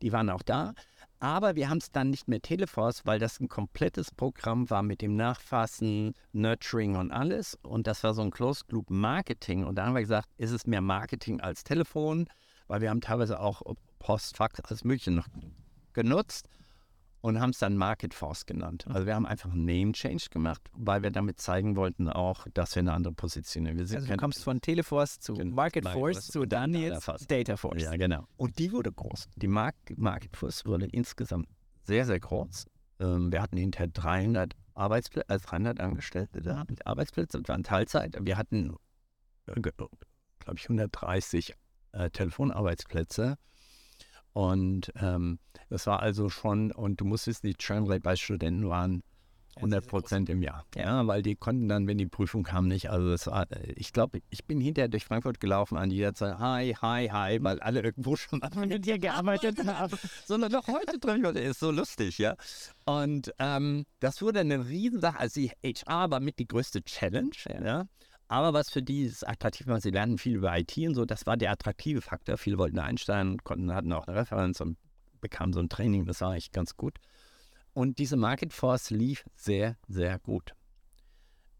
die 0.01 0.11
waren 0.11 0.31
auch 0.31 0.41
da. 0.41 0.73
Aber 1.19 1.55
wir 1.55 1.69
haben 1.69 1.79
es 1.79 1.91
dann 1.91 2.09
nicht 2.09 2.27
mehr 2.27 2.41
Teleforce, 2.41 3.05
weil 3.05 3.19
das 3.19 3.39
ein 3.39 3.49
komplettes 3.49 4.11
Programm 4.11 4.69
war 4.69 4.83
mit 4.83 5.01
dem 5.01 5.15
Nachfassen, 5.15 6.13
Nurturing 6.31 6.95
und 6.95 7.11
alles. 7.11 7.57
Und 7.61 7.87
das 7.87 8.03
war 8.03 8.13
so 8.13 8.21
ein 8.21 8.31
Closed 8.31 8.71
Loop 8.71 8.89
Marketing. 8.89 9.65
Und 9.65 9.75
da 9.75 9.85
haben 9.85 9.95
wir 9.95 10.01
gesagt, 10.01 10.29
ist 10.37 10.51
es 10.51 10.65
mehr 10.65 10.81
Marketing 10.81 11.41
als 11.41 11.63
Telefon, 11.63 12.27
weil 12.67 12.81
wir 12.81 12.89
haben 12.89 13.01
teilweise 13.01 13.39
auch 13.39 13.61
Post, 13.99 14.39
alles 14.39 14.85
Mögliche 14.85 15.11
noch 15.11 15.27
genutzt 15.93 16.47
und 17.21 17.39
haben 17.39 17.49
es 17.49 17.59
dann 17.59 17.75
Market 17.75 18.13
Force 18.13 18.45
genannt. 18.45 18.85
Also 18.87 19.05
wir 19.05 19.15
haben 19.15 19.25
einfach 19.25 19.51
einen 19.51 19.65
Name 19.65 19.91
Change 19.91 20.25
gemacht, 20.29 20.61
weil 20.73 21.03
wir 21.03 21.11
damit 21.11 21.39
zeigen 21.39 21.75
wollten 21.75 22.09
auch, 22.09 22.47
dass 22.53 22.75
wir 22.75 22.81
eine 22.81 22.93
andere 22.93 23.13
Position 23.13 23.67
haben. 23.67 23.79
also 23.79 23.97
du 23.97 24.17
kommst 24.17 24.43
von 24.43 24.61
Teleforce 24.61 25.19
zu. 25.19 25.33
Market 25.33 25.87
Force 25.87 26.27
zu 26.27 26.41
und 26.41 26.53
dann 26.53 26.73
jetzt. 26.73 27.09
Data 27.29 27.57
Force. 27.57 27.81
Ja, 27.81 27.95
genau. 27.95 28.25
Und 28.37 28.57
die 28.59 28.71
wurde 28.71 28.91
groß. 28.91 29.27
Die 29.35 29.47
Mark 29.47 29.75
Market 29.95 30.35
Force 30.37 30.65
wurde 30.65 30.85
insgesamt 30.85 31.47
sehr, 31.83 32.05
sehr 32.05 32.19
groß. 32.19 32.65
Ähm, 32.99 33.31
wir 33.31 33.41
hatten 33.41 33.57
hinterher 33.57 33.87
300 33.87 34.55
Arbeitsplätze, 34.75 35.29
also 35.29 35.47
300 35.47 35.79
Angestellte 35.79 36.41
da 36.41 36.63
mit 36.69 36.85
Arbeitsplätzen. 36.87 37.43
Das 37.43 37.49
waren 37.49 37.63
Teilzeit. 37.63 38.17
Wir 38.21 38.37
hatten, 38.37 38.75
glaube 39.45 39.89
ich, 40.55 40.63
130 40.63 41.53
äh, 41.91 42.09
Telefonarbeitsplätze. 42.11 43.37
Und 44.39 44.93
ähm, 44.95 45.37
das 45.69 45.85
war 45.85 45.99
also 45.99 46.29
schon, 46.29 46.71
und 46.71 47.01
du 47.01 47.05
musstest 47.05 47.43
die 47.43 47.55
Churn 47.55 47.87
Rate 47.87 47.99
bei 47.99 48.15
Studenten 48.15 48.69
waren 48.69 49.03
100 49.57 49.85
Prozent 49.85 50.29
im 50.29 50.41
Jahr. 50.41 50.63
Ja, 50.77 51.05
weil 51.07 51.21
die 51.23 51.35
konnten 51.35 51.67
dann, 51.67 51.87
wenn 51.87 51.97
die 51.97 52.05
Prüfung 52.05 52.43
kam, 52.43 52.69
nicht. 52.69 52.89
Also 52.89 53.09
das 53.09 53.27
war, 53.27 53.51
äh, 53.51 53.73
ich 53.73 53.91
glaube, 53.91 54.21
ich 54.29 54.45
bin 54.45 54.61
hinterher 54.61 54.87
durch 54.87 55.03
Frankfurt 55.03 55.41
gelaufen 55.41 55.77
an 55.77 55.91
jeder 55.91 56.13
Zeit, 56.13 56.39
hi, 56.39 56.73
hi, 56.81 57.09
hi, 57.09 57.43
weil 57.43 57.59
alle 57.59 57.81
irgendwo 57.81 58.15
schon 58.15 58.39
mal 58.39 58.65
mit 58.65 58.85
dir 58.85 58.97
gearbeitet 58.97 59.57
haben. 59.67 59.97
Sondern 60.25 60.53
noch 60.53 60.69
heute 60.69 60.95
ich 60.95 61.21
Leute, 61.21 61.39
ist 61.39 61.59
so 61.59 61.71
lustig, 61.71 62.17
ja. 62.17 62.35
Und 62.85 63.33
ähm, 63.39 63.83
das 63.99 64.21
wurde 64.21 64.39
eine 64.39 64.69
Riesensache. 64.69 65.19
Also 65.19 65.41
die 65.41 65.51
HR 65.61 66.11
war 66.11 66.21
mit 66.21 66.39
die 66.39 66.47
größte 66.47 66.81
Challenge, 66.81 67.35
ja. 67.45 67.87
Aber 68.29 68.53
was 68.53 68.69
für 68.69 68.83
die 68.83 69.01
ist 69.01 69.27
attraktiv 69.27 69.67
war, 69.67 69.81
sie 69.81 69.89
lernen 69.89 70.19
viel 70.19 70.35
über 70.35 70.57
IT 70.57 70.77
und 70.77 70.93
so, 70.93 71.03
das 71.03 71.25
war 71.25 71.35
der 71.35 71.51
attraktive 71.51 71.99
Faktor. 72.01 72.37
Viele 72.37 72.59
wollten 72.59 72.77
einsteigen, 72.79 73.39
konnten, 73.43 73.73
hatten 73.73 73.91
auch 73.91 74.07
eine 74.07 74.15
Referenz 74.17 74.61
und 74.61 74.77
bekamen 75.19 75.51
so 75.51 75.59
ein 75.59 75.67
Training, 75.67 76.05
das 76.05 76.21
war 76.21 76.31
eigentlich 76.31 76.51
ganz 76.51 76.77
gut. 76.77 76.99
Und 77.73 77.97
diese 77.97 78.17
Market 78.17 78.53
Force 78.53 78.91
lief 78.91 79.25
sehr, 79.35 79.77
sehr 79.87 80.19
gut. 80.19 80.53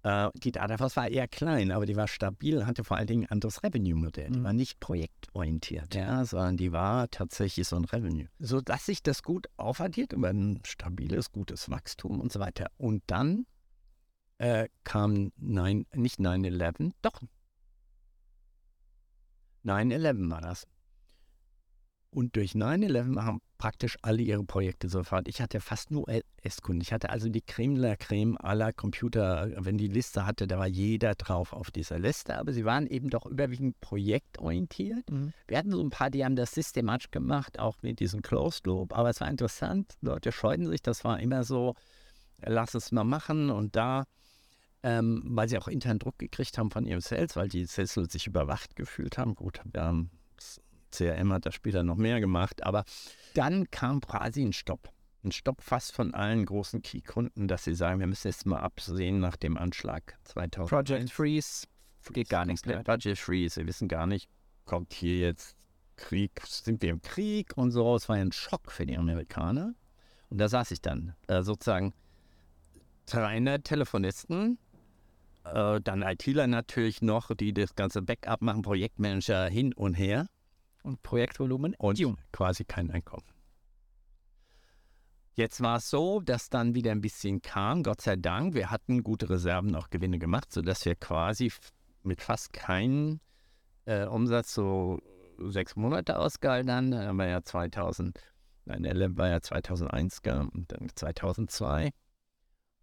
Äh, 0.04 0.30
die 0.36 0.52
Data 0.52 0.78
Force 0.78 0.96
war 0.96 1.08
eher 1.10 1.28
klein, 1.28 1.72
aber 1.72 1.88
die 1.88 1.96
war 1.96 2.08
stabil, 2.08 2.66
hatte 2.66 2.84
vor 2.84 2.98
allen 2.98 3.08
Dingen 3.08 3.24
ein 3.26 3.32
anderes 3.32 3.64
Revenue-Modell. 3.64 4.30
Die 4.30 4.40
Mhm. 4.40 4.44
war 4.44 4.54
nicht 4.54 4.80
projektorientiert, 4.80 5.96
ja, 5.96 6.24
sondern 6.24 6.56
die 6.56 6.72
war 6.72 7.10
tatsächlich 7.10 7.68
so 7.68 7.76
ein 7.76 7.86
Revenue. 7.86 8.28
So 8.38 8.62
dass 8.62 8.86
sich 8.86 9.02
das 9.02 9.24
gut 9.24 9.48
aufaddiert 9.58 10.14
über 10.14 10.30
ein 10.30 10.62
stabiles, 10.66 11.32
gutes 11.32 11.70
Wachstum 11.70 12.20
und 12.20 12.32
so 12.32 12.40
weiter. 12.40 12.68
Und 12.78 13.04
dann 13.08 13.46
äh, 14.40 14.68
kam 14.84 15.32
nein, 15.38 15.86
nicht 15.94 16.20
9-11, 16.20 16.94
doch. 17.02 17.22
9-11 19.66 20.30
war 20.30 20.42
das. 20.42 20.66
Und 22.12 22.36
durch 22.36 22.54
9-11 22.54 23.22
haben 23.22 23.40
praktisch 23.60 23.98
alle 24.02 24.24
ihre 24.24 24.44
Projekte 24.44 24.90
sofort. 24.90 25.28
Ich 25.28 25.42
hatte 25.42 25.60
fast 25.60 25.92
nur 25.92 26.08
S-Kunden. 26.42 26.82
Ich 26.82 26.92
hatte 26.92 27.12
also 27.12 27.30
die 27.30 27.42
Creme 27.42 27.76
de 27.76 27.84
la 27.84 27.96
Creme 27.96 28.36
aller 28.38 28.74
Computer. 28.74 29.52
Wenn 29.58 29.78
die 29.78 29.88
Liste 29.88 30.26
hatte, 30.26 30.48
da 30.48 30.58
war 30.58 30.66
jeder 30.66 31.14
drauf 31.14 31.54
auf 31.54 31.70
dieser 31.70 32.00
Liste. 32.00 32.38
Aber 32.38 32.52
sie 32.52 32.66
waren 32.66 32.88
eben 32.88 33.12
doch 33.12 33.28
überwiegend 33.28 33.80
projektorientiert. 33.82 35.12
Mhm. 35.12 35.34
Wir 35.48 35.60
hatten 35.60 35.72
so 35.72 35.84
ein 35.84 35.92
paar, 35.92 36.10
die 36.10 36.26
haben 36.26 36.36
das 36.36 36.54
systematisch 36.54 37.12
gemacht, 37.12 37.60
auch 37.60 37.78
mit 37.84 38.00
diesem 38.00 38.24
Closed 38.24 38.66
Loop. 38.66 38.98
Aber 38.98 39.10
es 39.10 39.22
war 39.22 39.30
interessant. 39.30 39.94
Leute 40.02 40.32
scheuten 40.32 40.66
sich. 40.68 40.82
Das 40.82 41.04
war 41.04 41.20
immer 41.20 41.44
so, 41.44 41.76
lass 42.42 42.74
es 42.74 42.92
mal 42.92 43.04
machen. 43.04 43.52
Und 43.52 43.76
da, 43.76 44.06
ähm, 44.84 45.24
weil 45.26 45.50
sie 45.50 45.58
auch 45.58 45.68
intern 45.68 46.00
Druck 46.00 46.18
gekriegt 46.20 46.58
haben 46.58 46.72
von 46.72 46.86
ihrem 46.86 47.02
Sales, 47.02 47.36
weil 47.36 47.50
die 47.50 47.66
Sales 47.66 47.94
sich 47.94 48.28
überwacht 48.28 48.76
gefühlt 48.76 49.18
haben. 49.18 49.36
Gut, 49.36 49.62
wir 49.72 49.82
haben 49.82 50.12
CRM 50.92 51.34
hat 51.34 51.46
das 51.46 51.56
später 51.56 51.84
noch 51.84 51.98
mehr 51.98 52.20
gemacht, 52.20 52.64
aber 52.64 52.84
dann 53.34 53.70
kam 53.72 54.02
quasi 54.02 54.42
ein 54.42 54.54
Stopp. 54.54 54.90
Ein 55.24 55.32
Stopp 55.32 55.62
fast 55.62 55.94
von 55.94 56.14
allen 56.14 56.46
großen 56.46 56.82
Key-Kunden, 56.82 57.48
dass 57.48 57.66
sie 57.66 57.76
sagen, 57.76 58.00
wir 58.00 58.08
müssen 58.08 58.28
jetzt 58.30 58.46
mal 58.46 58.60
absehen 58.60 59.20
nach 59.20 59.36
dem 59.36 59.58
Anschlag 59.58 60.18
2000. 60.24 60.70
Project 60.70 61.12
Freeze 61.12 61.68
geht 62.14 62.30
gar 62.30 62.46
nichts 62.46 62.66
mehr. 62.66 62.82
Budget 62.84 63.18
Freeze, 63.18 63.58
wir 63.58 63.68
wissen 63.68 63.88
gar 63.88 64.08
nicht, 64.08 64.30
kommt 64.66 64.94
hier 64.94 65.20
jetzt 65.20 65.56
Krieg, 65.98 66.42
sind 66.46 66.82
wir 66.82 66.92
im 66.92 67.02
Krieg 67.02 67.52
und 67.58 67.72
so. 67.72 67.96
Es 67.96 68.08
war 68.08 68.16
ein 68.16 68.32
Schock 68.32 68.72
für 68.72 68.86
die 68.86 68.98
Amerikaner. 68.98 69.74
Und 70.30 70.38
da 70.38 70.48
saß 70.48 70.72
ich 70.72 70.82
dann, 70.82 71.16
äh, 71.28 71.42
sozusagen 71.42 71.94
300 73.08 73.64
Telefonisten, 73.64 74.58
äh, 75.54 75.82
dann 75.82 76.02
ITler 76.02 76.48
natürlich 76.48 77.02
noch, 77.02 77.34
die 77.36 77.54
das 77.54 77.76
ganze 77.76 78.02
Backup 78.02 78.42
machen, 78.42 78.62
Projektmanager 78.62 79.48
hin 79.48 79.74
und 79.74 79.94
her 79.94 80.28
Und 80.84 81.02
Projektvolumen 81.04 81.76
und 81.78 82.00
Jung. 82.00 82.18
quasi 82.32 82.66
kein 82.66 82.92
Einkommen. 82.92 83.26
Jetzt 85.34 85.62
war 85.62 85.78
es 85.78 85.90
so, 85.90 86.20
dass 86.20 86.50
dann 86.50 86.76
wieder 86.76 86.92
ein 86.92 87.00
bisschen 87.00 87.42
kam, 87.42 87.84
Gott 87.84 88.02
sei 88.02 88.18
Dank. 88.18 88.56
Wir 88.56 88.72
hatten 88.72 89.04
gute 89.04 89.30
Reserven, 89.30 89.74
auch 89.76 89.90
Gewinne 89.90 90.20
gemacht, 90.20 90.52
sodass 90.52 90.84
wir 90.84 90.96
quasi 90.96 91.52
mit 92.04 92.22
fast 92.22 92.52
keinem 92.52 93.22
äh, 93.86 94.06
Umsatz 94.06 94.54
so 94.54 95.00
sechs 95.38 95.76
Monate 95.78 96.18
ausgehalten 96.18 96.72
haben. 96.72 96.92
Dann 96.92 97.18
war 97.18 97.28
ja 97.28 97.42
2000, 97.42 98.20
nein, 98.66 98.84
LM 98.84 99.18
war 99.18 99.30
ja 99.30 99.42
2001 99.42 100.22
gell, 100.22 100.48
und 100.54 100.72
dann 100.72 100.90
2002. 100.94 101.92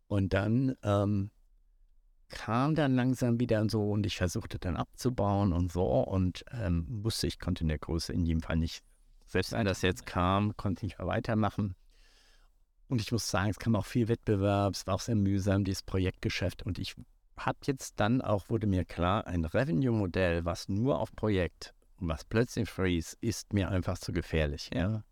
Und 0.06 0.32
dann 0.32 0.74
ähm, 0.82 1.30
kam 2.28 2.74
dann 2.74 2.94
langsam 2.94 3.40
wieder 3.40 3.68
so 3.68 3.90
und 3.90 4.06
ich 4.06 4.16
versuchte 4.16 4.58
dann 4.58 4.76
abzubauen 4.76 5.52
und 5.52 5.72
so 5.72 5.86
und 5.86 6.44
ähm, 6.52 6.86
wusste, 6.88 7.26
ich 7.26 7.38
konnte 7.38 7.64
in 7.64 7.68
der 7.68 7.78
Größe 7.78 8.12
in 8.12 8.24
jedem 8.24 8.42
Fall 8.42 8.56
nicht, 8.56 8.82
selbst 9.26 9.52
wenn 9.52 9.64
das 9.64 9.82
jetzt 9.82 10.06
kam, 10.06 10.56
konnte 10.56 10.86
ich 10.86 10.98
nicht 10.98 11.06
weitermachen. 11.06 11.74
Und 12.88 13.00
ich 13.00 13.10
muss 13.10 13.28
sagen, 13.28 13.50
es 13.50 13.58
kam 13.58 13.74
auch 13.74 13.86
viel 13.86 14.08
Wettbewerb, 14.08 14.74
es 14.74 14.86
war 14.86 14.94
auch 14.94 15.00
sehr 15.00 15.16
mühsam, 15.16 15.64
dieses 15.64 15.82
Projektgeschäft. 15.82 16.62
Und 16.62 16.78
ich 16.78 16.94
habe 17.36 17.58
jetzt 17.64 17.98
dann 17.98 18.20
auch, 18.20 18.48
wurde 18.48 18.66
mir 18.66 18.84
klar, 18.84 19.26
ein 19.26 19.44
Revenue-Modell, 19.44 20.44
was 20.44 20.68
nur 20.68 21.00
auf 21.00 21.14
Projekt 21.14 21.74
und 21.98 22.08
was 22.08 22.24
plötzlich 22.24 22.70
freeze, 22.70 23.16
ist 23.20 23.52
mir 23.52 23.70
einfach 23.70 23.98
zu 23.98 24.12
gefährlich. 24.12 24.70
Ja. 24.72 25.02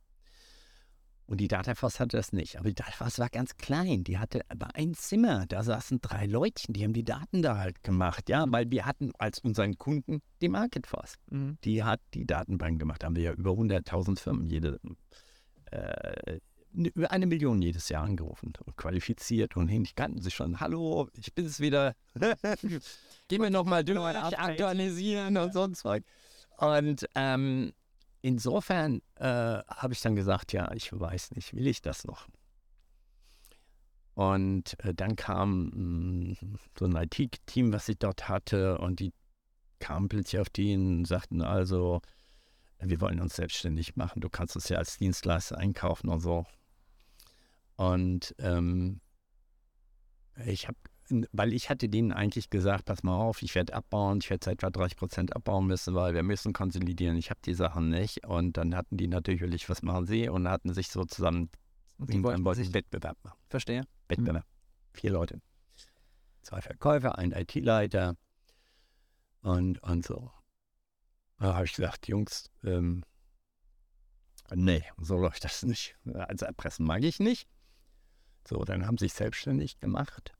Und 1.26 1.38
die 1.38 1.48
Dataforce 1.48 2.00
hatte 2.00 2.16
das 2.18 2.32
nicht. 2.32 2.58
Aber 2.58 2.68
die 2.68 2.74
Dataforce 2.74 3.18
war 3.18 3.30
ganz 3.30 3.56
klein. 3.56 4.04
Die 4.04 4.18
hatte 4.18 4.42
aber 4.48 4.74
ein 4.74 4.94
Zimmer. 4.94 5.46
Da 5.46 5.62
saßen 5.62 6.00
drei 6.02 6.26
Leutchen, 6.26 6.74
die 6.74 6.84
haben 6.84 6.92
die 6.92 7.04
Daten 7.04 7.40
da 7.40 7.56
halt 7.56 7.82
gemacht. 7.82 8.28
Ja, 8.28 8.44
weil 8.48 8.70
wir 8.70 8.84
hatten 8.84 9.12
als 9.18 9.38
unseren 9.38 9.78
Kunden 9.78 10.20
die 10.42 10.48
Marketforce. 10.48 11.14
Mhm. 11.30 11.58
Die 11.64 11.82
hat 11.82 12.00
die 12.12 12.26
Datenbank 12.26 12.78
gemacht. 12.78 13.02
Da 13.02 13.06
haben 13.06 13.16
wir 13.16 13.22
ja 13.22 13.32
über 13.32 13.52
100.000 13.52 14.18
Firmen 14.18 14.46
jede, 14.46 14.78
äh, 15.70 16.40
über 16.74 17.10
eine 17.10 17.26
Million 17.26 17.62
jedes 17.62 17.88
Jahr 17.88 18.04
angerufen 18.04 18.52
und 18.66 18.76
qualifiziert 18.76 19.56
und 19.56 19.68
hin. 19.68 19.84
Die 19.84 19.94
kannten 19.94 20.20
sich 20.20 20.34
schon. 20.34 20.60
Hallo, 20.60 21.08
ich 21.14 21.32
bin 21.32 21.46
es 21.46 21.58
wieder. 21.58 21.94
Gehen 23.28 23.42
wir 23.42 23.50
nochmal 23.50 23.82
durch, 23.82 23.98
aktualisieren 23.98 25.38
und 25.38 25.54
so 25.54 25.62
ein 25.62 25.74
Zeug. 25.74 26.04
Und 26.58 27.06
ähm, 27.14 27.72
insofern 28.24 29.02
äh, 29.16 29.24
habe 29.26 29.92
ich 29.92 30.00
dann 30.00 30.16
gesagt, 30.16 30.54
ja, 30.54 30.72
ich 30.72 30.98
weiß 30.98 31.32
nicht, 31.32 31.52
will 31.54 31.66
ich 31.66 31.82
das 31.82 32.04
noch? 32.04 32.26
Und 34.14 34.82
äh, 34.82 34.94
dann 34.94 35.14
kam 35.14 36.30
mh, 36.30 36.36
so 36.78 36.86
ein 36.86 36.96
IT-Team, 36.96 37.72
was 37.74 37.88
ich 37.88 37.98
dort 37.98 38.28
hatte, 38.28 38.78
und 38.78 39.00
die 39.00 39.12
kamen 39.78 40.08
plötzlich 40.08 40.40
auf 40.40 40.48
die 40.48 40.74
und 40.74 41.04
sagten 41.04 41.42
also, 41.42 42.00
wir 42.78 43.00
wollen 43.02 43.20
uns 43.20 43.36
selbstständig 43.36 43.96
machen, 43.96 44.20
du 44.20 44.30
kannst 44.30 44.56
es 44.56 44.70
ja 44.70 44.78
als 44.78 44.96
Dienstleister 44.96 45.58
einkaufen 45.58 46.08
und 46.08 46.20
so. 46.20 46.46
Und 47.76 48.34
ähm, 48.38 49.00
ich 50.46 50.66
habe, 50.66 50.78
weil 51.32 51.52
ich 51.52 51.68
hatte 51.70 51.88
denen 51.88 52.12
eigentlich 52.12 52.50
gesagt, 52.50 52.86
pass 52.86 53.02
mal 53.02 53.16
auf, 53.16 53.42
ich 53.42 53.54
werde 53.54 53.74
abbauen, 53.74 54.18
ich 54.22 54.30
werde 54.30 54.50
etwa 54.50 54.70
30 54.70 54.96
Prozent 54.96 55.36
abbauen 55.36 55.66
müssen, 55.66 55.94
weil 55.94 56.14
wir 56.14 56.22
müssen 56.22 56.52
konsolidieren, 56.52 57.16
ich 57.16 57.30
habe 57.30 57.40
die 57.44 57.54
Sachen 57.54 57.90
nicht. 57.90 58.26
Und 58.26 58.56
dann 58.56 58.74
hatten 58.74 58.96
die 58.96 59.08
natürlich, 59.08 59.68
was 59.68 59.82
machen 59.82 60.06
sie? 60.06 60.28
Und 60.28 60.48
hatten 60.48 60.72
sich 60.72 60.88
so 60.88 61.04
zusammen, 61.04 61.50
die 61.98 62.22
wollten 62.22 62.44
wollten 62.44 62.64
sich, 62.64 62.72
Wettbewerb 62.72 63.18
machen. 63.22 63.38
verstehe. 63.48 63.86
Wettbewerb. 64.08 64.46
Vier 64.92 65.10
Leute. 65.10 65.40
Zwei 66.42 66.60
Verkäufer, 66.60 67.18
ein 67.18 67.32
IT-Leiter 67.32 68.16
und, 69.42 69.82
und 69.82 70.04
so. 70.04 70.30
Da 71.38 71.54
habe 71.54 71.64
ich 71.66 71.74
gesagt, 71.74 72.08
Jungs, 72.08 72.50
ähm, 72.62 73.04
nee, 74.54 74.84
so 74.98 75.18
läuft 75.18 75.44
das 75.44 75.62
nicht. 75.62 75.96
Also 76.14 76.46
erpressen 76.46 76.86
mag 76.86 77.02
ich 77.02 77.18
nicht. 77.18 77.48
So, 78.46 78.64
dann 78.64 78.86
haben 78.86 78.98
sie 78.98 79.06
sich 79.06 79.14
selbstständig 79.14 79.80
gemacht. 79.80 80.32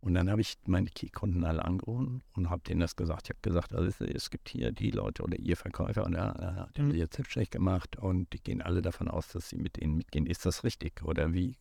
Und 0.00 0.14
dann 0.14 0.30
habe 0.30 0.40
ich 0.40 0.56
meine 0.66 0.88
Key-Kunden 0.90 1.44
alle 1.44 1.64
angerufen 1.64 2.22
und 2.34 2.50
habe 2.50 2.62
denen 2.62 2.80
das 2.80 2.94
gesagt. 2.94 3.22
Ich 3.24 3.30
habe 3.30 3.40
gesagt, 3.42 3.74
also 3.74 4.04
es 4.04 4.30
gibt 4.30 4.48
hier 4.48 4.70
die 4.70 4.92
Leute 4.92 5.22
oder 5.24 5.36
ihr 5.38 5.56
Verkäufer 5.56 6.04
und 6.06 6.14
ja, 6.14 6.68
die 6.76 6.80
haben 6.80 6.88
Mhm. 6.88 6.92
sie 6.92 6.98
jetzt 6.98 7.30
schlecht 7.30 7.50
gemacht 7.50 7.96
und 7.96 8.32
die 8.32 8.40
gehen 8.40 8.62
alle 8.62 8.80
davon 8.80 9.08
aus, 9.08 9.28
dass 9.28 9.48
sie 9.48 9.56
mit 9.56 9.76
denen 9.76 9.96
mitgehen. 9.96 10.26
Ist 10.26 10.46
das 10.46 10.62
richtig 10.62 11.02
oder 11.02 11.32
wie 11.32 11.56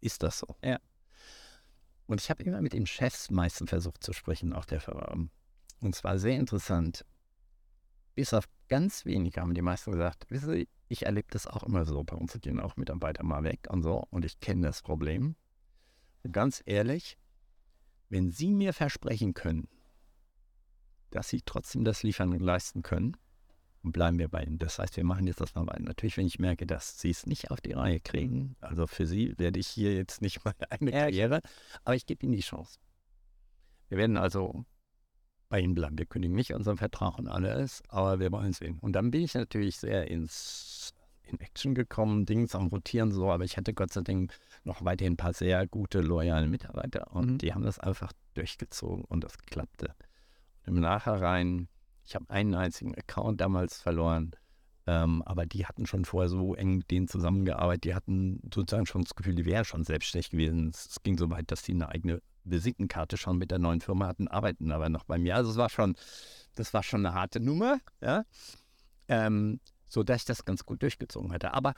ist 0.00 0.22
das 0.22 0.38
so? 0.38 0.56
Ja. 0.64 0.78
Und 2.06 2.20
ich 2.20 2.30
habe 2.30 2.42
immer 2.42 2.62
mit 2.62 2.72
den 2.72 2.86
Chefs 2.86 3.30
meistens 3.30 3.70
versucht 3.70 4.02
zu 4.02 4.12
sprechen, 4.12 4.52
auch 4.54 4.64
der 4.64 4.80
Firma. 4.80 5.14
Und 5.80 5.94
zwar 5.94 6.18
sehr 6.18 6.36
interessant. 6.36 7.04
Bis 8.14 8.32
auf 8.34 8.46
ganz 8.68 9.04
wenige 9.04 9.40
haben 9.40 9.54
die 9.54 9.62
meisten 9.62 9.92
gesagt, 9.92 10.30
wissen 10.30 10.50
Sie, 10.52 10.68
ich 10.88 11.06
erlebe 11.06 11.28
das 11.30 11.46
auch 11.46 11.62
immer 11.62 11.84
so. 11.84 12.02
Bei 12.04 12.16
uns 12.16 12.38
gehen 12.40 12.60
auch 12.60 12.76
Mitarbeiter 12.76 13.22
mal 13.22 13.44
weg 13.44 13.68
und 13.70 13.82
so. 13.82 14.06
Und 14.10 14.24
ich 14.24 14.40
kenne 14.40 14.66
das 14.66 14.82
Problem. 14.82 15.36
Und 16.22 16.32
ganz 16.32 16.62
ehrlich, 16.66 17.16
wenn 18.12 18.30
Sie 18.30 18.52
mir 18.52 18.74
versprechen 18.74 19.32
können, 19.32 19.68
dass 21.10 21.28
Sie 21.28 21.40
trotzdem 21.44 21.82
das 21.82 22.02
Liefern 22.02 22.38
leisten 22.38 22.82
können, 22.82 23.16
und 23.82 23.90
bleiben 23.90 24.18
wir 24.18 24.28
bei 24.28 24.44
Ihnen. 24.44 24.58
Das 24.58 24.78
heißt, 24.78 24.96
wir 24.96 25.02
machen 25.02 25.26
jetzt 25.26 25.40
das 25.40 25.56
mal 25.56 25.66
weiter. 25.66 25.82
Natürlich, 25.82 26.16
wenn 26.16 26.26
ich 26.26 26.38
merke, 26.38 26.66
dass 26.66 27.00
Sie 27.00 27.10
es 27.10 27.26
nicht 27.26 27.50
auf 27.50 27.60
die 27.60 27.72
Reihe 27.72 27.98
kriegen, 27.98 28.54
also 28.60 28.86
für 28.86 29.06
Sie 29.06 29.36
werde 29.38 29.58
ich 29.58 29.66
hier 29.66 29.92
jetzt 29.94 30.22
nicht 30.22 30.44
meine 30.44 30.54
eigene 30.70 30.92
Karriere, 30.92 31.40
aber 31.82 31.96
ich 31.96 32.06
gebe 32.06 32.24
Ihnen 32.24 32.36
die 32.36 32.42
Chance. 32.42 32.78
Wir 33.88 33.98
werden 33.98 34.16
also 34.16 34.64
bei 35.48 35.60
Ihnen 35.60 35.74
bleiben. 35.74 35.98
Wir 35.98 36.06
kündigen 36.06 36.36
nicht 36.36 36.54
unseren 36.54 36.76
Vertrag 36.76 37.18
und 37.18 37.26
alles, 37.26 37.82
aber 37.88 38.20
wir 38.20 38.30
wollen 38.30 38.52
sehen. 38.52 38.78
Und 38.78 38.92
dann 38.92 39.10
bin 39.10 39.22
ich 39.22 39.34
natürlich 39.34 39.78
sehr 39.78 40.08
ins 40.08 40.94
in 41.24 41.40
Action 41.40 41.74
gekommen, 41.74 42.26
Dings 42.26 42.54
am 42.54 42.66
Rotieren 42.66 43.10
so, 43.10 43.30
aber 43.30 43.44
ich 43.44 43.56
hatte 43.56 43.74
Gott 43.74 43.92
sei 43.92 44.02
Dank 44.02 44.34
noch 44.64 44.84
weiterhin 44.84 45.14
ein 45.14 45.16
paar 45.16 45.32
sehr 45.34 45.66
gute, 45.66 46.00
loyale 46.00 46.46
Mitarbeiter 46.46 47.12
und 47.12 47.32
Mhm. 47.32 47.38
die 47.38 47.52
haben 47.54 47.64
das 47.64 47.78
einfach 47.78 48.12
durchgezogen 48.34 49.04
und 49.04 49.24
das 49.24 49.38
klappte. 49.38 49.94
Und 50.66 50.76
Im 50.76 50.80
Nachhinein, 50.80 51.68
ich 52.04 52.14
habe 52.14 52.28
einen 52.30 52.54
einzigen 52.54 52.94
Account 52.94 53.40
damals 53.40 53.80
verloren, 53.80 54.32
ähm, 54.86 55.22
aber 55.22 55.46
die 55.46 55.66
hatten 55.66 55.86
schon 55.86 56.04
vorher 56.04 56.28
so 56.28 56.54
eng 56.54 56.78
mit 56.78 56.90
denen 56.90 57.06
zusammengearbeitet, 57.08 57.84
die 57.84 57.94
hatten 57.94 58.40
sozusagen 58.52 58.86
schon 58.86 59.02
das 59.02 59.14
Gefühl, 59.14 59.34
die 59.34 59.44
wären 59.44 59.64
schon 59.64 59.84
selbstständig 59.84 60.30
gewesen. 60.30 60.70
Es, 60.70 61.02
ging 61.02 61.16
so 61.16 61.30
weit, 61.30 61.50
dass 61.50 61.62
die 61.62 61.72
eine 61.72 61.88
eigene 61.88 62.20
Visitenkarte 62.44 63.16
schon 63.16 63.38
mit 63.38 63.52
der 63.52 63.60
neuen 63.60 63.80
Firma 63.80 64.08
hatten, 64.08 64.26
arbeiten 64.26 64.72
aber 64.72 64.88
noch 64.88 65.04
bei 65.04 65.18
mir. 65.18 65.36
Also 65.36 65.52
es 65.52 65.56
war 65.56 65.68
schon, 65.68 65.94
das 66.56 66.74
war 66.74 66.82
schon 66.82 67.06
eine 67.06 67.14
harte 67.14 67.38
Nummer, 67.38 67.78
ja. 68.00 68.24
Ähm, 69.08 69.60
so 69.86 70.02
dass 70.02 70.22
ich 70.22 70.24
das 70.24 70.44
ganz 70.44 70.64
gut 70.64 70.82
durchgezogen 70.82 71.32
hatte. 71.32 71.52
Aber 71.54 71.74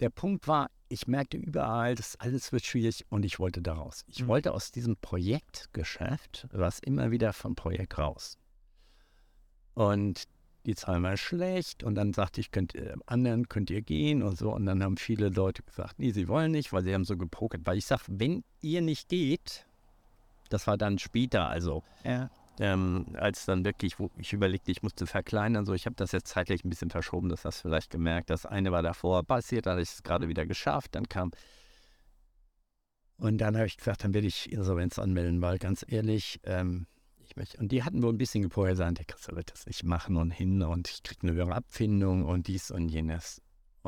der 0.00 0.10
Punkt 0.10 0.46
war, 0.48 0.70
ich 0.88 1.06
merkte 1.06 1.36
überall, 1.36 1.94
das 1.94 2.16
alles 2.16 2.52
wird 2.52 2.64
schwierig 2.64 3.04
und 3.10 3.24
ich 3.24 3.38
wollte 3.38 3.60
da 3.60 3.74
raus. 3.74 4.04
Ich 4.08 4.22
Mhm. 4.22 4.28
wollte 4.28 4.52
aus 4.54 4.70
diesem 4.70 4.96
Projektgeschäft 4.96 6.48
was 6.52 6.78
immer 6.78 7.10
wieder 7.10 7.32
vom 7.32 7.54
Projekt 7.54 7.98
raus. 7.98 8.38
Und 9.74 10.24
die 10.66 10.74
Zahlen 10.74 11.02
waren 11.02 11.16
schlecht 11.16 11.82
und 11.82 11.94
dann 11.94 12.12
sagte 12.12 12.40
ich, 12.40 12.50
könnt 12.50 12.74
ihr, 12.74 12.96
anderen 13.06 13.48
könnt 13.48 13.70
ihr 13.70 13.80
gehen 13.82 14.22
und 14.22 14.36
so. 14.36 14.52
Und 14.52 14.66
dann 14.66 14.82
haben 14.82 14.96
viele 14.96 15.28
Leute 15.28 15.62
gesagt, 15.62 15.98
nee, 15.98 16.10
sie 16.10 16.28
wollen 16.28 16.52
nicht, 16.52 16.72
weil 16.72 16.82
sie 16.84 16.92
haben 16.94 17.04
so 17.04 17.16
gepokert. 17.16 17.62
Weil 17.64 17.78
ich 17.78 17.86
sage, 17.86 18.02
wenn 18.08 18.44
ihr 18.60 18.80
nicht 18.82 19.08
geht, 19.08 19.66
das 20.48 20.66
war 20.66 20.76
dann 20.76 20.98
später, 20.98 21.48
also 21.48 21.82
Ja. 22.04 22.30
Ähm, 22.60 23.06
als 23.14 23.44
dann 23.46 23.64
wirklich, 23.64 23.98
wo 23.98 24.10
ich 24.18 24.32
überlegte, 24.32 24.70
ich 24.70 24.82
musste 24.82 25.06
verkleinern, 25.06 25.64
so 25.64 25.74
ich 25.74 25.86
habe 25.86 25.96
das 25.96 26.12
jetzt 26.12 26.28
zeitlich 26.28 26.64
ein 26.64 26.70
bisschen 26.70 26.90
verschoben, 26.90 27.28
das 27.28 27.44
hast 27.44 27.58
du 27.58 27.68
vielleicht 27.68 27.90
gemerkt. 27.90 28.30
Das 28.30 28.46
eine 28.46 28.72
war 28.72 28.82
davor 28.82 29.22
passiert, 29.24 29.66
dann 29.66 29.72
habe 29.72 29.82
ich 29.82 29.90
es 29.90 30.02
gerade 30.02 30.28
wieder 30.28 30.46
geschafft, 30.46 30.94
dann 30.94 31.08
kam 31.08 31.30
und 33.18 33.38
dann 33.38 33.56
habe 33.56 33.66
ich 33.66 33.76
gesagt, 33.76 34.04
dann 34.04 34.14
werde 34.14 34.28
ich 34.28 34.52
Insolvenz 34.52 34.98
anmelden, 34.98 35.42
weil 35.42 35.58
ganz 35.58 35.84
ehrlich, 35.88 36.40
ähm, 36.44 36.86
ich 37.18 37.34
möchte, 37.36 37.58
und 37.58 37.72
die 37.72 37.82
hatten 37.82 38.02
wohl 38.02 38.12
ein 38.12 38.18
bisschen 38.18 38.48
sagen, 38.48 38.94
der 38.94 39.04
Christoph 39.04 39.34
wird 39.34 39.50
das 39.52 39.66
nicht 39.66 39.82
machen 39.82 40.16
und 40.16 40.30
hin 40.30 40.62
und 40.62 40.88
ich 40.88 41.02
kriege 41.02 41.22
eine 41.22 41.32
höhere 41.32 41.56
Abfindung 41.56 42.24
und 42.24 42.46
dies 42.46 42.70
und 42.70 42.88
jenes. 42.88 43.42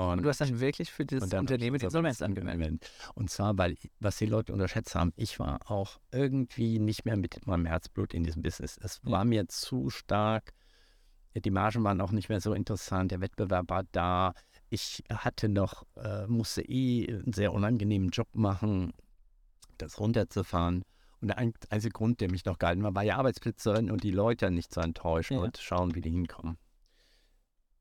Und 0.08 0.22
du 0.22 0.28
hast 0.28 0.40
dann 0.40 0.60
wirklich 0.60 0.90
für 0.90 1.04
das 1.04 1.22
und 1.24 1.34
Unternehmen 1.34 1.78
die 1.78 1.84
Insolvenz 1.84 2.22
angemeldet. 2.22 2.90
Und 3.14 3.30
zwar, 3.30 3.56
weil, 3.58 3.76
was 4.00 4.16
die 4.18 4.26
Leute 4.26 4.52
unterschätzt 4.52 4.94
haben, 4.94 5.12
ich 5.16 5.38
war 5.38 5.70
auch 5.70 5.98
irgendwie 6.10 6.78
nicht 6.78 7.04
mehr 7.04 7.16
mit 7.16 7.46
meinem 7.46 7.66
Herzblut 7.66 8.14
in 8.14 8.24
diesem 8.24 8.42
Business. 8.42 8.78
Es 8.82 9.00
war 9.04 9.24
mir 9.24 9.46
zu 9.48 9.90
stark. 9.90 10.52
Die 11.36 11.50
Margen 11.50 11.84
waren 11.84 12.00
auch 12.00 12.10
nicht 12.10 12.28
mehr 12.28 12.40
so 12.40 12.54
interessant. 12.54 13.12
Der 13.12 13.20
Wettbewerb 13.20 13.70
war 13.70 13.84
da. 13.92 14.34
Ich 14.68 15.04
hatte 15.08 15.48
noch, 15.48 15.84
äh, 15.96 16.26
musste 16.26 16.62
eh 16.62 17.06
einen 17.08 17.32
sehr 17.32 17.52
unangenehmen 17.52 18.08
Job 18.10 18.28
machen, 18.32 18.92
das 19.78 20.00
runterzufahren. 20.00 20.82
Und 21.20 21.28
der 21.28 21.38
ein- 21.38 21.52
einzige 21.68 21.92
Grund, 21.92 22.20
der 22.20 22.30
mich 22.30 22.44
noch 22.46 22.58
gehalten 22.58 22.82
war, 22.82 22.94
war 22.94 23.02
ja 23.02 23.16
Arbeitsplätze 23.16 23.72
und 23.74 24.02
die 24.02 24.10
Leute 24.10 24.50
nicht 24.50 24.72
zu 24.72 24.80
enttäuschen 24.80 25.34
Ja. 25.34 25.40
und 25.44 25.58
schauen, 25.58 25.94
wie 25.94 26.00
die 26.00 26.10
hinkommen. 26.10 26.56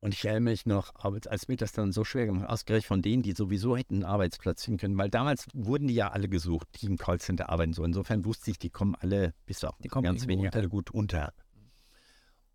Und 0.02 0.14
ich 0.14 0.24
erinnere 0.24 0.52
mich 0.52 0.64
noch, 0.64 0.94
als 0.96 1.48
mir 1.48 1.56
das 1.56 1.72
dann 1.72 1.92
so 1.92 2.04
schwer 2.04 2.24
gemacht, 2.24 2.48
ausgerechnet 2.48 2.86
von 2.86 3.02
denen, 3.02 3.22
die 3.22 3.32
sowieso 3.32 3.76
hätten 3.76 3.96
einen 3.96 4.04
Arbeitsplatz 4.04 4.64
finden 4.64 4.78
können, 4.80 4.96
weil 4.98 5.10
damals 5.10 5.46
wurden 5.52 5.88
die 5.88 5.94
ja 5.94 6.08
alle 6.08 6.28
gesucht, 6.28 6.66
die 6.80 6.86
im 6.86 6.96
Callcenter 6.96 7.50
arbeiten. 7.50 7.74
So 7.74 7.84
insofern 7.84 8.24
wusste 8.24 8.50
ich, 8.50 8.58
die 8.58 8.70
kommen 8.70 8.94
alle, 8.94 9.34
bis 9.44 9.62
auf 9.62 9.76
Die 9.82 9.88
kommen 9.88 10.04
ganz 10.04 10.26
wenige, 10.26 10.48
unter. 10.48 10.58
alle 10.58 10.68
gut 10.70 10.90
unter. 10.90 11.34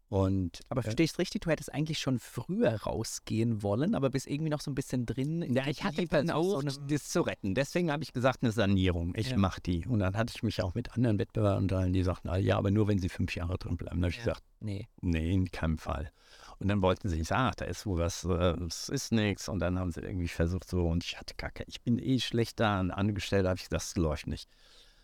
Und 0.08 0.60
Aber 0.70 0.80
äh, 0.82 0.84
verstehe 0.84 1.04
ich 1.06 1.12
es 1.12 1.20
richtig, 1.20 1.42
du 1.42 1.50
hättest 1.50 1.74
eigentlich 1.74 1.98
schon 2.00 2.20
früher 2.20 2.82
rausgehen 2.84 3.64
wollen, 3.64 3.96
aber 3.96 4.12
bist 4.12 4.28
irgendwie 4.28 4.52
noch 4.52 4.62
so 4.62 4.70
ein 4.72 4.76
bisschen 4.76 5.06
drin. 5.06 5.42
ja, 5.54 5.68
ich 5.68 5.84
hatte 5.84 6.06
versucht, 6.08 6.72
so 6.72 6.80
das 6.88 7.10
zu 7.10 7.22
retten. 7.22 7.56
Deswegen 7.56 7.92
habe 7.92 8.04
ich 8.04 8.14
gesagt, 8.14 8.44
eine 8.44 8.52
Sanierung. 8.52 9.14
Ich 9.16 9.32
Ja. 9.32 9.38
mache 9.38 9.62
die. 9.62 9.86
Und 9.88 10.00
dann 10.00 10.16
hatte 10.16 10.32
ich 10.36 10.44
mich 10.44 10.62
auch 10.62 10.76
mit 10.76 10.94
anderen 10.94 11.18
Wettbewerbern 11.20 11.64
unterhalten, 11.64 11.94
die 11.94 12.04
sagten, 12.04 12.30
ah, 12.30 12.38
ja, 12.38 12.58
aber 12.58 12.70
nur 12.72 12.88
wenn 12.88 13.00
sie 13.00 13.10
fünf 13.10 13.36
Jahre 13.36 13.58
drin 13.58 13.78
bleiben. 13.78 14.00
Da 14.02 14.06
habe 14.06 14.12
ich 14.12 14.18
Ja. 14.18 14.24
gesagt, 14.26 14.44
Nee. 14.62 14.88
Nee, 15.02 15.32
in 15.32 15.52
keinem 15.52 15.78
Fall. 15.78 16.12
Und 16.60 16.68
dann 16.70 16.82
wollten 16.82 17.10
sie, 17.10 17.20
ich 17.20 17.28
sag, 17.28 17.38
ach, 17.38 17.56
da 17.56 17.66
ist 17.66 17.86
wohl 17.86 18.00
was, 18.00 18.24
äh, 18.24 18.56
es 18.66 18.90
ist 18.90 19.12
nichts. 19.12 19.50
Und 19.50 19.60
dann 19.60 19.78
haben 19.78 19.92
sie 19.92 20.02
irgendwie 20.02 20.28
versucht 20.28 20.70
so, 20.70 20.88
und 20.88 21.04
ich 21.04 21.20
hatte 21.20 21.34
keine, 21.36 21.54
ich 21.68 21.82
bin 21.82 22.00
eh 22.00 22.20
schlecht 22.20 22.60
da 22.60 22.80
und 22.80 22.92
angestellt, 22.92 23.46
habe 23.46 23.58
ich 23.58 23.64
gesagt, 23.64 23.74
das 23.74 23.96
läuft 23.98 24.28
nicht. 24.28 24.50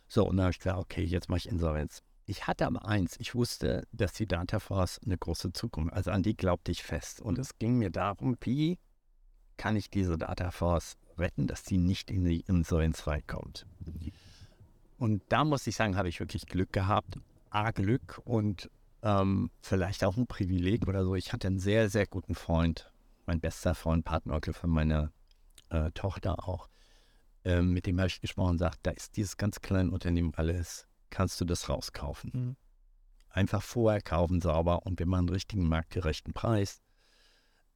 So, 0.07 0.27
und 0.27 0.37
dann 0.37 0.45
habe 0.45 0.51
ich 0.51 0.59
gesagt, 0.59 0.79
okay, 0.79 1.03
jetzt 1.03 1.29
mache 1.29 1.39
ich 1.39 1.49
Insolvenz. 1.49 2.01
Ich 2.25 2.47
hatte 2.47 2.65
aber 2.65 2.85
eins, 2.85 3.17
ich 3.19 3.35
wusste, 3.35 3.87
dass 3.91 4.13
die 4.13 4.27
Dataforce 4.27 4.99
eine 5.03 5.17
große 5.17 5.51
Zukunft, 5.53 5.93
also 5.93 6.11
an 6.11 6.23
die 6.23 6.37
glaubte 6.37 6.71
ich 6.71 6.83
fest. 6.83 7.21
Und 7.21 7.37
es 7.37 7.57
ging 7.59 7.77
mir 7.77 7.89
darum, 7.89 8.37
wie 8.41 8.79
kann 9.57 9.75
ich 9.75 9.89
diese 9.89 10.17
Dataforce 10.17 10.97
retten, 11.17 11.47
dass 11.47 11.63
die 11.63 11.77
nicht 11.77 12.09
in 12.09 12.23
die 12.23 12.41
Insolvenz 12.41 13.05
reinkommt. 13.07 13.65
Und 14.97 15.23
da 15.29 15.43
muss 15.43 15.67
ich 15.67 15.75
sagen, 15.75 15.97
habe 15.97 16.09
ich 16.09 16.19
wirklich 16.19 16.45
Glück 16.45 16.71
gehabt. 16.71 17.19
A, 17.49 17.71
Glück 17.71 18.21
und 18.23 18.69
ähm, 19.03 19.51
vielleicht 19.61 20.03
auch 20.03 20.17
ein 20.17 20.27
Privileg 20.27 20.87
oder 20.87 21.03
so. 21.03 21.15
Ich 21.15 21.33
hatte 21.33 21.47
einen 21.47 21.59
sehr, 21.59 21.89
sehr 21.89 22.05
guten 22.05 22.35
Freund, 22.35 22.91
mein 23.25 23.39
bester 23.39 23.75
Freund, 23.75 24.05
Partneronkel 24.05 24.53
von 24.53 24.69
meiner 24.69 25.11
äh, 25.69 25.91
Tochter 25.91 26.47
auch. 26.47 26.69
Ähm, 27.43 27.71
mit 27.71 27.87
dem 27.87 27.99
habe 27.99 28.07
ich 28.07 28.21
gesprochen 28.21 28.51
und 28.51 28.57
gesagt, 28.57 28.79
da 28.83 28.91
ist 28.91 29.17
dieses 29.17 29.37
ganz 29.37 29.61
kleine 29.61 29.91
Unternehmen 29.91 30.33
alles, 30.35 30.87
kannst 31.09 31.41
du 31.41 31.45
das 31.45 31.69
rauskaufen. 31.69 32.31
Mhm. 32.33 32.55
Einfach 33.29 33.61
vorher 33.61 34.01
kaufen, 34.01 34.41
sauber 34.41 34.85
und 34.85 34.99
wir 34.99 35.07
machen 35.07 35.27
einen 35.27 35.29
richtigen 35.29 35.67
marktgerechten 35.67 36.33
Preis. 36.33 36.81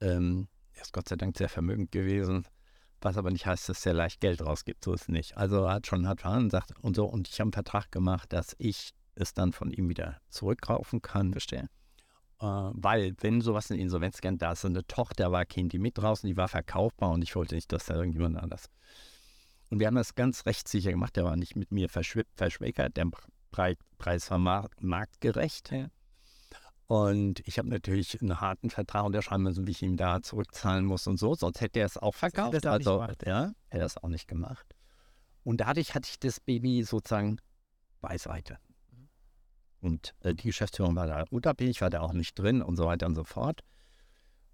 Ähm, 0.01 0.47
er 0.73 0.82
ist 0.82 0.93
Gott 0.93 1.07
sei 1.07 1.15
Dank 1.15 1.38
sehr 1.38 1.49
vermögend 1.49 1.91
gewesen, 1.91 2.45
was 3.01 3.17
aber 3.17 3.32
nicht 3.32 3.45
heißt, 3.45 3.69
dass 3.69 3.86
er 3.86 3.93
leicht 3.93 4.19
Geld 4.19 4.41
rausgibt, 4.41 4.84
so 4.84 4.93
ist 4.93 5.03
es 5.03 5.07
nicht. 5.07 5.38
Also 5.38 5.63
er 5.63 5.73
hat 5.76 5.88
schon 5.88 6.07
hart 6.07 6.21
verhandelt 6.21 6.51
sagt 6.51 6.73
und 6.84 6.95
so 6.95 7.05
und 7.05 7.28
ich 7.30 7.39
habe 7.39 7.45
einen 7.45 7.53
Vertrag 7.53 7.91
gemacht, 7.91 8.34
dass 8.34 8.55
ich 8.59 8.93
es 9.16 9.34
dann 9.34 9.53
von 9.53 9.72
ihm 9.72 9.89
wieder 9.89 10.22
zurückkaufen 10.30 11.01
kann. 11.01 11.32
Verstehe. 11.32 11.70
Äh, 12.39 12.45
weil, 12.45 13.16
wenn 13.22 13.41
sowas 13.41 13.70
in 13.70 13.80
Insolvenz 13.80 14.22
geht, 14.22 14.41
da 14.41 14.51
ist 14.51 14.66
eine 14.66 14.86
Tochter, 14.86 15.32
war 15.32 15.45
Kind, 15.45 15.74
die 15.74 15.80
mit 15.80 15.97
draußen, 15.97 16.28
die 16.28 16.38
war 16.38 16.47
verkaufbar 16.47 17.11
und 17.11 17.22
ich 17.22 17.36
wollte 17.36 17.55
nicht, 17.55 17.72
dass 17.72 17.86
da 17.86 17.95
irgendjemand 17.95 18.38
anders. 18.38 18.70
Und 19.70 19.80
wir 19.80 19.88
haben 19.88 19.95
das 19.95 20.16
ganz 20.16 20.45
rechtssicher 20.45 20.91
gemacht, 20.91 21.16
der 21.16 21.24
war 21.24 21.36
nicht 21.36 21.55
mit 21.55 21.72
mir 21.72 21.89
verschw- 21.89 22.26
verschwägert, 22.36 22.97
der 22.97 23.07
Pre 23.51 23.76
Preis 23.97 24.30
war 24.30 24.38
mar 24.38 24.70
marktgerecht. 24.82 25.72
Ja. 25.72 25.88
Und 26.88 27.39
ich 27.47 27.57
habe 27.57 27.70
natürlich 27.70 28.22
einen 28.22 28.41
harten 28.41 28.70
Vertrag 28.70 29.05
unterschreiben 29.05 29.43
müssen, 29.43 29.66
wie 29.66 29.72
ich 29.72 29.82
ihm 29.82 29.97
da 29.97 30.22
zurückzahlen 30.22 30.86
muss 30.86 31.07
und 31.07 31.18
so, 31.18 31.34
sonst 31.34 31.61
hätte 31.61 31.80
er 31.80 31.86
es 31.86 31.97
auch 31.97 32.13
verkauft. 32.13 32.53
er 32.66 32.72
auch 32.72 32.76
also, 32.76 32.99
ja, 33.26 33.53
hätte 33.70 33.82
er 33.82 33.86
es 33.86 33.97
auch 33.97 34.09
nicht 34.09 34.28
gemacht. 34.28 34.76
Und 35.43 35.61
dadurch 35.61 35.95
hatte 35.95 36.09
ich 36.09 36.20
das 36.20 36.39
Baby 36.39 36.84
sozusagen 36.84 37.39
beiseite. 38.01 38.59
Und 39.86 40.15
äh, 40.21 40.33
die 40.33 40.47
Geschäftsführung 40.47 40.95
war 40.95 41.05
da 41.05 41.25
unabhängig, 41.29 41.79
war 41.81 41.91
da 41.91 42.01
auch 42.01 42.13
nicht 42.13 42.38
drin 42.39 42.63
und 42.63 42.75
so 42.75 42.88
weiter 42.88 43.05
und 43.05 43.13
so 43.13 43.23
fort. 43.23 43.61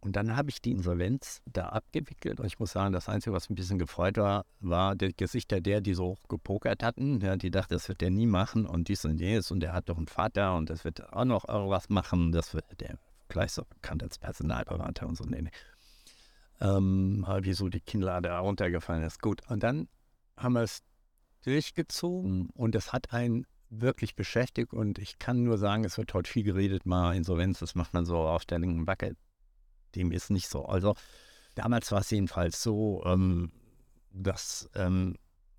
Und 0.01 0.15
dann 0.15 0.35
habe 0.35 0.49
ich 0.49 0.61
die 0.61 0.71
Insolvenz 0.71 1.41
da 1.45 1.69
abgewickelt. 1.69 2.39
Und 2.39 2.47
ich 2.47 2.59
muss 2.59 2.71
sagen, 2.71 2.91
das 2.91 3.07
Einzige, 3.07 3.33
was 3.33 3.49
ein 3.49 3.55
bisschen 3.55 3.79
gefreut 3.79 4.17
war, 4.17 4.45
war 4.59 4.95
die 4.95 5.15
Gesichter 5.15 5.61
der, 5.61 5.79
die 5.79 5.93
so 5.93 6.17
gepokert 6.27 6.83
hatten. 6.83 7.21
Ja, 7.21 7.37
die 7.37 7.49
dachten, 7.49 7.73
das 7.73 7.87
wird 7.87 8.01
der 8.01 8.09
nie 8.09 8.25
machen 8.25 8.65
und 8.65 8.89
dies 8.89 9.05
und 9.05 9.21
jenes. 9.21 9.51
Und 9.51 9.61
der 9.61 9.73
hat 9.73 9.87
doch 9.87 9.97
einen 9.97 10.07
Vater 10.07 10.55
und 10.55 10.69
das 10.69 10.83
wird 10.83 11.13
auch 11.13 11.23
noch 11.23 11.47
irgendwas 11.47 11.87
machen. 11.87 12.31
Das 12.31 12.53
wird 12.53 12.65
der 12.81 12.97
gleich 13.29 13.53
so 13.53 13.63
bekannt 13.63 14.03
als 14.03 14.17
Personalberater 14.17 15.07
und 15.07 15.15
so. 15.15 15.23
Nee, 15.23 15.43
nee. 15.43 15.51
Ähm, 16.59 17.25
wie 17.41 17.53
so 17.53 17.69
die 17.69 17.79
Kinnlade 17.79 18.31
runtergefallen 18.31 19.03
ist. 19.03 19.21
Gut. 19.21 19.41
Und 19.49 19.63
dann 19.63 19.87
haben 20.35 20.53
wir 20.53 20.63
es 20.63 20.81
durchgezogen 21.45 22.49
und 22.53 22.75
es 22.75 22.91
hat 22.91 23.13
ein 23.13 23.45
wirklich 23.71 24.15
beschäftigt 24.15 24.73
und 24.73 24.99
ich 24.99 25.17
kann 25.17 25.43
nur 25.43 25.57
sagen, 25.57 25.85
es 25.85 25.97
wird 25.97 26.13
heute 26.13 26.29
viel 26.29 26.43
geredet, 26.43 26.85
mal 26.85 27.15
Insolvenz, 27.15 27.59
das 27.59 27.73
macht 27.73 27.93
man 27.93 28.05
so 28.05 28.17
auf 28.17 28.45
der 28.45 28.59
linken 28.59 28.85
Backe. 28.85 29.15
Dem 29.95 30.11
ist 30.11 30.29
nicht 30.29 30.49
so. 30.49 30.65
Also 30.65 30.95
damals 31.55 31.91
war 31.91 32.01
es 32.01 32.09
jedenfalls 32.11 32.61
so, 32.61 33.01
ähm, 33.05 33.51
dass 34.11 34.69
ähm, 34.75 35.15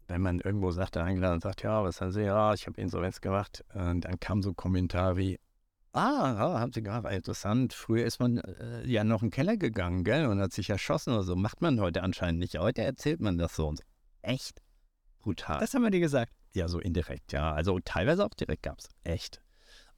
wenn 0.08 0.20
man 0.20 0.40
irgendwo 0.40 0.70
sagt, 0.72 0.94
der 0.94 1.04
eingeladen 1.04 1.36
und 1.36 1.42
sagt, 1.42 1.62
ja, 1.62 1.82
was 1.82 2.00
haben 2.00 2.12
Sie, 2.12 2.22
ja, 2.22 2.52
ich 2.52 2.66
habe 2.66 2.80
Insolvenz 2.80 3.22
gemacht, 3.22 3.64
äh, 3.70 3.94
dann 3.96 4.20
kam 4.20 4.42
so 4.42 4.52
Kommentar 4.52 5.16
wie, 5.16 5.38
ah, 5.92 6.34
ja, 6.36 6.60
haben 6.60 6.72
Sie 6.72 6.82
gerade, 6.82 7.08
interessant, 7.14 7.72
früher 7.72 8.04
ist 8.04 8.20
man 8.20 8.38
äh, 8.38 8.86
ja 8.86 9.04
noch 9.04 9.22
in 9.22 9.28
den 9.28 9.32
Keller 9.34 9.56
gegangen, 9.56 10.04
gell, 10.04 10.26
und 10.26 10.38
hat 10.38 10.52
sich 10.52 10.68
erschossen 10.68 11.14
oder 11.14 11.22
so, 11.22 11.34
macht 11.34 11.62
man 11.62 11.80
heute 11.80 12.02
anscheinend 12.02 12.40
nicht, 12.40 12.58
heute 12.58 12.82
erzählt 12.82 13.20
man 13.20 13.38
das 13.38 13.56
so 13.56 13.68
und 13.68 13.78
so. 13.78 13.84
Echt? 14.20 14.60
Brutal. 15.20 15.60
Das 15.60 15.72
haben 15.72 15.82
wir 15.82 15.90
dir 15.90 16.00
gesagt. 16.00 16.32
Ja, 16.54 16.68
so 16.68 16.78
indirekt, 16.78 17.32
ja. 17.32 17.52
Also 17.52 17.78
teilweise 17.84 18.24
auch 18.24 18.34
direkt 18.34 18.62
gab 18.62 18.78
es. 18.78 18.88
Echt. 19.04 19.42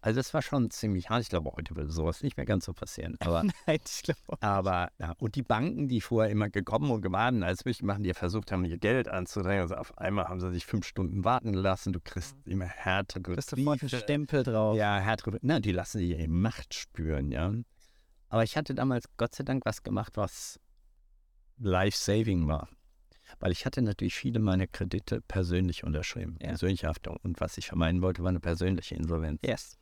Also 0.05 0.19
das 0.19 0.35
war 0.35 0.43
schon 0.43 0.71
ziemlich 0.71 1.09
hart. 1.09 1.23
Ich 1.23 1.31
glaube, 1.31 1.51
heute 1.57 1.75
würde 1.77 1.91
sowas 1.91 2.23
nicht 2.23 2.37
mehr 2.37 2.45
ganz 2.45 2.67
so 2.67 2.75
passieren. 2.75 3.17
Aber, 3.21 3.43
Nein, 3.67 3.79
ich 3.83 4.03
glaube. 4.03 4.21
aber 4.43 4.91
ja. 4.99 5.15
Und 5.19 5.35
die 5.35 5.43
Banken, 5.43 5.89
die 5.89 6.03
vorher 6.03 6.31
immer 6.31 6.51
gekommen 6.51 6.91
und 6.91 7.01
gewartet, 7.01 7.43
als 7.43 7.65
mich 7.65 7.83
machen, 7.83 8.03
die 8.03 8.13
versucht 8.13 8.53
haben, 8.53 8.67
ihr 8.67 8.77
Geld 8.77 9.09
anzudrängen. 9.09 9.63
Also 9.63 9.77
auf 9.77 9.97
einmal 9.97 10.29
haben 10.29 10.41
sie 10.41 10.53
sich 10.53 10.67
fünf 10.67 10.87
Stunden 10.87 11.25
warten 11.25 11.55
lassen. 11.55 11.95
Du 11.95 12.01
kriegst 12.01 12.37
immer 12.45 12.67
härtere 12.67 13.23
Du 13.23 13.37
hast 13.37 13.49
sofort 13.49 13.81
einen 13.81 13.89
Stempel 13.89 14.43
drauf. 14.43 14.77
Ja, 14.77 14.99
härtere. 14.99 15.39
Na, 15.41 15.59
die 15.59 15.73
lassen 15.73 15.97
sich 15.97 16.11
ihre 16.11 16.29
Macht 16.29 16.75
spüren, 16.75 17.33
ja. 17.33 17.55
Aber 18.29 18.45
ich 18.45 18.59
hatte 18.59 18.75
damals 18.75 19.07
Gott 19.17 19.35
sei 19.35 19.45
Dank 19.45 19.65
was 19.65 19.83
gemacht, 19.83 20.19
was 20.19 20.61
life-saving 21.57 22.47
war. 22.47 22.69
Weil 23.41 23.53
ich 23.53 23.66
hatte 23.66 23.82
natürlich 23.82 24.14
viele 24.14 24.39
meiner 24.39 24.66
Kredite 24.66 25.20
persönlich 25.22 25.85
unterschrieben, 25.85 26.37
Ja. 26.41 26.49
persönliche 26.49 26.87
Haftung. 26.89 27.16
Und 27.22 27.41
was 27.41 27.59
ich 27.59 27.66
vermeiden 27.66 28.03
wollte, 28.03 28.22
war 28.22 28.30
eine 28.30 28.41
persönliche 28.41 28.95
Insolvenz. 28.95 29.41
Yes. 29.45 29.78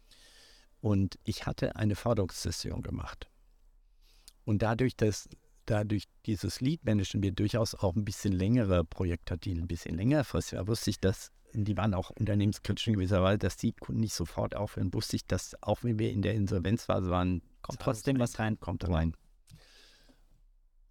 Und 0.81 1.19
ich 1.25 1.47
hatte 1.47 1.77
eine 1.77 1.95
Forderungssession 1.95 2.83
gemacht. 2.83 3.29
Und 4.45 4.63
dadurch, 4.63 4.97
dass 4.97 5.29
dadurch 5.67 6.05
dieses 6.27 6.61
Lead-Management 6.61 7.25
wir 7.25 7.33
durchaus 7.33 7.75
auch 7.77 7.95
ein 7.95 8.05
bisschen 8.05 8.33
längere 8.33 8.85
Projekte 8.85 9.35
hat, 9.35 9.45
die 9.45 9.53
ein 9.55 9.69
bisschen 9.69 9.95
längerfristig 9.97 10.59
war, 10.59 10.67
wusste 10.67 10.91
ich, 10.91 10.99
dass 10.99 11.31
die 11.55 11.77
waren 11.77 11.93
auch 11.95 12.11
unternehmenskritisch 12.11 12.89
in 12.89 12.95
gewisser 12.95 13.23
Weise, 13.23 13.39
dass 13.39 13.57
die 13.59 13.73
Kunden 13.73 14.01
nicht 14.01 14.15
sofort 14.15 14.57
aufhören, 14.57 14.93
wusste 14.95 15.17
ich, 15.17 15.27
dass 15.27 15.55
auch 15.63 15.85
wenn 15.85 15.99
wir 15.99 16.11
in 16.11 16.23
der 16.23 16.35
Insolvenzphase 16.35 17.11
waren, 17.11 17.43
Kommt 17.61 17.79
trotzdem 17.81 18.19
was 18.19 18.39
rein. 18.39 18.59
kommt 18.59 18.89
rein. 18.89 19.15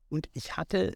Und 0.09 0.30
ich 0.34 0.55
hatte 0.57 0.93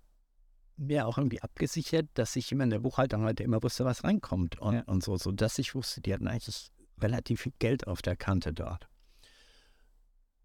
mir 0.78 1.08
auch 1.08 1.18
irgendwie 1.18 1.42
abgesichert, 1.42 2.08
dass 2.16 2.36
ich 2.36 2.52
immer 2.52 2.64
in 2.66 2.70
der 2.70 2.80
Buchhaltung 2.80 3.24
halt 3.24 3.40
immer 3.40 3.62
wusste, 3.64 3.86
was 3.86 4.04
reinkommt 4.04 4.60
und, 4.60 4.74
Ja. 4.76 4.82
und 4.84 5.04
so, 5.04 5.18
so 5.18 5.32
dass 5.32 5.58
ich 5.58 5.76
wusste, 5.76 6.02
die 6.02 6.14
hatten 6.14 6.28
eigentlich 6.28 6.72
relativ 7.00 7.42
viel 7.42 7.54
Geld 7.60 7.88
auf 7.88 8.02
der 8.02 8.16
Kante 8.16 8.54
dort. 8.54 8.88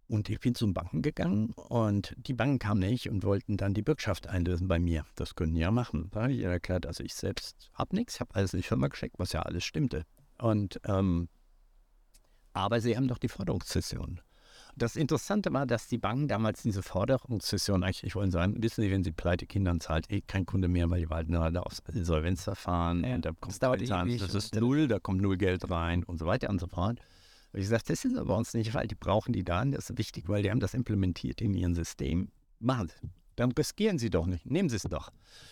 Und 0.07 0.29
ich 0.29 0.41
bin 0.41 0.57
zum 0.57 0.75
Banken 0.75 1.03
gegangen 1.03 1.53
und 1.53 2.17
die 2.17 2.35
Banken 2.35 2.59
kamen 2.59 2.81
nicht 2.81 3.09
und 3.09 3.23
wollten 3.23 3.57
dann 3.57 3.75
die 3.75 3.83
Bürgschaft 3.83 4.27
einlösen 4.27 4.67
bei 4.67 4.81
mir. 4.81 5.07
Das 5.15 5.37
können 5.37 5.55
die 5.55 5.61
ja 5.61 5.71
machen. 5.71 6.09
Da 6.11 6.23
habe 6.23 6.33
ich 6.33 6.41
erklärt, 6.43 6.85
also 6.85 7.05
ich 7.05 7.15
selbst 7.15 7.71
habe 7.75 7.95
nichts, 7.95 8.15
ich 8.15 8.21
habe 8.21 8.35
alles 8.35 8.53
in 8.53 8.59
die 8.59 8.65
Firma 8.67 8.89
geschickt, 8.89 9.15
was 9.19 9.33
ja 9.33 9.43
alles 9.43 9.65
stimmte. 9.65 10.05
Und 10.39 10.81
ähm, 10.85 11.29
aber 12.53 12.81
sie 12.81 12.97
haben 12.97 13.07
doch 13.07 13.19
die 13.19 13.29
Forderungssession. 13.29 14.21
Das 14.77 14.97
Interessante 14.97 15.53
war, 15.53 15.67
dass 15.67 15.89
die 15.89 15.99
Banken 15.99 16.29
damals 16.29 16.63
diese 16.63 16.83
Forderungssession 16.83 17.83
eigentlich 17.83 18.03
nicht 18.03 18.15
wollen 18.15 18.31
sagen, 18.31 18.63
wissen 18.63 18.83
Sie, 18.83 18.91
wenn 18.91 19.05
Sie 19.05 19.13
pleite 19.13 19.47
Kindern 19.47 19.81
zahlt, 19.81 20.11
eh 20.11 20.21
kein 20.21 20.47
Kunde 20.47 20.69
mehr, 20.69 20.89
weil 20.91 21.01
die 21.01 21.11
warten 21.11 21.33
gerade 21.33 21.65
aufs 21.65 21.83
Insolvenzverfahren 21.93 23.05
Ja, 23.05 23.15
und 23.17 23.25
da 23.25 23.31
das 23.33 23.41
kommt 23.41 23.63
dauert 23.63 23.79
kein 23.81 23.89
Zahn, 23.89 24.09
ewig 24.09 24.21
das 24.21 24.35
ist 24.35 24.55
und- 24.55 24.61
null, 24.61 24.89
da 24.89 24.99
kommt 24.99 25.21
null 25.21 25.37
Geld 25.37 25.69
rein 25.71 26.05
und 26.05 26.19
so 26.19 26.27
weiter 26.27 26.49
und 26.51 26.61
so 26.61 26.67
fort. 26.67 26.99
Und 27.53 27.61
ich 27.61 27.69
sagte, 27.69 27.93
das 27.93 28.05
ist 28.05 28.17
aber 28.17 28.27
bei 28.29 28.35
uns 28.35 28.55
nicht, 28.55 28.73
weil 28.75 28.87
die 28.87 28.95
brauchen 28.95 29.33
die 29.33 29.43
Daten, 29.45 29.73
das 29.73 29.91
ist 29.91 29.99
wichtig, 29.99 30.29
weil 30.29 30.43
die 30.43 30.51
haben 30.51 30.61
das 30.61 30.73
implementiert 30.75 31.41
in 31.41 31.53
ihrem 31.55 31.75
System. 31.75 32.31
Machen 32.61 32.89
Sie. 32.89 33.09
Dann 33.37 33.51
riskieren 33.53 33.99
Sie 33.99 34.11
doch 34.11 34.27
nicht. 34.27 34.47
Nehmen 34.47 34.69
Sie 34.69 34.77
es 34.77 34.83
doch. 34.83 35.11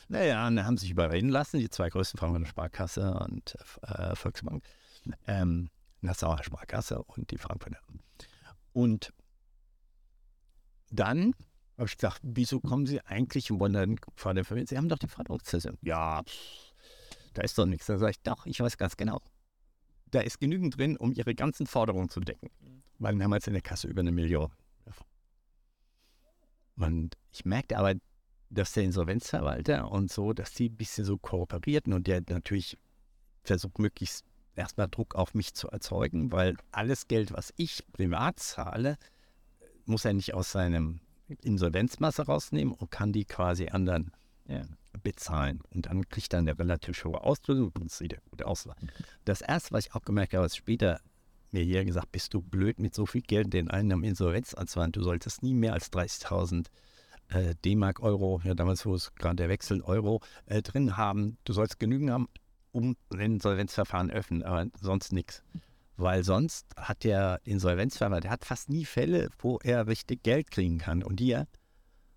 Naja, 0.08 0.46
und 0.46 0.56
dann 0.56 0.66
haben 0.66 0.76
sie 0.76 0.82
sich 0.82 0.90
überreden 0.90 1.30
lassen, 1.30 1.58
die 1.58 1.70
zwei 1.70 1.88
größten 1.88 2.18
Frauen 2.18 2.40
der 2.40 2.46
Sparkasse 2.48 3.14
und 3.14 3.56
äh, 3.82 4.14
Volksbank. 4.14 4.62
Ähm, 5.26 5.70
Nassauer 6.02 6.42
Sparkasse 6.44 7.02
und 7.02 7.30
die 7.30 7.38
Frankfurter. 7.38 7.78
Und 8.72 9.12
dann 10.90 11.34
habe 11.76 11.88
ich 11.88 11.96
gesagt, 11.96 12.20
wieso 12.22 12.60
kommen 12.60 12.86
Sie 12.86 13.00
eigentlich 13.00 13.50
und 13.50 13.60
wollen 13.60 13.72
dann 13.72 13.96
vor 14.16 14.34
der 14.34 14.44
Familie? 14.44 14.66
Sie 14.68 14.76
haben 14.76 14.88
doch 14.88 14.98
die 14.98 15.08
Forderungssession. 15.08 15.78
Ja, 15.82 16.22
da 17.34 17.42
ist 17.42 17.56
doch 17.58 17.66
nichts. 17.66 17.86
Da 17.86 17.98
sage 17.98 18.12
ich, 18.12 18.20
doch, 18.22 18.46
ich 18.46 18.60
weiß 18.60 18.76
ganz 18.78 18.96
genau. 18.96 19.20
Da 20.10 20.20
ist 20.20 20.40
genügend 20.40 20.76
drin, 20.76 20.96
um 20.96 21.12
Ihre 21.12 21.34
ganzen 21.34 21.66
Forderungen 21.66 22.08
zu 22.08 22.20
decken. 22.20 22.50
Weil 22.98 23.14
wir 23.14 23.24
haben 23.24 23.34
jetzt 23.34 23.46
in 23.46 23.52
der 23.52 23.62
Kasse 23.62 23.88
über 23.88 24.00
eine 24.00 24.12
Million. 24.12 24.50
Und 26.76 27.16
ich 27.32 27.44
merkte 27.44 27.76
aber, 27.76 27.94
dass 28.50 28.72
der 28.72 28.84
Insolvenzverwalter 28.84 29.90
und 29.90 30.10
so, 30.10 30.32
dass 30.32 30.52
die 30.52 30.68
ein 30.68 30.76
bisschen 30.76 31.04
so 31.04 31.18
kooperierten 31.18 31.92
und 31.92 32.06
der 32.06 32.22
natürlich 32.28 32.78
versucht, 33.42 33.78
möglichst 33.78 34.24
erstmal 34.58 34.88
Druck 34.88 35.14
auf 35.14 35.34
mich 35.34 35.54
zu 35.54 35.68
erzeugen, 35.68 36.32
weil 36.32 36.56
alles 36.72 37.08
Geld, 37.08 37.32
was 37.32 37.52
ich 37.56 37.84
privat 37.92 38.38
zahle, 38.38 38.96
muss 39.86 40.04
er 40.04 40.12
nicht 40.12 40.34
aus 40.34 40.52
seinem 40.52 41.00
Insolvenzmasse 41.42 42.26
rausnehmen 42.26 42.74
und 42.74 42.90
kann 42.90 43.12
die 43.12 43.24
quasi 43.24 43.68
anderen 43.68 44.12
Ja. 44.46 44.64
bezahlen. 45.02 45.60
Und 45.74 45.86
dann 45.86 46.08
kriegt 46.08 46.32
er 46.32 46.40
eine 46.40 46.58
relativ 46.58 47.04
hohe 47.04 47.22
Auslösung 47.22 47.70
und 47.74 47.84
das 47.84 47.98
sieht 47.98 48.12
ja 48.12 48.18
gut 48.30 48.42
aus. 48.42 48.68
Das 49.24 49.40
erste, 49.42 49.72
was 49.72 49.86
ich 49.86 49.94
auch 49.94 50.02
gemerkt 50.02 50.34
habe, 50.34 50.46
ist 50.46 50.56
später 50.56 51.00
mir 51.50 51.62
hier 51.62 51.84
gesagt, 51.84 52.12
bist 52.12 52.34
du 52.34 52.40
blöd 52.42 52.78
mit 52.78 52.94
so 52.94 53.06
viel 53.06 53.22
Geld 53.22 53.52
den 53.52 53.70
einen 53.70 53.92
am 53.92 54.04
Insolvenz 54.04 54.54
anzuwenden. 54.54 55.00
Du 55.00 55.02
solltest 55.02 55.42
nie 55.42 55.54
mehr 55.54 55.72
als 55.74 55.92
30.000 55.92 56.66
äh, 57.28 57.54
D-Mark, 57.64 58.00
Euro, 58.00 58.40
ja 58.44 58.54
damals, 58.54 58.84
wo 58.86 58.94
es 58.94 59.14
gerade 59.14 59.36
der 59.36 59.48
Wechsel 59.48 59.82
Euro 59.82 60.20
äh, 60.46 60.62
drin 60.62 60.96
haben. 60.96 61.38
Du 61.44 61.52
sollst 61.52 61.78
genügend 61.78 62.10
haben, 62.10 62.28
um 62.78 62.96
ein 63.12 63.32
Insolvenzverfahren 63.32 64.10
öffnen, 64.10 64.42
aber 64.42 64.66
sonst 64.80 65.12
nichts. 65.12 65.42
Weil 65.96 66.22
sonst 66.22 66.66
hat 66.76 67.02
der 67.02 67.40
Insolvenzverwalter, 67.42 68.22
der 68.22 68.30
hat 68.30 68.44
fast 68.44 68.68
nie 68.68 68.84
Fälle, 68.84 69.30
wo 69.40 69.58
er 69.58 69.88
richtig 69.88 70.22
Geld 70.22 70.50
kriegen 70.52 70.78
kann. 70.78 71.02
Und 71.02 71.18
hier, 71.18 71.48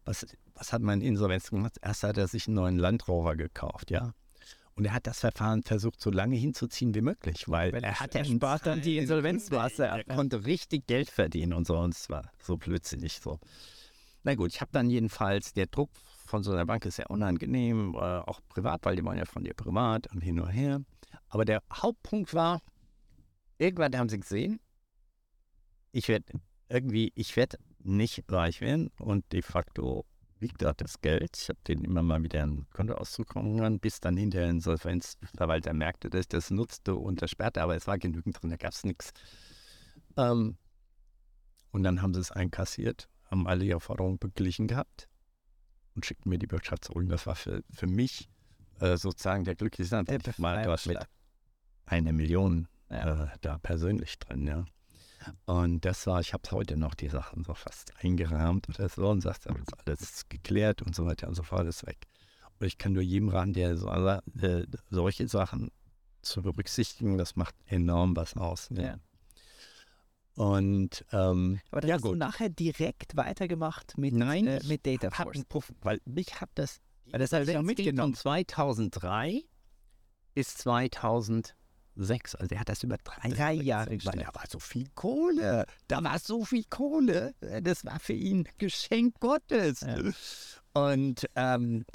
was, 0.05 0.25
was 0.53 0.71
hat 0.71 0.83
mein 0.83 1.01
Insolvenz 1.01 1.49
gemacht? 1.49 1.77
Erst 1.81 2.03
hat 2.03 2.17
er 2.17 2.27
sich 2.27 2.47
einen 2.47 2.55
neuen 2.55 2.77
Land 2.77 3.07
Rover 3.07 3.35
gekauft, 3.35 3.89
ja. 3.89 4.13
Und 4.75 4.85
er 4.85 4.93
hat 4.93 5.07
das 5.07 5.19
Verfahren 5.19 5.63
versucht, 5.63 5.99
so 5.99 6.11
lange 6.11 6.35
hinzuziehen 6.35 6.93
wie 6.93 7.01
möglich, 7.01 7.45
weil, 7.47 7.73
Weil 7.73 7.83
er 7.83 7.99
hat 7.99 8.15
er 8.15 8.23
spart 8.23 8.67
dann 8.67 8.81
die 8.81 8.97
Insolvenzmasse 8.97 9.91
ab. 9.91 10.01
Er 10.05 10.15
konnte 10.15 10.45
richtig 10.45 10.85
Geld 10.87 11.09
verdienen 11.09 11.53
und 11.53 11.67
so, 11.67 11.77
und 11.77 11.95
es 11.95 12.09
war 12.09 12.31
so 12.39 12.57
blödsinnig 12.57 13.19
so. 13.19 13.39
Na 14.23 14.35
gut, 14.35 14.53
ich 14.53 14.61
habe 14.61 14.71
dann 14.71 14.89
jedenfalls, 14.89 15.53
der 15.53 15.65
Druck 15.65 15.89
von 16.31 16.43
so 16.43 16.53
einer 16.53 16.65
Bank 16.65 16.85
ist 16.85 16.95
sehr 16.95 17.11
unangenehm, 17.11 17.93
äh, 17.93 17.97
auch 17.97 18.39
privat, 18.47 18.85
weil 18.85 18.95
die 18.95 19.03
wollen 19.03 19.17
ja 19.17 19.25
von 19.25 19.43
dir 19.43 19.53
privat 19.53 20.07
und 20.07 20.21
hin 20.21 20.39
und 20.39 20.49
her. 20.49 20.81
Aber 21.27 21.43
der 21.43 21.61
Hauptpunkt 21.71 22.33
war, 22.33 22.61
irgendwann 23.57 23.97
haben 23.97 24.07
sie 24.07 24.19
gesehen, 24.19 24.61
ich 25.91 26.07
werde 26.07 26.39
irgendwie, 26.69 27.11
ich 27.15 27.35
werde 27.35 27.57
nicht 27.79 28.23
reich 28.31 28.61
werden 28.61 28.91
und 28.97 29.29
de 29.33 29.41
facto 29.41 30.05
liegt 30.39 30.61
dort 30.61 30.79
das 30.79 31.01
Geld. 31.01 31.37
Ich 31.37 31.49
habe 31.49 31.59
den 31.67 31.83
immer 31.83 32.01
mal 32.01 32.23
wieder 32.23 32.41
einen 32.43 32.65
Kontoauszug 32.69 33.27
kommen 33.27 33.79
bis 33.79 33.99
dann 33.99 34.15
hinterher 34.15 34.47
ein 34.47 34.55
Insolvenzverwalter 34.55 35.73
merkte, 35.73 36.09
dass 36.09 36.21
ich 36.21 36.29
das 36.29 36.49
nutzte 36.49 36.95
und 36.95 37.21
das 37.21 37.29
sperrte, 37.29 37.61
aber 37.61 37.75
es 37.75 37.87
war 37.87 37.97
genügend 37.97 38.41
drin, 38.41 38.51
da 38.51 38.55
gab 38.55 38.71
es 38.71 38.85
nichts. 38.85 39.11
Ähm, 40.15 40.57
und 41.71 41.83
dann 41.83 42.01
haben 42.01 42.13
sie 42.13 42.21
es 42.21 42.31
einkassiert, 42.31 43.09
haben 43.29 43.47
alle 43.47 43.65
ihre 43.65 43.81
Forderungen 43.81 44.17
beglichen 44.17 44.67
gehabt 44.67 45.10
und 45.95 46.05
schickten 46.05 46.29
mir 46.29 46.37
die 46.39 46.47
Bürgschaft 46.47 46.85
zurück. 46.85 47.07
Das 47.09 47.25
war 47.27 47.35
für, 47.35 47.63
für 47.71 47.87
mich 47.87 48.29
äh, 48.79 48.97
sozusagen 48.97 49.43
der 49.43 49.55
glückliche. 49.55 50.03
Der 50.03 50.19
Ich 50.19 50.39
war 50.39 50.63
dort 50.63 50.85
mit 50.85 50.97
einer 51.85 52.13
Million 52.13 52.67
Ja. 52.89 53.25
äh, 53.25 53.27
da 53.41 53.57
persönlich 53.59 54.17
drin, 54.19 54.47
ja. 54.47 54.65
Und 55.45 55.85
das 55.85 56.07
war, 56.07 56.19
ich 56.19 56.33
habe 56.33 56.49
heute 56.51 56.77
noch 56.77 56.95
die 56.95 57.07
Sachen 57.09 57.43
so 57.43 57.53
fast 57.53 57.93
eingerahmt 58.03 58.67
oder 58.69 58.89
so 58.89 59.07
und 59.07 59.21
sagt, 59.21 59.45
das 59.45 59.55
ist 59.55 59.87
alles 59.87 60.29
geklärt 60.29 60.81
und 60.81 60.95
so 60.95 61.05
weiter 61.05 61.27
und 61.27 61.35
so 61.35 61.43
fort, 61.43 61.67
ist 61.67 61.85
weg. 61.85 62.07
Und 62.59 62.65
ich 62.65 62.77
kann 62.79 62.93
nur 62.93 63.03
jedem 63.03 63.29
raten, 63.29 63.53
der 63.53 63.77
so, 63.77 63.87
äh, 63.89 64.65
solche 64.89 65.27
Sachen 65.27 65.69
zu 66.23 66.41
berücksichtigen, 66.41 67.17
das 67.17 67.35
macht 67.35 67.53
enorm 67.65 68.15
was 68.15 68.35
aus. 68.35 68.69
Ja. 68.71 68.95
Und 70.35 71.05
ähm, 71.11 71.59
Aber 71.71 71.81
dann 71.81 71.89
Ja, 71.89 71.95
hast 71.95 72.03
du 72.05 72.09
gut. 72.09 72.17
nachher 72.17 72.49
direkt 72.49 73.15
weitergemacht 73.17 73.97
mit, 73.97 74.13
Nein, 74.13 74.47
äh, 74.47 74.61
mit 74.65 74.81
hab 74.87 75.01
Dataforce. 75.01 75.35
einen 75.35 75.45
Puff, 75.45 75.73
weil 75.81 75.99
mich 76.05 76.39
hat 76.39 76.49
das, 76.55 76.79
Weil 77.09 77.19
das 77.19 77.31
hat 77.33 77.41
Insolvenz 77.41 77.67
ging 77.67 77.85
mitgenommen. 77.85 78.13
Von 78.15 78.21
2003 78.21 79.43
bis 80.33 80.55
2006, 80.55 82.35
also 82.35 82.55
er 82.55 82.59
hat 82.61 82.69
das 82.69 82.83
über 82.83 82.97
drei, 83.03 83.29
Drei 83.29 83.53
Jahre 83.53 83.97
gestreckt. 83.97 84.25
da 84.25 84.33
war 84.33 84.45
so 84.49 84.59
viel 84.59 84.87
Kohle, 84.95 85.65
da 85.89 86.03
war 86.03 86.17
so 86.19 86.45
viel 86.45 86.63
Kohle, 86.69 87.33
das 87.61 87.83
war 87.85 87.99
für 87.99 88.13
ihn 88.13 88.47
Geschenk 88.57 89.19
Gottes. 89.19 89.81
Ja. 89.81 89.97
Und 90.73 91.27
ähm, 91.35 91.85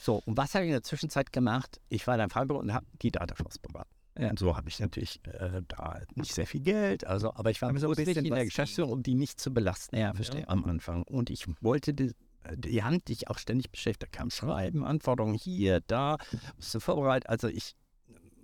so, 0.00 0.22
und 0.24 0.36
was 0.38 0.54
habe 0.54 0.64
ich 0.64 0.68
in 0.68 0.72
der 0.74 0.82
Zwischenzeit 0.82 1.32
gemacht? 1.32 1.78
Ich 1.90 2.06
war 2.06 2.16
dann 2.16 2.30
Freiburg 2.30 2.62
und 2.62 2.72
habe 2.72 2.86
die 3.02 3.10
Dataforce 3.10 3.58
beraten. 3.58 3.90
Ja. 4.18 4.30
Und 4.30 4.38
so 4.38 4.56
habe 4.56 4.68
ich 4.68 4.80
natürlich 4.80 5.20
äh, 5.26 5.62
da 5.68 6.00
nicht 6.16 6.34
sehr 6.34 6.46
viel 6.46 6.60
Geld, 6.60 7.06
also, 7.06 7.32
aber 7.34 7.50
ich 7.50 7.62
war 7.62 7.70
Aber 7.70 7.78
so 7.78 7.88
ein 7.88 7.94
bisschen 7.94 8.24
in 8.24 8.34
der 8.34 8.44
Geschäftsführung, 8.44 8.92
um 8.92 9.02
die 9.02 9.14
nicht 9.14 9.40
zu 9.40 9.54
belasten 9.54 9.96
Ja, 9.96 10.12
verstehe. 10.12 10.48
am 10.48 10.64
Anfang. 10.64 11.04
Und 11.04 11.30
ich 11.30 11.46
wollte 11.62 11.94
die, 11.94 12.12
die 12.56 12.82
Hand, 12.82 13.08
die 13.08 13.12
ich 13.12 13.28
auch 13.28 13.38
ständig 13.38 13.70
beschäftigt 13.70 14.12
kam, 14.12 14.30
schreiben, 14.30 14.84
Anforderungen 14.84 15.34
hier, 15.34 15.80
da, 15.86 16.18
musste 16.56 16.80
vorbereitet. 16.80 17.28
Also 17.28 17.46
ich 17.48 17.76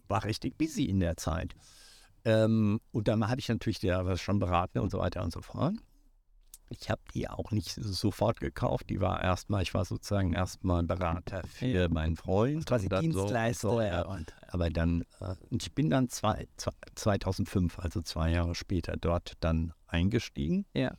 war 0.07 0.25
richtig 0.25 0.57
busy 0.57 0.85
in 0.85 1.01
der 1.01 1.17
Zeit. 1.17 1.55
Ähm, 2.25 2.81
und 2.93 3.09
dann 3.09 3.29
habe 3.29 3.41
ich 3.41 3.49
natürlich 3.49 3.83
ja 3.83 4.07
was 4.07 4.21
schon 4.21 4.39
beraten 4.39 4.79
und 4.79 4.91
so 4.91 4.99
weiter 4.99 5.23
und 5.25 5.33
so 5.33 5.43
fort. 5.43 5.75
Ich 6.71 6.91
habe 6.91 7.01
die 7.15 7.29
auch 7.29 7.51
nicht 7.51 7.71
sofort 7.71 8.41
gekauft. 8.41 8.89
Die 8.91 9.01
war 9.01 9.23
erstmal, 9.23 9.63
ich 9.63 9.75
war 9.75 9.85
sozusagen 9.85 10.33
erstmal 10.33 10.83
Berater 10.83 11.43
für 11.47 11.89
meinen 11.89 12.17
Freund. 12.17 12.67
Quasi 12.67 12.89
so- 12.91 13.01
Dienstleister 13.01 13.71
so, 13.71 13.81
ja. 13.81 14.03
und 14.03 14.33
Aber 14.49 14.71
dann, 14.71 15.03
äh, 15.21 15.35
ich 15.51 15.73
bin 15.75 15.91
dann 15.91 16.09
zwei, 16.09 16.49
zwei, 16.57 16.73
2005, 16.95 17.79
also 17.79 18.01
zwei 18.01 18.31
Jahre 18.31 18.55
später, 18.55 18.97
dort 18.97 19.35
dann 19.41 19.73
eingestiegen 19.87 20.67
ja. 20.75 20.93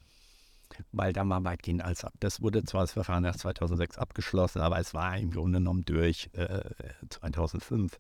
weil 0.92 1.14
da 1.14 1.28
war 1.28 1.44
weitgehend 1.44 1.84
alles 1.84 2.06
ab. 2.06 2.14
Das 2.20 2.42
wurde 2.42 2.64
zwar 2.64 2.82
das 2.82 2.94
Verfahren 2.94 3.26
erst 3.26 3.40
2006 3.40 3.98
abgeschlossen, 3.98 4.62
aber 4.62 4.80
es 4.80 4.94
war 4.94 5.18
im 5.18 5.32
Grunde 5.32 5.60
genommen 5.60 5.84
durch 5.86 6.30
äh, 6.34 6.62
2005. 7.10 8.00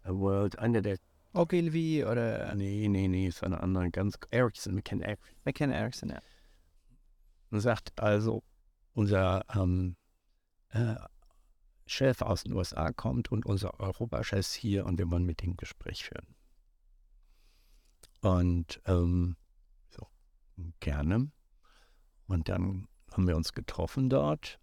A 0.04 0.10
World, 0.12 0.60
einer 0.60 0.82
der, 0.82 0.98
Ogilvy 1.34 2.06
oder 2.06 2.56
nee, 2.56 2.88
nee, 2.88 3.08
nee, 3.08 3.28
ist 3.28 3.44
eine 3.44 3.62
andere, 3.62 3.92
ganz, 3.92 4.18
Ericsson, 4.32 4.76
McKen 4.76 5.02
Ericsson. 5.02 5.28
McKenna 5.44 5.76
Erickson, 5.76 6.10
ja. 6.10 6.20
und 7.52 7.60
sagt 7.60 8.00
also, 8.00 8.42
unser 8.94 9.44
ähm, 9.54 9.98
äh, 10.70 10.96
Chef 11.88 12.22
aus 12.22 12.44
den 12.44 12.54
USA 12.54 12.92
kommt 12.94 13.32
und 13.32 13.46
unser 13.46 13.80
Europachef 13.80 14.40
ist 14.40 14.54
hier 14.54 14.86
und 14.86 14.98
wir 14.98 15.12
wollen 15.12 15.26
mit 15.26 15.44
ihm 15.44 15.52
ein 15.52 15.58
Gespräch 15.58 16.06
führen. 16.06 16.36
Und 18.22 18.82
ähm, 18.86 19.36
so, 19.90 20.08
gerne. 20.80 21.32
Und 22.28 22.50
dann 22.50 22.88
haben 23.12 23.28
wir 23.28 23.36
uns 23.36 23.54
getroffen 23.54 24.10
dort 24.10 24.60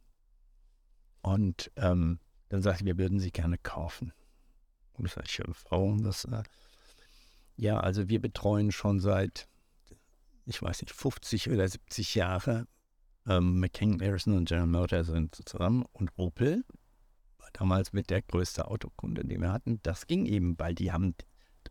und 1.22 1.70
ähm, 1.76 2.18
dann 2.48 2.62
sagte 2.62 2.82
ich, 2.82 2.86
wir 2.86 2.98
würden 2.98 3.18
sie 3.18 3.30
gerne 3.30 3.58
kaufen. 3.58 4.12
Und 4.94 5.06
ich 5.06 5.12
sage, 5.12 5.26
ich, 5.28 5.40
warum 5.70 6.02
das? 6.02 6.24
Äh, 6.26 6.42
ja, 7.56 7.80
also 7.80 8.08
wir 8.08 8.20
betreuen 8.20 8.72
schon 8.72 9.00
seit, 9.00 9.48
ich 10.46 10.60
weiß 10.60 10.82
nicht, 10.82 10.92
50 10.92 11.50
oder 11.50 11.68
70 11.68 12.14
Jahre 12.14 12.66
ähm, 13.26 13.60
McKinney 13.60 13.98
Harrison 13.98 14.36
und 14.36 14.48
General 14.48 14.66
Motors 14.66 15.06
sind 15.06 15.34
zusammen 15.48 15.84
und 15.92 16.10
Opel 16.16 16.64
war 17.38 17.48
damals 17.52 17.92
mit 17.92 18.10
der 18.10 18.22
größte 18.22 18.66
Autokunde, 18.66 19.24
den 19.24 19.40
wir 19.40 19.52
hatten. 19.52 19.80
Das 19.82 20.06
ging 20.06 20.26
eben, 20.26 20.58
weil 20.58 20.74
die 20.74 20.92
haben 20.92 21.14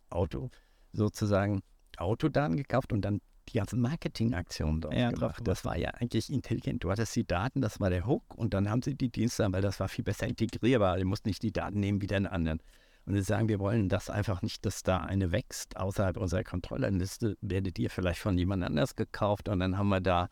Auto 0.09 0.49
sozusagen 0.93 1.61
Autodaten 1.97 2.57
gekauft 2.57 2.93
und 2.93 3.01
dann 3.01 3.21
die 3.53 3.57
ganzen 3.57 3.81
Marketingaktionen 3.81 4.81
dort 4.81 4.93
Ja, 4.93 5.11
drauf 5.11 5.35
gemacht. 5.35 5.47
Das 5.47 5.65
war 5.65 5.77
ja 5.77 5.89
eigentlich 5.91 6.31
intelligent. 6.31 6.83
Du 6.83 6.91
hattest 6.91 7.15
die 7.15 7.25
Daten, 7.25 7.61
das 7.61 7.79
war 7.79 7.89
der 7.89 8.05
Hook 8.05 8.35
und 8.35 8.53
dann 8.53 8.69
haben 8.69 8.81
sie 8.81 8.95
die 8.95 9.09
Dienste, 9.09 9.47
weil 9.51 9.61
das 9.61 9.79
war 9.79 9.87
viel 9.87 10.03
besser 10.03 10.27
integrierbar. 10.27 10.97
Die 10.97 11.05
mussten 11.05 11.29
nicht 11.29 11.43
die 11.43 11.51
Daten 11.51 11.79
nehmen 11.79 12.01
wie 12.01 12.07
den 12.07 12.27
anderen. 12.27 12.59
Und 13.05 13.15
sie 13.15 13.21
sagen, 13.21 13.49
wir 13.49 13.59
wollen 13.59 13.89
das 13.89 14.09
einfach 14.09 14.41
nicht, 14.41 14.65
dass 14.65 14.83
da 14.83 14.97
eine 14.97 15.31
wächst 15.31 15.75
außerhalb 15.77 16.17
unserer 16.17 16.43
Kontrollenliste, 16.43 17.35
werdet 17.41 17.79
ihr 17.79 17.89
vielleicht 17.89 18.19
von 18.19 18.37
jemand 18.37 18.63
anders 18.63 18.95
gekauft 18.95 19.49
und 19.49 19.59
dann 19.59 19.77
haben 19.77 19.89
wir 19.89 20.01
da 20.01 20.29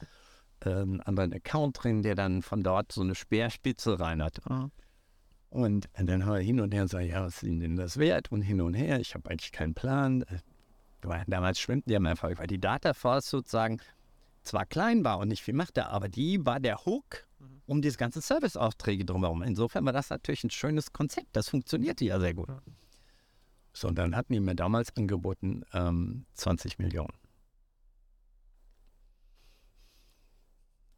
äh, 0.64 0.70
einen 0.70 1.02
anderen 1.02 1.34
Account 1.34 1.84
drin, 1.84 2.04
der 2.04 2.16
dann 2.16 2.42
von 2.42 2.62
dort 2.62 2.92
so 2.92 3.02
eine 3.02 3.16
Speerspitze 3.16 4.00
rein 4.00 4.22
hat. 4.22 4.40
Ah. 4.46 4.70
Und 5.50 5.90
dann 5.96 6.26
haben 6.26 6.34
wir 6.34 6.42
hin 6.42 6.60
und 6.60 6.74
her 6.74 6.84
und 6.84 6.90
sagen, 6.90 7.08
ja, 7.08 7.24
was 7.24 7.38
ist 7.38 7.44
Ihnen 7.44 7.60
denn 7.60 7.76
das 7.76 7.98
wert? 7.98 8.32
Und 8.32 8.44
hin 8.44 8.62
und 8.62 8.76
her, 8.76 9.00
ich 9.00 9.16
habe 9.16 9.30
eigentlich 9.30 9.52
keinen 9.52 9.74
Plan. 9.74 10.24
Weil 11.02 11.24
damals 11.28 11.60
schwimmten 11.60 11.90
die 11.90 11.96
am 11.96 12.06
Erfolg, 12.06 12.40
weil 12.40 12.48
die 12.48 12.60
Dataforce 12.60 13.30
sozusagen 13.30 13.82
zwar 14.44 14.66
klein 14.66 15.04
war 15.04 15.20
und 15.20 15.28
nicht 15.30 15.44
viel 15.44 15.54
machte, 15.54 15.88
aber 15.88 16.10
die 16.10 16.46
war 16.46 16.60
der 16.60 16.86
Hook 16.86 17.28
um 17.66 17.82
diese 17.82 17.98
ganzen 17.98 18.22
Serviceaufträge 18.22 19.06
drumherum. 19.06 19.44
Insofern 19.44 19.86
war 19.86 19.94
das 19.94 20.10
natürlich 20.10 20.44
ein 20.44 20.50
schönes 20.50 20.92
Konzept. 20.92 21.28
Das 21.34 21.50
funktionierte 21.50 22.04
ja 22.04 22.20
sehr 22.20 22.34
gut. 22.34 22.50
So, 23.74 23.88
und 23.88 23.96
dann 23.96 24.16
hatten 24.16 24.34
die 24.34 24.40
mir 24.40 24.56
damals 24.56 24.96
angeboten 24.98 25.64
ähm, 25.74 26.26
20 26.34 26.80
Millionen. 26.80 27.14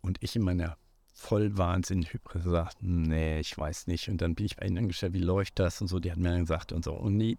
Und 0.02 0.18
ich 0.22 0.36
in 0.36 0.42
meiner 0.44 0.78
Vollwahnsinn 1.22 2.04
Hybris 2.04 2.44
sagte, 2.44 2.78
nee, 2.82 3.40
ich 3.40 3.58
weiß 3.58 3.88
nicht. 3.88 4.10
Und 4.10 4.22
dann 4.22 4.36
bin 4.36 4.48
ich 4.48 4.56
bei 4.56 4.66
ihnen 4.66 4.80
angestellt, 4.80 5.14
wie 5.14 5.20
läuft 5.20 5.60
das 5.60 5.80
und 5.82 5.88
so. 5.88 6.00
Die 6.00 6.12
hatten 6.12 6.22
mir 6.22 6.32
dann 6.32 6.42
gesagt 6.42 6.72
und 6.72 6.84
so. 6.84 6.94
Und 6.94 7.16
nie, 7.16 7.38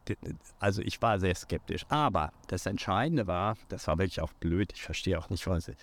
also 0.61 0.83
ich 0.83 1.03
war 1.03 1.19
sehr 1.19 1.35
skeptisch. 1.35 1.85
Aber 1.89 2.33
das 2.47 2.67
Entscheidende 2.67 3.27
war, 3.27 3.57
das 3.69 3.87
war 3.89 3.99
wirklich 3.99 4.21
auch 4.21 4.33
blöd. 4.35 4.73
Ich 4.75 4.83
verstehe 4.83 5.19
auch 5.19 5.31
nicht, 5.31 5.47
was 5.47 5.65
sie 5.67 5.75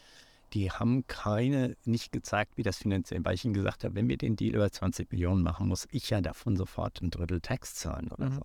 die 0.54 0.72
haben 0.72 1.06
keine, 1.08 1.76
nicht 1.86 2.12
gezeigt, 2.12 2.58
wie 2.58 2.64
das 2.64 2.78
finanziell, 2.78 3.24
weil 3.24 3.36
ich 3.36 3.46
ihnen 3.46 3.54
gesagt 3.54 3.84
habe, 3.84 3.96
wenn 3.96 4.10
wir 4.10 4.18
den 4.18 4.36
Deal 4.36 4.56
über 4.56 4.72
20 4.72 5.12
Millionen 5.12 5.44
machen, 5.44 5.68
muss 5.68 5.88
ich 5.92 6.10
ja 6.10 6.22
davon 6.22 6.58
sofort 6.58 7.02
ein 7.02 7.12
Drittel 7.12 7.40
Tax 7.42 7.76
zahlen 7.76 8.10
oder 8.12 8.30
Mhm. 8.30 8.34
so. 8.34 8.42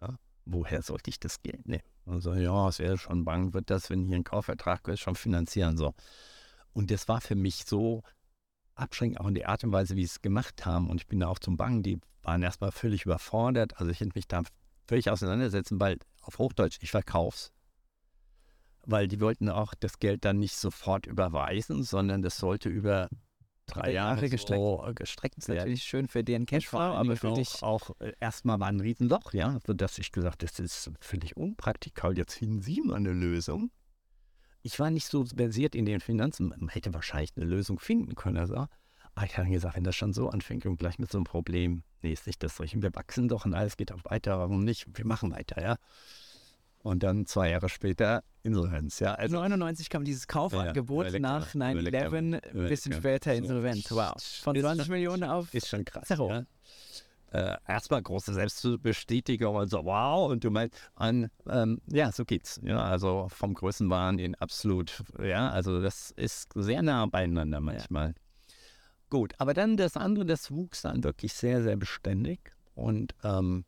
Ja? 0.00 0.16
Woher 0.46 0.82
sollte 0.82 1.10
ich 1.10 1.20
das 1.20 1.42
Geld 1.42 1.66
nehmen? 1.68 1.82
Also 2.06 2.34
ja, 2.34 2.68
es 2.68 2.78
wäre 2.78 2.98
schon 2.98 3.24
bang, 3.24 3.54
wird 3.54 3.70
das, 3.70 3.90
wenn 3.90 4.06
hier 4.06 4.16
ein 4.16 4.24
Kaufvertrag 4.24 4.86
ist, 4.88 5.00
schon 5.00 5.16
finanzieren 5.16 5.76
so. 5.76 5.94
Und 6.72 6.90
das 6.90 7.08
war 7.08 7.20
für 7.20 7.34
mich 7.34 7.64
so 7.66 8.02
abschränkend, 8.74 9.20
auch 9.20 9.28
in 9.28 9.34
der 9.34 9.48
Art 9.48 9.64
und 9.64 9.72
Weise, 9.72 9.96
wie 9.96 10.04
sie 10.04 10.12
es 10.12 10.22
gemacht 10.22 10.66
haben. 10.66 10.90
Und 10.90 11.00
ich 11.00 11.06
bin 11.06 11.20
da 11.20 11.28
auch 11.28 11.38
zum 11.38 11.56
Banken, 11.56 11.82
die 11.82 11.98
waren 12.22 12.42
erstmal 12.42 12.72
völlig 12.72 13.04
überfordert. 13.04 13.78
Also 13.78 13.90
ich 13.90 14.00
hätte 14.00 14.12
mich 14.14 14.28
da 14.28 14.42
völlig 14.86 15.10
auseinandersetzen, 15.10 15.80
weil 15.80 15.98
auf 16.22 16.38
Hochdeutsch, 16.38 16.78
ich 16.80 16.90
verkauf's 16.90 17.52
weil 18.86 19.08
die 19.08 19.20
wollten 19.20 19.48
auch 19.48 19.74
das 19.74 19.98
Geld 19.98 20.24
dann 20.24 20.38
nicht 20.38 20.56
sofort 20.56 21.06
überweisen, 21.06 21.82
sondern 21.82 22.22
das 22.22 22.38
sollte 22.38 22.68
über 22.68 23.08
drei 23.66 23.92
Jahre, 23.92 24.16
Jahre 24.16 24.30
gestreckt. 24.30 24.60
so, 24.60 24.92
gestreckt 24.94 25.38
Das 25.38 25.48
ist 25.48 25.54
natürlich 25.54 25.82
schön 25.82 26.08
für 26.08 26.22
deren 26.22 26.46
Cashflow, 26.46 26.78
aber 26.78 27.16
für 27.16 27.30
auch, 27.30 27.34
dich. 27.36 27.62
auch 27.62 27.90
äh, 28.00 28.12
erstmal 28.20 28.60
war 28.60 28.68
ein 28.68 28.80
Riesenloch, 28.80 29.32
ja, 29.32 29.58
sodass 29.66 29.98
ich 29.98 30.12
gesagt 30.12 30.42
das 30.42 30.58
ist 30.58 30.90
völlig 31.00 31.36
unpraktikabel. 31.36 32.18
Jetzt 32.18 32.34
finden 32.34 32.60
Sie 32.60 32.80
mal 32.82 32.96
eine 32.96 33.12
Lösung. 33.12 33.70
Ich 34.66 34.80
war 34.80 34.90
nicht 34.90 35.06
so 35.06 35.24
versiert 35.26 35.74
in 35.74 35.84
den 35.84 36.00
Finanzen, 36.00 36.48
man 36.48 36.68
hätte 36.70 36.94
wahrscheinlich 36.94 37.32
eine 37.36 37.44
Lösung 37.44 37.78
finden 37.78 38.14
können. 38.14 38.38
Also. 38.38 38.54
Aber 38.56 39.26
ich 39.26 39.36
habe 39.38 39.48
gesagt, 39.48 39.76
wenn 39.76 39.84
das 39.84 39.94
schon 39.94 40.12
so 40.12 40.30
anfängt 40.30 40.64
und 40.66 40.76
gleich 40.78 40.98
mit 40.98 41.12
so 41.12 41.18
einem 41.18 41.24
Problem, 41.24 41.82
nee, 42.02 42.12
ist 42.14 42.26
nicht 42.26 42.42
das 42.42 42.58
Richtige. 42.60 42.82
Wir 42.82 42.94
wachsen 42.94 43.28
doch 43.28 43.44
und 43.44 43.54
alles 43.54 43.76
geht 43.76 43.92
auch 43.92 44.00
weiter, 44.04 44.38
warum 44.38 44.64
nicht? 44.64 44.86
Wir 44.92 45.06
machen 45.06 45.30
weiter, 45.30 45.62
ja. 45.62 45.76
Und 46.82 47.02
dann 47.02 47.24
zwei 47.26 47.50
Jahre 47.50 47.68
später 47.68 48.24
Insolvenz, 48.42 48.98
ja. 49.00 49.14
Also 49.14 49.36
99 49.36 49.88
kam 49.88 50.04
dieses 50.04 50.26
Kaufangebot 50.26 51.06
Ja, 51.06 51.12
ja. 51.12 51.18
nach 51.20 51.54
Überleg 51.54 51.92
mal. 51.92 52.10
9-11, 52.10 52.50
Überleg 52.50 52.68
bisschen 52.68 52.92
später 52.94 53.30
So. 53.32 53.36
insolvent. 53.42 53.90
Wow. 53.90 54.14
Von 54.42 54.56
Ist 54.56 54.62
20 54.62 54.86
schon- 54.86 54.92
Millionen 54.94 55.24
auf. 55.24 55.52
Ist 55.54 55.68
schon 55.68 55.84
krass. 55.84 56.08
Zero. 56.08 56.28
Ja. 56.30 56.44
Äh, 57.34 57.56
erstmal 57.66 58.00
große 58.00 58.32
Selbstbestätigung 58.32 59.56
und 59.56 59.68
so, 59.68 59.84
wow, 59.84 60.30
und 60.30 60.44
du 60.44 60.52
meinst, 60.52 60.78
an, 60.94 61.30
ähm, 61.48 61.80
ja, 61.88 62.12
so 62.12 62.24
geht's. 62.24 62.60
Ja, 62.62 62.80
also 62.84 63.26
vom 63.28 63.54
Größenwahn 63.54 64.20
in 64.20 64.36
absolut, 64.36 65.02
ja, 65.20 65.50
also 65.50 65.82
das 65.82 66.12
ist 66.12 66.52
sehr 66.54 66.80
nah 66.82 67.06
beieinander 67.06 67.58
manchmal. 67.58 68.14
Gut, 69.10 69.32
aber 69.38 69.52
dann 69.52 69.76
das 69.76 69.96
andere, 69.96 70.24
das 70.24 70.52
wuchs 70.52 70.82
dann 70.82 71.02
wirklich 71.02 71.32
sehr, 71.32 71.60
sehr 71.64 71.76
beständig 71.76 72.52
und 72.76 73.16
ähm, 73.24 73.64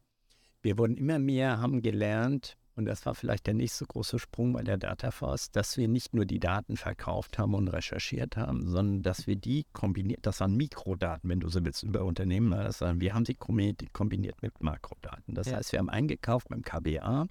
wir 0.63 0.79
wurden 0.79 0.97
immer 0.97 1.19
mehr, 1.19 1.59
haben 1.59 1.83
gelernt, 1.83 2.57
und 2.77 2.85
das 2.85 3.07
war 3.07 3.15
vielleicht 3.15 3.47
der 3.47 3.55
nächste 3.55 3.87
große 3.87 4.19
Sprung 4.19 4.53
bei 4.53 4.63
der 4.63 4.77
Dataforce, 4.77 5.51
dass 5.51 5.77
wir 5.79 5.89
nicht 5.89 6.15
nur 6.15 6.27
die 6.27 6.39
Daten 6.39 6.77
verkauft 6.77 7.39
haben 7.39 7.55
und 7.55 7.69
recherchiert 7.69 8.37
haben, 8.37 8.69
sondern 8.69 9.03
dass 9.03 9.27
wir 9.27 9.35
die 9.37 9.65
kombiniert, 9.73 10.21
das 10.27 10.41
waren 10.41 10.57
Mikrodaten, 10.57 11.29
wenn 11.31 11.41
du 11.41 11.49
so 11.49 11.65
willst, 11.65 11.83
über 11.83 12.05
Unternehmen, 12.05 12.51
ne? 12.51 12.63
das 12.65 12.83
waren, 12.83 13.01
wir 13.01 13.15
haben 13.15 13.25
sie 13.25 13.35
kombiniert, 13.35 14.43
mit 14.43 14.63
Makrodaten. 14.63 15.35
Das 15.35 15.47
Ja. 15.49 15.57
heißt, 15.57 15.73
wir 15.73 15.79
haben 15.79 15.89
eingekauft 15.89 16.49
beim 16.49 16.63
KBA. 16.63 17.27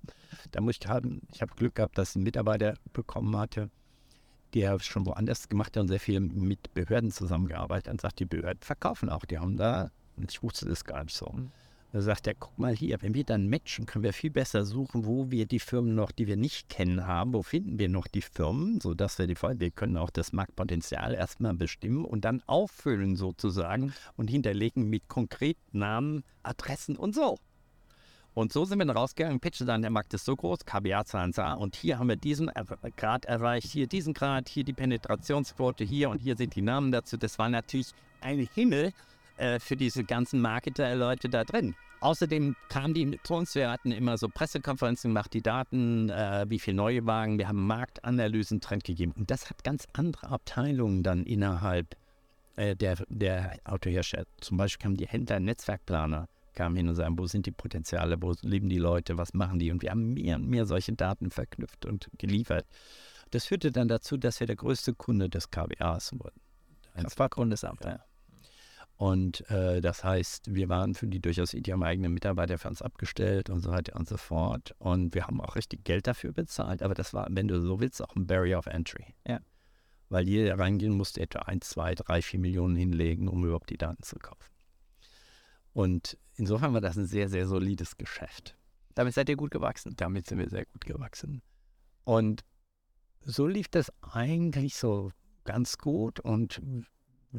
Da 0.51 0.61
muss 0.61 0.77
ich 0.81 0.87
haben, 0.87 1.21
ich 1.31 1.41
habe 1.41 1.53
Glück 1.55 1.75
gehabt, 1.75 1.97
dass 1.97 2.09
ich 2.11 2.15
einen 2.15 2.23
Mitarbeiter 2.23 2.73
bekommen 2.93 3.37
hatte, 3.37 3.69
die 4.53 4.61
er 4.61 4.79
schon 4.79 5.05
woanders 5.05 5.47
gemacht 5.47 5.75
hat 5.75 5.81
und 5.81 5.87
sehr 5.89 5.99
viel 5.99 6.21
mit 6.21 6.73
Behörden 6.73 7.11
zusammengearbeitet. 7.11 7.87
Dann 7.87 7.99
sagt 7.99 8.19
die 8.19 8.25
Behörden 8.25 8.61
verkaufen 8.61 9.09
auch. 9.09 9.25
Die 9.25 9.37
haben 9.37 9.57
da, 9.57 9.91
und 10.15 10.31
ich 10.31 10.41
wusste 10.41 10.65
das 10.65 10.85
gar 10.85 11.03
nicht 11.03 11.15
so. 11.15 11.27
Mhm. 11.29 11.51
Da 11.95 12.01
sagt 12.01 12.27
er, 12.27 12.33
guck 12.33 12.59
mal 12.59 12.75
hier, 12.75 13.01
wenn 13.01 13.13
wir 13.13 13.23
dann 13.23 13.47
matchen, 13.47 13.85
können 13.85 14.03
wir 14.03 14.11
viel 14.11 14.29
besser 14.29 14.65
suchen, 14.65 15.05
wo 15.05 15.31
wir 15.31 15.45
die 15.45 15.61
Firmen 15.61 15.95
noch, 15.95 16.11
die 16.11 16.27
wir 16.27 16.35
nicht 16.35 16.67
kennen 16.67 17.07
haben, 17.07 17.33
wo 17.33 17.41
finden 17.41 17.79
wir 17.79 17.87
noch 17.87 18.07
die 18.07 18.21
Firmen, 18.21 18.81
sodass 18.81 19.17
wir 19.17 19.27
die 19.27 19.37
wir 19.41 19.71
können 19.71 19.95
auch 19.95 20.09
das 20.09 20.33
Marktpotenzial 20.33 21.13
erstmal 21.13 21.53
bestimmen 21.53 22.03
und 22.03 22.25
dann 22.25 22.43
auffüllen 22.47 23.15
sozusagen 23.15 23.93
und 24.17 24.29
hinterlegen 24.29 24.89
mit 24.89 25.07
konkreten 25.07 25.79
Namen, 25.79 26.25
Adressen 26.43 26.97
und 26.97 27.15
so. 27.15 27.37
Und 28.33 28.51
so 28.51 28.65
sind 28.65 28.77
wir 28.79 28.85
dann 28.85 28.97
rausgegangen, 28.97 29.39
pitchen 29.39 29.65
dann, 29.65 29.81
der 29.81 29.89
Markt 29.89 30.13
ist 30.13 30.25
so 30.25 30.35
groß, 30.35 30.65
KBA-Zahlen 30.65 31.31
sah, 31.31 31.53
und 31.53 31.77
hier 31.77 31.97
haben 31.97 32.09
wir 32.09 32.17
diesen 32.17 32.51
Grad 32.97 33.23
erreicht, 33.23 33.71
hier 33.71 33.87
diesen 33.87 34.13
Grad, 34.13 34.49
hier 34.49 34.65
die 34.65 34.73
Penetrationsquote, 34.73 35.85
hier 35.85 36.09
und 36.09 36.19
hier 36.19 36.35
sind 36.35 36.57
die 36.57 36.61
Namen 36.61 36.91
dazu. 36.91 37.15
Das 37.15 37.39
war 37.39 37.47
natürlich 37.47 37.93
ein 38.19 38.49
Himmel 38.53 38.91
äh, 39.37 39.59
für 39.59 39.75
diese 39.75 40.03
ganzen 40.03 40.41
Marketer-Leute 40.41 41.29
da 41.29 41.43
drin. 41.43 41.75
Außerdem 42.01 42.55
kamen 42.69 42.93
die 42.93 43.19
zu 43.23 43.33
uns, 43.33 43.55
wir 43.55 43.71
hatten 43.71 43.91
immer 43.91 44.17
so 44.17 44.29
Pressekonferenzen 44.29 45.09
gemacht, 45.09 45.33
die 45.33 45.41
Daten, 45.41 46.09
äh, 46.09 46.45
wie 46.47 46.59
viele 46.59 46.77
neue 46.77 47.05
Wagen, 47.05 47.37
wir 47.37 47.47
haben 47.47 47.65
Marktanalysen, 47.65 48.61
Trend 48.61 48.83
gegeben. 48.83 49.13
Und 49.17 49.31
das 49.31 49.49
hat 49.49 49.63
ganz 49.63 49.87
andere 49.93 50.29
Abteilungen 50.29 51.03
dann 51.03 51.23
innerhalb 51.23 51.95
äh, 52.57 52.75
der, 52.75 52.97
der 53.09 53.57
Autohersteller. 53.63 54.25
Zum 54.39 54.57
Beispiel 54.57 54.83
kamen 54.83 54.97
die 54.97 55.07
Händler, 55.07 55.39
Netzwerkplaner, 55.39 56.27
kamen 56.53 56.75
hin 56.75 56.89
und 56.89 56.95
sagen, 56.95 57.17
wo 57.17 57.27
sind 57.27 57.45
die 57.45 57.51
Potenziale, 57.51 58.21
wo 58.21 58.33
leben 58.41 58.69
die 58.69 58.77
Leute, 58.77 59.17
was 59.17 59.33
machen 59.33 59.59
die? 59.59 59.71
Und 59.71 59.81
wir 59.81 59.91
haben 59.91 60.13
mehr 60.13 60.35
und 60.35 60.47
mehr 60.47 60.65
solche 60.65 60.93
Daten 60.93 61.31
verknüpft 61.31 61.85
und 61.85 62.09
geliefert. 62.17 62.65
Das 63.31 63.45
führte 63.45 63.71
dann 63.71 63.87
dazu, 63.87 64.17
dass 64.17 64.39
wir 64.39 64.47
der 64.47 64.55
größte 64.55 64.93
Kunde 64.93 65.29
des 65.29 65.49
KBAs 65.49 66.13
wurden. 66.13 66.39
Das 66.95 67.17
war 67.19 67.29
Kundesamt, 67.29 67.83
ja. 67.83 67.99
Und 68.97 69.49
äh, 69.49 69.81
das 69.81 70.03
heißt, 70.03 70.55
wir 70.55 70.69
waren 70.69 70.93
für 70.93 71.07
die 71.07 71.19
durchaus, 71.19 71.51
die 71.51 71.73
haben 71.73 71.83
eigene 71.83 72.07
Mitarbeiter 72.07 72.57
für 72.57 72.69
uns 72.69 72.81
abgestellt 72.81 73.49
und 73.49 73.59
so 73.59 73.71
weiter 73.71 73.95
und 73.95 74.07
so 74.07 74.15
fort. 74.15 74.73
Und 74.77 75.13
wir 75.13 75.27
haben 75.27 75.41
auch 75.41 75.55
richtig 75.55 75.83
Geld 75.83 76.07
dafür 76.07 76.31
bezahlt. 76.31 76.81
Aber 76.81 76.93
das 76.93 77.13
war, 77.13 77.27
wenn 77.29 77.47
du 77.47 77.59
so 77.61 77.81
willst, 77.81 78.01
auch 78.01 78.15
ein 78.15 78.25
Barrier 78.25 78.57
of 78.57 78.67
Entry. 78.67 79.13
Ja. 79.27 79.39
Weil 80.07 80.29
jeder 80.29 80.57
reingehen 80.57 80.95
musste 80.95 81.19
etwa 81.19 81.39
1, 81.39 81.67
2, 81.69 81.95
3, 81.95 82.21
4 82.21 82.39
Millionen 82.39 82.75
hinlegen, 82.75 83.27
um 83.27 83.43
überhaupt 83.43 83.69
die 83.69 83.77
Daten 83.77 84.03
zu 84.03 84.17
kaufen. 84.17 84.51
Und 85.73 86.17
insofern 86.35 86.73
war 86.73 86.81
das 86.81 86.95
ein 86.95 87.05
sehr, 87.05 87.27
sehr 87.27 87.47
solides 87.47 87.97
Geschäft. 87.97 88.55
Damit 88.93 89.13
seid 89.13 89.27
ihr 89.27 89.35
gut 89.35 89.51
gewachsen. 89.51 89.93
Damit 89.97 90.27
sind 90.27 90.37
wir 90.37 90.49
sehr 90.49 90.65
gut 90.67 90.85
gewachsen. 90.85 91.41
Und 92.05 92.45
so 93.21 93.45
lief 93.45 93.67
das 93.67 93.91
eigentlich 94.01 94.75
so 94.75 95.11
ganz 95.43 95.77
gut 95.77 96.21
und 96.21 96.61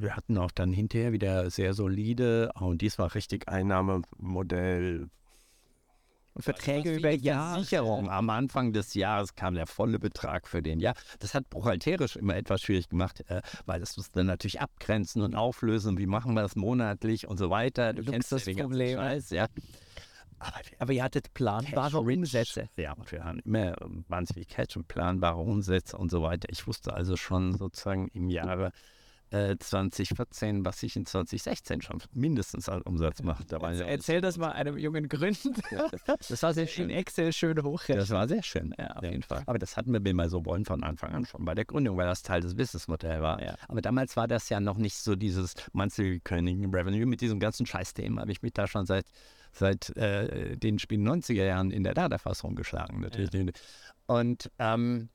wir 0.01 0.17
hatten 0.17 0.39
auch 0.39 0.51
dann 0.51 0.73
hinterher 0.73 1.13
wieder 1.13 1.51
sehr 1.51 1.75
solide 1.75 2.51
und 2.55 2.83
dies 2.83 2.99
war 2.99 3.15
richtig 3.15 3.49
Einnahmemodell. 3.49 5.09
Verträge 6.39 6.91
Was 6.91 6.99
über 6.99 7.11
Jahre. 7.13 7.55
Versicherung. 7.55 8.11
Am 8.11 8.29
Anfang 8.29 8.73
des 8.75 8.93
Jahres 8.93 9.35
kam 9.35 9.55
der 9.55 9.67
volle 9.67 9.99
Betrag 9.99 10.47
für 10.47 10.63
den. 10.63 10.81
Ja, 10.81 10.93
das 11.19 11.35
hat 11.35 11.49
buchhalterisch 11.49 12.17
immer 12.17 12.37
etwas 12.37 12.61
schwierig 12.61 12.91
gemacht, 12.91 13.25
äh, 13.29 13.41
weil 13.65 13.81
das 13.81 13.97
musste 13.97 14.21
dann 14.21 14.27
natürlich 14.27 14.61
abgrenzen 14.61 15.23
und 15.23 15.35
auflösen. 15.35 15.97
Wie 15.97 16.07
machen 16.07 16.35
wir 16.35 16.43
das 16.43 16.55
monatlich 16.55 17.27
und 17.27 17.39
so 17.39 17.49
weiter. 17.49 17.95
Du 17.95 18.05
kennst 18.05 18.33
das 18.33 18.45
Luxusproblem. 18.45 18.99
Scheiß, 18.99 19.31
ja. 19.31 19.47
Aber 20.39 20.61
Aber 20.79 20.93
ihr 20.93 21.03
hattet 21.03 21.33
planbare. 21.33 22.01
Umsätze. 22.01 22.69
Ja, 22.77 22.93
und 22.93 23.11
wir 23.11 23.25
haben 23.25 23.39
immer 23.41 23.75
wahnsinnig 24.09 24.49
Cash 24.49 24.77
und 24.77 24.89
planbare 24.89 25.41
Umsätze 25.41 25.97
und 25.97 26.11
so 26.11 26.21
weiter. 26.21 26.49
Ich 26.51 26.67
wusste 26.67 26.93
also 26.93 27.17
schon 27.17 27.57
sozusagen 27.57 28.09
im 28.09 28.29
Jahre 28.29 28.73
äh, 29.31 29.57
2014, 29.59 30.65
was 30.65 30.83
ich 30.83 30.97
in 30.97 31.07
2016 31.07 31.83
schon 31.83 32.03
mindestens 32.13 32.69
als 32.69 32.85
Umsatz 32.85 33.23
mache. 33.23 33.45
Da 33.47 33.61
war 33.61 33.73
ja, 33.73 33.85
Erzähl 33.85 34.21
das 34.21 34.39
mal 34.39 34.53
einem 34.53 34.79
jungen 34.79 35.09
Gründer. 35.09 35.91
das 36.29 36.43
war 36.43 36.55
sehr 36.55 36.63
In 36.67 36.69
schön. 36.69 36.91
Excel 36.91 37.33
schön 37.33 37.63
hochrechnen. 37.63 37.99
Das 37.99 38.11
war 38.11 38.29
sehr 38.29 38.43
schön. 38.43 38.75
Ja, 38.79 38.91
auf 38.97 39.03
jeden 39.03 39.23
Fall. 39.23 39.43
Aber 39.47 39.59
das 39.59 39.77
hatten 39.77 39.93
wir, 39.93 40.05
wir 40.05 40.29
so 40.29 40.45
wollen, 40.45 40.65
von 40.65 40.83
Anfang 40.83 41.13
an 41.13 41.27
schon 41.27 41.45
bei 41.45 41.55
der 41.55 41.65
Gründung, 41.65 41.97
weil 41.97 42.07
das 42.07 42.23
Teil 42.23 42.41
des 42.41 42.55
Businessmodells 42.55 43.21
war. 43.21 43.43
Ja. 43.43 43.57
Aber 43.69 43.81
damals 43.81 44.17
war 44.17 44.29
das 44.29 44.49
ja 44.49 44.61
noch 44.61 44.77
nicht 44.77 44.97
so 44.97 45.17
dieses 45.17 45.55
Recurring 45.75 46.75
Revenue. 46.75 47.07
Mit 47.07 47.21
diesem 47.21 47.41
ganzen 47.41 47.67
Scheißthema 47.67 48.21
habe 48.21 48.33
ich 48.33 48.43
mich 48.43 48.53
da 48.53 48.67
schon 48.67 48.87
seit, 48.87 49.07
seit 49.53 49.97
äh, 49.97 50.57
den 50.57 50.79
späten 50.79 51.09
90er 51.09 51.45
Jahren 51.45 51.71
in 51.71 51.83
der 51.83 51.95
Data-Fassung 51.95 52.55
geschlagen. 52.55 53.01
Natürlich. 53.01 53.53
Und 54.07 54.51
ähm, 54.59 55.09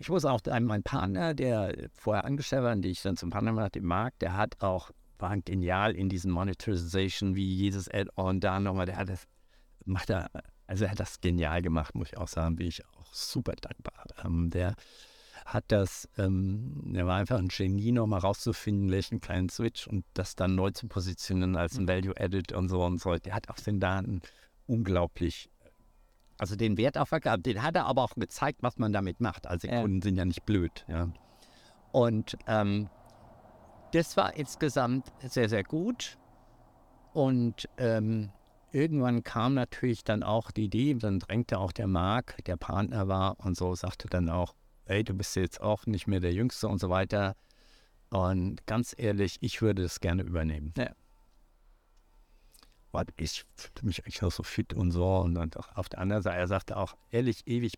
ich 0.00 0.08
muss 0.08 0.24
auch, 0.24 0.40
ein- 0.46 0.64
mein 0.64 0.82
Partner, 0.82 1.34
der 1.34 1.90
vorher 1.92 2.24
angestellt 2.24 2.64
war, 2.64 2.72
und 2.72 2.82
den 2.82 2.90
ich 2.90 3.02
dann 3.02 3.16
zum 3.18 3.28
Partner 3.30 3.50
gemacht 3.50 3.76
habe, 3.76 3.86
Markt, 3.86 4.22
der 4.22 4.34
hat 4.36 4.60
auch, 4.60 4.90
war 5.18 5.36
genial 5.36 5.94
in 5.94 6.08
diesen 6.08 6.30
Monetization, 6.32 7.36
wie 7.36 7.44
jedes 7.54 7.86
Add-on 7.88 8.40
da 8.40 8.58
nochmal, 8.58 8.86
der 8.86 8.96
hat 8.96 9.10
das, 9.10 9.28
macht 9.84 10.08
er, 10.08 10.30
also 10.66 10.84
er 10.84 10.92
hat 10.92 11.00
das 11.00 11.20
genial 11.20 11.60
gemacht, 11.60 11.94
muss 11.94 12.08
ich 12.08 12.16
auch 12.16 12.28
sagen, 12.28 12.56
bin 12.56 12.68
ich 12.68 12.82
auch 12.86 13.12
super 13.12 13.52
dankbar. 13.60 14.06
Ähm, 14.24 14.48
der 14.48 14.74
hat 15.44 15.64
das, 15.68 16.08
ähm, 16.16 16.92
der 16.94 17.06
war 17.06 17.16
einfach 17.18 17.38
ein 17.38 17.48
Genie, 17.48 17.92
nochmal 17.92 18.20
rauszufinden, 18.20 18.90
welchen 18.90 19.20
kleinen 19.20 19.50
Switch 19.50 19.86
und 19.86 20.04
das 20.14 20.34
dann 20.34 20.54
neu 20.54 20.70
zu 20.70 20.88
positionieren 20.88 21.56
als 21.56 21.76
ein 21.76 21.88
Value-Edit 21.88 22.52
und 22.52 22.68
so 22.70 22.82
und 22.84 23.00
so. 23.00 23.16
Der 23.16 23.34
hat 23.34 23.50
auf 23.50 23.60
den 23.60 23.80
Daten 23.80 24.22
unglaublich, 24.66 25.50
also 26.40 26.56
den 26.56 26.78
Wert 26.78 26.96
auch 26.96 27.08
verkauft. 27.08 27.44
Den 27.44 27.62
hat 27.62 27.76
er 27.76 27.84
aber 27.86 28.02
auch 28.02 28.14
gezeigt, 28.14 28.62
was 28.62 28.78
man 28.78 28.92
damit 28.92 29.20
macht. 29.20 29.46
Also 29.46 29.68
die 29.68 29.74
Ja. 29.74 29.82
Kunden 29.82 30.00
sind 30.00 30.16
ja 30.16 30.24
nicht 30.24 30.46
blöd. 30.46 30.84
Ja. 30.88 31.08
Und 31.92 32.36
ähm, 32.46 32.88
das 33.92 34.16
war 34.16 34.34
insgesamt 34.36 35.12
sehr, 35.20 35.48
sehr 35.48 35.64
gut. 35.64 36.16
Und 37.12 37.68
ähm, 37.76 38.30
irgendwann 38.72 39.22
kam 39.22 39.54
natürlich 39.54 40.02
dann 40.04 40.22
auch 40.22 40.50
die 40.50 40.64
Idee, 40.64 40.94
dann 40.94 41.18
drängte 41.18 41.58
auch 41.58 41.72
der 41.72 41.88
Marc, 41.88 42.42
der 42.44 42.56
Partner 42.56 43.08
war 43.08 43.38
und 43.40 43.56
so, 43.56 43.74
sagte 43.74 44.08
dann 44.08 44.28
auch, 44.28 44.54
ey, 44.86 45.04
du 45.04 45.12
bist 45.12 45.36
jetzt 45.36 45.60
auch 45.60 45.86
nicht 45.86 46.06
mehr 46.06 46.20
der 46.20 46.32
Jüngste 46.32 46.68
und 46.68 46.78
so 46.78 46.88
weiter. 46.88 47.36
Und 48.10 48.66
ganz 48.66 48.94
ehrlich, 48.96 49.36
ich 49.40 49.60
würde 49.60 49.82
das 49.82 50.00
gerne 50.00 50.22
übernehmen. 50.22 50.72
Ja. 50.76 50.90
Weil 52.92 53.06
ich 53.16 53.44
fühlte 53.54 53.86
mich 53.86 54.04
eigentlich 54.04 54.22
noch 54.22 54.32
so 54.32 54.42
fit 54.42 54.72
und 54.72 54.90
so. 54.90 55.18
Und 55.18 55.34
dann 55.34 55.50
auch 55.54 55.76
auf 55.76 55.88
der 55.88 56.00
anderen 56.00 56.22
Seite, 56.22 56.38
er 56.38 56.48
sagte 56.48 56.76
auch, 56.76 56.96
ehrlich, 57.10 57.46
ewig 57.46 57.74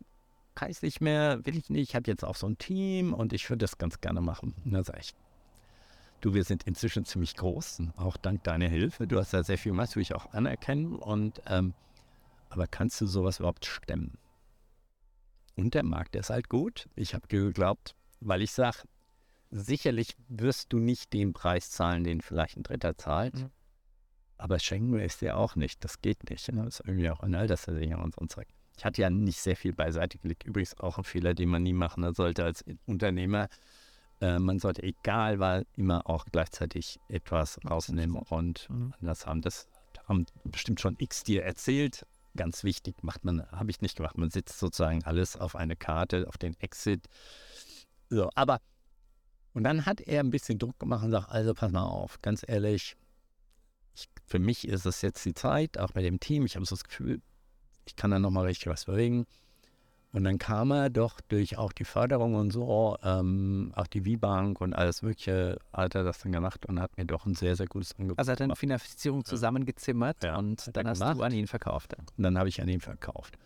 kann 0.54 0.70
ich 0.70 0.82
nicht 0.82 1.00
mehr, 1.00 1.44
will 1.44 1.56
ich 1.56 1.70
nicht. 1.70 1.90
Ich 1.90 1.94
habe 1.94 2.10
jetzt 2.10 2.24
auch 2.24 2.36
so 2.36 2.46
ein 2.46 2.58
Team 2.58 3.14
und 3.14 3.32
ich 3.32 3.48
würde 3.48 3.64
das 3.64 3.78
ganz 3.78 4.00
gerne 4.00 4.20
machen. 4.20 4.54
Und 4.64 4.72
dann 4.72 4.84
sage 4.84 5.00
ich, 5.00 5.14
du, 6.20 6.34
wir 6.34 6.44
sind 6.44 6.64
inzwischen 6.64 7.04
ziemlich 7.04 7.36
groß, 7.36 7.82
auch 7.96 8.16
dank 8.16 8.42
deiner 8.44 8.68
Hilfe. 8.68 9.06
Du 9.06 9.18
hast 9.18 9.32
ja 9.32 9.42
sehr 9.42 9.58
viel 9.58 9.72
gemacht, 9.72 9.94
will 9.96 10.02
ich 10.02 10.14
auch 10.14 10.32
anerkennen. 10.32 10.96
Und, 10.96 11.42
ähm, 11.46 11.74
aber 12.50 12.66
kannst 12.66 13.00
du 13.00 13.06
sowas 13.06 13.38
überhaupt 13.38 13.66
stemmen? 13.66 14.18
Und 15.56 15.74
der 15.74 15.84
Markt, 15.84 16.16
ist 16.16 16.30
halt 16.30 16.48
gut. 16.48 16.88
Ich 16.96 17.14
habe 17.14 17.26
geglaubt, 17.28 17.94
weil 18.20 18.42
ich 18.42 18.52
sage, 18.52 18.78
sicherlich 19.50 20.16
wirst 20.28 20.72
du 20.72 20.78
nicht 20.78 21.12
den 21.12 21.32
Preis 21.32 21.70
zahlen, 21.70 22.04
den 22.04 22.20
vielleicht 22.20 22.56
ein 22.56 22.62
Dritter 22.62 22.96
zahlt. 22.96 23.34
Mhm. 23.34 23.50
Aber 24.42 24.58
schenken 24.58 24.92
wir 24.92 25.04
es 25.04 25.18
dir 25.18 25.36
auch 25.36 25.54
nicht. 25.54 25.84
Das 25.84 26.02
geht 26.02 26.28
nicht. 26.28 26.50
ne? 26.52 26.64
Das 26.64 26.80
ist 26.80 26.86
irgendwie 26.86 27.08
auch 27.10 27.20
eine 27.20 27.38
Altersversicherung 27.38 28.02
und 28.02 28.14
so 28.16 28.22
ein 28.22 28.28
Zeug. 28.28 28.48
Ich 28.76 28.84
hatte 28.84 29.00
ja 29.00 29.08
nicht 29.08 29.38
sehr 29.38 29.54
viel 29.54 29.72
beiseite 29.72 30.18
gelegt. 30.18 30.42
Übrigens 30.42 30.76
auch 30.80 30.98
ein 30.98 31.04
Fehler, 31.04 31.32
den 31.34 31.48
man 31.48 31.62
nie 31.62 31.72
machen 31.72 32.12
sollte 32.12 32.42
als 32.42 32.64
Unternehmer. 32.86 33.48
Äh, 34.20 34.40
man 34.40 34.58
sollte, 34.58 34.82
egal, 34.82 35.38
weil 35.38 35.64
immer 35.76 36.08
auch 36.10 36.24
gleichzeitig 36.32 36.98
etwas 37.08 37.60
rausnehmen 37.68 38.16
und 38.16 38.68
Mhm. 38.68 38.94
das 39.00 39.26
haben. 39.26 39.42
Das 39.42 39.68
haben 40.08 40.26
bestimmt 40.42 40.80
schon 40.80 40.96
x 40.98 41.22
dir 41.22 41.44
erzählt. 41.44 42.04
Ganz 42.34 42.64
wichtig, 42.64 42.96
macht 43.02 43.24
man, 43.24 43.48
habe 43.52 43.70
ich 43.70 43.80
nicht 43.80 43.96
gemacht. 43.96 44.18
Man 44.18 44.30
setzt 44.30 44.58
sozusagen 44.58 45.04
alles 45.04 45.36
auf 45.36 45.54
eine 45.54 45.76
Karte, 45.76 46.26
auf 46.26 46.36
den 46.36 46.58
Exit. 46.58 47.06
So, 48.10 48.28
aber 48.34 48.58
und 49.54 49.64
dann 49.64 49.84
hat 49.86 50.00
er 50.00 50.20
ein 50.20 50.30
bisschen 50.30 50.58
Druck 50.58 50.80
gemacht 50.80 51.04
und 51.04 51.10
sagt, 51.12 51.30
also 51.30 51.52
pass 51.54 51.70
mal 51.70 51.84
auf, 51.84 52.18
ganz 52.22 52.42
ehrlich, 52.46 52.96
ich, 53.94 54.08
für 54.26 54.38
mich 54.38 54.66
ist 54.68 54.86
es 54.86 55.02
jetzt 55.02 55.24
die 55.24 55.34
Zeit, 55.34 55.78
auch 55.78 55.94
mit 55.94 56.04
dem 56.04 56.20
Team. 56.20 56.44
Ich 56.46 56.56
habe 56.56 56.64
so 56.66 56.74
das 56.74 56.84
Gefühl, 56.84 57.20
ich 57.84 57.96
kann 57.96 58.10
da 58.10 58.18
nochmal 58.18 58.46
richtig 58.46 58.66
was 58.68 58.84
bewegen. 58.86 59.26
Und 60.14 60.24
dann 60.24 60.36
kam 60.38 60.70
er 60.72 60.90
doch 60.90 61.22
durch 61.22 61.56
auch 61.56 61.72
die 61.72 61.84
Förderung 61.86 62.34
und 62.34 62.50
so, 62.50 62.98
ähm, 63.02 63.72
auch 63.74 63.86
die 63.86 64.02
V-Bank 64.02 64.60
und 64.60 64.74
alles 64.74 65.00
Mögliche, 65.00 65.56
hat 65.72 65.94
er 65.94 66.04
das 66.04 66.18
dann 66.18 66.32
gemacht 66.32 66.66
und 66.66 66.78
hat 66.80 66.94
mir 66.98 67.06
doch 67.06 67.24
ein 67.24 67.34
sehr, 67.34 67.56
sehr 67.56 67.66
gutes 67.66 67.98
Angebot 67.98 68.18
Also 68.18 68.32
hat 68.32 68.40
er 68.40 68.44
eine. 68.44 68.56
Finanzierung 68.56 69.24
zusammengezimmert 69.24 70.22
Ja, 70.22 70.36
und 70.36 70.68
dann 70.76 70.86
hast 70.86 70.98
gemacht. 70.98 71.18
du 71.18 71.22
an 71.22 71.32
ihn 71.32 71.46
verkauft. 71.46 71.94
Und 72.18 72.22
dann 72.24 72.36
habe 72.38 72.50
ich 72.50 72.60
an 72.60 72.68
ihn 72.68 72.82
verkauft. 72.82 73.38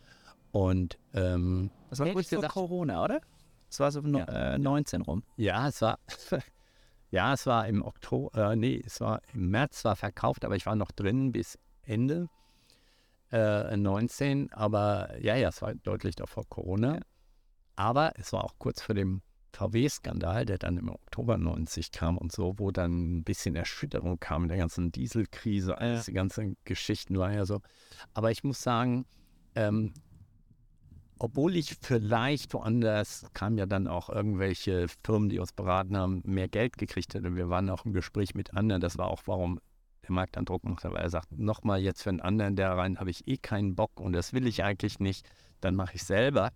Und 0.51 0.99
ähm, 1.15 1.71
Das 1.91 2.01
war 2.01 2.09
kurz 2.09 2.29
vor 2.31 2.39
gesagt- 2.39 2.55
Corona, 2.55 3.05
oder? 3.05 3.21
Das 3.69 3.79
war 3.81 3.93
so 3.93 4.01
no, 4.01 4.19
Ja. 4.19 4.55
äh, 4.55 4.59
19 4.59 5.03
rum. 5.03 5.23
Ja, 5.37 5.69
es 5.69 5.81
war, 5.83 6.01
ja, 7.17 7.33
es 7.33 7.47
war 7.47 7.67
im 7.67 7.83
Oktober, 7.83 8.53
äh, 8.53 8.57
nee, 8.57 8.83
es 8.85 9.01
war 9.01 9.23
im 9.33 9.49
März 9.49 9.87
war 9.87 9.97
verkauft, 9.97 10.45
aber 10.45 10.55
ich 10.55 10.67
war 10.67 10.77
noch 10.77 10.93
drin 10.93 11.33
bis 11.33 11.59
Ende 11.83 12.29
äh, 13.33 13.75
19. 13.75 14.53
Aber 14.53 15.17
ja, 15.19 15.35
ja, 15.35 15.49
es 15.49 15.63
war 15.63 15.75
deutlich 15.75 16.15
davor 16.15 16.45
Corona. 16.51 17.01
Aber 17.75 18.13
es 18.17 18.35
war 18.35 18.45
auch 18.45 18.53
kurz 18.59 18.83
vor 18.83 18.95
dem 18.95 19.23
VW-Skandal, 19.55 20.45
der 20.45 20.59
dann 20.59 20.77
im 20.77 20.91
Oktober 20.91 21.39
90 21.39 21.91
kam 21.91 22.19
und 22.19 22.33
so, 22.33 22.59
wo 22.59 22.71
dann 22.71 23.21
ein 23.21 23.25
bisschen 23.25 23.57
Erschütterung 23.57 24.21
kam 24.21 24.43
in 24.43 24.49
der 24.49 24.59
ganzen 24.59 24.93
Dieselkrise, 24.93 25.79
alles, 25.79 26.05
die 26.05 26.13
ganzen 26.13 26.59
Geschichten 26.65 27.19
war 27.19 27.33
ja 27.33 27.47
so. 27.47 27.63
Aber 28.13 28.31
ich 28.31 28.45
muss 28.45 28.61
sagen, 28.63 29.07
ähm, 29.55 29.95
obwohl 31.19 31.57
ich 31.57 31.77
vielleicht 31.81 32.53
woanders, 32.53 33.27
kamen 33.33 33.59
ja 33.59 33.67
dann 33.67 33.87
auch 33.87 34.09
irgendwelche 34.09 34.87
Firmen, 35.05 35.29
die 35.29 35.39
uns 35.39 35.53
beraten 35.53 35.97
haben, 35.97 36.23
mehr 36.25 36.49
Geld 36.49 36.77
gekriegt 36.77 37.15
hätten. 37.15 37.37
Wir 37.37 37.49
waren 37.49 37.71
auch 37.71 37.85
im 37.85 37.93
Gespräch 37.93 38.35
mit 38.35 38.55
anderen. 38.55 38.81
Das 38.81 38.99
war 38.99 39.09
auch, 39.09 39.23
warum 39.27 39.61
der 40.03 40.13
Markt 40.13 40.37
dann 40.37 40.45
Druck 40.45 40.65
macht. 40.65 40.85
Aber 40.85 40.99
er 40.99 41.11
sagt, 41.11 41.33
nochmal 41.33 41.81
jetzt 41.81 42.03
für 42.03 42.11
einen 42.11 42.21
anderen, 42.21 42.57
der 42.57 42.71
rein 42.71 42.99
habe 42.99 43.11
ich 43.11 43.27
eh 43.27 43.37
keinen 43.37 43.75
Bock 43.75 43.99
und 44.01 44.13
das 44.13 44.33
will 44.33 44.47
ich 44.47 44.63
eigentlich 44.63 45.01
nicht. 45.01 45.27
Dann 45.61 45.75
mache 45.75 45.95
ich 45.95 46.05
selber. 46.05 46.51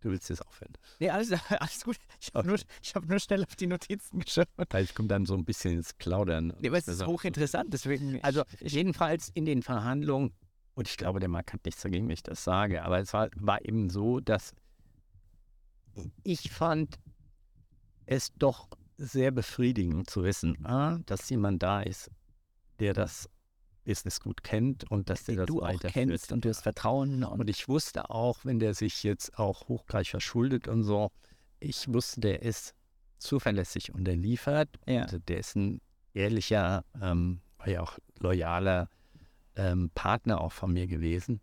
Du 0.00 0.10
willst 0.10 0.28
jetzt 0.30 0.46
aufhören. 0.46 0.72
Nee, 1.00 1.10
alles, 1.10 1.32
alles 1.50 1.84
gut. 1.84 1.96
Ich 2.20 2.30
habe 2.34 2.46
nur, 2.46 2.58
ich 2.82 2.94
hab 2.94 3.06
nur 3.06 3.18
schnell 3.18 3.42
auf 3.42 3.56
die 3.56 3.66
Notizen 3.66 4.20
geschaut. 4.20 4.48
Weil 4.56 4.84
ich 4.84 4.94
komme 4.94 5.08
dann 5.08 5.26
so 5.26 5.34
ein 5.34 5.44
bisschen 5.44 5.74
ins 5.74 5.92
Plaudern. 5.92 6.54
Nee, 6.60 6.68
aber 6.68 6.78
es 6.78 6.88
ist 6.88 7.04
hochinteressant, 7.04 7.72
deswegen. 7.72 8.22
Also 8.22 8.44
jedenfalls 8.60 9.30
in 9.34 9.44
den 9.44 9.62
Verhandlungen, 9.62 10.32
und 10.78 10.86
ich 10.86 10.96
glaube, 10.96 11.18
der 11.18 11.28
Marc 11.28 11.52
hat 11.52 11.64
nichts 11.64 11.82
dagegen, 11.82 12.06
wenn 12.06 12.14
ich 12.14 12.22
das 12.22 12.44
sage, 12.44 12.84
aber 12.84 13.00
es 13.00 13.12
war, 13.12 13.28
war 13.34 13.64
eben 13.64 13.90
so, 13.90 14.20
dass 14.20 14.52
ich 16.22 16.52
fand 16.52 17.00
es 18.06 18.32
doch 18.38 18.68
sehr 18.96 19.32
befriedigend 19.32 20.08
zu 20.08 20.22
wissen, 20.22 20.64
A, 20.64 21.00
dass 21.06 21.28
jemand 21.30 21.64
da 21.64 21.80
ist, 21.80 22.12
der 22.78 22.94
das 22.94 23.28
Business 23.84 24.20
gut 24.20 24.44
kennt 24.44 24.88
und 24.88 25.10
dass 25.10 25.24
der 25.24 25.34
den 25.34 25.38
das 25.38 25.46
du 25.48 25.62
auch 25.62 25.80
kennst 25.80 26.30
und 26.30 26.44
du 26.44 26.48
hast 26.48 26.60
Vertrauen. 26.60 27.24
Und, 27.24 27.40
Und 27.40 27.50
ich 27.50 27.68
wusste 27.68 28.08
auch, 28.10 28.44
wenn 28.44 28.60
der 28.60 28.74
sich 28.74 29.02
jetzt 29.02 29.36
auch 29.36 29.66
hochgleich 29.66 30.10
verschuldet 30.10 30.68
und 30.68 30.84
so, 30.84 31.10
ich 31.58 31.92
wusste, 31.92 32.20
der 32.20 32.42
ist 32.42 32.72
zuverlässig 33.18 33.92
und 33.92 34.04
der 34.04 34.14
liefert. 34.14 34.68
Ja. 34.86 35.02
Also 35.02 35.18
der 35.18 35.38
ist 35.38 35.56
ein 35.56 35.80
ehrlicher, 36.14 36.84
ähm, 37.02 37.40
ja 37.66 37.80
auch 37.80 37.98
loyaler 38.20 38.88
ähm, 39.58 39.90
Partner 39.94 40.40
auch 40.40 40.52
von 40.52 40.72
mir 40.72 40.86
gewesen. 40.86 41.40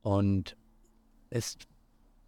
Und 0.00 0.56
es 1.30 1.58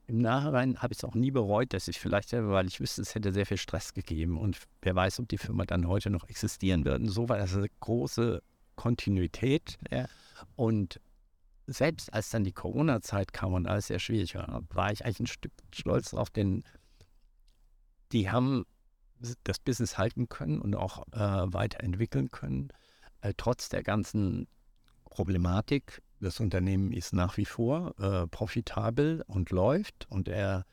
im 0.08 0.18
Nachhinein 0.18 0.78
habe 0.82 0.92
ich 0.92 0.98
es 0.98 1.04
auch 1.04 1.14
nie 1.14 1.30
bereut, 1.30 1.72
dass 1.72 1.88
ich 1.88 1.98
vielleicht, 1.98 2.32
weil 2.32 2.66
ich 2.66 2.80
wüsste, 2.80 3.02
es 3.02 3.14
hätte 3.14 3.32
sehr 3.32 3.46
viel 3.46 3.56
Stress 3.56 3.92
gegeben 3.92 4.38
und 4.38 4.58
wer 4.82 4.94
weiß, 4.94 5.18
ob 5.18 5.28
die 5.28 5.38
Firma 5.38 5.64
dann 5.64 5.88
heute 5.88 6.10
noch 6.10 6.28
existieren 6.28 6.84
wird. 6.84 7.00
Und 7.00 7.08
so 7.08 7.28
war 7.28 7.38
das 7.38 7.56
eine 7.56 7.68
große 7.80 8.40
Kontinuität. 8.76 9.78
Ja. 9.90 10.06
Und 10.54 11.00
selbst 11.66 12.12
als 12.14 12.30
dann 12.30 12.44
die 12.44 12.52
Corona-Zeit 12.52 13.32
kam 13.32 13.54
und 13.54 13.66
alles 13.66 13.88
sehr 13.88 13.98
schwierig 13.98 14.36
war, 14.36 14.62
war 14.70 14.92
ich 14.92 15.04
eigentlich 15.04 15.20
ein 15.20 15.26
Stück 15.26 15.52
stolz 15.72 16.10
drauf, 16.10 16.30
denn 16.30 16.62
die 18.12 18.30
haben 18.30 18.64
das 19.42 19.58
Business 19.58 19.98
halten 19.98 20.28
können 20.28 20.60
und 20.60 20.76
auch 20.76 21.06
äh, 21.08 21.52
weiterentwickeln 21.52 22.30
können, 22.30 22.68
äh, 23.22 23.32
trotz 23.36 23.68
der 23.68 23.82
ganzen 23.82 24.46
Problematik. 25.16 26.02
Das 26.20 26.40
Unternehmen 26.40 26.92
ist 26.92 27.14
nach 27.14 27.38
wie 27.38 27.46
vor 27.46 27.94
äh, 27.98 28.26
profitabel 28.26 29.24
und 29.26 29.50
läuft 29.50 30.06
und 30.10 30.28
er 30.28 30.66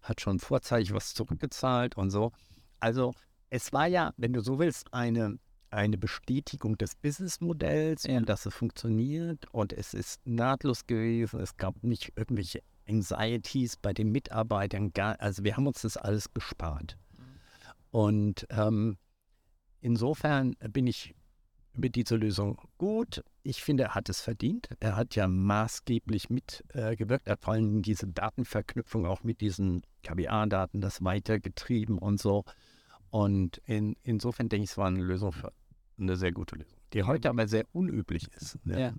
hat 0.00 0.22
schon 0.22 0.38
vorzeitig 0.38 0.94
was 0.94 1.12
zurückgezahlt 1.12 1.98
und 1.98 2.10
so. 2.10 2.32
Also 2.80 3.12
es 3.50 3.74
war 3.74 3.86
ja, 3.86 4.14
wenn 4.16 4.32
du 4.32 4.40
so 4.40 4.58
willst, 4.58 4.94
eine, 4.94 5.38
eine 5.70 5.98
Bestätigung 5.98 6.78
des 6.78 6.94
Businessmodells 6.94 8.04
Ja. 8.04 8.16
und 8.16 8.28
dass 8.30 8.46
es 8.46 8.54
funktioniert 8.54 9.44
und 9.52 9.74
es 9.74 9.92
ist 9.92 10.26
nahtlos 10.26 10.86
gewesen. 10.86 11.38
Es 11.40 11.58
gab 11.58 11.82
nicht 11.82 12.12
irgendwelche 12.16 12.62
Anxieties 12.88 13.76
bei 13.76 13.92
den 13.92 14.10
Mitarbeitern. 14.12 14.94
Gar, 14.94 15.20
also 15.20 15.44
wir 15.44 15.58
haben 15.58 15.66
uns 15.66 15.82
das 15.82 15.98
alles 15.98 16.32
gespart. 16.32 16.96
Und 17.90 18.46
ähm, 18.48 18.96
insofern 19.82 20.54
bin 20.70 20.86
ich 20.86 21.14
mit 21.74 21.94
dieser 21.94 22.18
Lösung 22.18 22.58
gut. 22.78 23.22
Ich 23.42 23.62
finde, 23.62 23.84
er 23.84 23.94
hat 23.94 24.08
es 24.08 24.20
verdient. 24.20 24.68
Er 24.80 24.96
hat 24.96 25.14
ja 25.14 25.26
maßgeblich 25.26 26.30
mitgewirkt. 26.30 27.26
er 27.26 27.32
hat 27.32 27.42
vor 27.42 27.54
allem 27.54 27.82
diese 27.82 28.06
Datenverknüpfung 28.06 29.06
auch 29.06 29.22
mit 29.22 29.40
diesen 29.40 29.82
KBA-Daten, 30.02 30.80
das 30.80 31.02
weitergetrieben 31.02 31.98
und 31.98 32.20
so. 32.20 32.44
Und 33.10 33.60
in, 33.64 33.96
insofern 34.02 34.48
denke 34.48 34.64
ich, 34.64 34.70
es 34.70 34.78
war 34.78 34.88
eine 34.88 35.02
Lösung 35.02 35.32
für 35.32 35.52
eine 35.98 36.16
sehr 36.16 36.32
gute 36.32 36.56
Lösung, 36.56 36.78
die 36.92 37.02
heute 37.02 37.28
aber 37.28 37.46
sehr 37.46 37.64
unüblich 37.72 38.28
ist. 38.34 38.64
ne? 38.64 38.80
Ja. 38.80 38.94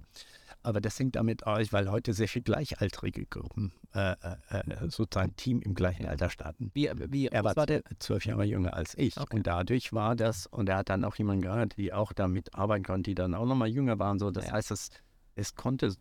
Aber 0.63 0.79
das 0.81 0.99
hängt 0.99 1.15
damit 1.15 1.45
aus, 1.47 1.73
weil 1.73 1.89
heute 1.89 2.13
sehr 2.13 2.27
viel 2.27 2.41
gleichaltrige 2.43 3.25
Gruppen, 3.25 3.71
äh, 3.95 4.11
äh, 4.11 4.15
äh, 4.51 4.89
sozusagen 4.89 5.35
Team 5.35 5.59
im 5.61 5.73
gleichen 5.73 6.05
Alter 6.05 6.29
starten. 6.29 6.71
wie, 6.73 6.89
wie 7.09 7.27
Er 7.27 7.43
war, 7.43 7.55
war 7.55 7.65
der? 7.65 7.81
zwölf 7.99 8.25
Jahre 8.25 8.43
jünger 8.45 8.73
als 8.75 8.95
ich. 8.97 9.17
Okay. 9.17 9.37
Und 9.37 9.47
dadurch 9.47 9.91
war 9.93 10.15
das, 10.15 10.45
und 10.47 10.69
er 10.69 10.77
hat 10.77 10.89
dann 10.89 11.03
auch 11.03 11.15
jemanden 11.15 11.41
gehabt, 11.41 11.77
die 11.77 11.91
auch 11.93 12.13
damit 12.13 12.53
arbeiten 12.55 12.83
konnte, 12.83 13.09
die 13.11 13.15
dann 13.15 13.33
auch 13.33 13.45
nochmal 13.45 13.69
jünger 13.69 13.97
waren. 13.99 14.19
So. 14.19 14.29
Das 14.31 14.45
Ja. 14.47 14.51
heißt, 14.53 14.71
es, 14.71 14.89
es 15.35 15.55
konnte, 15.55 15.93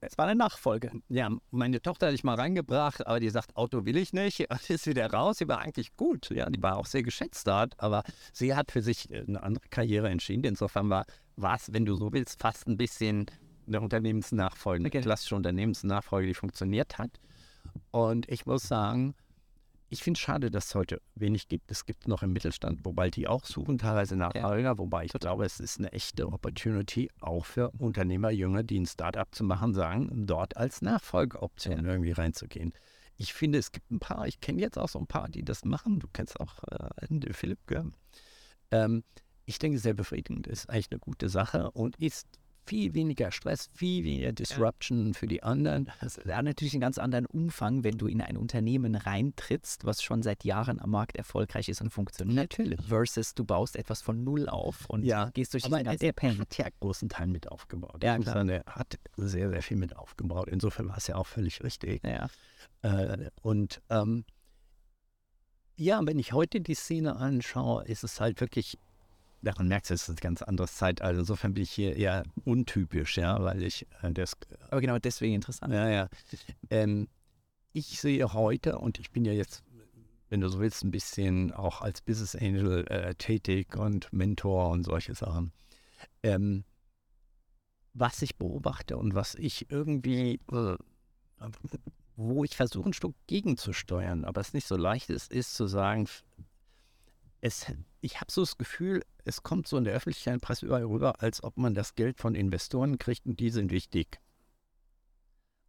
Es 0.00 0.16
war 0.18 0.26
eine 0.26 0.36
Nachfolge. 0.38 0.92
ja, 1.08 1.30
meine 1.50 1.80
Tochter 1.82 2.06
hatte 2.06 2.14
ich 2.14 2.22
mal 2.24 2.34
reingebracht, 2.36 3.06
aber 3.06 3.18
die 3.20 3.30
sagt, 3.30 3.56
Auto 3.56 3.84
will 3.84 3.96
ich 3.96 4.12
nicht. 4.12 4.40
Und 4.50 4.70
ist 4.70 4.86
wieder 4.86 5.10
raus. 5.10 5.38
Sie 5.38 5.48
war 5.48 5.58
eigentlich 5.60 5.96
gut. 5.96 6.30
Ja, 6.30 6.48
die 6.50 6.62
war 6.62 6.76
auch 6.76 6.86
sehr 6.86 7.02
geschätzt 7.02 7.46
dort. 7.48 7.74
Aber 7.80 8.02
sie 8.32 8.54
hat 8.54 8.70
für 8.70 8.82
sich 8.82 9.10
äh, 9.10 9.24
eine 9.26 9.42
andere 9.42 9.66
Karriere 9.70 10.08
entschieden. 10.10 10.44
Insofern 10.44 10.88
war 10.90 11.04
es, 11.56 11.72
wenn 11.72 11.84
du 11.84 11.96
so 11.96 12.12
willst, 12.12 12.40
fast 12.40 12.68
ein 12.68 12.76
bisschen 12.76 13.26
eine 13.66 13.80
Unternehmensnachfolge, 13.80 14.82
eine 14.82 14.90
klassische 14.90 15.36
Unternehmensnachfolge, 15.36 16.28
die 16.28 16.34
funktioniert 16.34 16.98
hat. 16.98 17.20
Und 17.90 18.28
ich 18.30 18.46
muss 18.46 18.68
sagen, 18.68 19.14
ich 19.94 20.02
finde 20.02 20.18
es 20.18 20.22
schade, 20.22 20.50
dass 20.50 20.66
es 20.66 20.74
heute 20.74 21.00
wenig 21.14 21.48
gibt. 21.48 21.70
Es 21.70 21.86
gibt 21.86 22.08
noch 22.08 22.22
im 22.22 22.32
Mittelstand, 22.32 22.84
wobei 22.84 23.10
die 23.10 23.28
auch 23.28 23.44
suchen, 23.44 23.78
teilweise 23.78 24.16
Nachfolger, 24.16 24.78
wobei 24.78 25.04
ich 25.04 25.12
glaube, 25.12 25.44
es 25.44 25.60
ist 25.60 25.78
eine 25.78 25.92
echte 25.92 26.26
Opportunity, 26.26 27.10
auch 27.20 27.44
für 27.44 27.70
Unternehmer, 27.78 28.30
Junge, 28.30 28.64
die 28.64 28.80
ein 28.80 28.86
Startup 28.86 29.32
zu 29.32 29.44
machen, 29.44 29.72
sagen, 29.72 30.26
dort 30.26 30.56
als 30.56 30.82
Nachfolgeoption 30.82 31.84
irgendwie 31.84 32.12
reinzugehen. 32.12 32.72
Ich 33.16 33.32
finde, 33.34 33.58
es 33.58 33.70
gibt 33.70 33.90
ein 33.92 34.00
paar, 34.00 34.26
ich 34.26 34.40
kenne 34.40 34.60
jetzt 34.60 34.78
auch 34.78 34.88
so 34.88 34.98
ein 34.98 35.06
paar, 35.06 35.28
die 35.28 35.44
das 35.44 35.64
machen. 35.64 36.00
Du 36.00 36.08
kennst 36.12 36.40
auch 36.40 36.64
äh, 36.64 37.32
Philipp, 37.32 37.64
gell? 37.68 37.92
Ähm, 38.72 39.04
ich 39.44 39.58
denke, 39.60 39.78
sehr 39.78 39.94
befriedigend 39.94 40.46
ist 40.46 40.68
eigentlich 40.68 40.90
eine 40.90 40.98
gute 40.98 41.28
Sache 41.28 41.70
und 41.70 41.96
ist 42.00 42.26
viel 42.66 42.94
weniger 42.94 43.30
Stress, 43.30 43.68
viel 43.74 44.04
weniger 44.04 44.32
Disruption 44.32 45.14
für 45.14 45.26
die 45.26 45.42
anderen. 45.42 45.90
Das 46.00 46.18
hat 46.18 46.44
natürlich 46.44 46.74
einen 46.74 46.80
ganz 46.80 46.98
anderen 46.98 47.26
Umfang, 47.26 47.84
wenn 47.84 47.98
du 47.98 48.06
in 48.06 48.20
ein 48.20 48.36
Unternehmen 48.36 48.94
reintrittst, 48.94 49.84
was 49.84 50.02
schon 50.02 50.22
seit 50.22 50.44
Jahren 50.44 50.80
am 50.80 50.90
Markt 50.90 51.16
erfolgreich 51.16 51.68
ist 51.68 51.80
und 51.80 51.90
funktioniert. 51.90 52.36
Natürlich. 52.36 52.80
Versus 52.86 53.34
du 53.34 53.44
baust 53.44 53.76
etwas 53.76 54.02
von 54.02 54.24
Null 54.24 54.48
auf 54.48 54.88
und 54.88 55.04
Ja, 55.04 55.30
gehst 55.30 55.54
durch 55.54 55.64
Aber 55.64 55.76
diesen 55.76 55.86
er, 55.86 55.92
ganzen 55.92 56.04
er 56.06 56.12
Pain. 56.12 56.38
hat 56.38 56.58
ja 56.58 56.68
großen 56.80 57.08
Teil 57.08 57.26
mit 57.26 57.50
aufgebaut. 57.50 58.02
Ja, 58.02 58.18
klar. 58.18 58.34
sagen, 58.34 58.48
er 58.48 58.64
hat 58.66 58.98
sehr, 59.16 59.50
sehr 59.50 59.62
viel 59.62 59.76
mit 59.76 59.96
aufgebaut. 59.96 60.48
Insofern 60.48 60.88
war 60.88 60.96
es 60.96 61.06
ja 61.06 61.16
auch 61.16 61.26
völlig 61.26 61.62
richtig. 61.62 62.02
Ja. 62.04 62.28
Äh, 62.82 63.30
und 63.42 63.80
ähm, 63.90 64.24
ja, 65.76 66.00
wenn 66.04 66.18
ich 66.18 66.32
heute 66.32 66.60
die 66.60 66.74
Szene 66.74 67.16
anschaue, 67.16 67.84
ist 67.84 68.04
es 68.04 68.20
halt 68.20 68.40
wirklich, 68.40 68.78
daran 69.44 69.68
merkst 69.68 69.90
du, 69.90 69.94
es 69.94 70.08
ist 70.08 70.10
ein 70.10 70.16
ganz 70.16 70.42
anderes 70.42 70.74
Zeitalter. 70.76 71.20
Insofern 71.20 71.54
bin 71.54 71.62
ich 71.62 71.70
hier 71.70 71.96
eher 71.96 72.24
untypisch, 72.44 73.16
ja, 73.16 73.42
weil 73.42 73.62
ich 73.62 73.86
äh, 74.02 74.12
das, 74.12 74.36
Aber 74.70 74.80
genau 74.80 74.98
deswegen 74.98 75.34
interessant. 75.34 75.72
ja, 75.72 75.88
ja. 75.88 76.08
Ähm, 76.70 77.08
ich 77.72 78.00
sehe 78.00 78.32
heute, 78.32 78.78
und 78.78 78.98
ich 78.98 79.10
bin 79.10 79.24
ja 79.24 79.32
jetzt, 79.32 79.62
wenn 80.28 80.40
du 80.40 80.48
so 80.48 80.60
willst, 80.60 80.84
ein 80.84 80.90
bisschen 80.90 81.52
auch 81.52 81.80
als 81.82 82.00
Business 82.00 82.34
Angel 82.34 82.86
äh, 82.88 83.14
tätig 83.14 83.76
und 83.76 84.12
Mentor 84.12 84.70
und 84.70 84.84
solche 84.84 85.14
Sachen. 85.14 85.52
Ähm, 86.22 86.64
was 87.92 88.22
ich 88.22 88.36
beobachte 88.36 88.96
und 88.96 89.14
was 89.14 89.34
ich 89.34 89.70
irgendwie, 89.70 90.40
äh, 90.52 90.76
wo 92.16 92.44
ich 92.44 92.56
versuche, 92.56 92.88
ein 92.88 92.92
Stück 92.92 93.14
gegenzusteuern, 93.26 94.24
aber 94.24 94.40
es 94.40 94.52
nicht 94.52 94.66
so 94.66 94.76
leicht 94.76 95.10
ist, 95.10 95.32
ist 95.32 95.54
zu 95.54 95.66
sagen, 95.66 96.08
es, 97.40 97.66
ich 98.04 98.20
habe 98.20 98.30
so 98.30 98.42
das 98.42 98.58
Gefühl, 98.58 99.02
es 99.24 99.42
kommt 99.42 99.66
so 99.66 99.78
in 99.78 99.84
der 99.84 99.94
Öffentlichkeit, 99.94 100.40
Presse 100.42 100.66
überall 100.66 100.84
rüber, 100.84 101.22
als 101.22 101.42
ob 101.42 101.56
man 101.56 101.74
das 101.74 101.94
Geld 101.94 102.18
von 102.18 102.34
Investoren 102.34 102.98
kriegt 102.98 103.24
und 103.24 103.40
die 103.40 103.48
sind 103.48 103.70
wichtig. 103.70 104.20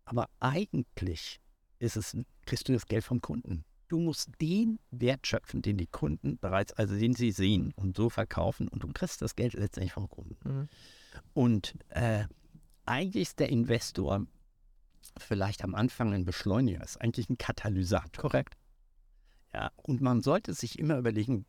Aber 0.04 0.30
eigentlich 0.42 1.40
ist 1.80 1.96
es, 1.96 2.18
kriegst 2.46 2.68
du 2.68 2.74
das 2.74 2.88
Geld 2.88 3.06
vom 3.06 3.22
Kunden. 3.22 3.64
Du 3.88 4.00
musst 4.00 4.30
den 4.42 4.80
Wert 4.92 5.26
schöpfen, 5.26 5.62
den 5.62 5.78
die 5.78 5.88
Kunden 5.88 6.38
bereits, 6.38 6.74
also 6.74 6.98
den 6.98 7.14
sie 7.14 7.32
sehen 7.32 7.72
und 7.78 7.96
so 7.96 8.10
verkaufen 8.10 8.68
und 8.68 8.84
du 8.84 8.90
kriegst 8.90 9.22
das 9.22 9.36
Geld 9.36 9.54
letztendlich 9.54 9.94
vom 9.94 10.10
Kunden. 10.10 10.38
Mhm. 10.44 10.70
Und 11.34 11.76
äh, 11.90 12.26
eigentlich 12.86 13.30
ist 13.30 13.40
der 13.40 13.50
Investor 13.50 14.26
vielleicht 15.18 15.64
am 15.64 15.74
Anfang 15.74 16.14
ein 16.14 16.26
Beschleuniger, 16.26 16.84
ist 16.84 17.00
eigentlich 17.00 17.30
ein 17.30 17.38
Katalysator. 17.38 18.30
Korrekt. 18.30 18.58
Ja, 19.54 19.72
und 19.78 20.02
man 20.02 20.22
sollte 20.22 20.54
sich 20.54 20.80
immer 20.80 20.98
überlegen, 20.98 21.46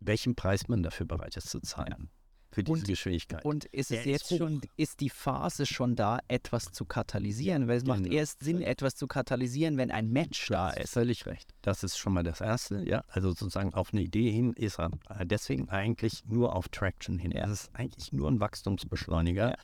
welchen 0.00 0.34
Preis 0.34 0.68
man 0.68 0.82
dafür 0.82 1.06
bereit 1.06 1.36
ist 1.36 1.48
zu 1.50 1.60
zahlen. 1.60 2.10
für 2.50 2.64
diese 2.64 2.72
Und- 2.78 2.86
Geschwindigkeit. 2.88 3.44
Und 3.44 3.66
ist 3.66 3.90
es 3.90 3.98
ist 4.00 4.06
jetzt 4.06 4.30
hoch. 4.30 4.38
schon, 4.38 4.62
ist 4.78 5.00
die 5.00 5.10
Phase 5.10 5.66
schon 5.66 5.96
da, 5.96 6.18
etwas 6.28 6.72
zu 6.72 6.86
katalysieren? 6.86 7.68
Weil 7.68 7.76
es 7.76 7.84
macht 7.84 8.04
Genau. 8.04 8.16
erst 8.16 8.42
Sinn, 8.42 8.62
etwas 8.62 8.96
zu 8.96 9.06
katalysieren, 9.06 9.76
wenn 9.76 9.90
ein 9.90 10.08
Match 10.08 10.46
da 10.48 10.70
ist. 10.70 10.92
Völlig 10.94 11.26
recht. 11.26 11.52
Das 11.60 11.84
ist 11.84 11.98
schon 11.98 12.14
mal 12.14 12.22
das 12.22 12.40
Erste, 12.40 12.82
ja. 12.88 13.04
Also 13.08 13.28
sozusagen 13.32 13.74
auf 13.74 13.92
eine 13.92 14.00
Idee 14.00 14.30
hin 14.32 14.54
ist 14.54 14.78
er 14.80 14.90
deswegen 15.26 15.68
eigentlich 15.68 16.24
nur 16.24 16.56
auf 16.56 16.70
Traction 16.70 17.18
hin. 17.18 17.32
Das 17.32 17.50
ist 17.50 17.70
eigentlich 17.74 18.14
nur 18.14 18.30
ein 18.30 18.40
Wachstumsbeschleuniger, 18.40 19.50
Ja. 19.50 19.56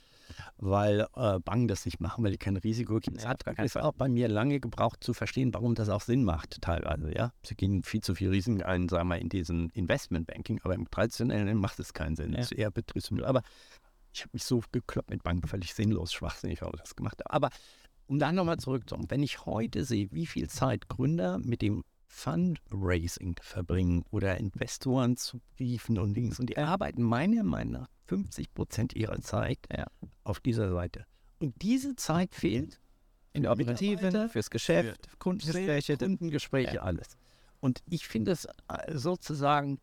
Weil 0.58 1.06
äh, 1.16 1.38
Banken 1.40 1.68
das 1.68 1.84
nicht 1.84 2.00
machen, 2.00 2.24
weil 2.24 2.32
die 2.32 2.38
kein 2.38 2.56
Risiko 2.56 2.98
gibt. 3.00 3.18
Es 3.18 3.26
hat 3.26 3.42
es 3.58 3.76
auch 3.76 3.92
bei 3.92 4.08
mir 4.08 4.28
lange 4.28 4.60
gebraucht 4.60 5.02
zu 5.02 5.14
verstehen, 5.14 5.52
warum 5.54 5.74
das 5.74 5.88
auch 5.88 6.00
Sinn 6.00 6.24
macht 6.24 6.60
teilweise, 6.62 7.14
ja. 7.14 7.32
Sie 7.44 7.54
gehen 7.54 7.82
viel 7.82 8.00
zu 8.00 8.14
viel 8.14 8.30
Risiken 8.30 8.62
ein, 8.62 8.88
sagen 8.88 9.08
wir, 9.08 9.18
in 9.18 9.28
diesen 9.28 9.70
Investmentbanking, 9.70 10.60
aber 10.62 10.74
im 10.74 10.90
traditionellen 10.90 11.58
macht 11.58 11.78
es 11.78 11.92
keinen 11.92 12.16
Sinn. 12.16 12.32
Ja. 12.32 12.38
Das 12.38 12.52
ist 12.52 12.58
eher 12.58 12.70
Betriebsmittel. 12.70 13.26
Aber 13.26 13.42
ich 14.12 14.22
habe 14.22 14.30
mich 14.32 14.44
so 14.44 14.62
gekloppt 14.72 15.10
mit 15.10 15.22
Banken, 15.22 15.48
völlig 15.48 15.74
sinnlos, 15.74 16.12
schwachsinnig, 16.12 16.60
warum 16.60 16.74
ich 16.76 16.82
das 16.82 16.96
gemacht 16.96 17.18
habe. 17.18 17.30
Aber 17.30 17.50
um 18.06 18.18
dann 18.18 18.34
nochmal 18.34 18.58
zurückzukommen, 18.58 19.10
wenn 19.10 19.22
ich 19.22 19.46
heute 19.46 19.84
sehe, 19.84 20.08
wie 20.12 20.26
viel 20.26 20.48
Zeit 20.48 20.88
Gründer 20.88 21.38
mit 21.38 21.62
dem 21.62 21.82
Fundraising 22.14 23.36
verbringen 23.42 24.04
oder 24.10 24.38
Investoren 24.38 25.16
zu 25.16 25.40
briefen 25.56 25.98
und 25.98 26.14
Dings, 26.14 26.38
und 26.38 26.48
die 26.48 26.56
arbeiten 26.58 27.02
meiner 27.02 27.42
Meinung 27.42 27.72
nach 27.82 27.88
50 28.06 28.54
Prozent 28.54 28.94
ihrer 28.94 29.20
Zeit 29.20 29.58
Ja. 29.74 29.86
auf 30.22 30.38
dieser 30.40 30.70
Seite. 30.70 31.06
Und 31.40 31.60
diese 31.60 31.96
Zeit 31.96 32.34
fehlt 32.34 32.80
In 33.32 33.42
der 33.42 33.56
Mitarbeiter, 33.56 34.28
fürs 34.28 34.48
Geschäft, 34.50 35.18
Kundengespräche. 35.18 35.96
Kundengespräche, 35.96 36.82
alles. 36.82 37.16
Und 37.60 37.82
ich 37.90 38.06
finde 38.06 38.30
es 38.30 38.44
äh, 38.44 38.96
sozusagen 38.96 39.80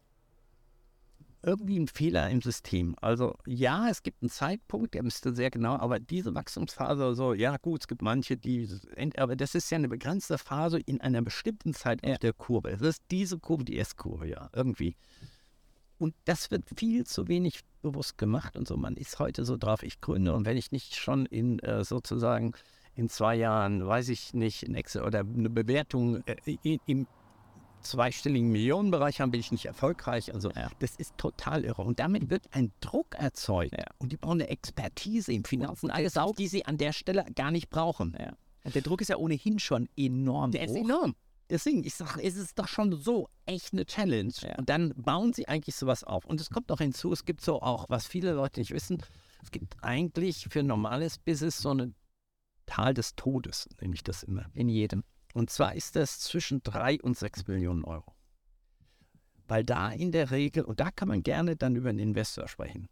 irgendwie 1.44 1.80
ein 1.80 1.88
Fehler 1.88 2.30
im 2.30 2.42
System. 2.42 2.96
Also 3.02 3.36
ja, 3.46 3.90
es 3.90 4.04
gibt 4.04 4.22
einen 4.22 4.30
Zeitpunkt, 4.30 4.94
der 4.94 5.04
müsste 5.04 5.34
sehr 5.34 5.50
genau, 5.50 5.76
aber 5.76 6.00
diese 6.00 6.36
Wachstumsphase 6.36 7.16
so, 7.16 7.34
ja 7.34 7.58
gut, 7.58 7.82
es 7.82 7.88
gibt 7.88 8.02
manche, 8.02 8.38
die, 8.38 8.70
aber 9.18 9.36
das 9.36 9.56
ist 9.56 9.70
ja 9.72 9.78
eine 9.78 9.90
begrenzte 9.90 10.38
Phase 10.38 10.80
in 10.80 11.02
einer 11.02 11.22
bestimmten 11.22 11.74
Zeit 11.74 12.04
auf 12.06 12.20
der 12.20 12.34
Kurve. 12.34 12.70
Es 12.70 12.82
ist 12.82 13.04
diese 13.12 13.40
Kurve, 13.40 13.64
die 13.64 13.80
S-Kurve, 13.80 14.28
ja, 14.28 14.50
irgendwie. 14.54 14.96
Und 15.98 16.16
das 16.26 16.50
wird 16.50 16.64
viel 16.76 17.06
zu 17.06 17.28
wenig 17.28 17.62
bewusst 17.82 18.18
gemacht 18.18 18.56
und 18.56 18.68
so. 18.68 18.78
Man 18.78 18.96
ist 18.96 19.20
heute 19.20 19.46
so 19.46 19.58
drauf, 19.58 19.84
ich 19.84 20.02
gründe 20.02 20.34
und 20.34 20.46
wenn 20.46 20.58
ich 20.58 20.72
nicht 20.72 20.96
schon 20.96 21.26
in 21.26 21.60
äh, 21.60 21.84
sozusagen 21.84 22.54
in 22.96 23.10
zwei 23.10 23.36
Jahren, 23.36 23.86
weiß 23.86 24.10
ich 24.10 24.34
nicht, 24.34 24.64
Excel 24.64 25.04
oder 25.04 25.20
eine 25.20 25.50
Bewertung 25.50 26.24
äh, 26.26 26.80
im 26.86 27.08
zweistelligen 27.82 28.52
Millionenbereich 28.52 29.22
haben, 29.22 29.32
bin 29.32 29.40
ich 29.40 29.52
nicht 29.52 29.66
erfolgreich. 29.66 30.34
Also 30.34 30.52
Ja. 30.52 30.70
das 30.80 30.96
ist 30.96 31.18
total 31.18 31.64
irre. 31.66 31.82
Und 31.84 32.00
damit 32.00 32.30
wird 32.30 32.44
ein 32.52 32.72
Druck 32.82 33.16
erzeugt. 33.16 33.74
Ja. 33.78 33.86
Und 33.98 34.12
die 34.12 34.18
brauchen 34.18 34.42
eine 34.42 34.50
Expertise 34.50 35.34
im 35.34 35.44
Finanzen, 35.44 35.90
alles 35.92 36.18
auf, 36.18 36.36
die 36.36 36.48
sie 36.48 36.66
an 36.66 36.78
der 36.78 36.94
Stelle 36.94 37.26
gar 37.36 37.52
nicht 37.52 37.70
brauchen. 37.70 38.16
Ja. 38.20 38.34
Und 38.64 38.76
der 38.76 38.82
Druck 38.82 39.02
ist 39.02 39.08
ja 39.10 39.18
ohnehin 39.18 39.60
schon 39.60 39.90
enorm. 39.98 40.52
Der 40.52 40.64
ist 40.66 40.72
hoch. 40.72 40.84
enorm. 40.86 41.16
Deswegen, 41.50 41.84
ich 41.84 41.96
sage, 41.96 42.24
es 42.24 42.38
ist 42.38 42.58
doch 42.58 42.68
schon 42.70 42.94
so 42.96 43.28
echt 43.46 43.74
eine 43.74 43.86
Challenge. 43.86 44.32
Und 44.58 44.70
dann 44.70 44.94
bauen 44.96 45.34
sie 45.34 45.50
eigentlich 45.50 45.76
sowas 45.76 46.04
auf. 46.06 46.26
Und 46.26 46.40
es 46.40 46.50
kommt 46.50 46.70
noch 46.70 46.78
hinzu, 46.78 47.12
es 47.12 47.26
gibt 47.26 47.42
so 47.42 47.62
auch, 47.62 47.86
was 47.90 48.08
viele 48.08 48.32
Leute 48.32 48.62
nicht 48.62 48.72
wissen, 48.72 49.04
es 49.44 49.52
gibt 49.52 49.76
eigentlich 49.84 50.48
für 50.50 50.64
normales 50.64 51.18
Business 51.18 51.58
so 51.58 51.74
ein 51.74 51.94
Tal 52.68 52.94
des 52.94 53.16
Todes, 53.16 53.68
nenne 53.82 53.96
ich 53.96 54.04
das 54.04 54.24
immer. 54.24 54.46
In 54.54 54.70
jedem. 54.70 55.04
Und 55.34 55.50
zwar 55.50 55.76
ist 55.76 55.96
das 55.96 56.20
zwischen 56.20 56.62
3 56.64 57.02
und 57.02 57.18
6 57.18 57.48
Millionen 57.48 57.84
Euro. 57.84 58.14
Weil 59.48 59.64
da 59.64 59.92
in 59.92 60.12
der 60.12 60.32
Regel, 60.32 60.64
und 60.64 60.80
da 60.80 60.92
kann 60.92 61.08
man 61.08 61.24
gerne 61.24 61.56
dann 61.56 61.76
über 61.76 61.90
einen 61.90 62.00
Investor 62.00 62.48
sprechen, 62.48 62.88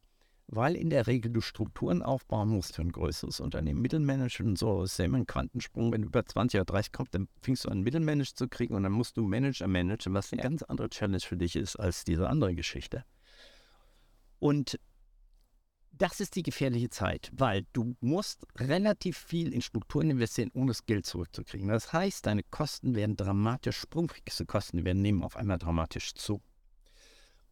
weil 0.48 0.76
in 0.76 0.90
der 0.90 1.06
Regel 1.08 1.32
du 1.32 1.42
Strukturen 1.42 2.02
aufbauen 2.02 2.50
musst 2.50 2.76
für 2.76 2.82
ein 2.82 2.92
größeres 2.92 3.40
Unternehmen. 3.40 3.82
Mittelmanagement 3.82 4.50
und 4.50 4.58
so 4.58 4.84
ist 4.84 4.98
ja 4.98 5.06
immer 5.06 5.18
ein 5.18 5.28
Quantensprung. 5.28 5.92
Wenn 5.92 6.02
du 6.02 6.08
über 6.08 6.26
20 6.26 6.60
oder 6.60 6.66
30 6.66 6.92
kommst, 6.92 7.14
dann 7.14 7.28
fängst 7.42 7.66
du 7.66 7.70
an, 7.70 7.82
Mittelmanagement 7.82 8.38
zu 8.38 8.48
kriegen 8.48 8.74
und 8.74 8.84
dann 8.84 8.92
musst 8.92 9.16
du 9.18 9.24
Manager 9.24 9.68
managen, 9.68 10.14
was 10.14 10.34
eine 10.34 10.42
ganz 10.42 10.64
andere 10.64 10.90
Challenge 10.90 11.20
für 11.20 11.38
dich 11.38 11.56
ist 11.56 11.76
als 11.76 12.04
diese 12.04 12.28
andere 12.28 12.56
Geschichte. 12.56 13.06
Und 14.40 14.80
das 16.00 16.22
ist 16.22 16.36
die 16.36 16.44
gefährliche 16.44 16.90
Zeit, 16.90 17.30
weil 17.34 17.66
du 17.74 17.96
musst 18.00 18.48
relativ 18.58 19.18
viel 19.18 19.54
in 19.54 19.62
Strukturen 19.62 20.10
investieren, 20.10 20.50
ohne 20.54 20.68
das 20.68 20.86
Geld 20.86 21.06
zurückzukriegen. 21.06 21.68
Das 21.68 21.92
heißt, 21.94 22.26
deine 22.26 22.42
Kosten 22.44 22.96
werden 22.96 23.18
dramatisch, 23.18 23.78
sprungfixe 23.78 24.46
Kosten 24.46 24.86
werden 24.86 25.02
nehmen 25.02 25.24
auf 25.24 25.36
einmal 25.36 25.58
dramatisch 25.58 26.14
zu. 26.16 26.42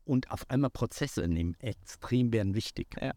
Und 0.06 0.32
auf 0.32 0.50
einmal 0.50 0.70
Prozesse 0.70 1.28
nehmen 1.28 1.56
extrem 1.60 2.32
werden 2.32 2.56
wichtig. 2.56 2.96
Ja. 3.02 3.12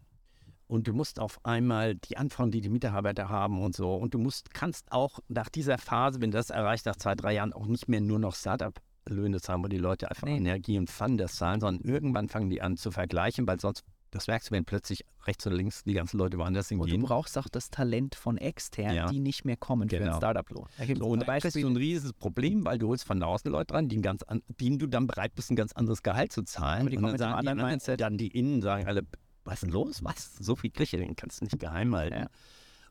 Und 0.66 0.88
du 0.88 0.92
musst 0.92 1.20
auf 1.20 1.44
einmal 1.44 1.94
die 1.94 2.16
Anforderungen, 2.16 2.50
die 2.50 2.60
die 2.60 2.68
Mitarbeiter 2.68 3.28
haben 3.28 3.62
und 3.62 3.76
so. 3.76 3.94
Und 3.94 4.14
du 4.14 4.18
musst, 4.18 4.52
kannst 4.52 4.90
auch 4.90 5.20
nach 5.28 5.48
dieser 5.48 5.78
Phase, 5.78 6.20
wenn 6.20 6.32
du 6.32 6.38
das 6.38 6.50
erreicht, 6.50 6.86
nach 6.86 6.96
zwei, 6.96 7.14
drei 7.14 7.34
Jahren 7.34 7.52
auch 7.52 7.66
nicht 7.66 7.88
mehr 7.88 8.00
nur 8.00 8.18
noch 8.18 8.34
Startup-Löhne 8.34 9.40
zahlen, 9.40 9.62
wo 9.62 9.68
die 9.68 9.78
Leute 9.78 10.10
einfach 10.10 10.26
Nee. 10.26 10.38
Energie 10.38 10.76
und 10.76 10.90
Fun 10.90 11.16
das 11.16 11.36
zahlen, 11.36 11.60
sondern 11.60 11.88
irgendwann 11.88 12.28
fangen 12.28 12.50
die 12.50 12.62
an 12.62 12.76
zu 12.76 12.90
vergleichen, 12.90 13.46
weil 13.46 13.60
sonst, 13.60 13.84
das 14.10 14.26
merkst 14.26 14.50
du, 14.50 14.54
wenn 14.54 14.64
plötzlich 14.64 15.04
rechts 15.26 15.46
oder 15.46 15.56
links 15.56 15.84
die 15.84 15.92
ganzen 15.92 16.18
Leute 16.18 16.36
woanders 16.38 16.70
Und 16.70 16.78
du 16.78 16.84
hingehen. 16.86 17.02
brauchst 17.02 17.38
auch 17.38 17.48
das 17.48 17.70
Talent 17.70 18.14
von 18.14 18.38
extern, 18.38 18.94
Ja. 18.94 19.08
die 19.08 19.20
nicht 19.20 19.44
mehr 19.44 19.56
kommen 19.56 19.88
für 19.88 19.96
ein 19.96 20.04
Genau. 20.04 20.16
Startup-Lohn. 20.16 20.66
So, 20.96 21.04
und 21.06 21.26
da 21.26 21.38
kriegst 21.38 21.56
du 21.56 21.66
ein 21.66 21.76
riesiges 21.76 22.12
Problem, 22.12 22.64
weil 22.64 22.78
du 22.78 22.88
holst 22.88 23.04
von 23.04 23.22
außen 23.22 23.50
Leute 23.50 23.72
dran, 23.72 23.88
die 23.88 23.98
ein 23.98 24.02
ganz 24.02 24.22
an, 24.24 24.42
denen 24.60 24.78
du 24.78 24.86
dann 24.86 25.06
bereit 25.06 25.34
bist, 25.34 25.50
ein 25.50 25.56
ganz 25.56 25.72
anderes 25.72 26.02
Gehalt 26.02 26.32
zu 26.32 26.42
zahlen. 26.42 26.82
Aber 26.82 26.90
die 26.90 26.96
und 26.96 27.02
kommen 27.02 27.12
dann 27.16 27.18
sagen 27.18 27.42
die 27.42 27.48
anderen 27.48 27.58
dann 27.96 28.18
die 28.18 28.28
Innen 28.28 28.62
sagen 28.62 28.86
alle, 28.86 29.02
was 29.44 29.54
ist 29.54 29.62
denn 29.64 29.70
los? 29.70 30.02
Was? 30.04 30.36
So 30.36 30.56
viel 30.56 30.70
ich, 30.70 30.90
den 30.90 31.16
kannst 31.16 31.40
du 31.40 31.44
nicht 31.44 31.58
geheim 31.58 31.94
halten. 31.94 32.18
Ja. 32.20 32.26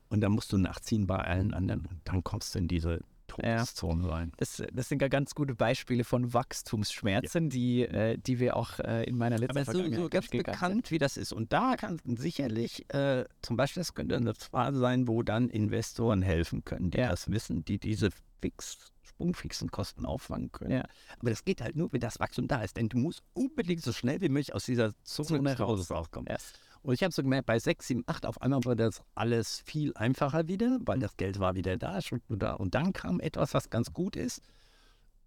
Und 0.08 0.20
dann 0.22 0.32
musst 0.32 0.52
du 0.52 0.58
nachziehen 0.58 1.06
bei 1.06 1.18
allen 1.18 1.54
anderen 1.54 1.86
und 1.86 2.00
dann 2.04 2.24
kommst 2.24 2.54
du 2.54 2.58
in 2.58 2.66
diese 2.66 3.00
Todeszone 3.30 4.08
rein. 4.08 4.32
Das, 4.36 4.62
das 4.72 4.88
sind 4.88 5.02
ja 5.02 5.08
ganz 5.08 5.34
gute 5.34 5.54
Beispiele 5.54 6.04
von 6.04 6.32
Wachstumsschmerzen, 6.32 7.50
die, 7.50 7.82
äh, 7.82 8.18
die 8.18 8.38
wir 8.40 8.56
auch 8.56 8.78
äh, 8.80 9.04
in 9.04 9.16
meiner 9.16 9.38
letzten 9.38 9.58
Aber 9.58 9.72
so, 9.72 9.92
so 9.92 10.08
ganz 10.08 10.28
bekannt, 10.28 10.90
wie 10.90 10.98
das 10.98 11.16
ist. 11.16 11.32
Und 11.32 11.52
da 11.52 11.76
kann 11.76 12.00
sicherlich, 12.04 12.92
äh, 12.92 13.24
zum 13.42 13.56
Beispiel, 13.56 13.80
das 13.80 13.94
könnte 13.94 14.16
eine 14.16 14.34
Phase 14.34 14.78
sein, 14.78 15.08
wo 15.08 15.22
dann 15.22 15.48
Investoren 15.48 16.22
helfen 16.22 16.64
können, 16.64 16.90
die 16.90 16.98
Ja. 16.98 17.10
das 17.10 17.30
wissen, 17.30 17.64
die 17.64 17.78
diese 17.78 18.10
fix, 18.40 18.92
sprungfixen 19.02 19.70
Kosten 19.70 20.06
auffangen 20.06 20.50
können. 20.50 20.72
Ja. 20.72 20.84
Aber 21.18 21.30
das 21.30 21.44
geht 21.44 21.60
halt 21.60 21.76
nur, 21.76 21.92
wenn 21.92 22.00
das 22.00 22.20
Wachstum 22.20 22.48
da 22.48 22.62
ist. 22.62 22.76
Denn 22.76 22.88
du 22.88 22.98
musst 22.98 23.22
unbedingt 23.34 23.82
so 23.82 23.92
schnell 23.92 24.20
wie 24.20 24.28
möglich 24.28 24.54
aus 24.54 24.64
dieser 24.64 24.94
Zone, 25.04 25.28
Zone 25.28 25.58
Hauses 25.58 25.90
rauskommen. 25.90 26.26
Ja. 26.30 26.38
Und 26.82 26.94
ich 26.94 27.02
habe 27.02 27.12
so 27.12 27.22
gemerkt, 27.22 27.46
bei 27.46 27.58
6, 27.58 27.86
7, 27.86 28.04
8 28.06 28.26
auf 28.26 28.40
einmal 28.40 28.64
wurde 28.64 28.84
das 28.84 29.02
alles 29.14 29.62
viel 29.66 29.92
einfacher 29.94 30.48
wieder, 30.48 30.78
weil 30.80 30.98
das 30.98 31.16
Geld 31.16 31.38
war 31.38 31.54
wieder 31.54 31.76
da, 31.76 32.00
Struktur 32.00 32.38
da. 32.38 32.54
Und 32.54 32.74
dann 32.74 32.92
kam 32.92 33.20
etwas, 33.20 33.52
was 33.52 33.68
ganz 33.68 33.92
gut 33.92 34.16
ist. 34.16 34.40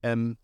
Ähm, 0.01 0.37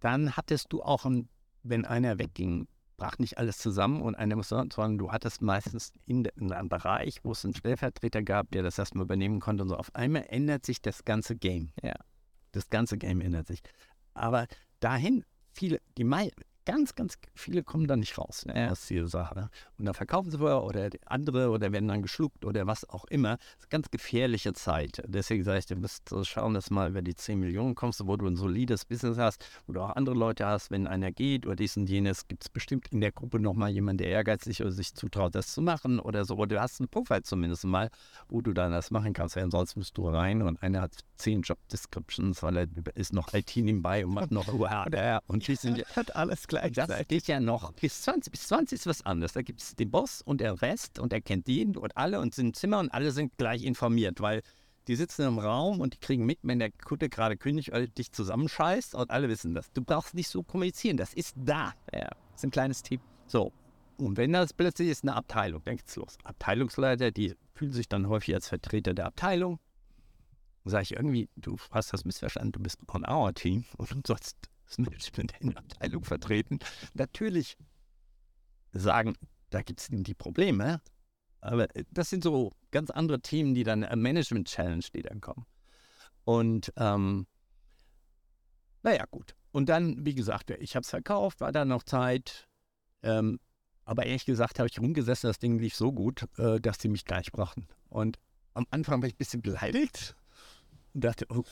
dann 0.00 0.36
hattest 0.36 0.72
du 0.72 0.82
auch, 0.82 1.04
ein, 1.04 1.28
wenn 1.62 1.84
einer 1.84 2.18
wegging, 2.18 2.66
brach 2.96 3.18
nicht 3.18 3.38
alles 3.38 3.58
zusammen 3.58 4.02
und 4.02 4.14
einer 4.14 4.36
musste, 4.36 4.56
sondern 4.72 4.98
du 4.98 5.12
hattest 5.12 5.40
meistens 5.40 5.92
in, 6.06 6.24
in 6.36 6.52
einem 6.52 6.68
Bereich, 6.68 7.20
wo 7.22 7.32
es 7.32 7.44
einen 7.44 7.54
Stellvertreter 7.54 8.22
gab, 8.22 8.50
der 8.50 8.62
das 8.62 8.78
erstmal 8.78 9.04
übernehmen 9.04 9.40
konnte 9.40 9.62
und 9.62 9.68
so. 9.68 9.76
Auf 9.76 9.94
einmal 9.94 10.26
ändert 10.28 10.66
sich 10.66 10.82
das 10.82 11.04
ganze 11.04 11.36
Game. 11.36 11.70
Ja. 11.82 11.94
Das 12.52 12.68
ganze 12.68 12.98
Game 12.98 13.20
ändert 13.20 13.46
sich. 13.46 13.60
Aber 14.14 14.46
dahin, 14.80 15.24
viele, 15.52 15.80
die 15.96 16.04
ganz, 16.64 16.94
ganz 16.94 17.18
viele 17.34 17.62
kommen 17.62 17.86
da 17.86 17.96
nicht 17.96 18.16
raus 18.18 18.44
ne, 18.46 18.70
aus 18.70 18.86
dieser 18.86 19.08
Sache. 19.08 19.34
ne? 19.34 19.50
Und 19.78 19.86
dann 19.86 19.94
verkaufen 19.94 20.30
sie 20.30 20.38
vorher 20.38 20.62
oder 20.62 20.90
andere 21.06 21.50
oder 21.50 21.72
werden 21.72 21.88
dann 21.88 22.02
geschluckt 22.02 22.44
oder 22.44 22.66
was 22.66 22.88
auch 22.88 23.04
immer. 23.06 23.36
Das 23.36 23.46
ist 23.46 23.62
eine 23.64 23.70
ganz 23.70 23.90
gefährliche 23.90 24.52
Zeit. 24.52 25.02
Deswegen 25.06 25.44
sage 25.44 25.58
ich, 25.58 25.66
du 25.66 25.76
musst 25.76 26.10
schauen, 26.24 26.54
dass 26.54 26.66
du 26.66 26.74
mal 26.74 26.90
über 26.90 27.02
die 27.02 27.14
10 27.14 27.40
Millionen 27.40 27.74
kommst, 27.74 28.06
wo 28.06 28.16
du 28.16 28.26
ein 28.26 28.36
solides 28.36 28.84
Business 28.84 29.18
hast, 29.18 29.44
wo 29.66 29.72
du 29.72 29.80
auch 29.80 29.96
andere 29.96 30.14
Leute 30.14 30.46
hast, 30.46 30.70
wenn 30.70 30.86
einer 30.86 31.12
geht 31.12 31.46
oder 31.46 31.56
dies 31.56 31.76
und 31.76 31.88
jenes, 31.88 32.28
gibt 32.28 32.44
es 32.44 32.48
bestimmt 32.48 32.88
in 32.88 33.00
der 33.00 33.12
Gruppe 33.12 33.40
nochmal 33.40 33.70
jemanden, 33.70 33.98
der 33.98 34.08
ehrgeizig 34.08 34.60
oder 34.60 34.72
sich 34.72 34.94
zutraut, 34.94 35.34
das 35.34 35.52
zu 35.52 35.62
machen 35.62 35.98
oder 35.98 36.24
so. 36.24 36.36
Oder 36.36 36.56
du 36.56 36.60
hast 36.60 36.80
einen 36.80 36.88
Puffer 36.88 37.22
zumindest 37.22 37.64
mal, 37.64 37.90
wo 38.28 38.40
du 38.40 38.52
dann 38.52 38.72
das 38.72 38.90
machen 38.90 39.12
kannst. 39.12 39.36
Weil 39.36 39.44
ansonsten 39.44 39.80
bist 39.80 39.96
du 39.96 40.08
rein 40.08 40.42
und 40.42 40.62
einer 40.62 40.82
hat 40.82 40.92
10 41.16 41.42
Job 41.42 41.58
Descriptions, 41.72 42.42
weil 42.42 42.56
er 42.56 42.66
ist 42.94 43.12
noch 43.12 43.32
IT 43.34 43.56
nebenbei 43.56 44.04
und 44.04 44.14
macht 44.14 44.30
noch 44.30 44.48
UHR 44.52 45.22
und 45.26 45.46
die 45.46 45.56
sind 45.56 45.84
Hat 45.96 46.16
alles 46.16 46.46
das 46.52 47.08
geht 47.08 47.26
ja 47.26 47.40
noch 47.40 47.72
bis 47.72 48.02
20. 48.02 48.30
Bis 48.30 48.48
20 48.48 48.78
ist 48.78 48.86
was 48.86 49.06
anderes. 49.06 49.32
Da 49.32 49.42
gibt 49.42 49.60
es 49.60 49.76
den 49.76 49.90
Boss 49.90 50.22
und 50.22 50.40
der 50.40 50.60
Rest 50.62 50.98
und 50.98 51.12
er 51.12 51.20
kennt 51.20 51.48
jeden 51.48 51.76
und 51.76 51.96
alle 51.96 52.20
und 52.20 52.34
sind 52.34 52.46
im 52.46 52.54
Zimmer 52.54 52.78
und 52.80 52.90
alle 52.90 53.10
sind 53.10 53.36
gleich 53.36 53.64
informiert, 53.64 54.20
weil 54.20 54.42
die 54.88 54.96
sitzen 54.96 55.26
im 55.26 55.38
Raum 55.38 55.80
und 55.80 55.94
die 55.94 55.98
kriegen 55.98 56.26
mit, 56.26 56.38
wenn 56.42 56.58
der 56.58 56.70
Kunde 56.72 57.08
gerade 57.08 57.36
kündigt 57.36 57.70
dich 57.96 58.12
zusammenscheißt 58.12 58.94
und 58.94 59.10
alle 59.10 59.28
wissen 59.28 59.54
das. 59.54 59.70
Du 59.72 59.82
brauchst 59.82 60.14
nicht 60.14 60.28
so 60.28 60.42
kommunizieren, 60.42 60.96
das 60.96 61.14
ist 61.14 61.34
da. 61.36 61.74
Ja, 61.92 62.08
ist 62.34 62.44
ein 62.44 62.50
kleines 62.50 62.82
Team. 62.82 63.00
So. 63.26 63.52
Und 63.98 64.16
wenn 64.16 64.32
das 64.32 64.52
plötzlich 64.52 64.88
ist 64.88 65.04
eine 65.04 65.14
Abteilung, 65.14 65.62
dann 65.64 65.76
geht's 65.76 65.94
los. 65.96 66.16
Abteilungsleiter, 66.24 67.10
die 67.10 67.34
fühlen 67.52 67.72
sich 67.72 67.88
dann 67.88 68.08
häufig 68.08 68.34
als 68.34 68.48
Vertreter 68.48 68.94
der 68.94 69.06
Abteilung. 69.06 69.60
Dann 70.64 70.70
sage 70.70 70.82
ich 70.84 70.92
irgendwie, 70.92 71.28
du 71.36 71.56
hast 71.70 71.92
das 71.92 72.04
missverstanden, 72.04 72.52
du 72.52 72.60
bist 72.60 72.78
on 72.88 73.06
our 73.08 73.32
team 73.34 73.64
und 73.76 73.90
du 73.90 74.00
sollst 74.06 74.36
Management 74.78 75.34
in 75.40 75.50
der 75.50 75.58
Abteilung 75.58 76.04
vertreten. 76.04 76.58
Natürlich 76.94 77.56
sagen 78.72 79.16
da 79.50 79.62
gibt 79.62 79.80
es 79.80 79.88
die 79.90 80.14
Probleme. 80.14 80.80
Aber 81.40 81.68
das 81.90 82.10
sind 82.10 82.22
so 82.22 82.52
ganz 82.70 82.90
andere 82.90 83.20
Themen, 83.20 83.54
die 83.54 83.64
dann, 83.64 83.80
Management-Challenge, 83.80 84.84
die 84.94 85.02
dann 85.02 85.20
kommen. 85.20 85.46
Und 86.24 86.72
ähm, 86.76 87.26
naja, 88.82 89.04
gut. 89.10 89.34
Und 89.52 89.68
dann, 89.68 90.04
wie 90.04 90.14
gesagt, 90.14 90.50
ich 90.50 90.76
habe 90.76 90.84
es 90.84 90.90
verkauft, 90.90 91.40
war 91.40 91.50
dann 91.50 91.68
noch 91.68 91.82
Zeit. 91.82 92.48
Ähm, 93.02 93.40
aber 93.84 94.06
ehrlich 94.06 94.26
gesagt 94.26 94.58
habe 94.58 94.68
ich 94.68 94.78
rumgesessen, 94.78 95.28
das 95.28 95.38
Ding 95.38 95.58
lief 95.58 95.74
so 95.74 95.92
gut, 95.92 96.26
äh, 96.38 96.60
dass 96.60 96.78
die 96.78 96.88
mich 96.88 97.04
gleich 97.04 97.32
brachten. 97.32 97.66
Und 97.88 98.18
am 98.54 98.66
Anfang 98.70 99.00
war 99.00 99.08
ich 99.08 99.14
ein 99.14 99.18
bisschen 99.18 99.42
beleidigt 99.42 100.14
und 100.92 101.02
dachte, 101.02 101.26
oh, 101.30 101.44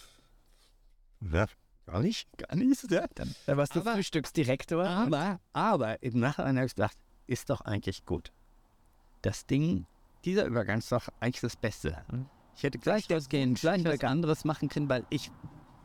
na, 1.20 1.46
gar 1.90 2.00
nicht, 2.00 2.28
gar 2.38 2.54
nicht. 2.56 2.90
Ja. 2.90 3.06
Dann, 3.14 3.34
dann 3.46 3.56
warst 3.56 3.74
du 3.74 3.80
Aber- 3.80 3.94
Frühstücksdirektor. 3.94 4.84
Aber, 4.86 5.40
aber 5.52 6.02
im 6.02 6.20
Nachhinein 6.20 6.56
habe 6.56 6.66
ich 6.66 6.74
gedacht, 6.74 6.96
ist 7.26 7.50
doch 7.50 7.60
eigentlich 7.62 8.04
gut. 8.04 8.32
Das 9.22 9.46
Ding, 9.46 9.86
dieser 10.24 10.44
Übergang 10.46 10.78
ist 10.78 10.92
doch 10.92 11.08
eigentlich 11.20 11.40
das 11.40 11.56
Beste. 11.56 12.04
Mhm. 12.10 12.26
Ich 12.56 12.62
hätte 12.62 12.78
gleich 12.78 13.06
das 13.06 13.28
gehen, 13.28 13.54
gleich 13.54 13.84
was 13.84 14.00
anderes 14.04 14.44
machen 14.44 14.68
können, 14.68 14.88
weil 14.88 15.04
ich, 15.10 15.30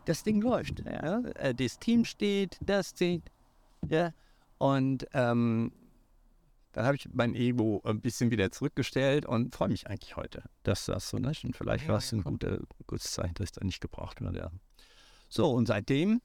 das 0.06 0.24
Ding 0.24 0.42
läuft. 0.42 0.80
Ja. 0.86 1.20
Äh, 1.36 1.54
Das 1.54 1.80
Team 1.80 2.04
steht, 2.06 2.58
das 2.62 2.90
steht, 2.92 3.24
ja. 3.88 4.12
Und 4.58 5.08
ähm, 5.14 5.72
dann 6.72 6.86
habe 6.86 6.96
ich 6.96 7.08
mein 7.14 7.36
Ego 7.36 7.82
ein 7.86 8.02
bisschen 8.02 8.32
wieder 8.32 8.52
zurückgestellt 8.52 9.26
und 9.28 9.54
freue 9.54 9.70
mich 9.70 9.86
eigentlich 9.88 10.16
heute, 10.16 10.44
dass 10.64 10.86
das 10.86 11.10
so 11.10 11.18
ist. 11.18 11.44
Und 11.44 11.56
vielleicht 11.56 11.88
war 11.88 11.98
es 12.00 12.12
ein 12.12 12.24
gute, 12.24 12.64
gutes 12.88 13.12
Zeichen, 13.12 13.36
dass 13.36 13.46
ich 13.46 13.52
da 13.52 13.64
nicht 13.64 13.80
gebraucht 13.82 14.22
werde. 14.22 14.40
Ja. 14.40 14.52
So, 15.34 15.50
und 15.50 15.66
seitdem 15.66 16.22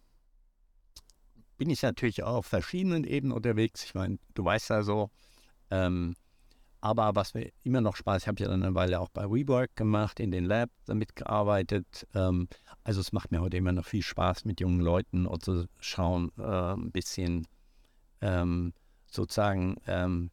bin 1.56 1.70
ich 1.70 1.80
natürlich 1.80 2.22
auch 2.24 2.34
auf 2.34 2.46
verschiedenen 2.46 3.04
Ebenen 3.04 3.32
unterwegs. 3.32 3.82
Ich 3.82 3.94
meine, 3.94 4.18
du 4.34 4.44
weißt 4.44 4.68
ja 4.68 4.82
so. 4.82 5.08
Ähm, 5.70 6.14
aber 6.82 7.14
was 7.14 7.32
mir 7.32 7.50
immer 7.64 7.80
noch 7.80 7.96
Spaß, 7.96 8.22
ich 8.22 8.28
habe 8.28 8.42
ja 8.42 8.50
dann 8.50 8.62
eine 8.62 8.74
Weile 8.74 9.00
auch 9.00 9.08
bei 9.08 9.24
WeWork 9.24 9.74
gemacht, 9.76 10.20
in 10.20 10.30
den 10.30 10.44
Labs 10.44 10.74
damit 10.84 11.16
gearbeitet. 11.16 12.06
Ähm, 12.14 12.48
also 12.84 13.00
es 13.00 13.12
macht 13.12 13.30
mir 13.30 13.40
heute 13.40 13.56
immer 13.56 13.72
noch 13.72 13.86
viel 13.86 14.02
Spaß, 14.02 14.44
mit 14.44 14.60
jungen 14.60 14.80
Leuten 14.80 15.24
und 15.26 15.42
zu 15.42 15.70
schauen, 15.80 16.30
äh, 16.36 16.74
ein 16.74 16.92
bisschen 16.92 17.46
ähm, 18.20 18.74
sozusagen, 19.06 19.76
ähm, 19.86 20.30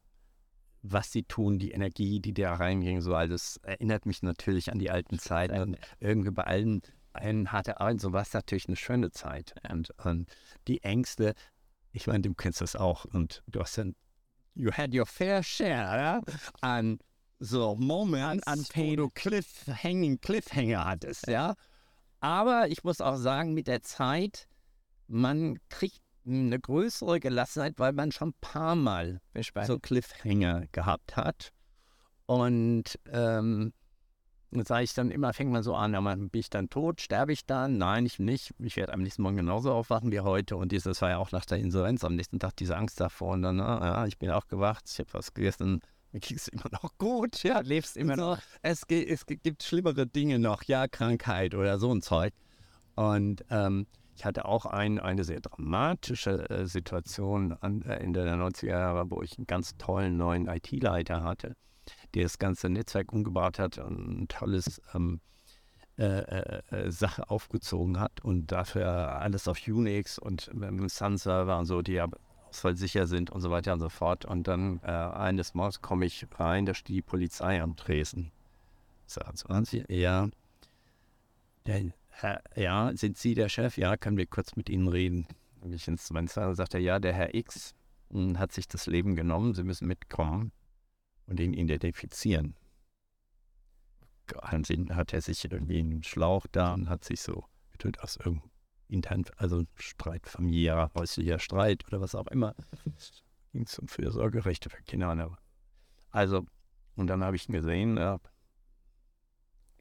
was 0.81 1.13
sie 1.13 1.23
tun, 1.23 1.59
die 1.59 1.71
Energie, 1.71 2.19
die 2.19 2.33
da 2.33 2.55
reinging. 2.55 2.99
So, 2.99 3.15
also 3.15 3.35
es 3.35 3.55
erinnert 3.63 4.05
mich 4.05 4.21
natürlich 4.21 4.69
an 4.69 4.79
die 4.79 4.91
alten 4.91 5.17
Zeiten. 5.17 5.61
Und 5.61 5.77
irgendwie 6.01 6.31
bei 6.31 6.43
allen 6.43 6.81
einen 7.15 7.51
harte 7.51 7.79
Arbeit, 7.79 8.01
so 8.01 8.13
war 8.13 8.21
es 8.21 8.33
natürlich 8.33 8.67
eine 8.67 8.75
schöne 8.75 9.11
Zeit. 9.11 9.55
Und, 9.69 9.91
und 10.05 10.29
die 10.67 10.83
Ängste, 10.83 11.33
ich 11.91 12.07
meine, 12.07 12.21
du 12.21 12.33
kennst 12.33 12.61
das 12.61 12.75
auch 12.75 13.05
und 13.05 13.43
du 13.47 13.59
hast 13.61 13.77
dann, 13.77 13.95
you 14.53 14.71
had 14.71 14.93
your 14.93 15.05
fair 15.05 15.43
share 15.43 16.21
an 16.61 16.99
so 17.39 17.75
Moments, 17.75 18.45
An- 18.47 18.65
wo 18.73 18.95
du 18.95 19.09
Cliffhanging, 19.09 20.19
Cliffhanger 20.21 20.85
hattest, 20.85 21.27
ja. 21.27 21.55
Aber 22.21 22.67
ich 22.69 22.83
muss 22.83 23.01
auch 23.01 23.17
sagen, 23.17 23.53
mit 23.53 23.67
der 23.67 23.81
Zeit, 23.81 24.47
man 25.07 25.59
kriegt 25.69 26.01
eine 26.25 26.59
größere 26.59 27.19
Gelassenheit, 27.19 27.73
weil 27.77 27.93
man 27.93 28.11
schon 28.11 28.29
ein 28.29 28.35
paar 28.41 28.75
Mal 28.75 29.21
so 29.67 29.77
Cliffhanger 29.79 30.65
gehabt 30.71 31.15
hat. 31.17 31.51
Und 32.25 32.97
ähm, 33.11 33.73
dann 34.51 34.65
sage 34.65 34.83
ich 34.83 34.93
dann 34.93 35.11
immer, 35.11 35.33
fängt 35.33 35.51
man 35.51 35.63
so 35.63 35.75
an, 35.75 35.93
ja, 35.93 36.01
bin 36.01 36.29
ich 36.33 36.49
dann 36.49 36.69
tot, 36.69 37.01
sterbe 37.01 37.33
ich 37.33 37.45
dann? 37.45 37.77
Nein, 37.77 38.05
ich 38.05 38.19
nicht. 38.19 38.53
Ich 38.59 38.75
werde 38.77 38.93
am 38.93 39.01
nächsten 39.01 39.21
Morgen 39.21 39.37
genauso 39.37 39.71
aufwachen 39.71 40.11
wie 40.11 40.19
heute. 40.19 40.55
Und 40.55 40.71
dieses 40.71 41.01
war 41.01 41.09
ja 41.09 41.17
auch 41.17 41.31
nach 41.31 41.45
der 41.45 41.57
Insolvenz 41.57 42.03
am 42.03 42.15
nächsten 42.15 42.39
Tag 42.39 42.55
diese 42.57 42.77
Angst 42.77 42.99
davor. 42.99 43.33
Und 43.33 43.41
dann, 43.41 43.59
ah, 43.59 43.85
ja, 43.85 44.05
ich 44.05 44.17
bin 44.17 44.29
aufgewacht, 44.29 44.85
ich 44.87 44.99
habe 44.99 45.13
was 45.13 45.33
gegessen, 45.33 45.81
mir 46.11 46.21
ging 46.21 46.37
es 46.37 46.47
immer 46.47 46.69
noch 46.71 46.97
gut. 46.97 47.43
Ja, 47.43 47.59
lebst 47.59 47.97
immer 47.97 48.15
noch. 48.15 48.39
Es, 48.61 48.83
es 48.87 49.25
gibt 49.25 49.63
schlimmere 49.63 50.07
Dinge 50.07 50.39
noch, 50.39 50.63
ja, 50.63 50.87
Krankheit 50.87 51.53
oder 51.53 51.77
so 51.77 51.93
ein 51.93 52.01
Zeug. 52.01 52.33
Und 52.95 53.43
ähm, 53.49 53.85
ich 54.15 54.23
hatte 54.23 54.45
auch 54.45 54.65
ein, 54.65 54.99
eine 54.99 55.25
sehr 55.25 55.41
dramatische 55.41 56.49
äh, 56.49 56.65
Situation 56.67 57.51
an, 57.59 57.81
äh, 57.81 57.95
Ende 57.95 58.23
der 58.23 58.35
90er 58.35 58.67
Jahre, 58.67 59.11
wo 59.11 59.21
ich 59.21 59.37
einen 59.37 59.45
ganz 59.45 59.75
tollen 59.77 60.15
neuen 60.15 60.47
IT-Leiter 60.47 61.21
hatte, 61.23 61.55
der 62.15 62.23
das 62.23 62.39
ganze 62.39 62.69
Netzwerk 62.69 63.11
umgebaut 63.11 63.59
hat 63.59 63.77
und 63.77 64.23
ein 64.23 64.27
tolles 64.27 64.81
ähm, 64.93 65.19
äh, 65.97 66.03
äh, 66.03 66.61
äh, 66.71 66.91
Sache 66.91 67.29
aufgezogen 67.29 67.99
hat 67.99 68.23
und 68.23 68.51
dafür 68.51 69.19
alles 69.19 69.47
auf 69.47 69.59
Unix 69.67 70.17
und 70.17 70.47
dem 70.47 70.89
Sun-Server 70.89 71.57
und 71.57 71.65
so, 71.65 71.81
die 71.81 71.93
ja 71.93 72.07
ausfallsicher 72.49 73.05
sind 73.05 73.29
und 73.29 73.41
so 73.41 73.51
weiter 73.51 73.73
und 73.73 73.79
so 73.81 73.89
fort. 73.89 74.25
Und 74.25 74.47
dann 74.47 74.79
äh, 74.83 74.87
eines 74.91 75.53
Morgens 75.53 75.81
komme 75.81 76.05
ich 76.05 76.25
rein, 76.37 76.65
da 76.65 76.73
steht 76.73 76.95
die 76.95 77.01
Polizei 77.01 77.61
am 77.61 77.75
Tresen. 77.75 78.31
Sagt 79.05 79.37
so, 79.37 79.49
waren 79.49 79.65
Sie? 79.65 79.83
Ja. 79.89 80.29
Der, 81.65 81.91
Herr, 82.09 82.41
ja, 82.55 82.91
sind 82.95 83.17
Sie 83.17 83.33
der 83.33 83.49
Chef? 83.49 83.77
Ja, 83.77 83.97
können 83.97 84.17
wir 84.17 84.27
kurz 84.27 84.55
mit 84.55 84.69
Ihnen 84.69 84.87
reden? 84.87 85.27
Bin 85.61 85.73
ich 85.73 85.87
ins 85.87 86.07
Fenster 86.07 86.53
sagt 86.55 86.73
er, 86.73 86.79
ja, 86.79 86.99
der 86.99 87.13
Herr 87.13 87.33
X 87.33 87.73
mh, 88.09 88.37
hat 88.39 88.51
sich 88.51 88.67
das 88.67 88.85
Leben 88.85 89.15
genommen, 89.15 89.53
Sie 89.53 89.63
müssen 89.63 89.87
mitkommen 89.87 90.51
und 91.27 91.39
ihn 91.39 91.53
identifizieren. 91.53 92.55
Sind- 94.63 94.95
hat 94.95 95.13
er 95.13 95.21
sich 95.21 95.43
irgendwie 95.45 95.79
einen 95.79 96.03
Schlauch 96.03 96.47
da 96.51 96.73
und 96.73 96.89
hat 96.89 97.03
sich 97.03 97.21
so 97.21 97.45
getötet 97.71 98.01
aus 98.01 98.15
irgendeinem 98.17 98.49
intern, 98.87 99.25
also 99.37 99.63
Streit, 99.75 100.27
familiärer, 100.27 100.91
häuslicher 100.95 101.39
Streit 101.39 101.85
oder 101.87 102.01
was 102.01 102.15
auch 102.15 102.27
immer. 102.27 102.55
Ging 103.51 103.65
zum 103.67 103.87
Fürsorgerechte 103.87 104.69
für 104.69 104.81
Kinder. 104.83 105.11
und- 105.11 105.37
Also, 106.09 106.45
und 106.95 107.07
dann 107.07 107.23
habe 107.23 107.35
ich 107.35 107.47
ihn 107.47 107.53
gesehen, 107.53 107.97
ja, 107.97 108.19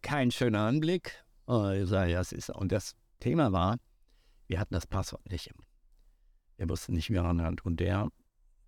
kein 0.03 0.31
schöner 0.31 0.61
Anblick. 0.67 1.25
Und 1.47 1.89
ja, 1.89 2.21
ist, 2.21 2.51
und 2.51 2.73
das 2.73 2.95
Thema 3.21 3.53
war, 3.53 3.79
wir 4.47 4.59
hatten 4.61 4.75
das 4.75 4.87
Passwort 4.87 5.25
nicht. 5.31 5.51
Wir 6.57 6.69
wussten 6.69 6.93
nicht, 6.93 7.11
wie 7.11 7.17
ranhand. 7.17 7.65
Und 7.65 7.81
der, 7.81 8.09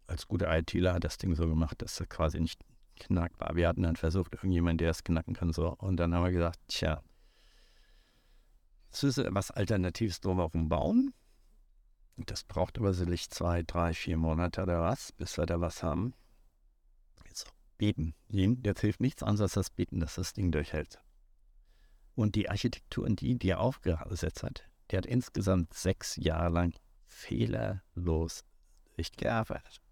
als 0.07 0.28
guter 0.28 0.57
ITler, 0.57 0.95
hat 0.95 1.05
das 1.05 1.19
Ding 1.19 1.35
so 1.35 1.47
gemacht, 1.47 1.83
dass 1.83 1.99
er 2.01 2.07
quasi 2.07 2.41
nicht 2.41 2.61
knackbar. 2.97 3.57
Wir 3.57 3.69
hatten 3.69 3.83
dann 3.83 3.97
versucht, 3.97 4.35
irgendjemand, 4.35 4.81
der 4.81 4.91
es 4.91 5.05
knacken 5.05 5.35
kann, 5.35 5.53
so. 5.53 5.74
Und 5.78 5.97
dann 5.97 6.15
haben 6.15 6.24
wir 6.24 6.33
gesagt, 6.33 6.61
tja, 6.69 7.03
es 8.91 9.05
ist 9.05 9.19
was 9.28 9.51
Alternatives 9.51 10.20
drumherum 10.20 10.69
bauen. 10.69 11.12
Das 12.16 12.45
braucht 12.45 12.78
aber 12.78 12.95
sicherlich 12.95 13.28
zwei, 13.28 13.62
drei, 13.62 13.93
vier 13.93 14.16
Monate 14.16 14.62
oder 14.62 14.81
was, 14.81 15.12
bis 15.12 15.37
wir 15.37 15.45
da 15.45 15.61
was 15.61 15.83
haben. 15.83 16.15
Jetzt 17.27 17.47
beten. 17.77 18.15
Jetzt 18.28 18.81
hilft 18.81 19.01
nichts 19.01 19.23
anderes 19.23 19.57
als 19.57 19.66
das 19.69 19.70
Beten, 19.70 20.01
dass 20.01 20.15
das 20.15 20.33
Ding 20.33 20.51
durchhält. 20.51 20.99
Und 22.15 22.35
die 22.35 22.49
Architektur, 22.49 23.07
die, 23.11 23.39
die 23.39 23.51
er 23.51 23.61
aufgesetzt 23.61 24.43
hat, 24.43 24.65
die 24.91 24.97
hat 24.97 25.05
insgesamt 25.05 25.74
sechs 25.74 26.16
Jahre 26.16 26.49
lang 26.49 26.73
fehlerlos 27.07 28.45
durchgearbeitet. 28.95 29.83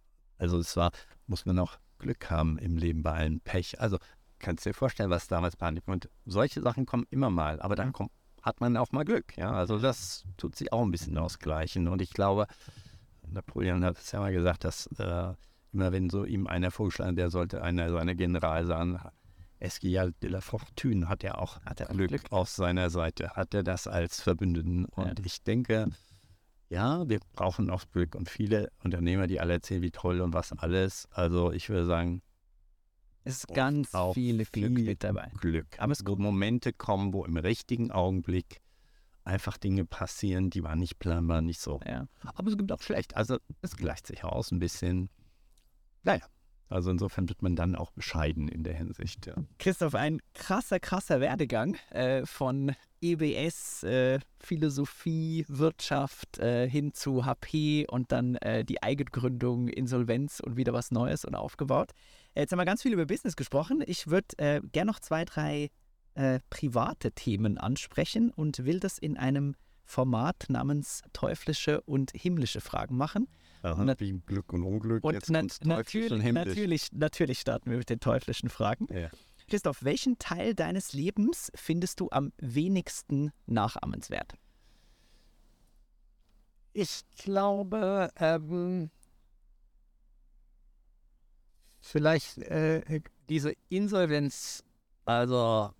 Also 0.44 0.58
es 0.58 0.76
war, 0.76 0.90
muss 1.26 1.46
man 1.46 1.58
auch 1.58 1.78
Glück 1.98 2.30
haben 2.30 2.58
im 2.58 2.76
Leben 2.76 3.02
bei 3.02 3.12
allen 3.12 3.40
Pech. 3.40 3.80
Also 3.80 3.98
kannst 4.38 4.66
du 4.66 4.70
dir 4.70 4.74
vorstellen, 4.74 5.08
was 5.08 5.26
damals 5.26 5.56
Panik 5.56 5.88
und 5.88 6.10
solche 6.26 6.60
Sachen 6.60 6.84
kommen 6.84 7.06
immer 7.08 7.30
mal, 7.30 7.60
aber 7.62 7.76
dann 7.76 7.92
kommt, 7.92 8.10
hat 8.42 8.60
man 8.60 8.76
auch 8.76 8.92
mal 8.92 9.04
Glück. 9.06 9.36
Ja, 9.38 9.52
also 9.52 9.78
das 9.78 10.24
tut 10.36 10.54
sich 10.54 10.70
auch 10.70 10.82
ein 10.82 10.90
bisschen 10.90 11.16
ausgleichen. 11.16 11.88
Und 11.88 12.02
ich 12.02 12.10
glaube, 12.10 12.46
Napoleon 13.26 13.82
hat 13.84 13.98
es 13.98 14.12
ja 14.12 14.20
mal 14.20 14.32
gesagt, 14.34 14.64
dass 14.64 14.86
äh, 14.98 15.32
immer 15.72 15.92
wenn 15.92 16.10
so 16.10 16.24
ihm 16.26 16.46
einer 16.46 16.70
vorgeschlagen, 16.70 17.16
der 17.16 17.30
sollte 17.30 17.62
einer 17.62 17.88
so 17.88 17.96
eine 17.96 18.14
General 18.14 18.66
sein, 18.66 19.00
Esquial 19.60 20.12
de 20.22 20.28
la 20.28 20.42
Fortune 20.42 21.08
hat 21.08 21.24
er 21.24 21.38
auch 21.38 21.60
Hat 21.62 21.80
er 21.80 21.86
Glück, 21.86 22.08
Glück. 22.10 22.30
auf 22.30 22.50
seiner 22.50 22.90
Seite, 22.90 23.30
hat 23.30 23.54
er 23.54 23.62
das 23.62 23.86
als 23.86 24.20
Verbündeten. 24.20 24.84
Und 24.84 25.24
ich 25.24 25.42
denke, 25.42 25.88
ja, 26.74 27.08
wir 27.08 27.20
brauchen 27.32 27.70
auch 27.70 27.84
Glück 27.92 28.14
und 28.14 28.28
viele 28.28 28.70
Unternehmer, 28.82 29.26
die 29.26 29.40
alle 29.40 29.54
erzählen, 29.54 29.82
wie 29.82 29.92
toll 29.92 30.20
und 30.20 30.34
was 30.34 30.52
alles. 30.52 31.08
Also 31.12 31.52
ich 31.52 31.68
würde 31.68 31.86
sagen, 31.86 32.20
Es 33.22 33.36
ist 33.38 33.48
ganz 33.48 33.90
viel 34.12 34.44
Glück 34.44 34.72
mit 34.72 35.04
dabei. 35.04 35.30
Glück. 35.40 35.78
Aber 35.78 35.92
es 35.92 36.04
wo 36.04 36.16
Momente 36.16 36.72
kommen, 36.72 37.12
wo 37.12 37.24
im 37.24 37.36
richtigen 37.36 37.90
Augenblick 37.90 38.60
einfach 39.22 39.56
Dinge 39.56 39.86
passieren, 39.86 40.50
die 40.50 40.62
waren 40.64 40.80
nicht 40.80 40.98
planbar, 40.98 41.40
nicht 41.40 41.60
so. 41.60 41.80
Ja. 41.86 42.06
Aber 42.34 42.50
es 42.50 42.58
gibt 42.58 42.70
auch 42.72 42.82
schlecht. 42.82 43.16
Also 43.16 43.38
es 43.62 43.76
gleicht 43.76 44.06
sich 44.06 44.24
aus 44.24 44.50
ein 44.50 44.58
bisschen. 44.58 45.08
Naja, 46.02 46.26
also 46.74 46.90
insofern 46.90 47.28
wird 47.28 47.40
man 47.40 47.54
dann 47.54 47.76
auch 47.76 47.92
bescheiden 47.92 48.48
in 48.48 48.64
der 48.64 48.74
Hinsicht. 48.74 49.26
Ja. 49.26 49.34
Christoph, 49.58 49.94
ein 49.94 50.20
krasser, 50.34 50.80
krasser 50.80 51.20
Werdegang 51.20 51.76
äh, 51.90 52.26
von 52.26 52.72
EBS, 53.00 53.84
äh, 53.84 54.18
Philosophie, 54.40 55.44
Wirtschaft 55.48 56.38
äh, 56.38 56.68
hin 56.68 56.92
zu 56.92 57.24
HP 57.24 57.86
und 57.88 58.10
dann 58.10 58.34
äh, 58.36 58.64
die 58.64 58.82
Eigengründung, 58.82 59.68
Insolvenz 59.68 60.40
und 60.40 60.56
wieder 60.56 60.72
was 60.72 60.90
Neues 60.90 61.24
und 61.24 61.36
aufgebaut. 61.36 61.92
Äh, 62.34 62.40
jetzt 62.40 62.52
haben 62.52 62.58
wir 62.58 62.64
ganz 62.64 62.82
viel 62.82 62.92
über 62.92 63.06
Business 63.06 63.36
gesprochen. 63.36 63.82
Ich 63.86 64.08
würde 64.08 64.36
äh, 64.38 64.60
gerne 64.72 64.90
noch 64.90 65.00
zwei, 65.00 65.24
drei 65.24 65.70
private 66.48 67.10
Themen 67.10 67.58
ansprechen 67.58 68.30
und 68.30 68.64
will 68.64 68.78
das 68.78 68.98
in 68.98 69.16
einem 69.16 69.56
Format 69.84 70.46
namens 70.48 71.02
teuflische 71.12 71.80
und 71.80 72.12
himmlische 72.14 72.60
Fragen 72.60 72.96
machen. 72.96 73.26
Aha, 73.64 73.94
wie 73.98 74.20
Glück 74.26 74.52
und 74.52 74.62
Unglück. 74.62 75.02
Und 75.02 75.14
Jetzt 75.14 75.30
na 75.30 75.40
und 75.40 75.64
natürlich, 75.64 76.32
natürlich, 76.32 76.92
natürlich 76.92 77.40
starten 77.40 77.70
wir 77.70 77.78
mit 77.78 77.88
den 77.88 77.98
teuflischen 77.98 78.50
Fragen. 78.50 78.86
Ja. 78.94 79.08
Christoph, 79.48 79.82
welchen 79.84 80.18
Teil 80.18 80.54
deines 80.54 80.92
Lebens 80.92 81.50
findest 81.54 82.00
du 82.00 82.08
am 82.10 82.32
wenigsten 82.36 83.32
nachahmenswert? 83.46 84.34
Ich 86.74 87.04
glaube, 87.16 88.10
ähm, 88.16 88.90
vielleicht 91.80 92.38
äh, 92.38 93.00
diese 93.30 93.54
Insolvenz, 93.70 94.62
also 95.06 95.72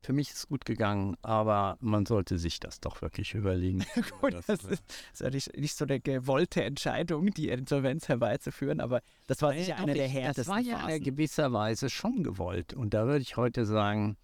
für 0.00 0.12
mich 0.12 0.30
ist 0.30 0.36
es 0.36 0.48
gut 0.48 0.64
gegangen, 0.64 1.16
aber 1.22 1.76
man 1.80 2.06
sollte 2.06 2.38
sich 2.38 2.60
das 2.60 2.80
doch 2.80 3.02
wirklich 3.02 3.34
überlegen. 3.34 3.84
Gut, 4.20 4.34
Das, 4.34 4.46
das 4.46 4.64
ist, 4.64 4.84
ist 5.12 5.20
ja 5.20 5.30
nicht, 5.30 5.56
nicht 5.56 5.76
so 5.76 5.84
eine 5.84 6.00
gewollte 6.00 6.62
Entscheidung, 6.62 7.32
die 7.34 7.48
Insolvenz 7.48 8.08
herbeizuführen, 8.08 8.80
aber 8.80 9.02
das 9.26 9.42
war 9.42 9.52
sicher 9.52 9.70
Ja, 9.70 9.76
eine 9.76 9.94
der 9.94 10.08
härtesten 10.08 10.44
Das 10.44 10.48
war 10.48 10.60
ja 10.60 10.88
in 10.88 11.02
gewisser 11.02 11.52
Weise 11.52 11.90
schon 11.90 12.22
gewollt. 12.22 12.74
Und 12.74 12.94
da 12.94 13.06
würde 13.06 13.22
ich 13.22 13.36
heute 13.36 13.66
sagen, 13.66 14.16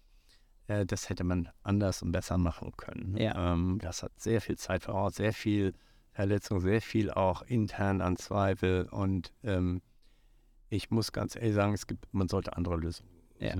äh, 0.67 0.85
das 0.85 1.09
hätte 1.09 1.23
man 1.23 1.49
anders 1.63 2.01
und 2.01 2.11
besser 2.11 2.37
machen 2.37 2.71
können. 2.77 3.17
Ja. 3.17 3.53
Ähm, 3.53 3.79
das 3.81 4.03
hat 4.03 4.11
sehr 4.17 4.41
viel 4.41 4.57
Zeit 4.57 4.83
voraus, 4.83 5.15
sehr 5.15 5.33
viel 5.33 5.73
Verletzung, 6.11 6.61
sehr 6.61 6.81
viel 6.81 7.11
auch 7.11 7.41
intern 7.43 8.01
an 8.01 8.15
Zweifel. 8.15 8.87
Und 8.89 9.33
ähm, 9.43 9.81
ich 10.69 10.89
muss 10.89 11.11
ganz 11.11 11.35
ehrlich 11.35 11.53
sagen, 11.53 11.73
es 11.73 11.87
gibt, 11.87 12.13
man 12.13 12.29
sollte 12.29 12.55
andere 12.55 12.77
Lösungen. 12.77 13.09
Ja. 13.39 13.55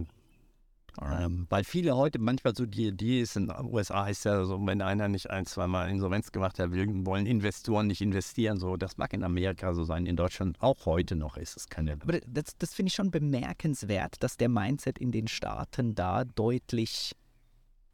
Ähm, 1.02 1.46
weil 1.50 1.64
viele 1.64 1.96
heute 1.96 2.20
manchmal 2.20 2.56
so 2.56 2.66
die 2.66 2.88
Idee 2.88 3.22
ist, 3.22 3.36
in 3.36 3.48
den 3.48 3.66
USA 3.66 4.06
heißt 4.06 4.26
ja 4.26 4.46
so, 4.46 4.66
wenn 4.66 4.82
einer 4.82 5.08
nicht 5.08 5.30
ein, 5.30 5.46
zweimal 5.46 5.90
Insolvenz 5.90 6.32
gemacht 6.32 6.60
hat, 6.60 6.72
wollen 6.72 7.26
Investoren 7.26 7.88
nicht 7.88 8.02
investieren. 8.02 8.58
So, 8.58 8.78
das 8.78 8.98
mag 8.98 9.14
in 9.14 9.24
Amerika 9.24 9.74
so 9.74 9.84
sein, 9.84 10.06
in 10.06 10.16
Deutschland 10.16 10.62
auch 10.62 10.86
heute 10.86 11.16
noch 11.16 11.38
ist 11.38 11.58
es 11.58 11.68
keine 11.68 11.94
Aber 11.94 12.20
das, 12.26 12.58
das 12.58 12.74
finde 12.74 12.90
ich 12.90 12.96
schon 12.96 13.12
bemerkenswert, 13.12 14.16
dass 14.22 14.38
der 14.38 14.50
Mindset 14.50 14.98
in 14.98 15.12
den 15.12 15.28
Staaten 15.28 15.96
da 15.96 16.24
deutlich 16.24 17.16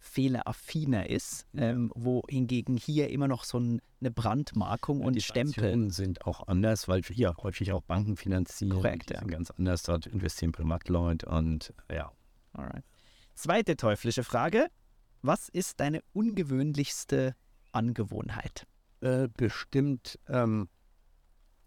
fehleraffiner 0.01 1.09
ist, 1.09 1.45
ähm, 1.55 1.91
wohingegen 1.95 2.75
hier 2.75 3.09
immer 3.09 3.27
noch 3.27 3.43
so 3.43 3.59
ein, 3.59 3.81
eine 3.99 4.09
Brandmarkung 4.09 5.01
und 5.01 5.13
die 5.15 5.21
Stempel. 5.21 5.53
Sanktionen 5.53 5.89
sind 5.91 6.25
auch 6.25 6.47
anders, 6.47 6.87
weil 6.87 7.03
hier 7.03 7.35
häufig 7.41 7.71
auch 7.71 7.83
Banken 7.83 8.17
finanzieren. 8.17 8.73
Korrekt, 8.73 9.11
ja. 9.11 9.21
ganz 9.21 9.51
anders. 9.51 9.83
Dort 9.83 10.07
investieren 10.07 10.51
Privatleute 10.51 11.27
und 11.27 11.73
ja. 11.89 12.11
Alright. 12.53 12.83
Zweite 13.41 13.75
teuflische 13.75 14.23
Frage. 14.23 14.67
Was 15.23 15.49
ist 15.49 15.79
deine 15.79 16.03
ungewöhnlichste 16.13 17.35
Angewohnheit? 17.71 18.67
Äh, 19.01 19.29
bestimmt, 19.35 20.19
ähm, 20.27 20.69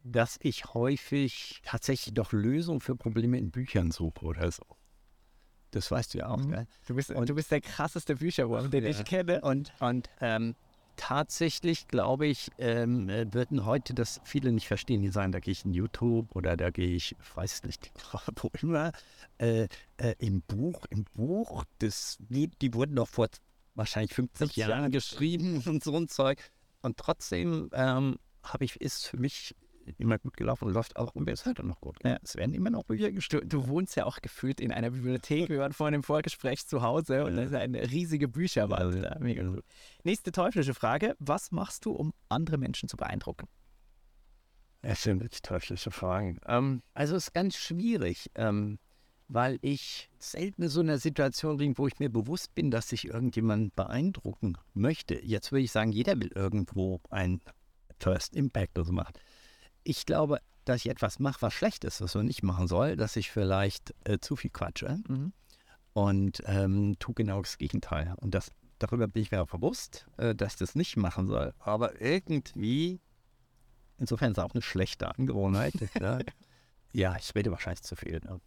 dass 0.04 0.38
ich 0.40 0.66
häufig 0.74 1.62
tatsächlich 1.64 2.14
doch 2.14 2.30
Lösungen 2.30 2.80
für 2.80 2.94
Probleme 2.94 3.38
in 3.38 3.50
Büchern 3.50 3.90
suche 3.90 4.24
oder 4.24 4.52
so. 4.52 4.62
Das 5.72 5.90
weißt 5.90 6.14
du 6.14 6.18
ja 6.18 6.28
auch, 6.28 6.36
Mhm. 6.38 6.50
gell? 6.52 6.66
Du 6.86 6.94
bist, 6.94 7.10
Und- 7.10 7.28
du 7.28 7.34
bist 7.34 7.50
der 7.50 7.60
krasseste 7.60 8.14
Bücherwurm, 8.14 8.70
den 8.70 8.84
Ja. 8.84 8.90
ich 8.90 9.04
kenne. 9.04 9.40
Und, 9.40 9.72
und 9.80 10.08
ähm, 10.20 10.54
tatsächlich, 10.96 11.88
glaube 11.88 12.26
ich, 12.26 12.50
ähm, 12.58 13.08
äh, 13.08 13.32
würden 13.32 13.64
heute 13.64 13.94
das 13.94 14.20
viele 14.24 14.52
nicht 14.52 14.66
verstehen. 14.66 15.02
Die 15.02 15.08
sagen, 15.08 15.32
da 15.32 15.40
gehe 15.40 15.52
ich 15.52 15.64
in 15.64 15.72
YouTube 15.72 16.34
oder 16.34 16.56
da 16.56 16.70
gehe 16.70 16.94
ich, 16.94 17.16
weiß 17.34 17.64
nicht, 17.64 17.92
wo 18.42 18.50
immer, 18.60 18.92
äh, 19.38 19.68
äh, 19.96 20.14
im 20.18 20.42
Buch, 20.42 20.86
im 20.90 21.04
Buch, 21.14 21.64
das, 21.78 22.18
die, 22.20 22.48
die 22.48 22.74
wurden 22.74 22.96
doch 22.96 23.08
vor 23.08 23.28
wahrscheinlich 23.74 24.14
50 24.14 24.38
50 24.38 24.56
Jahren 24.56 24.70
Jahren. 24.70 24.92
geschrieben 24.92 25.62
und 25.66 25.82
so 25.82 25.96
ein 25.96 26.08
Zeug. 26.08 26.50
Und 26.82 26.96
trotzdem 26.96 27.70
ähm, 27.72 28.18
habe 28.42 28.64
ich, 28.64 28.80
ist 28.80 29.06
für 29.06 29.16
mich 29.16 29.54
immer 29.98 30.18
gut 30.18 30.36
gelaufen 30.36 30.66
und 30.66 30.74
läuft 30.74 30.96
auch 30.96 31.14
und 31.14 31.28
ist 31.28 31.46
heute 31.46 31.64
noch 31.66 31.80
gut. 31.80 31.96
Ja. 32.04 32.18
Es 32.22 32.36
werden 32.36 32.54
immer 32.54 32.70
noch 32.70 32.84
Bücher 32.84 33.08
Du, 33.08 33.14
geschrieben. 33.14 33.48
du 33.48 33.68
wohnst 33.68 33.96
ja 33.96 34.06
auch 34.06 34.20
gefühlt 34.20 34.60
in 34.60 34.72
einer 34.72 34.90
Bibliothek. 34.90 35.48
Wir 35.48 35.58
waren 35.58 35.72
vorhin 35.72 35.94
im 35.94 36.02
Vorgespräch 36.02 36.66
zu 36.66 36.82
Hause 36.82 37.24
und 37.24 37.36
da 37.36 37.42
ist 37.42 37.54
eine 37.54 37.90
riesige 37.90 38.28
Bücherwand. 38.28 38.94
Ja. 39.02 39.16
Mega 39.20 39.42
ja. 39.42 39.48
cool. 39.48 39.62
Nächste 40.02 40.32
teuflische 40.32 40.74
Frage. 40.74 41.14
Was 41.18 41.52
machst 41.52 41.84
du, 41.84 41.92
um 41.92 42.12
andere 42.28 42.58
Menschen 42.58 42.88
zu 42.88 42.96
beeindrucken? 42.96 43.48
Das 44.82 45.02
sind 45.02 45.20
wirklich 45.20 45.42
teuflische 45.42 45.90
Fragen. 45.90 46.38
Ähm, 46.46 46.82
also 46.92 47.16
es 47.16 47.28
ist 47.28 47.32
ganz 47.32 47.56
schwierig, 47.56 48.30
ähm, 48.34 48.78
weil 49.28 49.58
ich 49.62 50.10
selten 50.18 50.62
in 50.64 50.68
so 50.68 50.80
einer 50.80 50.98
Situation 50.98 51.56
bin, 51.56 51.78
wo 51.78 51.86
ich 51.86 51.98
mir 51.98 52.10
bewusst 52.10 52.54
bin, 52.54 52.70
dass 52.70 52.92
ich 52.92 53.06
irgendjemanden 53.06 53.72
beeindrucken 53.74 54.58
möchte. 54.74 55.24
Jetzt 55.24 55.52
würde 55.52 55.62
ich 55.62 55.72
sagen, 55.72 55.92
jeder 55.92 56.20
will 56.20 56.30
irgendwo 56.34 57.00
ein 57.08 57.40
First 57.98 58.36
Impact 58.36 58.78
oder 58.78 58.86
so 58.86 58.92
machen. 58.92 59.14
Ich 59.84 60.06
glaube, 60.06 60.40
dass 60.64 60.78
ich 60.84 60.90
etwas 60.90 61.18
mache, 61.18 61.42
was 61.42 61.52
schlecht 61.54 61.84
ist, 61.84 62.00
was 62.00 62.14
man 62.14 62.26
nicht 62.26 62.42
machen 62.42 62.66
soll, 62.68 62.96
dass 62.96 63.16
ich 63.16 63.30
vielleicht 63.30 63.94
äh, 64.04 64.18
zu 64.18 64.34
viel 64.36 64.50
quatsche 64.50 64.98
Mhm. 65.08 65.32
und 65.92 66.42
ähm, 66.46 66.96
tue 66.98 67.14
genau 67.14 67.42
das 67.42 67.58
Gegenteil. 67.58 68.14
Und 68.16 68.34
das, 68.34 68.50
darüber 68.78 69.06
bin 69.06 69.22
ich 69.22 69.30
mir 69.30 69.42
auch 69.42 69.48
bewusst, 69.48 70.06
äh, 70.16 70.34
dass 70.34 70.54
ich 70.54 70.58
das 70.58 70.74
nicht 70.74 70.96
machen 70.96 71.26
soll. 71.26 71.52
Aber 71.58 72.00
irgendwie, 72.00 73.00
insofern 73.98 74.32
ist 74.32 74.38
es 74.38 74.44
auch 74.44 74.54
eine 74.54 74.62
schlechte 74.62 75.14
Angewohnheit. 75.14 75.74
ja. 76.00 76.18
ja, 76.92 77.16
ich 77.16 77.34
rede 77.34 77.50
wahrscheinlich 77.50 77.82
zu 77.82 77.94
viel. 77.94 78.20
Ne? 78.24 78.40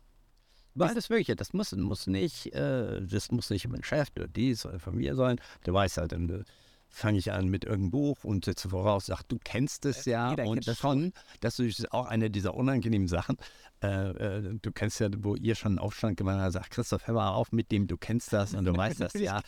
Weil 0.74 0.90
alles 0.90 1.10
Mögliche, 1.10 1.36
das 1.36 1.54
muss, 1.54 1.72
muss 1.72 2.08
nicht, 2.08 2.54
äh, 2.54 3.02
das 3.02 3.32
muss 3.32 3.50
nicht 3.50 3.68
mein 3.68 3.84
Chef 3.84 4.10
oder 4.16 4.28
dies 4.28 4.66
oder 4.66 4.80
von 4.80 4.96
mir 4.96 5.16
sein. 5.16 5.40
Der 5.66 5.74
weiß 5.74 5.98
halt, 5.98 6.12
dann 6.12 6.30
äh, 6.30 6.44
fange 6.90 7.20
ich 7.20 7.32
an 7.32 7.48
mit 7.48 7.66
irgendeinem 7.66 7.92
Buch 7.92 8.24
und 8.24 8.46
setze 8.46 8.70
voraus, 8.70 9.08
sag, 9.08 9.24
du 9.24 9.38
kennst 9.44 9.86
es 9.86 10.06
ja 10.06 10.32
jeder 10.32 10.46
und 10.46 10.68
das. 10.68 10.78
schon, 10.78 11.14
das 11.40 11.60
ist 11.60 11.92
auch 11.92 12.08
eine 12.08 12.30
dieser 12.30 12.56
unangenehmen 12.56 13.08
Sachen. 13.08 13.38
Äh, 13.84 14.10
äh, 14.10 14.60
du 14.62 14.72
kennst 14.72 15.00
ja, 15.00 15.10
wo 15.18 15.36
ihr 15.36 15.56
schon 15.56 15.74
einen 15.74 15.80
Aufstand 15.80 16.18
gemacht 16.18 16.40
habt, 16.40 16.54
sagt 16.54 16.72
Christoph, 16.72 17.08
hör 17.08 17.16
mal 17.16 17.30
auf 17.30 17.52
mit 17.52 17.72
dem, 17.72 17.88
du 17.88 17.98
kennst 17.98 18.34
das 18.34 18.54
und 18.54 18.66
du 18.66 18.74
weißt 18.78 19.02
das 19.02 19.14
ja. 19.14 19.42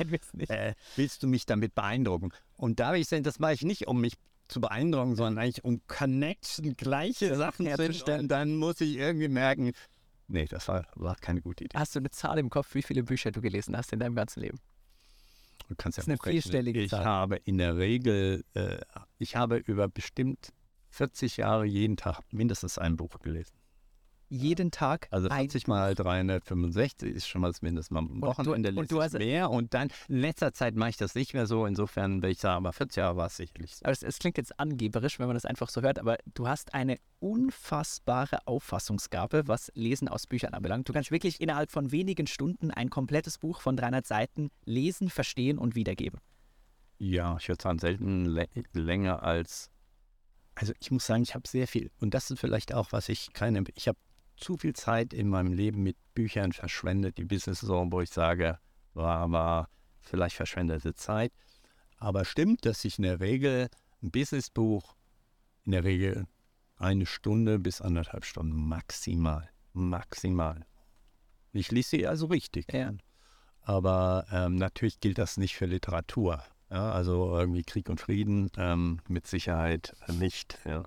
Äh, 0.48 0.74
willst 0.96 1.24
du 1.24 1.28
mich 1.28 1.46
damit 1.46 1.74
beeindrucken? 1.76 2.30
Und 2.58 2.80
da 2.80 2.94
will 2.94 3.02
ich 3.02 3.08
sagen, 3.08 3.24
das 3.24 3.40
mache 3.40 3.54
ich 3.54 3.64
nicht, 3.64 3.88
um 3.88 4.02
mich 4.02 4.14
zu 4.48 4.62
beeindrucken, 4.62 5.16
sondern 5.16 5.44
eigentlich 5.44 5.64
um 5.64 5.82
Connection, 5.88 6.76
gleiche 6.76 7.36
Sachen 7.38 7.66
herzustellen. 7.66 8.28
Dann 8.28 8.56
muss 8.58 8.82
ich 8.82 8.98
irgendwie 8.98 9.28
merken, 9.28 9.72
nee, 10.28 10.46
das 10.46 10.68
war, 10.68 10.86
war 10.96 11.16
keine 11.16 11.42
gute 11.42 11.64
Idee. 11.64 11.78
Hast 11.78 11.96
du 11.96 12.00
eine 12.00 12.10
Zahl 12.10 12.38
im 12.38 12.50
Kopf, 12.50 12.74
wie 12.76 12.82
viele 12.82 13.04
Bücher 13.04 13.32
du 13.32 13.42
gelesen 13.42 13.78
hast 13.78 13.94
in 13.94 14.00
deinem 14.00 14.16
ganzen 14.16 14.42
Leben? 14.42 14.60
Du 15.70 15.76
kannst 15.76 15.98
ja 15.98 16.02
Das 16.04 16.14
ist 16.14 16.22
eine 16.26 16.32
vierstellige 16.34 16.82
Ich 16.82 16.90
Zahl. 16.90 17.06
habe 17.06 17.36
in 17.38 17.58
der 17.60 17.78
Regel, 17.78 18.44
äh, 18.56 18.80
ich 19.20 19.36
habe 19.36 19.58
über 19.58 19.88
bestimmt 19.88 20.52
40 20.90 21.38
Jahre 21.38 21.66
jeden 21.66 21.96
Tag 21.96 22.22
mindestens 22.32 22.78
ein 22.80 22.98
Buch 22.98 23.20
gelesen. 23.20 23.54
Jeden 24.32 24.70
Tag 24.70 25.08
Also 25.10 25.28
ein 25.30 25.50
40 25.50 25.68
mal 25.68 25.96
365 25.96 27.16
ist 27.16 27.28
schon 27.28 27.42
mal 27.42 27.48
das 27.48 27.62
Mindeste. 27.64 27.96
Am 27.96 28.22
du- 28.22 28.28
Wochenende 28.28 28.70
und 28.76 28.92
du 28.92 28.98
ich 28.98 29.04
hast- 29.04 29.18
mehr 29.18 29.50
und 29.50 29.74
dann 29.74 29.90
in 30.08 30.18
letzter 30.20 30.54
Zeit 30.54 30.76
mache 30.76 30.92
ich 30.92 30.98
das 30.98 31.16
nicht 31.16 31.34
mehr 31.34 31.48
so. 31.48 31.66
Insofern 31.66 32.18
würde 32.18 32.30
ich 32.32 32.38
sagen, 32.40 32.58
aber 32.58 32.72
40 32.74 32.98
Jahre 32.98 33.18
war 33.18 33.26
es 33.28 33.38
sicherlich 33.38 33.76
so. 33.76 33.86
Aber 33.86 33.92
es, 33.92 34.04
es 34.04 34.20
klingt 34.20 34.38
jetzt 34.38 34.60
angeberisch, 34.60 35.18
wenn 35.18 35.26
man 35.28 35.34
das 35.36 35.46
einfach 35.46 35.70
so 35.70 35.82
hört, 35.82 35.98
aber 35.98 36.18
du 36.36 36.48
hast 36.48 36.74
eine 36.76 36.98
unfassbare 37.20 38.46
Auffassungsgabe, 38.48 39.48
was 39.48 39.72
Lesen 39.74 40.08
aus 40.08 40.28
Büchern 40.28 40.54
anbelangt. 40.54 40.88
Du 40.88 40.94
kannst 40.94 41.10
wirklich 41.12 41.42
innerhalb 41.42 41.72
von 41.72 41.92
wenigen 41.92 42.28
Stunden 42.28 42.70
ein 42.72 42.90
komplettes 42.92 43.40
Buch 43.40 43.62
von 43.62 43.76
300 43.76 44.06
Seiten 44.06 44.52
lesen, 44.66 45.10
verstehen 45.10 45.58
und 45.58 45.74
wiedergeben. 45.76 46.20
Ja, 47.00 47.38
ich 47.40 47.48
würde 47.48 47.62
sagen, 47.64 47.80
selten 47.80 48.28
lä- 48.28 48.48
länger 48.74 49.24
als. 49.24 49.72
Also 50.56 50.74
ich 50.80 50.92
muss 50.92 51.06
sagen, 51.06 51.24
ich 51.24 51.34
habe 51.34 51.48
sehr 51.48 51.68
viel. 51.68 51.90
Und 52.02 52.14
das 52.14 52.30
ist 52.30 52.40
vielleicht 52.40 52.74
auch, 52.74 52.92
was 52.92 53.08
ich 53.10 53.32
keine. 53.34 53.64
Ich 53.76 53.88
habe 53.88 53.98
zu 54.40 54.58
viel 54.58 54.74
Zeit 54.74 55.14
in 55.14 55.30
meinem 55.30 55.54
Leben 55.54 55.84
mit 55.84 55.98
Büchern 56.14 56.52
verschwendet, 56.52 57.18
die 57.18 57.26
Business 57.26 57.60
so, 57.62 57.86
wo 57.90 58.02
ich 58.02 58.10
sage, 58.10 58.60
war, 58.94 59.32
war 59.32 59.70
vielleicht 60.02 60.36
verschwendete 60.36 60.94
Zeit. 60.94 61.32
Aber 61.98 62.26
stimmt, 62.26 62.66
dass 62.66 62.86
ich 62.86 62.98
in 62.98 63.04
der 63.04 63.20
Regel 63.20 63.70
ein 64.02 64.12
Businessbuch 64.12 64.96
in 65.66 65.74
der 65.74 65.84
Regel 65.84 66.26
eine 66.78 67.06
Stunde 67.06 67.60
bis 67.60 67.82
anderthalb 67.82 68.26
Stunden 68.26 68.68
maximal. 68.68 69.50
Maximal. 69.74 70.66
Ich 71.52 71.72
lese 71.72 71.90
sie 71.90 72.08
also 72.08 72.28
richtig. 72.28 72.72
Ja. 72.74 72.94
Aber 73.62 74.26
ähm, 74.32 74.56
natürlich 74.56 75.00
gilt 75.00 75.18
das 75.18 75.38
nicht 75.38 75.56
für 75.56 75.66
Literatur. 75.66 76.42
Ja, 76.72 76.92
also 76.92 77.36
irgendwie 77.38 77.64
Krieg 77.64 77.90
und 77.90 78.00
Frieden 78.00 78.50
ähm, 78.58 79.02
mit 79.08 79.28
Sicherheit 79.28 79.96
nicht. 80.08 80.58
Ja. 80.66 80.84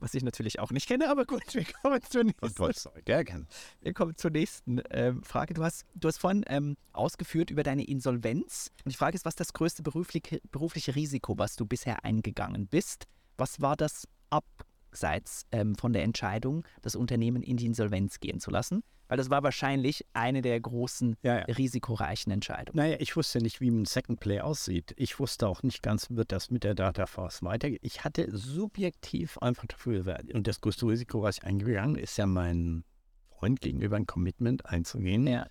Was 0.00 0.14
ich 0.14 0.22
natürlich 0.22 0.60
auch 0.60 0.70
nicht 0.70 0.86
kenne, 0.86 1.10
aber 1.10 1.24
gut, 1.24 1.42
wir 1.54 1.64
kommen 1.82 2.00
zur 2.02 2.24
nächsten, 2.24 2.54
Tolstoi, 2.54 3.02
der 3.02 3.24
kennt. 3.24 3.48
wir 3.80 3.92
kommen 3.92 4.16
zur 4.16 4.30
nächsten 4.30 4.80
ähm, 4.90 5.22
Frage. 5.24 5.54
Du 5.54 5.64
hast, 5.64 5.86
du 5.94 6.06
hast 6.06 6.18
vorhin 6.18 6.44
ähm, 6.46 6.76
ausgeführt 6.92 7.50
über 7.50 7.64
deine 7.64 7.84
Insolvenz. 7.84 8.70
Und 8.84 8.92
die 8.92 8.96
Frage 8.96 9.16
ist, 9.16 9.24
was 9.24 9.32
ist 9.32 9.40
das 9.40 9.52
größte 9.52 9.82
berufliche, 9.82 10.40
berufliche 10.52 10.94
Risiko, 10.94 11.36
was 11.36 11.56
du 11.56 11.66
bisher 11.66 12.04
eingegangen 12.04 12.68
bist? 12.68 13.06
Was 13.36 13.60
war 13.60 13.76
das 13.76 14.06
abseits 14.30 15.46
ähm, 15.50 15.74
von 15.74 15.92
der 15.92 16.04
Entscheidung, 16.04 16.64
das 16.82 16.94
Unternehmen 16.94 17.42
in 17.42 17.56
die 17.56 17.66
Insolvenz 17.66 18.20
gehen 18.20 18.38
zu 18.38 18.50
lassen? 18.50 18.84
Weil 19.08 19.16
das 19.16 19.30
war 19.30 19.42
wahrscheinlich 19.42 20.04
eine 20.12 20.42
der 20.42 20.60
großen 20.60 21.16
Ja, 21.22 21.38
ja. 21.38 21.44
risikoreichen 21.44 22.30
Entscheidungen. 22.32 22.76
Naja, 22.76 22.96
ich 23.00 23.16
wusste 23.16 23.38
nicht, 23.38 23.60
wie 23.60 23.70
ein 23.70 23.84
Second 23.86 24.20
Play 24.20 24.40
aussieht. 24.40 24.92
Ich 24.96 25.18
wusste 25.18 25.48
auch 25.48 25.62
nicht 25.62 25.82
ganz, 25.82 26.10
wird 26.10 26.30
das 26.30 26.50
mit 26.50 26.62
der 26.64 26.74
Data 26.74 27.06
Force 27.06 27.42
weitergehen. 27.42 27.80
Ich 27.82 28.04
hatte 28.04 28.28
subjektiv 28.36 29.38
einfach 29.38 29.66
dafür, 29.66 30.04
und 30.34 30.46
das 30.46 30.60
größte 30.60 30.86
Risiko, 30.86 31.22
was 31.22 31.38
ich 31.38 31.44
eingegangen 31.44 31.96
ist 31.96 32.16
ja 32.18 32.26
mein 32.26 32.84
Freund 33.30 33.60
gegenüber 33.60 33.96
ein 33.96 34.06
Commitment 34.06 34.66
einzugehen 34.66 35.26
Ja. 35.26 35.46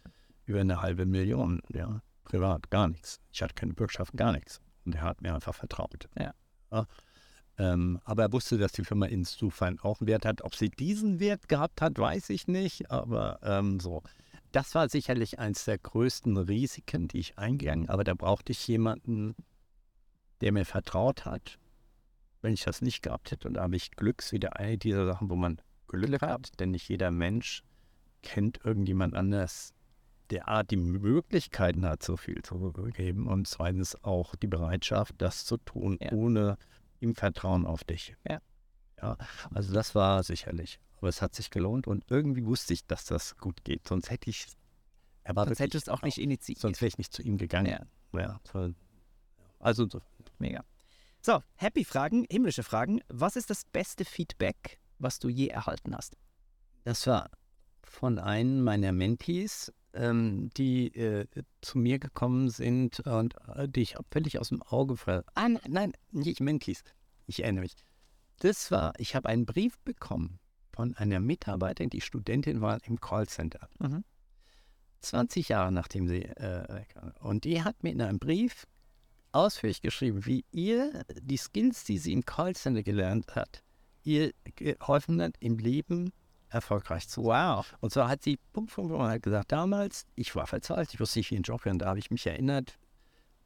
über 0.45 0.61
eine 0.61 0.81
halbe 0.81 1.05
Million. 1.05 1.61
Ja, 1.73 2.01
privat 2.25 2.69
gar 2.69 2.87
nichts. 2.87 3.19
Ich 3.31 3.41
hatte 3.41 3.53
keine 3.55 3.73
Bürgschaften, 3.73 4.17
gar 4.17 4.33
nichts. 4.33 4.61
Und 4.85 4.95
er 4.95 5.01
hat 5.01 5.21
mir 5.21 5.33
einfach 5.33 5.55
vertraut. 5.55 6.07
Ja. 6.17 6.33
Ähm, 7.57 7.99
aber 8.03 8.23
er 8.23 8.33
wusste, 8.33 8.57
dass 8.57 8.71
die 8.71 8.83
Firma 8.83 9.07
insofern 9.07 9.79
auch 9.79 9.99
einen 9.99 10.07
Wert 10.07 10.25
hat. 10.25 10.43
Ob 10.43 10.55
sie 10.55 10.69
diesen 10.69 11.19
Wert 11.19 11.47
gehabt 11.47 11.81
hat, 11.81 11.97
weiß 11.97 12.29
ich 12.29 12.47
nicht. 12.47 12.91
Aber 12.91 13.39
ähm, 13.41 13.79
so. 13.79 14.03
Das 14.51 14.75
war 14.75 14.89
sicherlich 14.89 15.39
eines 15.39 15.65
der 15.65 15.77
größten 15.77 16.37
Risiken, 16.37 17.07
die 17.07 17.19
ich 17.19 17.37
eingegangen 17.37 17.89
Aber 17.89 18.03
da 18.03 18.13
brauchte 18.13 18.51
ich 18.51 18.67
jemanden, 18.67 19.35
der 20.41 20.51
mir 20.51 20.65
vertraut 20.65 21.25
hat. 21.25 21.57
Wenn 22.41 22.53
ich 22.53 22.63
das 22.63 22.81
nicht 22.81 23.01
gehabt 23.01 23.31
hätte, 23.31 23.47
und 23.47 23.55
da 23.55 23.63
habe 23.63 23.75
ich 23.75 23.91
Glücks 23.91 24.31
wieder 24.31 24.57
eine 24.57 24.77
dieser 24.77 25.05
Sachen, 25.05 25.29
wo 25.29 25.35
man 25.35 25.59
Glück 25.87 26.21
hat, 26.21 26.59
denn 26.59 26.71
nicht 26.71 26.87
jeder 26.87 27.11
Mensch 27.11 27.63
kennt 28.21 28.59
irgendjemand 28.63 29.15
anders, 29.15 29.73
der 30.29 30.47
A, 30.47 30.63
die 30.63 30.75
Möglichkeiten 30.77 31.85
hat, 31.85 32.03
so 32.03 32.17
viel 32.17 32.41
zu 32.43 32.73
geben 32.93 33.27
und 33.27 33.47
zweitens 33.47 34.01
auch 34.03 34.35
die 34.35 34.47
Bereitschaft, 34.47 35.15
das 35.17 35.45
zu 35.45 35.57
tun, 35.57 35.97
Ja. 36.01 36.11
ohne 36.11 36.57
im 36.99 37.15
Vertrauen 37.15 37.65
auf 37.65 37.83
dich. 37.83 38.15
Ja. 38.27 38.39
Ja, 39.01 39.17
also 39.53 39.73
das 39.73 39.93
war 39.95 40.23
sicherlich. 40.23 40.79
Aber 40.97 41.09
es 41.09 41.21
hat 41.21 41.35
sich 41.35 41.51
gelohnt 41.51 41.85
und 41.87 42.03
irgendwie 42.09 42.45
wusste 42.45 42.73
ich, 42.73 42.85
dass 42.87 43.05
das 43.05 43.37
gut 43.37 43.63
geht. 43.63 43.87
Sonst 43.87 44.09
hätte 44.09 44.29
ich, 44.31 44.47
er 45.23 45.35
war 45.35 45.45
Sonst 45.45 45.59
hättest 45.59 45.87
du 45.87 45.91
es 45.91 45.97
auch 45.97 46.01
nicht 46.01 46.17
initiiert. 46.17 46.59
sonst 46.59 46.81
wäre 46.81 46.87
ich 46.87 46.97
nicht 46.97 47.13
zu 47.13 47.21
ihm 47.21 47.37
gegangen. 47.37 47.67
Ja. 48.13 48.19
Ja, 48.19 48.39
so- 48.51 48.73
also 49.59 49.87
so- 49.87 50.01
Mega. 50.39 50.63
So, 51.21 51.43
happy 51.55 51.83
Fragen, 51.83 52.25
himmlische 52.31 52.63
Fragen. 52.63 53.01
Was 53.09 53.35
ist 53.35 53.49
das 53.49 53.65
beste 53.65 54.05
Feedback, 54.05 54.79
was 54.97 55.19
du 55.19 55.29
je 55.29 55.47
erhalten 55.49 55.95
hast? 55.95 56.17
Das 56.83 57.05
war 57.05 57.29
von 57.83 58.17
einem 58.17 58.63
meiner 58.63 58.91
Mentees, 58.93 59.71
ähm, 59.97 60.49
die 60.55 60.95
äh, 60.95 61.25
zu 61.61 61.77
mir 61.77 61.99
gekommen 61.99 62.49
sind 62.49 62.99
und 63.01 63.35
äh, 63.55 63.67
die 63.67 63.81
ich 63.81 63.95
völlig 64.11 64.39
aus 64.39 64.49
dem 64.49 64.61
Auge 64.61 64.95
ver... 64.95 65.23
Ah, 65.35 65.49
nein, 65.49 65.61
nein, 65.67 65.93
nicht 66.11 66.39
Mentees. 66.39 66.83
Ich 67.25 67.43
erinnere 67.43 67.63
mich. 67.63 67.75
Das 68.39 68.71
war, 68.71 68.93
ich 68.97 69.15
habe 69.15 69.29
einen 69.29 69.45
Brief 69.45 69.77
bekommen 69.79 70.39
von 70.71 70.95
einer 70.95 71.19
Mitarbeiterin, 71.19 71.89
die 71.89 72.01
Studentin 72.01 72.61
war 72.61 72.79
im 72.85 73.01
Callcenter. 73.01 73.67
Mhm. 73.79 74.03
20 75.01 75.49
Jahre 75.49 75.71
nachdem 75.71 76.07
sie 76.07 76.23
äh. 76.23 76.83
Und 77.19 77.43
die 77.43 77.63
hat 77.63 77.83
mir 77.83 77.91
in 77.91 78.01
einem 78.01 78.19
Brief 78.19 78.67
ausführlich 79.31 79.81
geschrieben, 79.81 80.25
wie 80.25 80.45
ihr 80.51 81.03
die 81.21 81.37
Skills, 81.37 81.83
die 81.83 81.97
sie 81.97 82.13
im 82.13 82.25
Callcenter 82.25 82.83
gelernt 82.83 83.35
hat, 83.35 83.63
ihr 84.03 84.31
geholfen 84.55 85.21
hat, 85.21 85.35
im 85.39 85.57
Leben 85.57 86.11
erfolgreich 86.49 87.07
zu 87.07 87.23
sein. 87.23 87.55
Wow. 87.57 87.75
Und 87.79 87.91
zwar 87.91 88.09
hat 88.09 88.23
sie 88.23 88.37
Punkt, 88.53 88.73
Punkt, 88.73 88.91
Punkt, 88.91 89.07
hat 89.09 89.23
gesagt, 89.23 89.51
damals, 89.51 90.05
ich 90.15 90.35
war 90.35 90.47
verzweifelt, 90.47 90.93
ich 90.93 90.99
wusste 90.99 91.19
nicht, 91.19 91.31
wie 91.31 91.37
ein 91.37 91.43
Job 91.43 91.65
wäre. 91.65 91.73
Und 91.73 91.79
da 91.79 91.87
habe 91.87 91.99
ich 91.99 92.11
mich 92.11 92.25
erinnert, 92.25 92.77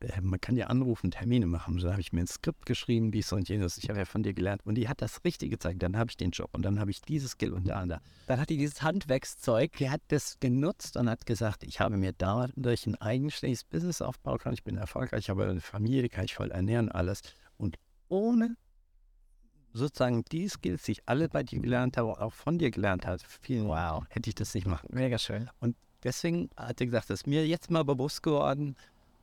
äh, 0.01 0.21
man 0.21 0.39
kann 0.39 0.55
ja 0.55 0.67
anrufen, 0.67 1.11
Termine 1.11 1.45
machen. 1.45 1.79
So 1.79 1.91
habe 1.91 2.01
ich 2.01 2.13
mir 2.13 2.21
ein 2.21 2.27
Skript 2.27 2.65
geschrieben, 2.65 3.11
dies 3.11 3.31
und 3.31 3.47
jenes. 3.49 3.77
Ich 3.77 3.89
habe 3.89 3.99
ja 3.99 4.05
von 4.05 4.23
dir 4.23 4.33
gelernt. 4.33 4.61
Und 4.65 4.75
die 4.75 4.87
hat 4.87 5.01
das 5.01 5.23
richtig 5.23 5.51
gezeigt. 5.51 5.81
Dann 5.83 5.97
habe 5.97 6.09
ich 6.09 6.17
den 6.17 6.31
Job 6.31 6.49
und 6.53 6.63
dann 6.63 6.79
habe 6.79 6.91
ich 6.91 7.01
dieses 7.01 7.31
Skill 7.31 7.53
und 7.53 7.67
da 7.67 7.81
und 7.81 7.89
da. 7.89 8.01
Dann 8.27 8.39
hat 8.39 8.49
die 8.49 8.57
dieses 8.57 8.81
Handwerkszeug. 8.81 9.73
Die 9.77 9.89
hat 9.89 10.01
das 10.09 10.39
genutzt 10.39 10.97
und 10.97 11.09
hat 11.09 11.25
gesagt, 11.25 11.63
ich 11.63 11.79
habe 11.79 11.97
mir 11.97 12.13
dadurch 12.13 12.85
ein 12.87 12.95
eigenständiges 12.95 13.63
Business 13.63 14.01
aufbauen 14.01 14.39
können. 14.39 14.53
Ich 14.53 14.63
bin 14.63 14.77
erfolgreich, 14.77 15.21
ich 15.21 15.29
habe 15.29 15.47
eine 15.47 15.61
Familie, 15.61 16.03
die 16.03 16.09
kann 16.09 16.25
ich 16.25 16.35
voll 16.35 16.51
ernähren, 16.51 16.89
alles. 16.89 17.21
Und 17.57 17.77
ohne 18.07 18.55
sozusagen 19.73 20.23
die 20.31 20.48
Skills, 20.49 20.84
die 20.84 20.93
ich 20.93 21.02
alle 21.06 21.30
bei 21.30 21.43
dir 21.43 21.60
gelernt 21.60 21.98
habe, 21.98 22.19
auch 22.19 22.34
von 22.34 22.57
dir 22.57 22.72
gelernt 22.72 23.06
habe, 23.06 23.19
vielen 23.41 23.68
Wow. 23.68 24.03
hätte 24.10 24.30
ich 24.30 24.35
das 24.35 24.53
nicht 24.53 24.68
machen 24.68 24.88
Mega 24.91 25.18
schön. 25.18 25.49
deswegen 26.03 26.49
hat 26.57 26.80
er 26.81 26.85
gesagt, 26.88 27.10
das 27.10 27.22
ist 27.22 27.27
mir 27.27 27.48
jetzt 27.48 27.72
mal 27.72 27.84
bewusst 27.84 28.23
geworden. 28.23 28.76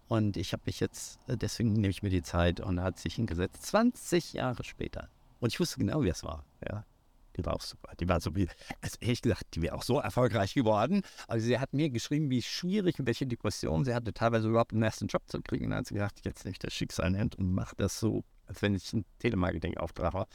Und 0.08 0.38
ich 0.38 0.54
habe 0.54 0.62
mich 0.64 0.80
jetzt, 0.80 1.18
äh, 1.28 1.36
deswegen 1.36 1.74
nehme 1.74 1.88
ich 1.88 2.02
mir 2.02 2.08
die 2.08 2.22
Zeit 2.22 2.60
und 2.60 2.80
hat 2.80 2.98
sich 2.98 3.16
hingesetzt, 3.16 3.62
20 3.66 4.32
Jahre 4.32 4.64
später. 4.64 5.08
Und 5.40 5.52
ich 5.52 5.60
wusste 5.60 5.78
genau, 5.78 6.02
wie 6.02 6.08
es 6.08 6.24
war. 6.24 6.44
Ja. 6.66 6.84
Die 7.38 7.46
war 7.46 7.54
auch 7.54 7.62
super. 7.62 7.92
Die 8.00 8.08
war 8.08 8.20
so 8.20 8.34
wie, 8.34 8.48
also 8.80 8.96
ehrlich 9.00 9.22
gesagt, 9.22 9.54
die 9.54 9.62
wäre 9.62 9.74
auch 9.74 9.84
so 9.84 10.00
erfolgreich 10.00 10.54
geworden. 10.54 11.02
Also 11.28 11.46
sie 11.46 11.58
hat 11.58 11.72
mir 11.72 11.88
geschrieben, 11.88 12.30
wie 12.30 12.42
schwierig 12.42 12.98
und 12.98 13.06
welche 13.06 13.26
Depression 13.26 13.84
sie 13.84 13.94
hatte, 13.94 14.12
teilweise 14.12 14.48
überhaupt 14.48 14.72
einen 14.72 14.82
ersten 14.82 15.06
Job 15.06 15.22
zu 15.26 15.40
kriegen. 15.40 15.66
Und 15.66 15.70
dann 15.70 15.78
hat 15.78 15.86
sie 15.86 15.94
gesagt, 15.94 16.24
jetzt 16.24 16.44
ich 16.44 16.58
das 16.58 16.74
Schicksal 16.74 17.16
Hand 17.16 17.36
und 17.36 17.52
mache 17.52 17.76
das 17.76 17.98
so, 18.00 18.24
als 18.46 18.60
wenn 18.60 18.74
ich 18.74 18.92
ein 18.92 19.04
Telemarketing-Auftrag 19.20 20.14
war. 20.14 20.26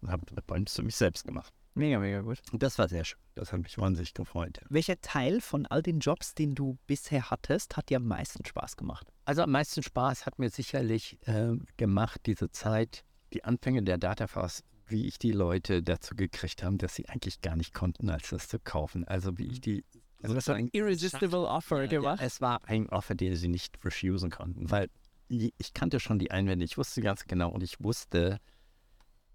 Und 0.00 0.10
habe 0.10 0.24
das 0.34 0.74
für 0.74 0.82
mich 0.82 0.96
selbst 0.96 1.26
gemacht. 1.26 1.52
Mega, 1.74 1.98
mega 1.98 2.22
gut. 2.22 2.40
Und 2.52 2.62
das 2.62 2.78
war 2.78 2.88
sehr 2.88 3.04
schön. 3.04 3.18
Das 3.34 3.52
hat 3.52 3.60
mich 3.60 3.76
wahnsinnig 3.76 4.14
gefreut. 4.14 4.60
Welcher 4.70 4.98
Teil 5.02 5.42
von 5.42 5.66
all 5.66 5.82
den 5.82 6.00
Jobs, 6.00 6.34
den 6.34 6.54
du 6.54 6.78
bisher 6.86 7.30
hattest, 7.30 7.76
hat 7.76 7.90
dir 7.90 7.98
am 7.98 8.06
meisten 8.06 8.46
Spaß 8.46 8.78
gemacht? 8.78 9.12
Also 9.26 9.42
am 9.42 9.50
meisten 9.50 9.82
Spaß 9.82 10.24
hat 10.24 10.38
mir 10.38 10.48
sicherlich 10.48 11.18
äh, 11.26 11.52
gemacht, 11.76 12.22
diese 12.24 12.50
Zeit, 12.50 13.04
die 13.34 13.44
Anfänge 13.44 13.82
der 13.82 13.98
Datafast, 13.98 14.64
wie 14.88 15.06
ich 15.06 15.18
die 15.18 15.32
Leute 15.32 15.82
dazu 15.82 16.14
gekriegt 16.14 16.62
habe, 16.62 16.76
dass 16.76 16.94
sie 16.94 17.08
eigentlich 17.08 17.40
gar 17.40 17.56
nicht 17.56 17.74
konnten, 17.74 18.08
als 18.08 18.30
das 18.30 18.48
zu 18.48 18.58
kaufen. 18.58 19.04
Also 19.06 19.38
wie 19.38 19.46
ich 19.46 19.60
die. 19.60 19.84
Also 20.22 20.34
das 20.34 20.48
war 20.48 20.54
ein 20.54 20.68
Irresistible 20.72 21.46
Offer 21.46 21.84
ja, 21.84 22.16
es 22.20 22.40
war 22.40 22.64
ein 22.64 22.88
Offer, 22.88 23.14
den 23.14 23.36
sie 23.36 23.48
nicht 23.48 23.84
refusen 23.84 24.30
konnten, 24.30 24.70
weil 24.70 24.88
ich 25.28 25.52
ich 25.58 25.74
kannte 25.74 26.00
schon 26.00 26.18
die 26.18 26.30
Einwände, 26.30 26.64
ich 26.64 26.78
wusste 26.78 27.00
ganz 27.02 27.24
genau 27.24 27.50
und 27.50 27.62
ich 27.62 27.82
wusste, 27.82 28.38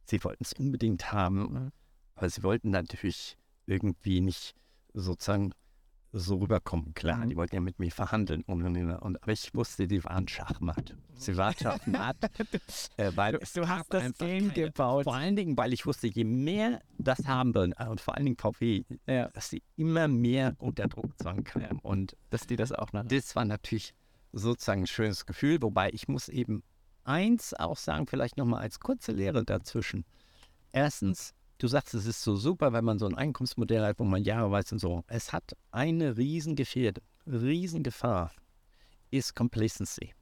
sie 0.06 0.24
wollten 0.24 0.44
es 0.44 0.54
unbedingt 0.54 1.12
haben, 1.12 1.72
aber 2.16 2.30
sie 2.30 2.44
wollten 2.44 2.72
natürlich 2.72 3.38
irgendwie 3.66 4.22
nicht 4.22 4.56
sozusagen 4.94 5.54
so 6.14 6.36
rüberkommen. 6.38 6.94
Klar, 6.94 7.18
Mhm. 7.26 7.30
die 7.30 7.36
wollten 7.38 7.56
ja 7.56 7.62
mit 7.62 7.80
mir 7.80 7.92
verhandeln. 7.92 8.42
Und, 8.44 8.64
und, 8.64 8.76
und, 8.78 9.24
aber 9.24 9.32
ich 9.32 9.54
wusste, 9.56 9.88
die 9.88 10.04
waren 10.04 10.28
Schachmatt. 10.28 10.96
Sie 11.16 11.38
waren 11.38 11.56
Schachmatt. 11.56 12.18
äh, 12.98 13.12
weil 13.16 13.36
es 13.36 13.54
du 13.54 13.68
hast 13.68 13.94
das 13.94 14.12
Game 14.18 14.50
keine- 14.50 14.68
gebaut. 14.68 15.06
Vor 15.06 15.16
allen 15.16 15.36
Dingen, 15.36 15.56
weil 15.58 15.72
ich 15.74 15.86
wusste, 15.86 16.08
je 16.08 16.24
mehr 16.26 16.82
das 16.98 17.26
haben 17.28 17.56
wollen, 17.56 17.74
äh, 17.78 17.88
und 17.88 18.02
vor 18.02 18.16
allen 18.16 18.26
Dingen 18.26 18.38
VW, 18.38 18.84
Ja. 19.08 19.30
dass 19.30 19.50
sie 19.50 19.64
immer 19.78 20.08
mehr 20.08 20.56
unter 20.60 20.88
Druckzwang 20.88 21.44
kamen. 21.44 21.80
Und 21.80 22.18
Dass 22.30 22.46
die 22.48 22.56
das 22.58 22.72
auch 22.72 22.92
noch. 22.92 23.06
das 23.08 23.36
war 23.36 23.46
natürlich 23.46 23.94
sozusagen 24.34 24.82
ein 24.84 24.88
schönes 24.88 25.26
Gefühl, 25.26 25.62
wobei 25.62 25.92
ich 25.92 26.08
muss 26.08 26.28
eben 26.30 26.64
eins 27.04 27.54
auch 27.54 27.78
sagen, 27.78 28.06
vielleicht 28.08 28.38
nochmal 28.38 28.62
als 28.62 28.80
kurze 28.80 29.12
Lehre 29.12 29.44
dazwischen. 29.46 30.06
Erstens, 30.72 31.34
du 31.62 31.68
sagst, 31.68 31.94
es 31.94 32.06
ist 32.06 32.24
so 32.24 32.36
super, 32.36 32.74
wenn 32.74 32.84
man 32.84 32.98
so 32.98 33.06
ein 33.06 33.16
Einkommensmodell 33.16 33.86
hat, 33.86 34.00
wo 34.00 34.04
man 34.04 34.24
Jahre 34.24 34.52
weiß 34.52 34.72
und 34.72 34.80
so. 34.80 35.04
Es 35.08 35.32
hat 35.32 35.56
eine 35.72 36.18
Riesengefähr, 36.18 36.94
Riesengefahr, 37.28 38.32
ist 39.12 39.36
Complacency. 39.36 40.14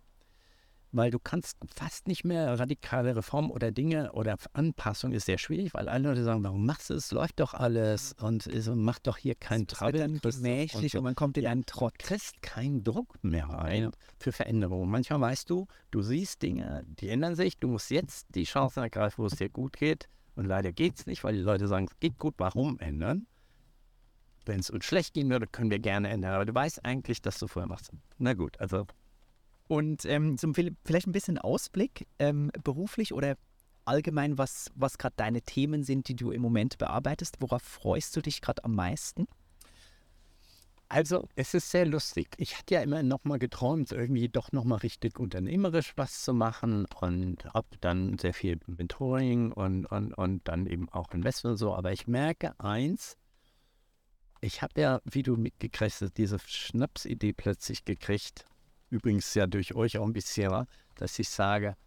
Weil 0.92 1.12
du 1.12 1.20
kannst 1.20 1.56
fast 1.74 2.08
nicht 2.08 2.26
mehr 2.26 2.60
radikale 2.60 3.16
Reformen 3.16 3.52
oder 3.52 3.72
Dinge 3.72 4.12
oder 4.14 4.38
Anpassung 4.54 5.12
ist 5.12 5.28
sehr 5.28 5.38
schwierig, 5.38 5.76
weil 5.76 5.88
alle 5.88 6.10
Leute 6.10 6.24
sagen, 6.24 6.44
warum 6.44 6.66
machst 6.66 6.90
du 6.90 6.96
es? 6.96 7.12
Läuft 7.12 7.40
doch 7.40 7.54
alles 7.54 8.16
und 8.20 8.44
so, 8.44 8.76
mach 8.76 8.98
doch 8.98 9.18
hier 9.18 9.36
keinen 9.36 9.68
gemächlich 9.68 10.94
so. 10.94 10.98
und 10.98 11.04
man 11.04 11.14
kommt 11.14 11.38
in 11.38 11.46
einen 11.46 11.68
Trott. 11.68 12.00
kriegst 12.00 12.42
keinen 12.42 12.84
Druck 12.84 13.24
mehr 13.24 13.46
rein 13.46 13.92
für 14.18 14.32
Veränderungen. 14.32 14.90
Manchmal 14.90 15.22
weißt 15.22 15.48
du, 15.52 15.68
du 15.92 16.02
siehst 16.02 16.42
Dinge, 16.42 16.84
die 16.88 17.10
ändern 17.10 17.36
sich, 17.36 17.60
du 17.60 17.68
musst 17.68 17.92
jetzt 17.92 18.26
die 18.34 18.46
Chancen 18.46 18.82
ergreifen, 18.82 19.20
wo 19.22 19.28
es 19.28 19.36
dir 19.36 19.50
gut 19.50 19.78
geht. 19.78 20.10
Und 20.40 20.46
leider 20.46 20.72
geht 20.72 20.98
es 20.98 21.06
nicht, 21.06 21.26
weil 21.26 21.34
die 21.34 21.42
Leute 21.42 21.68
sagen, 21.68 21.88
es 21.92 22.00
geht 22.00 22.18
gut, 22.18 22.36
warum 22.38 22.80
ändern? 22.80 23.28
Wenn 24.46 24.62
es 24.62 24.70
uns 24.70 24.86
schlecht 24.86 25.14
gehen 25.14 25.30
würde, 25.30 25.48
können 25.48 25.70
wir 25.70 25.80
gerne 25.80 26.08
ändern. 26.08 26.34
Aber 26.34 26.46
du 26.46 26.56
weißt 26.56 26.86
eigentlich, 26.86 27.22
dass 27.22 27.40
du 27.40 27.48
vorher 27.48 27.68
machst. 27.68 27.92
Na 28.20 28.34
gut, 28.34 28.58
also 28.58 28.86
Und 29.68 30.06
ähm, 30.06 30.38
zum, 30.38 30.54
vielleicht 30.54 31.08
ein 31.08 31.12
bisschen 31.12 31.40
Ausblick, 31.40 32.08
ähm, 32.20 32.54
beruflich 32.64 33.14
oder 33.14 33.36
allgemein, 33.84 34.38
was, 34.38 34.72
was 34.76 34.98
gerade 34.98 35.16
deine 35.18 35.42
Themen 35.42 35.84
sind, 35.84 36.08
die 36.08 36.16
du 36.16 36.32
im 36.32 36.42
Moment 36.42 36.78
bearbeitest. 36.78 37.36
Worauf 37.42 37.62
freust 37.62 38.16
du 38.16 38.22
dich 38.22 38.40
gerade 38.40 38.64
am 38.64 38.76
meisten? 38.76 39.28
Also, 40.92 41.30
es 41.36 41.54
ist 41.54 41.70
sehr 41.70 41.86
lustig. 41.86 42.30
Ich 42.38 42.58
hatte 42.58 42.74
ja 42.74 42.82
immer 42.82 43.04
noch 43.04 43.24
mal 43.24 43.38
geträumt, 43.38 43.92
irgendwie 43.92 44.28
doch 44.28 44.52
noch 44.52 44.64
mal 44.64 44.78
richtig 44.78 45.20
unternehmerisch 45.20 45.94
was 45.98 46.24
zu 46.24 46.34
machen 46.34 46.88
und 47.00 47.46
habe 47.54 47.68
dann 47.80 48.18
sehr 48.18 48.34
viel 48.34 48.60
Mentoring 48.66 49.52
und, 49.52 49.86
und, 49.86 50.16
und 50.16 50.48
dann 50.48 50.66
eben 50.66 50.90
auch 50.90 51.12
Investment 51.14 51.54
und 51.54 51.58
so. 51.58 51.76
Aber 51.76 51.92
ich 51.92 52.08
merke 52.08 52.60
eins, 52.60 53.18
ich 54.42 54.64
habe 54.64 54.82
ja, 54.82 55.02
wie 55.04 55.22
du 55.22 55.38
mitgekriegt 55.38 56.02
hast, 56.02 56.18
diese 56.18 56.40
Schnapsidee 56.40 57.34
plötzlich 57.34 57.86
gekriegt. 57.86 58.46
Übrigens 58.90 59.32
ja 59.36 59.46
durch 59.46 59.76
euch 59.76 60.00
auch 60.00 60.06
ein 60.06 60.14
bisschen, 60.14 60.66
dass 60.96 61.20
ich 61.20 61.30
sage, 61.30 61.78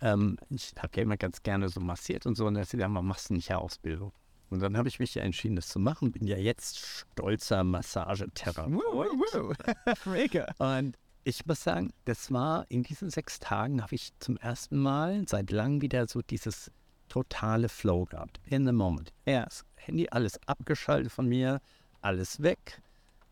ähm, 0.00 0.38
ich 0.48 0.74
habe 0.78 0.96
ja 0.96 1.02
immer 1.02 1.16
ganz 1.16 1.42
gerne 1.42 1.68
so 1.68 1.80
massiert 1.80 2.24
und 2.24 2.36
so, 2.36 2.46
und 2.46 2.54
dass 2.54 2.70
sie 2.70 2.78
sagen, 2.78 2.92
man 2.92 3.04
machst 3.04 3.30
du 3.30 3.34
nicht 3.34 3.50
eine 3.50 3.58
Ausbildung. 3.58 4.12
Und 4.50 4.60
dann 4.60 4.76
habe 4.76 4.88
ich 4.88 4.98
mich 4.98 5.14
ja 5.14 5.22
entschieden, 5.22 5.56
das 5.56 5.68
zu 5.68 5.78
machen. 5.78 6.12
Bin 6.12 6.26
ja 6.26 6.36
jetzt 6.36 6.78
stolzer 6.78 7.62
Massagetherapeut. 7.64 9.56
Mega. 10.04 10.46
Und 10.58 10.98
ich 11.24 11.46
muss 11.46 11.62
sagen, 11.62 11.92
das 12.04 12.32
war 12.32 12.66
in 12.68 12.82
diesen 12.82 13.10
sechs 13.10 13.38
Tagen, 13.38 13.82
habe 13.82 13.94
ich 13.94 14.10
zum 14.18 14.36
ersten 14.38 14.78
Mal 14.78 15.26
seit 15.28 15.50
langem 15.50 15.82
wieder 15.82 16.06
so 16.06 16.20
dieses 16.22 16.70
totale 17.08 17.68
Flow 17.68 18.06
gehabt. 18.06 18.40
In 18.46 18.66
the 18.66 18.72
moment. 18.72 19.12
Das 19.24 19.64
Handy 19.76 20.08
alles 20.10 20.38
abgeschaltet 20.46 21.12
von 21.12 21.26
mir, 21.26 21.60
alles 22.00 22.42
weg, 22.42 22.82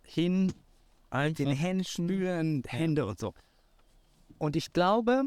hin, 0.02 0.52
einfach 1.10 1.36
Den 1.36 1.50
Händen. 1.50 1.84
spüren, 1.84 2.62
Hände 2.66 3.06
und 3.06 3.18
so. 3.18 3.34
Und 4.38 4.54
ich 4.56 4.72
glaube, 4.72 5.24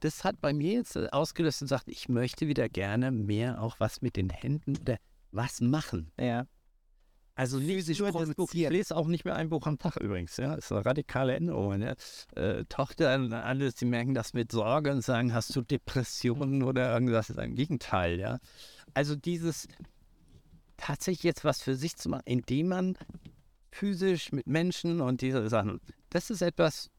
das 0.00 0.24
hat 0.24 0.40
bei 0.40 0.52
mir 0.52 0.74
jetzt 0.74 0.96
ausgelöst 1.12 1.62
und 1.62 1.68
sagt, 1.68 1.88
ich 1.88 2.08
möchte 2.08 2.48
wieder 2.48 2.68
gerne 2.68 3.10
mehr 3.10 3.60
auch 3.62 3.76
was 3.80 4.00
mit 4.00 4.16
den 4.16 4.30
Händen 4.30 4.76
oder 4.78 4.96
was 5.32 5.60
machen. 5.60 6.12
Ja. 6.18 6.46
Also 7.34 7.58
Physisch 7.58 7.98
Buch. 7.98 8.08
Ich 8.08 8.12
produzieren. 8.36 8.72
lese 8.72 8.96
auch 8.96 9.06
nicht 9.06 9.24
mehr 9.24 9.34
ein 9.36 9.48
Buch 9.48 9.66
am 9.66 9.78
Tag 9.78 9.96
übrigens. 9.96 10.36
Ja, 10.36 10.56
das 10.56 10.66
ist 10.66 10.72
eine 10.72 10.84
radikale 10.84 11.34
Änderung. 11.34 11.80
Ja. 11.80 11.94
Äh, 12.34 12.64
Tochter, 12.66 13.08
alle, 13.10 13.72
die 13.72 13.84
merken 13.86 14.12
das 14.14 14.34
mit 14.34 14.52
Sorge 14.52 14.92
und 14.92 15.02
sagen, 15.02 15.32
hast 15.32 15.54
du 15.56 15.62
Depressionen 15.62 16.62
oder 16.62 16.92
irgendwas? 16.92 17.28
Das 17.28 17.36
ist 17.36 17.42
ein 17.42 17.54
Gegenteil. 17.54 18.18
Ja. 18.20 18.38
Also 18.92 19.16
dieses 19.16 19.68
tatsächlich 20.76 21.22
jetzt 21.22 21.44
was 21.44 21.62
für 21.62 21.76
sich 21.76 21.96
zu 21.96 22.08
machen, 22.10 22.24
indem 22.26 22.68
man 22.68 22.98
physisch 23.70 24.32
mit 24.32 24.46
Menschen 24.46 25.00
und 25.00 25.20
diese 25.20 25.48
Sachen, 25.48 25.80
das 26.10 26.30
ist 26.30 26.42
etwas, 26.42 26.90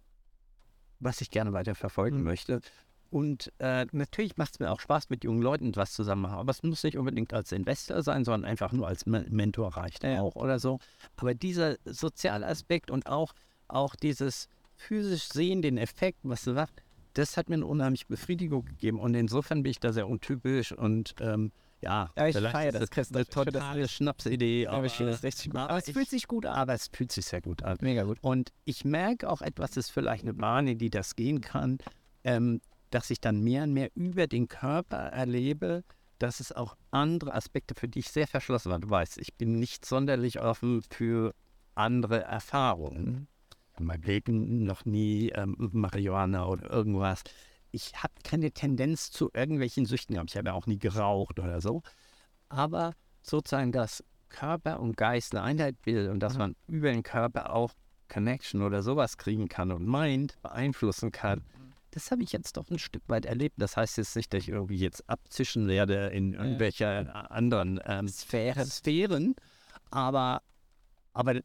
was 1.00 1.22
ich 1.22 1.30
gerne 1.30 1.54
weiter 1.54 1.76
verfolgen 1.76 2.18
Mhm. 2.20 2.24
möchte. 2.24 2.62
Und 3.12 3.52
äh, 3.60 3.86
natürlich 3.92 4.38
macht 4.38 4.54
es 4.54 4.60
mir 4.60 4.72
auch 4.72 4.80
Spaß, 4.80 5.10
mit 5.10 5.24
jungen 5.24 5.42
Leuten 5.42 5.76
was 5.76 5.92
zusammen 5.94 6.24
machen. 6.24 6.36
Aber 6.38 6.50
es 6.52 6.64
muss 6.64 6.84
nicht 6.84 6.98
unbedingt 6.98 7.34
als 7.34 7.52
Investor 7.52 8.02
sein, 8.02 8.24
sondern 8.26 8.50
einfach 8.50 8.72
nur 8.72 8.88
als 8.88 9.06
Men 9.06 9.26
Mentor 9.30 9.76
reicht 9.78 10.04
Ja. 10.04 10.22
auch 10.22 10.36
oder 10.36 10.58
so. 10.60 10.80
Aber 11.18 11.34
dieser 11.36 11.76
soziale 11.86 12.48
Aspekt 12.48 12.90
und 12.90 13.08
auch, 13.08 13.34
auch 13.68 13.96
dieses 13.96 14.48
physisch 14.76 15.28
sehen, 15.30 15.62
den 15.62 15.78
Effekt, 15.78 16.20
was 16.24 16.44
du 16.46 16.54
sagst, 16.54 16.74
das 17.14 17.36
hat 17.36 17.50
mir 17.50 17.56
eine 17.56 17.66
unheimliche 17.66 18.06
Befriedigung 18.08 18.64
gegeben. 18.64 18.98
Und 19.00 19.14
insofern 19.14 19.62
bin 19.64 19.72
ich 19.72 19.80
da 19.82 19.92
sehr 19.92 20.08
untypisch 20.08 20.72
und 20.72 21.14
ähm, 21.20 21.52
ja, 21.82 22.12
Ja, 22.16 22.28
ich 22.28 22.36
vielleicht 22.38 22.52
feier 22.56 22.74
ist 22.74 22.80
das, 22.82 22.90
Christoph. 22.92 23.16
eine 23.18 23.26
totale 23.26 23.88
Schnapsidee. 23.90 24.68
Aber 24.68 24.88
gut. 24.88 25.56
Aber 25.56 25.78
es 25.78 25.90
fühlt 25.90 26.10
sich 26.10 26.28
gut 26.28 26.46
an. 26.46 26.54
aber 26.56 26.74
es 26.74 26.88
fühlt 26.88 27.12
sich 27.12 27.26
sehr 27.26 27.42
gut 27.42 27.64
an. 27.64 27.78
Mega 27.82 28.04
gut. 28.04 28.20
Und 28.22 28.54
ich 28.64 28.86
merke 28.86 29.30
auch 29.30 29.42
etwas, 29.42 29.76
ist 29.76 29.90
vielleicht 29.90 30.24
eine 30.24 30.34
Bahn, 30.34 30.68
in 30.68 30.78
die 30.78 30.90
das 30.90 31.16
gehen 31.18 31.42
kann, 31.42 31.80
ähm, 32.24 32.62
dass 32.92 33.10
ich 33.10 33.20
dann 33.20 33.42
mehr 33.42 33.64
und 33.64 33.74
mehr 33.74 33.90
über 33.96 34.28
den 34.28 34.48
Körper 34.48 34.98
erlebe, 34.98 35.84
dass 36.20 36.40
es 36.40 36.52
auch 36.52 36.76
andere 36.92 37.34
Aspekte, 37.34 37.74
für 37.74 37.88
die 37.88 38.00
ich 38.00 38.10
sehr 38.10 38.28
verschlossen 38.28 38.70
war. 38.72 38.80
Du 38.80 38.90
weißt, 38.90 39.18
ich 39.18 39.34
bin 39.36 39.60
nicht 39.60 39.86
sonderlich 39.86 40.40
offen 40.40 40.84
für 40.90 41.34
andere 41.74 42.22
Erfahrungen. 42.22 43.28
In 43.80 43.86
meinem 43.86 44.04
Leben 44.04 44.64
noch 44.64 44.86
nie 44.86 45.30
ähm, 45.30 45.56
Marihuana 45.58 46.46
oder 46.46 46.70
irgendwas. 46.70 47.24
Ich 47.72 47.94
habe 48.04 48.14
keine 48.24 48.52
Tendenz 48.52 49.10
zu 49.10 49.32
irgendwelchen 49.34 49.86
Süchten 49.86 50.14
gehabt. 50.14 50.30
Ich 50.30 50.38
habe 50.38 50.50
ja 50.50 50.54
auch 50.54 50.68
nie 50.68 50.78
geraucht 50.78 51.40
oder 51.40 51.62
so. 51.62 51.82
Aber 52.50 52.94
sozusagen, 53.24 53.72
dass 53.72 54.04
Körper 54.30 54.80
und 54.80 54.98
Geist 54.98 55.34
eine 55.34 55.44
Einheit 55.44 55.82
bilden 55.82 56.12
und 56.12 56.20
dass 56.20 56.38
man 56.38 56.56
über 56.68 56.92
den 56.92 57.04
Körper 57.04 57.54
auch 57.54 57.72
Connection 58.10 58.62
oder 58.62 58.84
sowas 58.84 59.18
kriegen 59.18 59.48
kann 59.48 59.72
und 59.72 59.88
Mind 59.88 60.38
beeinflussen 60.42 61.12
kann, 61.12 61.44
das 61.92 62.12
habe 62.12 62.24
ich 62.24 62.32
jetzt 62.32 62.58
doch 62.58 62.70
ein 62.70 62.80
Stück 62.80 63.04
weit 63.08 63.26
erlebt. 63.26 63.56
Das 63.58 63.78
heißt 63.78 63.98
jetzt 63.98 64.16
nicht, 64.16 64.34
dass 64.34 64.44
ich 64.44 64.50
irgendwie 64.50 64.78
jetzt 64.78 65.08
abzischen 65.10 65.68
werde 65.68 66.08
in 66.08 66.34
irgendwelche 66.34 67.14
anderen 67.32 67.80
ähm, 67.86 68.08
Sphären. 68.08 68.66
Sphären, 68.66 69.36
aber, 69.90 70.42
aber 71.14 71.42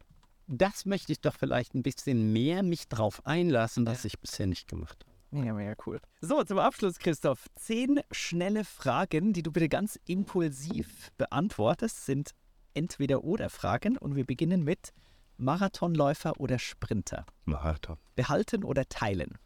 das 0.46 0.86
möchte 0.86 1.12
ich 1.12 1.20
doch 1.20 1.34
vielleicht 1.34 1.74
ein 1.74 1.82
bisschen 1.82 2.32
mehr 2.32 2.62
mich 2.62 2.88
drauf 2.88 3.24
einlassen, 3.26 3.86
was 3.86 4.04
ich 4.04 4.18
bisher 4.20 4.46
nicht 4.46 4.68
gemacht 4.68 5.04
habe. 5.04 5.16
Mega, 5.30 5.52
mega 5.52 5.74
cool. 5.84 6.00
So, 6.20 6.42
zum 6.44 6.58
Abschluss, 6.58 6.98
Christoph. 6.98 7.46
Zehn 7.56 8.00
schnelle 8.12 8.64
Fragen, 8.64 9.32
die 9.32 9.42
du 9.42 9.50
bitte 9.50 9.68
ganz 9.68 9.98
impulsiv 10.06 11.10
beantwortest, 11.18 12.06
sind 12.06 12.30
Entweder-Oder-Fragen. 12.74 13.98
Und 13.98 14.14
wir 14.14 14.24
beginnen 14.24 14.62
mit 14.62 14.92
Marathonläufer 15.36 16.38
oder 16.38 16.58
Sprinter. 16.58 17.26
Marathon. 17.44 17.98
Behalten 18.14 18.64
oder 18.64 18.88
teilen? 18.88 19.38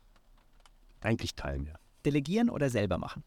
Eigentlich 1.01 1.35
teilen 1.35 1.67
wir. 1.67 1.79
Delegieren 2.05 2.51
oder 2.51 2.71
selber 2.71 2.99
machen? 2.99 3.25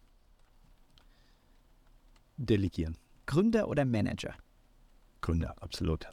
Delegieren. 2.38 2.98
Gründer 3.26 3.68
oder 3.68 3.86
Manager? 3.86 4.34
Gründer, 5.22 5.56
absolut. 5.62 6.08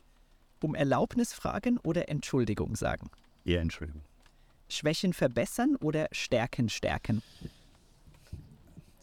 Um 0.63 0.75
Erlaubnis 0.75 1.33
fragen 1.33 1.79
oder 1.79 2.09
Entschuldigung 2.09 2.77
sagen? 2.77 3.11
Eher 3.45 3.61
Entschuldigung. 3.61 4.03
Schwächen 4.69 5.13
verbessern 5.13 5.77
oder 5.77 6.09
Stärken 6.13 6.69
stärken? 6.69 7.23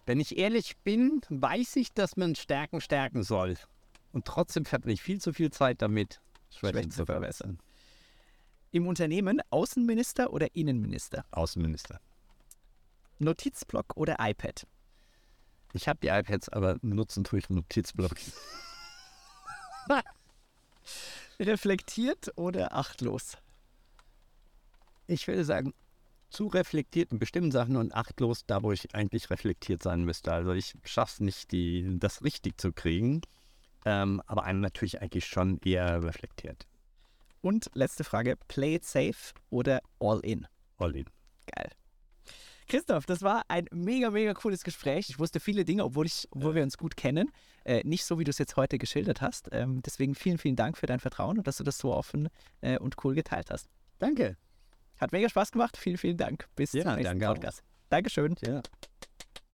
Wenn 0.05 0.19
ich 0.21 0.37
ehrlich 0.37 0.77
bin, 0.77 1.21
weiß 1.29 1.75
ich, 1.75 1.91
dass 1.93 2.15
man 2.15 2.35
Stärken 2.35 2.79
stärken 2.79 3.23
soll. 3.23 3.57
Und 4.13 4.25
trotzdem 4.25 4.63
verbringe 4.63 4.93
ich 4.93 5.01
viel 5.01 5.19
zu 5.19 5.33
viel 5.33 5.51
Zeit 5.51 5.81
damit, 5.81 6.21
Schwächen, 6.49 6.75
Schwächen 6.75 6.91
zu 6.91 6.97
zu 6.99 7.05
verbessern. 7.05 7.59
Im 8.71 8.87
Unternehmen 8.87 9.41
Außenminister 9.49 10.31
oder 10.31 10.55
Innenminister? 10.55 11.25
Außenminister. 11.31 11.99
Notizblock 13.19 13.95
oder 13.95 14.17
iPad? 14.19 14.67
Ich 15.73 15.87
habe 15.87 15.99
die 16.01 16.07
iPads, 16.07 16.49
aber 16.49 16.77
nutzen 16.81 17.23
tue 17.23 17.39
ich 17.39 17.49
Notizblock. 17.49 18.15
Reflektiert 21.39 22.31
oder 22.35 22.73
achtlos? 22.73 23.37
Ich 25.07 25.27
würde 25.27 25.45
sagen, 25.45 25.73
zu 26.29 26.47
reflektiert 26.47 27.11
in 27.11 27.19
bestimmten 27.19 27.51
Sachen 27.51 27.77
und 27.77 27.93
achtlos 27.93 28.45
da, 28.45 28.63
wo 28.63 28.71
ich 28.71 28.93
eigentlich 28.93 29.29
reflektiert 29.29 29.81
sein 29.83 30.03
müsste. 30.03 30.33
Also 30.33 30.51
ich 30.51 30.73
schaffe 30.83 31.13
es 31.13 31.19
nicht, 31.21 31.51
die, 31.51 31.97
das 31.99 32.23
richtig 32.23 32.59
zu 32.59 32.73
kriegen. 32.73 33.21
Ähm, 33.85 34.21
aber 34.25 34.43
einem 34.43 34.59
natürlich 34.59 35.01
eigentlich 35.01 35.25
schon 35.25 35.59
eher 35.63 36.03
reflektiert. 36.03 36.67
Und 37.41 37.69
letzte 37.73 38.03
Frage, 38.03 38.35
play 38.47 38.75
it 38.75 38.85
safe 38.85 39.33
oder 39.49 39.81
all 39.99 40.19
in? 40.19 40.47
All 40.77 40.95
in. 40.95 41.05
Geil. 41.45 41.69
Christoph, 42.67 43.05
das 43.05 43.21
war 43.21 43.43
ein 43.47 43.65
mega, 43.71 44.09
mega 44.11 44.33
cooles 44.33 44.63
Gespräch. 44.63 45.09
Ich 45.09 45.19
wusste 45.19 45.39
viele 45.39 45.63
Dinge, 45.65 45.83
obwohl, 45.85 46.05
ich, 46.05 46.27
obwohl 46.31 46.55
wir 46.55 46.63
uns 46.63 46.77
gut 46.77 46.97
kennen. 46.97 47.31
Äh, 47.63 47.81
nicht 47.85 48.03
so, 48.05 48.19
wie 48.19 48.23
du 48.23 48.29
es 48.29 48.37
jetzt 48.37 48.55
heute 48.57 48.77
geschildert 48.77 49.21
hast. 49.21 49.49
Ähm, 49.51 49.81
deswegen 49.83 50.15
vielen, 50.15 50.37
vielen 50.37 50.55
Dank 50.55 50.77
für 50.77 50.85
dein 50.85 50.99
Vertrauen 50.99 51.37
und 51.37 51.47
dass 51.47 51.57
du 51.57 51.63
das 51.63 51.77
so 51.77 51.93
offen 51.93 52.29
äh, 52.61 52.77
und 52.77 52.95
cool 53.03 53.15
geteilt 53.15 53.51
hast. 53.51 53.69
Danke. 53.99 54.37
Hat 54.99 55.11
mega 55.11 55.29
Spaß 55.29 55.51
gemacht. 55.51 55.77
Vielen, 55.77 55.97
vielen 55.97 56.17
Dank. 56.17 56.47
Bis 56.55 56.73
Ja, 56.73 56.83
zum 56.83 56.95
nächsten 56.95 57.19
danke 57.19 57.29
auch. 57.29 57.33
Podcast. 57.35 57.63
Dankeschön. 57.89 58.35
Ja. 58.45 58.61